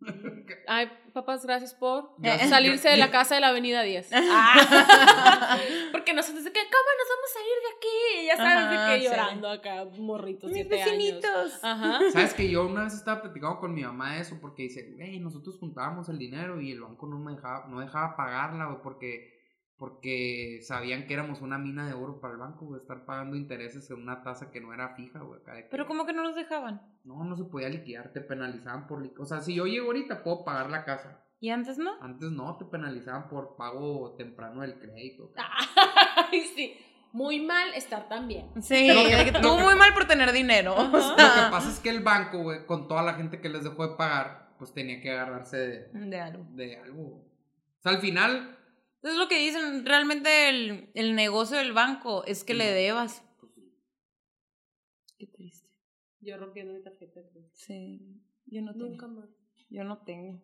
Ay, 0.66 0.88
papás, 1.12 1.44
gracias 1.44 1.74
por 1.74 2.14
Gracias. 2.18 2.48
salirse 2.48 2.88
de 2.88 2.96
la 2.96 3.10
casa 3.10 3.34
de 3.34 3.42
la 3.42 3.48
avenida 3.48 3.82
10. 3.82 4.10
Ah. 4.14 5.58
Porque 5.92 6.14
nosotros 6.14 6.44
de 6.44 6.52
que, 6.52 6.60
¿cómo 6.60 6.90
nos 6.98 7.08
vamos 7.10 7.36
a 7.36 7.40
ir 7.42 7.58
de 7.62 7.76
aquí? 7.76 8.22
Y 8.22 8.26
ya 8.28 8.36
sabes, 8.36 8.56
Ajá, 8.56 8.70
de 8.70 8.94
que 8.94 9.02
sí. 9.02 9.10
llorando 9.10 9.48
acá, 9.50 9.84
morritos, 9.98 10.50
Mis 10.50 10.60
siete 10.62 10.80
años. 10.82 10.96
vecinitos. 10.96 11.64
Ajá. 11.64 11.98
¿Sabes 12.12 12.32
que 12.34 12.48
yo 12.48 12.66
una 12.66 12.84
vez 12.84 12.94
estaba 12.94 13.20
platicando 13.22 13.58
con 13.58 13.74
mi 13.74 13.82
mamá 13.82 14.14
de 14.14 14.20
eso? 14.20 14.38
Porque 14.40 14.62
dice, 14.64 14.94
hey, 15.00 15.18
nosotros 15.20 15.58
juntábamos 15.58 16.08
el 16.08 16.18
dinero 16.18 16.60
y 16.60 16.70
el 16.72 16.80
banco 16.80 17.06
no 17.06 17.18
me 17.18 17.32
dejaba, 17.34 17.66
no 17.68 17.80
dejaba 17.80 18.16
pagarla, 18.16 18.66
güey, 18.66 18.78
porque, 18.82 19.39
porque 19.80 20.60
sabían 20.62 21.06
que 21.06 21.14
éramos 21.14 21.40
una 21.40 21.56
mina 21.58 21.86
de 21.86 21.94
oro 21.94 22.20
para 22.20 22.34
el 22.34 22.38
banco, 22.38 22.66
güey, 22.66 22.80
estar 22.82 23.06
pagando 23.06 23.34
intereses 23.34 23.90
en 23.90 23.96
una 24.02 24.22
tasa 24.22 24.50
que 24.50 24.60
no 24.60 24.72
era 24.74 24.94
fija, 24.94 25.20
güey. 25.20 25.40
acá 25.40 25.54
de 25.54 25.62
que- 25.64 25.68
Pero 25.70 25.86
como 25.86 26.04
que 26.06 26.12
no 26.12 26.22
nos 26.22 26.36
dejaban. 26.36 26.82
No, 27.02 27.24
no 27.24 27.34
se 27.36 27.44
podía 27.44 27.70
liquidar, 27.70 28.12
te 28.12 28.20
penalizaban 28.20 28.86
por 28.86 29.00
liquidar. 29.02 29.22
O 29.22 29.24
sea, 29.26 29.40
si 29.40 29.54
yo 29.54 29.66
llego 29.66 29.86
ahorita, 29.86 30.22
puedo 30.22 30.44
pagar 30.44 30.70
la 30.70 30.84
casa. 30.84 31.24
¿Y 31.40 31.48
antes 31.48 31.78
no? 31.78 31.92
Antes 32.02 32.30
no, 32.30 32.56
te 32.58 32.66
penalizaban 32.66 33.28
por 33.30 33.56
pago 33.56 34.14
temprano 34.18 34.60
del 34.60 34.78
crédito. 34.78 35.32
Ay, 36.30 36.42
sí. 36.54 36.76
Muy 37.12 37.40
mal 37.40 37.72
estar 37.74 38.08
tan 38.08 38.28
bien. 38.28 38.50
Sí, 38.62 38.86
que- 38.86 39.24
que 39.24 39.32
tú 39.40 39.56
que- 39.56 39.62
muy 39.64 39.74
mal 39.76 39.94
por 39.94 40.04
tener 40.06 40.30
dinero. 40.32 40.74
o 40.76 40.82
Lo 40.92 41.16
que 41.16 41.50
pasa 41.50 41.70
es 41.70 41.80
que 41.80 41.88
el 41.88 42.00
banco, 42.04 42.42
güey, 42.42 42.66
con 42.66 42.86
toda 42.86 43.02
la 43.02 43.14
gente 43.14 43.40
que 43.40 43.48
les 43.48 43.64
dejó 43.64 43.88
de 43.88 43.96
pagar, 43.96 44.50
pues 44.58 44.72
tenía 44.74 45.00
que 45.00 45.10
agarrarse 45.10 45.56
de, 45.56 45.88
de 46.06 46.20
algo. 46.20 46.44
de 46.50 46.76
algo. 46.76 47.02
O 47.02 47.82
sea, 47.82 47.92
al 47.92 47.98
final, 47.98 48.58
Es 49.02 49.14
lo 49.16 49.28
que 49.28 49.38
dicen, 49.38 49.86
realmente 49.86 50.48
el, 50.50 50.90
el 50.94 51.14
negocio 51.14 51.56
del 51.56 51.72
banco 51.72 52.24
es 52.26 52.44
que 52.44 52.54
le 52.54 52.66
debas. 52.70 53.22
Qué 55.18 55.26
triste. 55.26 55.68
Yo 56.20 56.36
rompiendo 56.36 56.74
mi 56.74 56.82
tarjeta. 56.82 57.20
Sí, 57.54 58.20
yo 58.46 58.60
no 58.62 58.72
tengo. 58.72 58.88
Nunca 58.88 59.06
más. 59.06 59.28
Yo 59.70 59.84
no 59.84 59.98
tengo. 59.98 60.40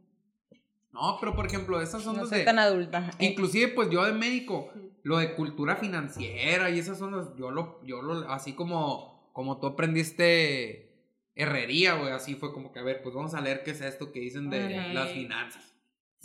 No, 0.92 1.18
pero 1.20 1.34
por 1.36 1.46
ejemplo, 1.46 1.80
esas 1.82 2.02
son 2.02 2.16
No 2.16 2.24
soy 2.26 2.38
de. 2.38 2.44
tan 2.44 2.58
adulta. 2.58 3.10
Eh, 3.18 3.26
Inclusive, 3.26 3.68
pues 3.68 3.90
yo 3.90 4.04
de 4.04 4.12
médico, 4.12 4.72
lo 5.02 5.18
de 5.18 5.34
cultura 5.34 5.76
financiera 5.76 6.70
y 6.70 6.78
esas 6.78 6.98
son 6.98 7.14
las. 7.14 7.36
Yo 7.36 7.50
lo. 7.50 7.84
Yo 7.84 8.00
lo 8.02 8.30
así 8.30 8.54
como. 8.54 9.30
Como 9.34 9.60
tú 9.60 9.66
aprendiste 9.66 10.94
herrería, 11.34 11.96
güey. 11.96 12.12
Así 12.12 12.36
fue 12.36 12.54
como 12.54 12.72
que, 12.72 12.78
a 12.78 12.82
ver, 12.82 13.02
pues 13.02 13.14
vamos 13.14 13.34
a 13.34 13.42
leer 13.42 13.62
qué 13.64 13.72
es 13.72 13.82
esto 13.82 14.10
que 14.12 14.20
dicen 14.20 14.48
de 14.48 14.94
las 14.94 15.10
finanzas. 15.12 15.65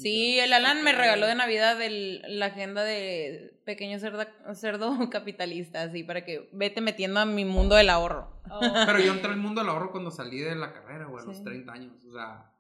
Sí, 0.02 0.40
el 0.40 0.54
Alan 0.54 0.84
me 0.84 0.92
regaló 0.94 1.28
de 1.28 1.36
Navidad 1.36 1.82
el, 1.82 2.22
la 2.40 2.48
agenda 2.48 2.84
de 2.84 3.60
pequeño 3.66 4.00
cerdo, 4.00 4.26
cerdo 4.56 4.92
capitalista, 5.10 5.84
así, 5.84 6.04
para 6.04 6.26
que 6.26 6.50
vete 6.54 6.82
metiendo 6.82 7.20
a 7.20 7.26
mi 7.26 7.46
mundo 7.46 7.76
del 7.76 7.90
ahorro. 7.90 8.42
Oh. 8.50 8.60
Pero 8.86 9.00
yo 9.00 9.14
entré 9.14 9.32
al 9.32 9.38
mundo 9.38 9.62
del 9.62 9.70
ahorro 9.70 9.92
cuando 9.92 10.12
salí 10.12 10.40
de 10.40 10.56
la 10.56 10.74
carrera, 10.74 11.06
güey, 11.06 11.24
a 11.24 11.28
los 11.28 11.38
Sí. 11.38 11.44
30 11.44 11.72
años. 11.74 12.06
O 12.06 12.12
sea, 12.14 12.52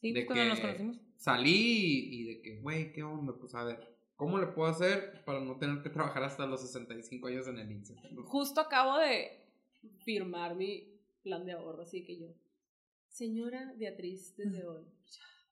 Sí, 0.00 0.12
de 0.12 0.26
cuando 0.26 0.42
que 0.44 0.48
nos 0.50 0.60
conocimos. 0.60 1.00
salí 1.16 1.50
y, 1.50 2.20
y 2.20 2.24
de 2.24 2.42
que, 2.42 2.60
güey, 2.60 2.92
¿qué 2.92 3.02
onda? 3.02 3.34
Pues 3.38 3.54
a 3.54 3.64
ver, 3.64 3.96
¿cómo 4.14 4.38
le 4.38 4.46
puedo 4.48 4.70
hacer 4.70 5.22
para 5.24 5.40
no 5.40 5.56
tener 5.58 5.82
que 5.82 5.90
trabajar 5.90 6.22
hasta 6.22 6.46
los 6.46 6.60
65 6.62 7.26
años 7.28 7.46
en 7.48 7.58
el 7.58 7.70
INSE? 7.70 7.96
Justo 8.24 8.60
acabo 8.60 8.98
de 8.98 9.42
firmar 10.04 10.54
mi 10.54 10.92
plan 11.22 11.44
de 11.46 11.52
ahorro, 11.52 11.82
así 11.82 12.04
que 12.04 12.18
yo. 12.18 12.26
Señora 13.08 13.72
Beatriz, 13.78 14.36
desde 14.36 14.66
hoy. 14.66 14.84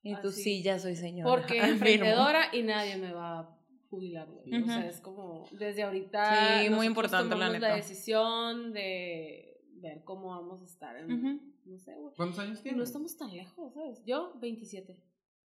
Y 0.05 0.15
tú 0.21 0.29
así. 0.29 0.43
sí, 0.43 0.63
ya 0.63 0.79
soy 0.79 0.95
señora. 0.97 1.31
Porque 1.31 1.59
emprendedora 1.65 2.55
y 2.55 2.63
nadie 2.63 2.97
me 2.99 3.13
va 3.13 3.41
a 3.41 3.59
jubilar, 3.89 4.29
güey. 4.31 4.63
O 4.63 4.67
sea, 4.67 4.87
es 4.87 5.01
como, 5.01 5.49
desde 5.51 5.83
ahorita. 5.83 6.63
Sí, 6.63 6.71
muy 6.71 6.87
importante, 6.87 7.35
la 7.35 7.75
decisión 7.75 8.73
de 8.73 9.61
ver 9.77 10.05
cómo 10.05 10.29
vamos 10.29 10.63
a 10.63 10.67
estar 10.67 10.97
en. 10.97 11.55
No 11.65 11.79
sé, 11.79 11.95
güey. 11.95 12.15
¿Cuántos 12.15 12.39
años 12.39 12.63
tienes? 12.63 12.77
no 12.77 12.85
estamos 12.85 13.17
tan 13.17 13.35
lejos, 13.35 13.73
¿sabes? 13.73 14.05
Yo, 14.05 14.39
27. 14.39 14.95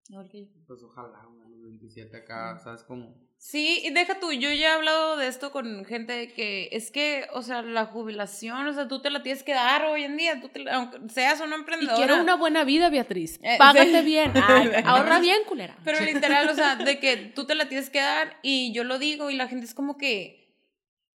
Igual 0.08 0.28
que 0.28 0.46
yo. 0.46 0.52
Pues 0.66 0.82
ojalá, 0.82 1.24
güey, 1.26 1.48
los 1.50 1.62
27 1.62 2.16
acá, 2.16 2.58
¿sabes 2.58 2.82
cómo? 2.82 3.14
Sí, 3.40 3.80
y 3.84 3.90
deja 3.90 4.18
tú, 4.18 4.32
yo 4.32 4.50
ya 4.50 4.68
he 4.68 4.72
hablado 4.72 5.16
de 5.16 5.28
esto 5.28 5.52
con 5.52 5.84
gente 5.84 6.32
que 6.32 6.68
es 6.72 6.90
que, 6.90 7.28
o 7.32 7.42
sea, 7.42 7.62
la 7.62 7.86
jubilación, 7.86 8.66
o 8.66 8.72
sea, 8.74 8.88
tú 8.88 9.00
te 9.00 9.10
la 9.10 9.22
tienes 9.22 9.44
que 9.44 9.54
dar 9.54 9.84
hoy 9.84 10.02
en 10.02 10.16
día, 10.16 10.40
tú 10.40 10.48
te 10.48 10.58
la- 10.58 10.74
aunque 10.74 10.98
seas 11.08 11.40
una 11.40 11.54
Y 11.54 11.60
emprendedora. 11.60 11.96
quiero 11.96 12.16
una 12.20 12.34
buena 12.34 12.64
vida, 12.64 12.90
Beatriz. 12.90 13.38
Eh, 13.42 13.56
Págate 13.56 14.00
sí. 14.00 14.04
bien. 14.04 14.32
Ay, 14.48 14.70
ahorra 14.84 15.20
bien, 15.20 15.44
culera. 15.46 15.76
Pero 15.84 16.00
literal, 16.00 16.48
o 16.48 16.54
sea, 16.54 16.74
de 16.76 16.98
que 16.98 17.16
tú 17.34 17.46
te 17.46 17.54
la 17.54 17.68
tienes 17.68 17.90
que 17.90 18.00
dar 18.00 18.36
y 18.42 18.72
yo 18.72 18.82
lo 18.82 18.98
digo 18.98 19.30
y 19.30 19.36
la 19.36 19.46
gente 19.46 19.66
es 19.66 19.74
como 19.74 19.96
que, 19.96 20.52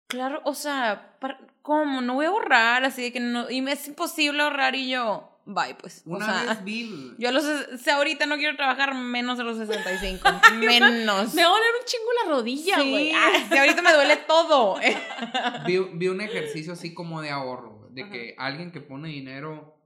claro, 0.07 0.41
o 0.45 0.55
sea, 0.55 1.17
para- 1.19 1.41
¿cómo? 1.63 2.03
No 2.03 2.15
voy 2.15 2.27
a 2.27 2.29
ahorrar, 2.29 2.85
así 2.85 3.03
de 3.03 3.13
que 3.13 3.21
no, 3.21 3.51
y 3.51 3.63
me 3.63 3.73
es 3.73 3.87
imposible 3.89 4.43
ahorrar 4.45 4.77
y 4.77 4.89
yo, 4.89 5.32
bye, 5.47 5.75
pues. 5.81 6.03
Una 6.07 6.25
o 6.25 6.29
sea, 6.29 6.55
vez 6.55 6.65
vi... 6.65 7.15
yo 7.19 7.29
a 7.29 7.33
los, 7.33 7.45
si 7.81 7.91
ahorita 7.91 8.27
no 8.27 8.37
quiero 8.37 8.57
trabajar 8.57 8.95
menos 8.95 9.39
de 9.39 9.45
los 9.45 9.57
65, 9.59 10.29
menos. 10.59 11.35
Me 11.35 11.43
va 11.43 11.49
a 11.49 11.53
doler 11.53 11.71
un 11.81 11.85
chingo 11.87 12.11
la 12.25 12.31
rodilla, 12.31 12.77
Sí, 12.81 12.91
güey. 12.91 13.13
si 13.51 13.59
ahorita 13.59 13.83
me 13.83 13.93
duele 13.93 14.17
todo. 14.27 14.77
vi, 15.67 15.79
vi 15.95 16.09
un 16.09 16.21
ejercicio 16.21 16.73
así 16.73 16.95
como 16.95 17.21
de 17.23 17.31
ahorro, 17.31 17.89
de 17.93 18.03
Ajá. 18.03 18.13
que 18.13 18.35
alguien 18.39 18.71
que 18.73 18.81
pone 18.81 19.09
dinero, 19.09 19.79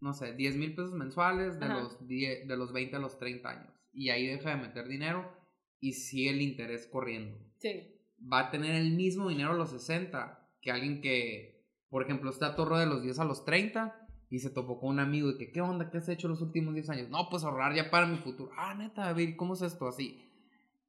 no 0.00 0.12
sé, 0.12 0.32
10 0.34 0.56
mil 0.56 0.74
pesos 0.74 0.92
mensuales 0.92 1.58
de 1.58 1.66
Ajá. 1.66 1.74
los, 1.80 2.06
10 2.06 2.46
de 2.48 2.56
los 2.56 2.72
20 2.72 2.96
a 2.96 2.98
los 3.00 3.18
30 3.18 3.48
años. 3.48 3.74
Y 3.92 4.10
ahí 4.10 4.26
deja 4.26 4.50
de 4.50 4.56
meter 4.56 4.86
dinero 4.86 5.36
y 5.80 5.94
sigue 5.94 6.30
el 6.30 6.42
interés 6.42 6.86
corriendo. 6.86 7.38
Sí. 7.58 7.94
Va 8.20 8.40
a 8.40 8.50
tener 8.50 8.74
el 8.74 8.92
mismo 8.92 9.28
dinero 9.28 9.52
a 9.52 9.54
los 9.54 9.70
60 9.70 10.46
que 10.60 10.70
alguien 10.72 11.00
que, 11.00 11.64
por 11.88 12.02
ejemplo, 12.02 12.30
está 12.30 12.48
atorro 12.48 12.78
de 12.78 12.86
los 12.86 13.02
10 13.02 13.18
a 13.20 13.24
los 13.24 13.44
30 13.44 14.07
y 14.30 14.38
se 14.40 14.50
topó 14.50 14.78
con 14.78 14.90
un 14.90 15.00
amigo 15.00 15.30
y 15.30 15.38
que, 15.38 15.50
¿qué 15.50 15.60
onda? 15.60 15.90
¿Qué 15.90 15.98
has 15.98 16.08
hecho 16.08 16.28
los 16.28 16.42
últimos 16.42 16.74
10 16.74 16.90
años? 16.90 17.08
No, 17.08 17.28
pues 17.30 17.44
ahorrar 17.44 17.74
ya 17.74 17.90
para 17.90 18.06
mi 18.06 18.16
futuro. 18.16 18.50
Ah, 18.56 18.74
neta, 18.74 19.08
a 19.08 19.12
ver, 19.12 19.36
¿cómo 19.36 19.54
es 19.54 19.62
esto? 19.62 19.88
Así. 19.88 20.24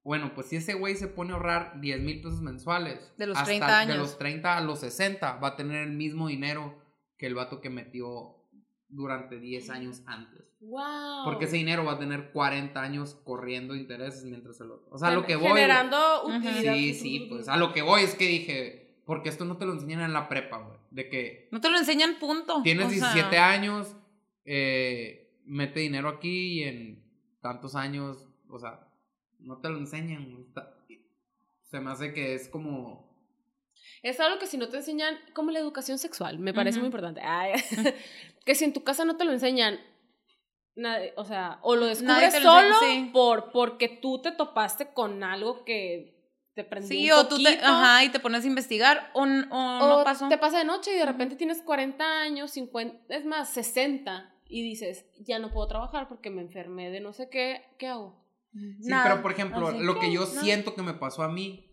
Bueno, 0.04 0.34
pues 0.34 0.48
si 0.48 0.56
ese 0.56 0.74
güey 0.74 0.96
se 0.96 1.08
pone 1.08 1.32
a 1.32 1.36
ahorrar 1.36 1.80
10 1.80 2.02
mil 2.02 2.22
pesos 2.22 2.42
mensuales. 2.42 3.14
De 3.18 3.28
los 3.28 3.38
hasta 3.38 3.48
30 3.48 3.80
años. 3.80 3.94
De 3.94 4.00
los 4.00 4.18
30 4.18 4.58
a 4.58 4.62
los 4.62 4.80
60 4.80 5.38
va 5.38 5.50
a 5.50 5.56
tener 5.56 5.88
el 5.88 5.94
mismo 5.94 6.28
dinero 6.28 6.82
que 7.18 7.28
el 7.28 7.36
vato 7.36 7.62
que 7.62 7.70
metió 7.70 8.36
durante 8.88 9.40
10 9.40 9.70
años 9.70 10.02
antes. 10.06 10.58
Wow. 10.62 11.24
Porque 11.26 11.46
ese 11.46 11.58
dinero 11.58 11.86
va 11.86 11.94
a 11.94 12.00
tener 12.00 12.32
40 12.32 12.82
años 12.82 13.16
corriendo 13.24 13.76
intereses 13.76 14.26
mientras 14.26 14.60
el 14.62 14.72
otro. 14.72 14.88
O 14.92 14.98
sea, 14.98 15.10
a 15.10 15.14
lo 15.14 15.26
que 15.26 15.36
voy. 15.36 15.50
Generando 15.50 16.26
utilidad. 16.26 16.74
Sí, 16.74 16.94
sí, 16.94 17.28
pues 17.30 17.48
a 17.48 17.58
lo 17.58 17.72
que 17.72 17.82
voy 17.82 18.02
es 18.02 18.16
que 18.16 18.28
dije, 18.28 18.79
porque 19.10 19.30
esto 19.30 19.44
no 19.44 19.58
te 19.58 19.66
lo 19.66 19.74
enseñan 19.74 20.02
en 20.02 20.14
la 20.14 20.30
prepa, 20.30 20.60
güey. 20.60 20.78
De 20.92 21.10
que 21.10 21.50
No 21.52 21.60
te 21.60 21.72
lo 21.72 21.80
enseñan, 21.80 22.20
punto. 22.20 22.62
tienes 22.62 22.86
O 22.86 22.90
sea, 22.92 23.12
17 23.12 23.40
años, 23.40 23.96
eh, 24.46 25.34
mete 25.46 25.80
dinero 25.80 26.10
aquí 26.10 26.60
y 26.60 26.64
en 26.64 27.04
tantos 27.42 27.74
años, 27.74 28.28
o 28.48 28.60
sea, 28.60 28.88
no 29.40 29.58
te 29.62 29.70
lo 29.70 29.80
enseñan. 29.80 30.46
Se 31.64 31.80
me 31.80 31.90
hace 31.90 32.14
que 32.14 32.36
es 32.36 32.50
como... 32.50 33.10
Es 34.04 34.20
algo 34.20 34.38
que 34.38 34.46
si 34.46 34.60
no 34.60 34.70
te 34.70 34.78
enseñan, 34.78 35.18
como 35.34 35.50
la 35.50 35.58
educación 35.58 35.98
sexual, 35.98 36.38
me 36.38 36.54
parece 36.54 36.78
muy 36.78 36.86
importante. 36.86 37.20
Ay, 37.24 37.54
que 38.46 38.54
si 38.54 38.64
en 38.64 38.74
tu 38.74 38.84
casa 38.84 39.06
no 39.06 39.18
te 39.18 39.26
lo 39.26 39.32
enseñan, 39.32 39.80
nadie- 40.76 41.14
o 41.16 41.26
sea, 41.26 41.58
o 41.64 41.76
lo 41.76 41.88
descubres 41.88 42.36
lo 42.44 42.52
solo 42.52 42.68
enseña, 42.76 43.06
sí. 43.06 43.10
por, 43.12 43.52
porque 43.52 43.90
tú 43.90 44.22
te 44.22 44.32
topaste 44.32 44.94
con 44.94 45.24
algo 45.24 45.66
que 45.66 46.19
te 46.64 46.82
Sí, 46.84 47.12
un 47.12 47.18
o 47.20 47.28
tú 47.28 47.42
te, 47.42 47.50
ajá, 47.62 48.04
y 48.04 48.10
te 48.10 48.20
pones 48.20 48.44
a 48.44 48.48
investigar, 48.48 49.12
o, 49.14 49.22
o, 49.22 49.24
o 49.26 49.28
no 49.28 50.04
pasó. 50.04 50.28
te 50.30 50.38
pasa 50.38 50.60
de 50.60 50.66
noche 50.66 50.94
y 50.94 50.98
de 50.98 51.06
repente 51.06 51.36
tienes 51.36 51.62
40 51.62 52.22
años, 52.22 52.52
50, 52.52 53.16
es 53.16 53.26
más, 53.26 53.50
60, 53.54 54.34
y 54.48 54.64
dices, 54.64 55.06
ya 55.20 55.40
no 55.40 55.52
puedo 55.52 55.68
trabajar 55.68 56.08
porque 56.08 56.30
me 56.30 56.42
enfermé 56.42 56.90
de 56.90 57.00
no 57.02 57.14
sé 57.14 57.30
qué, 57.30 57.62
¿qué 57.78 57.88
hago? 57.88 58.20
Sí, 58.54 58.90
Nada. 58.90 59.04
pero 59.10 59.22
por 59.22 59.32
ejemplo, 59.32 59.68
Así 59.68 59.80
lo 59.80 59.96
que 60.00 60.08
que, 60.08 60.14
yo 60.14 60.22
no. 60.22 60.26
siento 60.26 60.74
que 60.74 60.82
me 60.82 60.94
pasó 60.96 61.22
a 61.24 61.30
mí 61.30 61.72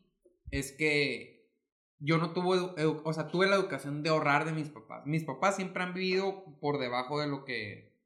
es 0.51 0.73
que 0.73 1.51
yo 1.99 2.19
no 2.19 2.33
tuve, 2.35 2.59
o 3.05 3.13
sea, 3.15 3.29
tuve 3.29 3.47
la 3.47 3.57
educación 3.57 4.03
de 4.03 4.11
ahorrar 4.11 4.45
de 4.45 4.53
mis 4.53 4.69
papás. 4.69 5.07
Mis 5.07 5.25
papás 5.25 5.57
siempre 5.57 5.83
han 5.83 5.95
vivido 5.95 6.45
por 6.61 6.79
debajo 6.79 7.19
de 7.19 7.27
lo 7.29 7.45
que, 7.47 7.97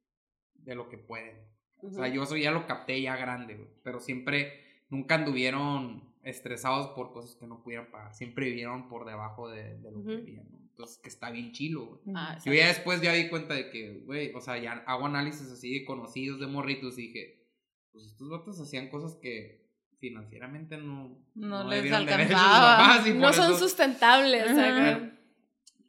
de 0.55 0.77
lo 0.77 0.89
que 0.89 0.99
pueden. 0.99 1.37
O 1.83 1.91
sea, 1.91 2.07
yo 2.07 2.23
eso 2.23 2.37
ya 2.37 2.53
lo 2.53 2.67
capté 2.67 3.01
ya 3.03 3.17
grande. 3.17 3.75
Pero 3.83 3.99
siempre, 3.99 4.85
nunca 4.91 5.17
anduvieron 5.17 6.10
estresados 6.23 6.89
por 6.89 7.13
cosas 7.13 7.35
que 7.37 7.47
no 7.47 7.63
pudieran 7.63 7.91
pagar. 7.91 8.15
Siempre 8.15 8.47
vivieron 8.47 8.89
por 8.89 9.07
debajo 9.07 9.49
de, 9.49 9.79
de 9.79 9.91
lo 9.91 10.03
que 10.05 10.17
vivían, 10.17 10.47
¿no? 10.51 10.59
Entonces, 10.71 10.99
que 10.99 11.09
está 11.09 11.31
bien 11.31 11.53
chilo, 11.53 11.87
güey. 11.87 12.01
Ah, 12.17 12.39
Yo 12.45 12.53
ya 12.55 12.69
después 12.69 13.01
ya 13.03 13.13
di 13.13 13.29
cuenta 13.29 13.55
de 13.55 13.71
que, 13.71 14.01
güey, 14.07 14.33
o 14.35 14.41
sea, 14.41 14.57
ya 14.59 14.73
hago 14.87 15.07
análisis 15.07 15.51
así 15.51 15.79
de 15.79 15.85
conocidos, 15.85 16.41
de 16.41 16.47
morritos, 16.47 16.99
y 16.99 17.09
dije, 17.09 17.47
pues 17.93 18.07
estos 18.07 18.31
vatos 18.31 18.59
hacían 18.61 18.89
cosas 18.89 19.15
que 19.17 19.69
financieramente 19.99 20.79
no, 20.79 21.19
No 21.35 21.65
les 21.69 21.83
de 21.83 21.89
hecho 21.89 21.99
sus 21.99 22.09
alcanzaba. 22.09 22.77
papás, 22.79 23.07
y 23.07 23.13
no 23.13 23.33
son 23.33 23.51
eso- 23.53 23.59
sustentables. 23.59 24.43
Ajá. 24.45 24.55
¿sabes? 24.55 25.13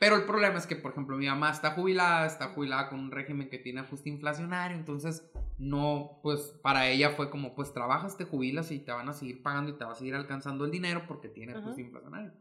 Pero 0.01 0.15
el 0.15 0.23
problema 0.23 0.57
es 0.57 0.65
que, 0.65 0.75
por 0.75 0.93
ejemplo, 0.93 1.15
mi 1.15 1.27
mamá 1.27 1.51
está 1.51 1.73
jubilada, 1.73 2.25
está 2.25 2.47
jubilada 2.47 2.89
con 2.89 2.99
un 2.99 3.11
régimen 3.11 3.49
que 3.49 3.59
tiene 3.59 3.81
ajuste 3.81 4.09
inflacionario, 4.09 4.75
entonces 4.75 5.29
no, 5.59 6.17
pues 6.23 6.55
para 6.63 6.87
ella 6.87 7.11
fue 7.11 7.29
como, 7.29 7.53
pues 7.53 7.71
trabajas, 7.71 8.17
te 8.17 8.25
jubilas 8.25 8.71
y 8.71 8.79
te 8.79 8.91
van 8.91 9.07
a 9.09 9.13
seguir 9.13 9.43
pagando 9.43 9.69
y 9.69 9.77
te 9.77 9.85
va 9.85 9.91
a 9.91 9.95
seguir 9.95 10.15
alcanzando 10.15 10.65
el 10.65 10.71
dinero 10.71 11.03
porque 11.07 11.29
tiene 11.29 11.51
Ajá. 11.51 11.61
ajuste 11.61 11.81
inflacionario. 11.81 12.31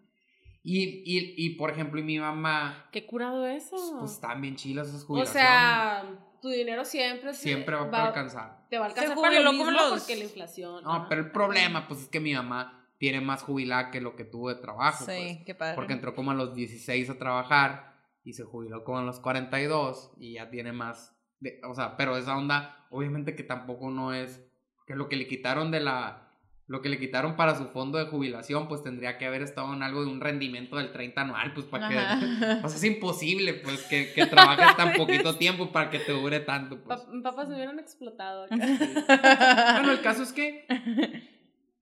Y, 0.63 1.03
y, 1.05 1.35
y, 1.37 1.51
por 1.57 1.71
ejemplo, 1.71 2.01
y 2.01 2.03
mi 2.03 2.19
mamá, 2.19 2.89
Qué 2.93 3.05
curado 3.05 3.45
eso. 3.47 3.77
pues 3.99 4.19
bien 4.39 4.57
chilas 4.57 4.89
esas 4.89 5.03
o 5.03 5.07
jubilaciones. 5.09 5.43
sea, 5.51 6.05
tu 6.41 6.49
dinero 6.49 6.87
siempre, 6.87 7.35
se- 7.35 7.43
siempre 7.43 7.77
va, 7.77 7.83
a 8.05 8.07
alcanzar. 8.07 8.67
Te 8.71 8.79
va 8.79 8.87
a 8.87 8.89
alcanzar 8.89 9.17
para 9.21 9.39
lo 9.39 9.53
mismo 9.53 9.71
los- 9.71 9.99
porque 10.01 10.17
la 10.17 10.25
inflación. 10.25 10.83
No, 10.83 10.95
ajá. 10.95 11.07
pero 11.11 11.21
el 11.21 11.31
problema, 11.31 11.87
pues 11.87 12.01
es 12.05 12.09
que 12.09 12.21
mi 12.21 12.33
mamá 12.33 12.80
tiene 13.01 13.23
más 13.23 13.43
jubilada 13.43 13.91
que 13.91 14.03
lo 14.03 14.15
que 14.15 14.25
tuvo 14.25 14.51
de 14.51 14.57
trabajo. 14.61 15.07
Sí, 15.07 15.13
pues. 15.17 15.39
qué 15.47 15.55
padre. 15.55 15.75
Porque 15.75 15.95
entró 15.95 16.15
como 16.15 16.33
a 16.33 16.35
los 16.35 16.55
16 16.55 17.09
a 17.09 17.19
trabajar 17.19 17.95
y 18.23 18.35
se 18.35 18.45
jubiló 18.45 18.85
como 18.85 18.99
a 18.99 19.03
los 19.03 19.21
42 19.21 20.13
y 20.19 20.35
ya 20.35 20.51
tiene 20.51 20.73
más. 20.73 21.17
De, 21.41 21.63
o 21.67 21.75
sea, 21.75 21.97
pero 21.97 22.19
esa 22.19 22.37
onda, 22.37 22.87
obviamente 22.91 23.35
que 23.35 23.43
tampoco 23.43 23.91
no 23.91 24.13
es. 24.13 24.47
Que 24.87 24.95
lo 24.97 25.09
que 25.09 25.17
le 25.17 25.27
quitaron 25.27 25.71
de 25.71 25.81
la. 25.81 26.27
Lo 26.67 26.83
que 26.83 26.89
le 26.91 26.99
quitaron 27.01 27.35
para 27.37 27.57
su 27.57 27.69
fondo 27.71 27.97
de 27.99 28.05
jubilación, 28.05 28.69
pues 28.69 28.85
tendría 28.85 29.17
que 29.19 29.25
haber 29.27 29.41
estado 29.43 29.73
en 29.73 29.83
algo 29.83 30.05
de 30.05 30.11
un 30.11 30.21
rendimiento 30.21 30.77
del 30.77 30.93
30 30.93 31.23
anual, 31.23 31.55
pues 31.55 31.65
para 31.67 31.89
que. 31.89 31.97
O 32.65 32.69
sea, 32.69 32.77
es 32.77 32.85
imposible, 32.85 33.55
pues, 33.55 33.83
que, 33.85 34.13
que 34.13 34.27
trabajes 34.27 34.77
tan 34.77 34.93
poquito 34.99 35.37
tiempo 35.37 35.73
para 35.73 35.89
que 35.89 36.01
te 36.01 36.13
dure 36.13 36.41
tanto, 36.41 36.79
pues. 36.85 37.01
Pa- 37.01 37.23
papás 37.23 37.49
me 37.49 37.55
hubieran 37.55 37.79
explotado. 37.79 38.45
acá. 38.45 38.57
Bueno, 38.57 39.91
el 39.93 40.03
caso 40.03 40.23
es 40.23 40.33
que 40.35 40.67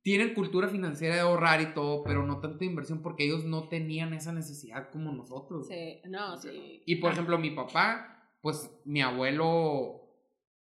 tienen 0.09 0.33
cultura 0.33 0.69
financiera 0.69 1.17
de 1.17 1.21
ahorrar 1.21 1.61
y 1.61 1.75
todo, 1.75 2.03
pero 2.03 2.25
no 2.25 2.41
tanto 2.41 2.61
de 2.61 2.65
inversión 2.65 3.03
porque 3.03 3.27
ellos 3.27 3.45
no 3.45 3.69
tenían 3.69 4.15
esa 4.15 4.33
necesidad 4.33 4.89
como 4.89 5.13
nosotros. 5.13 5.69
Sí, 5.69 6.01
no, 6.09 6.35
sí. 6.39 6.83
Y 6.87 6.97
por 6.97 7.13
ejemplo, 7.13 7.37
mi 7.37 7.51
papá, 7.51 8.33
pues 8.41 8.75
mi 8.87 9.03
abuelo, 9.03 10.01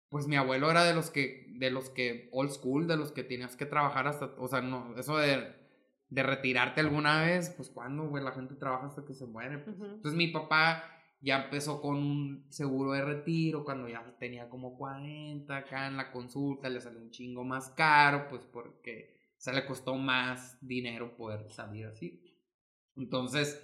pues 0.08 0.28
mi 0.28 0.38
abuelo 0.38 0.72
era 0.72 0.86
de 0.86 0.94
los 0.94 1.10
que, 1.10 1.48
de 1.58 1.72
los 1.72 1.89
que, 1.89 2.30
old 2.32 2.52
school, 2.52 2.88
de 2.88 2.96
los 2.96 3.12
que 3.12 3.26
tenías 3.26 3.58
que 3.58 3.66
trabajar 3.66 4.08
hasta, 4.08 4.28
o 4.38 4.48
sea, 4.48 4.62
no, 4.62 4.98
eso 4.98 5.18
de, 5.18 5.54
de 6.08 6.24
retirarte 6.24 6.80
alguna 6.80 7.22
vez, 7.22 7.50
pues 7.50 7.70
cuando, 7.70 8.08
güey, 8.08 8.24
la 8.24 8.32
gente 8.32 8.56
trabaja 8.56 8.86
hasta 8.86 9.04
que 9.04 9.14
se 9.14 9.26
muere. 9.26 9.58
pues. 9.58 9.76
Entonces 9.76 10.14
mi 10.14 10.28
papá 10.30 10.86
ya 11.20 11.44
empezó 11.44 11.82
con 11.82 11.98
un 11.98 12.46
seguro 12.48 12.94
de 12.94 13.04
retiro 13.04 13.66
cuando 13.66 13.89
ya 13.89 14.06
tenía 14.18 14.48
como 14.48 14.78
40 14.78 15.54
acá 15.54 15.88
en 15.88 15.98
la 15.98 16.14
consulta, 16.14 16.70
le 16.70 16.80
salió 16.80 17.02
un 17.02 17.12
chingo 17.12 17.44
más 17.44 17.72
caro, 17.72 18.28
pues 18.30 18.46
porque 18.46 19.12
se 19.44 19.52
le 19.52 19.66
costó 19.66 19.96
más 19.98 20.58
dinero 20.62 21.18
poder 21.18 21.52
salir 21.52 21.88
así. 21.88 22.24
Entonces, 22.96 23.62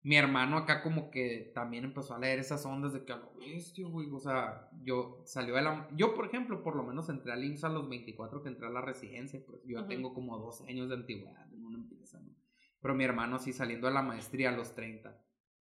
mi 0.00 0.16
hermano 0.16 0.56
acá 0.56 0.82
como 0.82 1.10
que 1.10 1.52
también 1.54 1.84
empezó 1.84 2.14
a 2.14 2.18
leer 2.18 2.38
esas 2.38 2.64
ondas 2.64 2.94
de 2.94 3.04
que 3.04 3.12
a 3.12 3.16
lo 3.18 3.34
bestia, 3.34 3.86
güey. 3.86 4.08
O 4.10 4.18
sea, 4.18 4.70
yo 4.82 5.20
salió 5.26 5.56
de 5.56 5.60
la... 5.60 5.86
Yo, 5.94 6.14
por 6.14 6.24
ejemplo, 6.24 6.62
por 6.62 6.74
lo 6.74 6.84
menos 6.84 7.10
entré 7.10 7.32
al 7.32 7.44
IMSS 7.44 7.64
a 7.64 7.68
los 7.68 7.86
24 7.90 8.42
que 8.42 8.48
entré 8.48 8.66
a 8.66 8.70
la 8.70 8.80
residencia. 8.80 9.44
Pues 9.46 9.60
yo 9.66 9.74
ya 9.74 9.80
Ujú. 9.80 9.88
tengo 9.90 10.14
como 10.14 10.38
12 10.38 10.66
años 10.70 10.88
de 10.88 10.94
antigüedad 10.94 11.52
en 11.52 11.66
una 11.66 11.76
empresa, 11.76 12.18
¿no? 12.18 12.34
Pero 12.80 12.94
mi 12.94 13.04
hermano 13.04 13.38
sí 13.38 13.52
saliendo 13.52 13.88
de 13.88 13.92
la 13.92 14.00
maestría 14.00 14.48
a 14.48 14.56
los 14.56 14.74
30. 14.74 15.22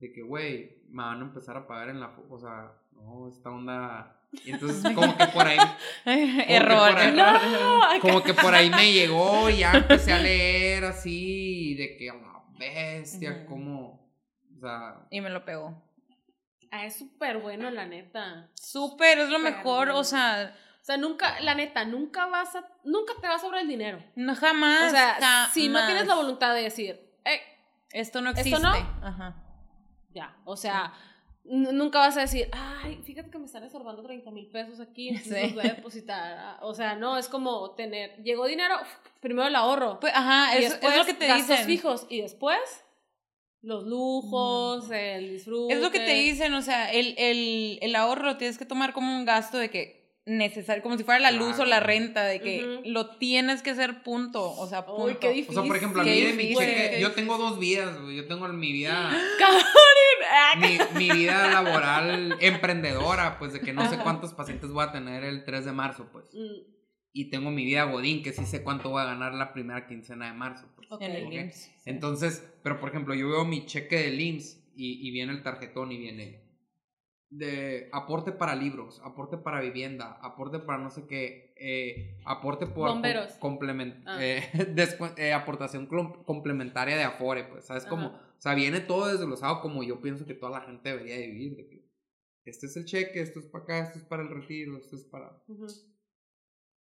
De 0.00 0.12
que, 0.12 0.22
güey, 0.22 0.82
me 0.88 1.04
van 1.04 1.20
a 1.20 1.24
empezar 1.24 1.56
a 1.56 1.68
pagar 1.68 1.90
en 1.90 2.00
la... 2.00 2.18
O 2.28 2.36
sea, 2.36 2.82
no, 2.90 3.28
esta 3.28 3.50
onda... 3.50 4.15
Y 4.32 4.50
entonces 4.52 4.82
como 4.94 5.16
que 5.16 5.26
por 5.28 5.46
ahí... 5.46 5.58
error, 6.04 6.90
por 6.90 6.98
ahí- 6.98 7.08
error. 7.08 7.40
No, 7.42 7.80
Como 8.00 8.22
que 8.22 8.34
por 8.34 8.54
ahí 8.54 8.70
me 8.70 8.92
llegó 8.92 9.48
y 9.50 9.58
ya 9.58 9.72
empecé 9.72 10.12
a 10.12 10.18
leer 10.18 10.84
así, 10.84 11.74
de 11.74 11.96
que 11.96 12.10
a 12.10 12.14
la 12.14 12.42
bestia, 12.58 13.32
Ujú. 13.32 13.46
como, 13.46 14.10
o 14.56 14.60
sea, 14.60 15.06
Y 15.10 15.20
me 15.20 15.30
lo 15.30 15.44
pegó. 15.44 15.82
Ah, 16.70 16.84
es 16.84 16.96
súper 16.96 17.38
bueno, 17.38 17.70
la 17.70 17.86
neta. 17.86 18.48
Súper, 18.54 19.18
es 19.20 19.28
lo 19.30 19.38
mejor, 19.38 19.86
bueno. 19.86 19.98
o 19.98 20.04
sea, 20.04 20.54
O 20.80 20.84
sea, 20.84 20.96
nunca, 20.96 21.40
la 21.40 21.54
neta, 21.54 21.84
nunca 21.84 22.26
vas 22.26 22.54
a, 22.56 22.64
nunca 22.84 23.14
te 23.20 23.26
va 23.28 23.36
a 23.36 23.38
sobrar 23.38 23.62
el 23.62 23.68
dinero. 23.68 24.02
no 24.16 24.34
jamás. 24.34 24.88
O 24.88 24.90
sea, 24.90 25.48
si 25.52 25.68
no 25.68 25.84
tienes 25.86 26.06
la 26.06 26.14
voluntad 26.16 26.54
de 26.54 26.62
decir, 26.62 27.00
eh, 27.24 27.40
Esto 27.92 28.20
no 28.20 28.30
¿Esto 28.30 28.40
existe. 28.40 28.60
no? 28.62 28.72
Ajá. 29.02 29.36
ya, 30.10 30.36
o 30.44 30.56
sea, 30.56 30.92
nunca 31.48 31.98
vas 32.00 32.16
a 32.16 32.22
decir, 32.22 32.48
ay, 32.52 33.00
fíjate 33.04 33.30
que 33.30 33.38
me 33.38 33.46
están 33.46 33.64
estorbando 33.64 34.02
30 34.02 34.30
mil 34.30 34.46
pesos 34.48 34.80
aquí, 34.80 35.08
entonces 35.10 35.34
Sí. 35.34 35.42
los 35.46 35.54
voy 35.54 35.66
a 35.70 35.74
depositar. 35.74 36.58
O 36.62 36.74
sea, 36.74 36.94
no, 36.96 37.16
es 37.18 37.28
como 37.28 37.70
tener, 37.72 38.22
llegó 38.22 38.46
dinero, 38.46 38.76
primero 39.20 39.48
el 39.48 39.56
ahorro. 39.56 39.98
Pues, 40.00 40.12
ajá, 40.14 40.58
y 40.58 40.64
es, 40.64 40.70
después 40.72 40.92
es 40.92 40.98
lo 40.98 41.04
que 41.06 41.14
te 41.14 41.26
gastos 41.26 41.48
dicen. 41.48 41.66
fijos 41.66 42.06
y 42.08 42.20
después 42.22 42.58
los 43.62 43.84
lujos, 43.84 44.90
el 44.90 45.30
disfrute. 45.30 45.74
Es 45.74 45.80
lo 45.80 45.90
que 45.90 45.98
te 46.00 46.12
dicen, 46.14 46.54
o 46.54 46.62
sea, 46.62 46.92
el, 46.92 47.14
el, 47.18 47.78
el 47.82 47.96
ahorro 47.96 48.24
lo 48.24 48.36
tienes 48.36 48.58
que 48.58 48.64
tomar 48.66 48.92
como 48.92 49.16
un 49.16 49.24
gasto 49.24 49.58
de 49.58 49.70
que 49.70 49.96
necesario, 50.24 50.82
como 50.82 50.96
si 50.98 51.04
fuera 51.04 51.20
la 51.20 51.30
luz 51.30 51.58
o 51.60 51.64
la 51.64 51.78
renta, 51.78 52.24
de 52.24 52.40
que 52.40 52.80
lo 52.84 53.16
tienes 53.16 53.62
que 53.62 53.70
hacer 53.70 54.02
punto, 54.02 54.52
o 54.52 54.66
sea, 54.68 54.84
punto. 54.84 55.04
Uy, 55.04 55.14
qué 55.20 55.46
o 55.48 55.52
sea, 55.52 55.62
por 55.62 55.76
ejemplo, 55.76 56.02
a 56.02 56.04
mí 56.04 56.20
de 56.20 56.32
mi 56.32 56.52
cheque, 56.54 56.98
yo 57.00 57.12
tengo 57.12 57.38
dos 57.38 57.58
vidas, 57.60 58.00
güey, 58.02 58.16
yo 58.16 58.26
tengo 58.26 58.46
mi 58.48 58.72
vida, 58.72 59.10
Cabrón. 59.38 59.62
Mi, 60.58 60.78
mi 61.08 61.10
vida 61.10 61.50
laboral 61.50 62.36
emprendedora, 62.40 63.38
pues 63.38 63.52
de 63.52 63.60
que 63.60 63.72
no 63.72 63.88
sé 63.88 63.98
cuántos 63.98 64.34
pacientes 64.34 64.70
voy 64.70 64.84
a 64.84 64.92
tener 64.92 65.24
el 65.24 65.44
3 65.44 65.64
de 65.64 65.72
marzo, 65.72 66.08
pues, 66.12 66.26
Mm, 66.34 66.74
y 67.12 67.30
tengo 67.30 67.50
mi 67.50 67.64
vida 67.64 67.84
godín, 67.84 68.22
que 68.22 68.32
sí 68.32 68.44
sé 68.44 68.62
cuánto 68.62 68.90
voy 68.90 69.02
a 69.02 69.06
ganar 69.06 69.32
la 69.34 69.52
primera 69.52 69.86
quincena 69.86 70.26
de 70.26 70.32
marzo, 70.34 70.66
pues. 70.76 70.90
Ok. 70.92 71.00
En 71.02 71.12
el 71.12 71.26
Ok. 71.26 71.32
IMSS, 71.32 71.54
sí. 71.56 71.70
Entonces, 71.86 72.46
pero 72.62 72.78
por 72.78 72.90
ejemplo, 72.90 73.14
yo 73.14 73.28
veo 73.30 73.44
mi 73.44 73.64
cheque 73.66 73.96
del 74.02 74.20
IMSS 74.20 74.62
y, 74.76 75.08
y 75.08 75.10
viene 75.10 75.32
el 75.32 75.42
tarjetón 75.42 75.92
y 75.92 75.96
viene 75.98 76.42
de 77.28 77.88
aporte 77.92 78.30
para 78.32 78.54
libros, 78.54 79.00
aporte 79.04 79.36
para 79.36 79.60
vivienda, 79.60 80.18
aporte 80.22 80.58
para 80.60 80.78
no 80.78 80.90
sé 80.90 81.06
qué, 81.08 81.54
eh, 81.58 82.18
aporte 82.24 82.66
por 82.66 82.88
Bomberos. 82.90 83.32
com- 83.34 83.58
complement- 83.58 84.02
Ah. 84.06 84.18
eh, 84.20 84.44
eh, 85.16 85.32
aportación 85.32 85.86
complementaria 86.24 86.96
de 86.96 87.02
Afore, 87.04 87.44
pues, 87.44 87.66
¿sabes? 87.66 87.84
Como. 87.86 88.18
O 88.36 88.40
sea, 88.40 88.54
viene 88.54 88.80
todo 88.80 89.06
desglosado 89.08 89.60
como 89.60 89.82
yo 89.82 90.00
pienso 90.00 90.26
que 90.26 90.34
toda 90.34 90.60
la 90.60 90.66
gente 90.66 90.88
debería 90.90 91.16
de 91.16 91.26
vivir, 91.28 91.56
de 91.56 91.68
que 91.68 91.86
este 92.44 92.66
es 92.66 92.76
el 92.76 92.84
cheque, 92.84 93.20
esto 93.20 93.40
es 93.40 93.46
para 93.46 93.64
acá, 93.64 93.78
esto 93.86 93.98
es 93.98 94.04
para 94.04 94.22
el 94.22 94.28
retiro, 94.28 94.76
esto 94.76 94.96
es 94.96 95.04
para, 95.04 95.42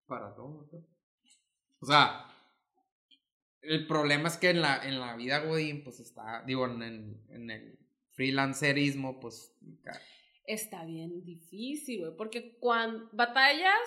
para 0.06 0.34
todo. 0.34 0.68
¿no? 0.72 0.86
O 1.80 1.86
sea, 1.86 2.26
el 3.62 3.86
problema 3.86 4.28
es 4.28 4.36
que 4.36 4.50
en 4.50 4.60
la, 4.60 4.86
en 4.86 5.00
la 5.00 5.16
vida 5.16 5.40
Godín, 5.40 5.82
pues 5.84 6.00
está, 6.00 6.44
digo, 6.46 6.66
en, 6.66 6.82
el- 6.82 7.20
en 7.30 7.50
el 7.50 7.78
freelancerismo, 8.12 9.18
pues, 9.20 9.54
Está 10.44 10.84
bien 10.86 11.24
difícil, 11.24 12.00
güey, 12.00 12.16
porque 12.16 12.56
cuando 12.58 13.08
batallas 13.12 13.78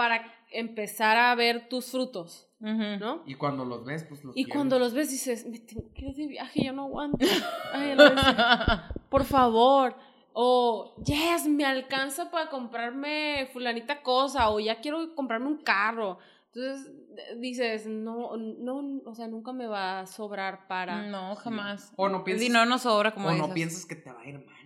para 0.00 0.24
empezar 0.50 1.18
a 1.18 1.34
ver 1.34 1.68
tus 1.68 1.90
frutos. 1.90 2.46
¿no? 2.60 3.22
y 3.26 3.34
cuando 3.36 3.64
los 3.66 3.84
ves, 3.84 4.04
pues 4.04 4.22
los 4.24 4.34
Y 4.34 4.44
quieres. 4.44 4.52
cuando 4.54 4.78
los 4.78 4.92
ves 4.94 5.10
dices, 5.10 5.46
me 5.46 5.58
tengo 5.58 5.92
que 5.94 6.06
ir 6.06 6.14
de 6.14 6.26
viaje, 6.26 6.62
ya 6.64 6.72
no 6.72 6.84
aguanto. 6.84 7.18
Ay, 7.72 7.96
por 9.10 9.24
favor. 9.24 9.94
O, 10.32 10.94
yes, 11.04 11.46
me 11.46 11.64
alcanza 11.66 12.30
para 12.30 12.48
comprarme 12.48 13.48
fulanita 13.52 14.02
cosa. 14.02 14.48
O 14.50 14.58
ya 14.60 14.80
quiero 14.80 15.14
comprarme 15.14 15.48
un 15.48 15.58
carro. 15.62 16.18
Entonces 16.46 16.92
dices, 17.38 17.86
no, 17.86 18.36
no, 18.36 19.00
o 19.04 19.14
sea, 19.14 19.26
nunca 19.28 19.52
me 19.52 19.66
va 19.66 20.00
a 20.00 20.06
sobrar 20.06 20.66
para. 20.66 21.02
No, 21.02 21.34
jamás. 21.36 21.92
O 21.96 22.08
no 22.08 22.18
El 22.18 22.24
piensas, 22.24 22.40
dinero 22.46 22.64
no 22.66 22.78
sobra, 22.78 23.12
como 23.12 23.28
o 23.28 23.32
no 23.34 23.52
piensas 23.52 23.84
que 23.86 23.96
te 23.96 24.10
va 24.10 24.20
a 24.22 24.26
ir 24.28 24.38
mal. 24.38 24.56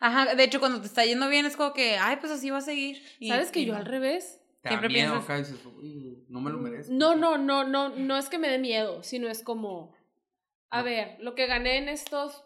Ajá, 0.00 0.34
de 0.34 0.42
hecho, 0.44 0.58
cuando 0.58 0.80
te 0.80 0.86
está 0.86 1.04
yendo 1.04 1.28
bien 1.28 1.46
es 1.46 1.56
como 1.56 1.72
que, 1.72 1.96
ay, 1.96 2.16
pues 2.20 2.32
así 2.32 2.50
va 2.50 2.58
a 2.58 2.62
seguir. 2.62 3.00
Y- 3.20 3.28
¿Sabes 3.28 3.52
que 3.52 3.60
y 3.60 3.66
yo 3.66 3.72
no. 3.74 3.78
al 3.78 3.86
revés? 3.86 4.40
Te 4.62 4.68
Siempre 4.68 4.88
da 4.88 4.92
miedo 4.92 5.12
piensas- 5.14 5.24
acá 5.24 5.36
y 5.36 5.40
dices, 5.40 5.66
"Uy, 5.66 6.24
no 6.28 6.40
me 6.40 6.50
lo 6.50 6.58
merezco. 6.58 6.92
No, 6.94 7.16
no, 7.16 7.36
no, 7.36 7.64
no, 7.64 7.88
no 7.88 8.16
es 8.16 8.28
que 8.28 8.38
me 8.38 8.48
dé 8.48 8.58
miedo, 8.58 9.02
sino 9.02 9.28
es 9.28 9.42
como, 9.42 9.92
a 10.70 10.78
No. 10.78 10.84
ver, 10.84 11.16
lo 11.20 11.34
que 11.34 11.46
gané 11.46 11.78
en 11.78 11.88
estos 11.88 12.44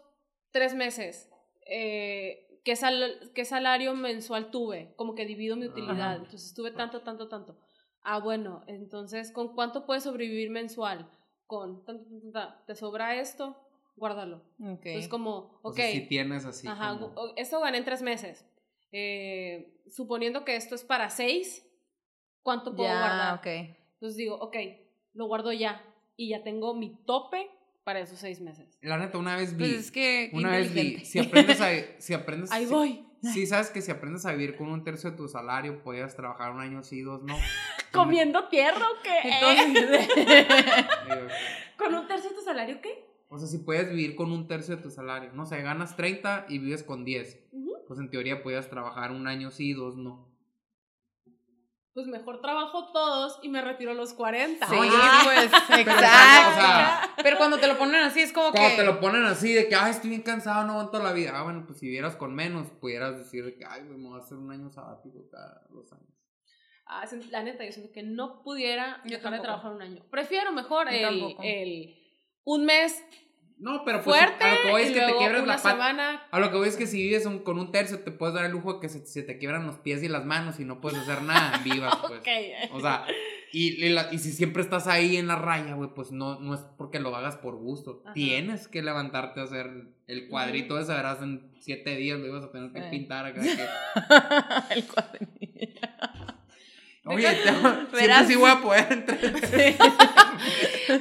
tres 0.51 0.73
meses, 0.73 1.29
eh, 1.69 2.59
¿qué, 2.65 2.75
sal- 2.75 3.31
¿qué 3.35 3.45
salario 3.45 3.93
mensual 3.93 4.49
tuve? 4.49 4.93
Como 4.95 5.13
que 5.13 5.25
divido 5.27 5.55
mi 5.55 5.67
utilidad, 5.67 6.13
Ajá. 6.13 6.15
entonces 6.15 6.53
tuve 6.55 6.71
tanto, 6.71 7.01
tanto, 7.01 7.27
tanto. 7.29 7.59
Ah, 8.01 8.19
bueno, 8.19 8.63
entonces, 8.67 9.31
¿con 9.31 9.53
cuánto 9.53 9.85
puedes 9.85 10.03
sobrevivir 10.03 10.49
mensual? 10.49 11.09
Con, 11.45 11.85
tanto, 11.85 12.03
tanto, 12.09 12.31
tanto. 12.31 12.63
¿te 12.65 12.75
sobra 12.75 13.15
esto? 13.19 13.55
Guárdalo. 13.95 14.37
Ok. 14.59 14.85
Entonces, 14.87 15.07
como, 15.07 15.59
O 15.61 15.69
ok, 15.69 15.75
sea, 15.75 15.91
si 15.91 16.01
tienes 16.07 16.45
así 16.45 16.67
Ajá, 16.67 16.97
como- 16.99 17.13
gu- 17.13 17.33
esto 17.37 17.59
gané 17.59 17.77
en 17.77 17.85
tres 17.85 18.01
meses. 18.01 18.43
Eh, 18.91 19.81
suponiendo 19.89 20.45
que 20.45 20.55
esto 20.55 20.73
es 20.75 20.83
para 20.83 21.09
seis, 21.09 21.63
¿cuánto 22.47 22.73
puedo 22.73 22.87
ya, 22.87 22.97
guardar? 22.99 23.33
ok. 23.39 23.47
Entonces 23.95 24.15
digo, 24.15 24.35
ok, 24.35 24.55
lo 25.15 25.25
guardo 25.25 25.51
ya. 25.51 25.83
Y 26.15 26.29
ya 26.29 26.43
tengo 26.43 26.73
mi 26.73 26.95
tope 27.05 27.45
para 27.83 27.99
esos 27.99 28.19
seis 28.19 28.39
meses. 28.39 28.77
La 28.81 28.97
neta, 28.97 29.17
una 29.17 29.35
vez 29.35 29.51
vi, 29.57 29.65
Pues 29.65 29.71
es 29.73 29.91
que, 29.91 30.29
una 30.31 30.51
vez 30.51 30.73
vi, 30.73 31.03
si 31.03 31.19
aprendes 31.19 31.59
a, 31.59 31.67
si 31.99 32.13
aprendes, 32.13 32.49
Ahí 32.53 32.65
si- 32.65 32.71
voy. 32.73 33.03
Sí, 33.21 33.45
sabes 33.47 33.69
que 33.69 33.81
si 33.81 33.91
aprendes 33.91 34.25
a 34.25 34.31
vivir 34.31 34.55
con 34.55 34.69
un 34.69 34.85
tercio 34.85 35.11
de 35.11 35.17
tu 35.17 35.27
salario, 35.27 35.83
podías 35.83 36.15
trabajar 36.15 36.53
un 36.53 36.61
año 36.61 36.83
sí, 36.83 37.01
dos 37.01 37.21
no. 37.23 37.35
¿Comiendo 37.91 38.47
tierra 38.47 38.85
o 38.85 39.03
qué? 39.03 39.19
Entonces, 39.25 40.07
¿Con 41.77 41.93
un 41.95 42.07
tercio 42.07 42.29
de 42.29 42.35
tu 42.37 42.41
salario 42.43 42.79
qué? 42.81 43.05
O 43.27 43.37
sea, 43.37 43.47
si 43.49 43.57
puedes 43.57 43.89
vivir 43.89 44.15
con 44.15 44.31
un 44.31 44.47
tercio 44.47 44.77
de 44.77 44.81
tu 44.81 44.89
salario, 44.89 45.33
no 45.33 45.45
sé, 45.45 45.61
ganas 45.61 45.97
30 45.97 46.45
y 46.47 46.59
vives 46.59 46.83
con 46.83 47.03
10, 47.03 47.37
Ujú. 47.51 47.73
pues 47.89 47.99
en 47.99 48.09
teoría 48.09 48.41
podías 48.41 48.69
trabajar 48.69 49.11
un 49.11 49.27
año 49.27 49.51
sí, 49.51 49.73
dos 49.73 49.97
no. 49.97 50.29
Pues 51.97 52.05
mejor 52.05 52.41
trabajo 52.41 52.91
todos 52.93 53.39
y 53.41 53.49
me 53.49 53.59
retiro 53.59 53.89
a 53.89 53.95
los 53.95 54.13
40. 54.13 54.67
sí, 54.67 54.75
yo- 54.75 54.81
pues, 55.23 55.45
exacto, 55.45 55.73
exacto. 55.79 55.95
o 55.97 56.53
sea- 56.53 57.09
Pero 57.23 57.37
cuando 57.39 57.57
te 57.57 57.65
lo 57.65 57.75
ponen 57.79 58.03
así 58.03 58.19
es 58.21 58.31
como 58.31 58.51
Cuando 58.51 58.69
que... 58.69 58.75
te 58.75 58.83
lo 58.83 58.99
ponen 58.99 59.25
así 59.25 59.51
de 59.51 59.67
que, 59.67 59.73
ay, 59.73 59.89
estoy 59.89 60.11
bien 60.11 60.21
cansado, 60.21 60.63
no 60.67 60.73
aguanto 60.73 61.01
la 61.01 61.11
vida. 61.11 61.31
Ah, 61.33 61.41
bueno, 61.41 61.63
pues 61.65 61.79
si 61.79 61.87
vivieras 61.87 62.15
con 62.15 62.35
menos, 62.35 62.69
pudieras 62.69 63.17
decir 63.17 63.43
de 63.45 63.55
que, 63.55 63.65
ay, 63.65 63.81
me 63.81 63.95
voy 64.07 64.13
a 64.19 64.23
hacer 64.23 64.37
un 64.37 64.51
año 64.51 64.69
sabático 64.69 65.27
cada 65.31 65.63
dos 65.71 65.91
años. 65.91 66.05
Ah, 66.85 67.03
la 67.31 67.41
neta, 67.41 67.65
yo 67.65 67.71
siento 67.71 67.91
que 67.91 68.03
no 68.03 68.43
pudiera 68.43 69.01
Yo 69.03 69.17
dejar 69.17 69.33
de 69.33 69.39
trabajar 69.39 69.71
un 69.71 69.81
año. 69.81 70.05
Prefiero 70.11 70.51
mejor 70.51 70.87
el, 70.93 71.01
tampoco. 71.01 71.41
el 71.43 71.95
un 72.43 72.63
mes 72.65 73.03
No, 73.59 73.83
pero 73.83 74.03
pues 74.03 74.15
fuerte 74.19 74.43
a 74.43 74.53
lo 74.55 74.61
que 74.61 74.71
voy 74.71 74.81
es 74.83 74.91
que 74.91 74.99
te 75.01 75.15
quiebras 75.17 75.47
la 75.47 75.55
pata. 75.55 75.71
semana. 75.71 76.23
A 76.29 76.39
lo 76.39 76.51
que 76.51 76.57
voy 76.57 76.67
es 76.69 76.75
que 76.77 76.85
si 76.85 77.01
vives 77.01 77.25
un- 77.25 77.39
con 77.39 77.57
un 77.57 77.71
tercio, 77.71 77.99
te 78.01 78.11
puedes 78.11 78.35
dar 78.35 78.45
el 78.45 78.51
lujo 78.51 78.75
de 78.75 78.79
que 78.81 78.89
se, 78.89 79.05
se 79.07 79.23
te 79.23 79.37
quiebran 79.39 79.65
los 79.65 79.77
pies 79.79 80.03
y 80.03 80.07
las 80.07 80.25
manos 80.25 80.59
y 80.59 80.65
no 80.65 80.79
puedes 80.79 80.99
hacer 80.99 81.23
nada, 81.23 81.59
vivas, 81.63 81.95
pues. 82.07 82.19
Ok. 82.19 82.27
O 82.73 82.79
sea, 82.81 83.05
y, 83.51 83.83
y 83.83 83.89
la- 83.89 84.13
y 84.13 84.19
si 84.19 84.31
siempre 84.31 84.61
estás 84.61 84.85
ahí 84.87 85.17
en 85.17 85.25
la 85.25 85.35
raya, 85.37 85.73
güey, 85.73 85.89
pues 85.95 86.11
no, 86.11 86.39
no 86.39 86.53
es 86.53 86.61
porque 86.77 86.99
lo 86.99 87.15
hagas 87.15 87.37
por 87.37 87.55
gusto. 87.55 88.01
Ajá. 88.05 88.13
Tienes 88.13 88.67
que 88.67 88.83
levantarte 88.83 89.39
a 89.39 89.43
hacer 89.45 89.87
el 90.05 90.27
cuadrito 90.27 90.79
ese, 90.79 90.93
verás, 90.93 91.21
en 91.23 91.51
siete 91.59 91.95
días 91.95 92.19
lo 92.19 92.27
ibas 92.27 92.43
a 92.43 92.51
tener 92.51 92.71
que 92.71 92.81
Sí. 92.83 92.87
pintar 92.91 93.25
acá. 93.25 93.41
de 94.69 94.75
el 94.75 94.85
cuadernillo. 94.85 95.67
Oye, 97.07 97.41
siempre 97.43 98.01
Verás. 98.01 98.27
sí 98.27 98.35
voy 98.35 98.49
a 98.51 98.61
poder 98.61 98.85
entre... 98.91 99.77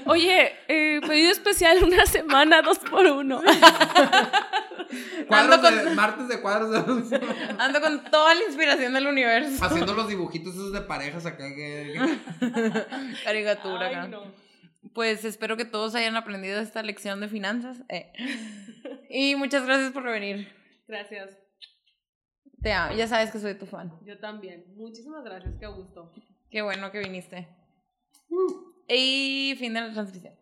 Oye, 0.06 0.52
eh, 0.68 1.00
pedido 1.06 1.30
especial 1.32 1.82
una 1.84 2.06
semana, 2.06 2.62
dos 2.62 2.78
por 2.78 3.06
uno. 3.06 3.42
Cuadros 5.28 5.64
Ando 5.64 5.70
de, 5.84 5.90
martes 5.94 6.28
de 6.28 6.40
cuadros 6.40 6.70
de... 7.10 7.20
Ando 7.58 7.80
con 7.80 8.04
toda 8.04 8.34
la 8.34 8.44
inspiración 8.44 8.94
del 8.94 9.06
universo. 9.08 9.64
Haciendo 9.64 9.94
los 9.94 10.08
dibujitos 10.08 10.54
esos 10.54 10.72
de 10.72 10.80
parejas 10.80 11.26
acá 11.26 11.44
que... 11.54 11.94
Caricatura 13.24 13.86
Ay, 13.88 13.94
acá. 13.94 14.08
no. 14.08 14.22
Pues 14.94 15.24
espero 15.24 15.56
que 15.56 15.64
todos 15.64 15.94
hayan 15.96 16.16
aprendido 16.16 16.60
esta 16.60 16.82
lección 16.82 17.20
de 17.20 17.28
finanzas. 17.28 17.78
eh. 17.88 18.12
Y 19.10 19.34
muchas 19.36 19.66
gracias 19.66 19.90
por 19.92 20.04
venir. 20.04 20.48
Gracias. 20.86 21.30
Te 22.66 22.72
amo. 22.72 22.96
Ya 22.96 23.06
sabes 23.06 23.30
que 23.30 23.38
soy 23.38 23.54
tu 23.54 23.64
fan. 23.64 23.92
Yo 24.04 24.18
también. 24.18 24.64
Muchísimas 24.74 25.22
gracias, 25.22 25.54
qué 25.60 25.68
gusto. 25.68 26.10
Qué 26.50 26.62
bueno 26.62 26.90
que 26.90 26.98
viniste. 26.98 27.46
Y 28.88 29.54
fin 29.56 29.72
de 29.72 29.82
la 29.82 29.92
transmisión. 29.92 30.34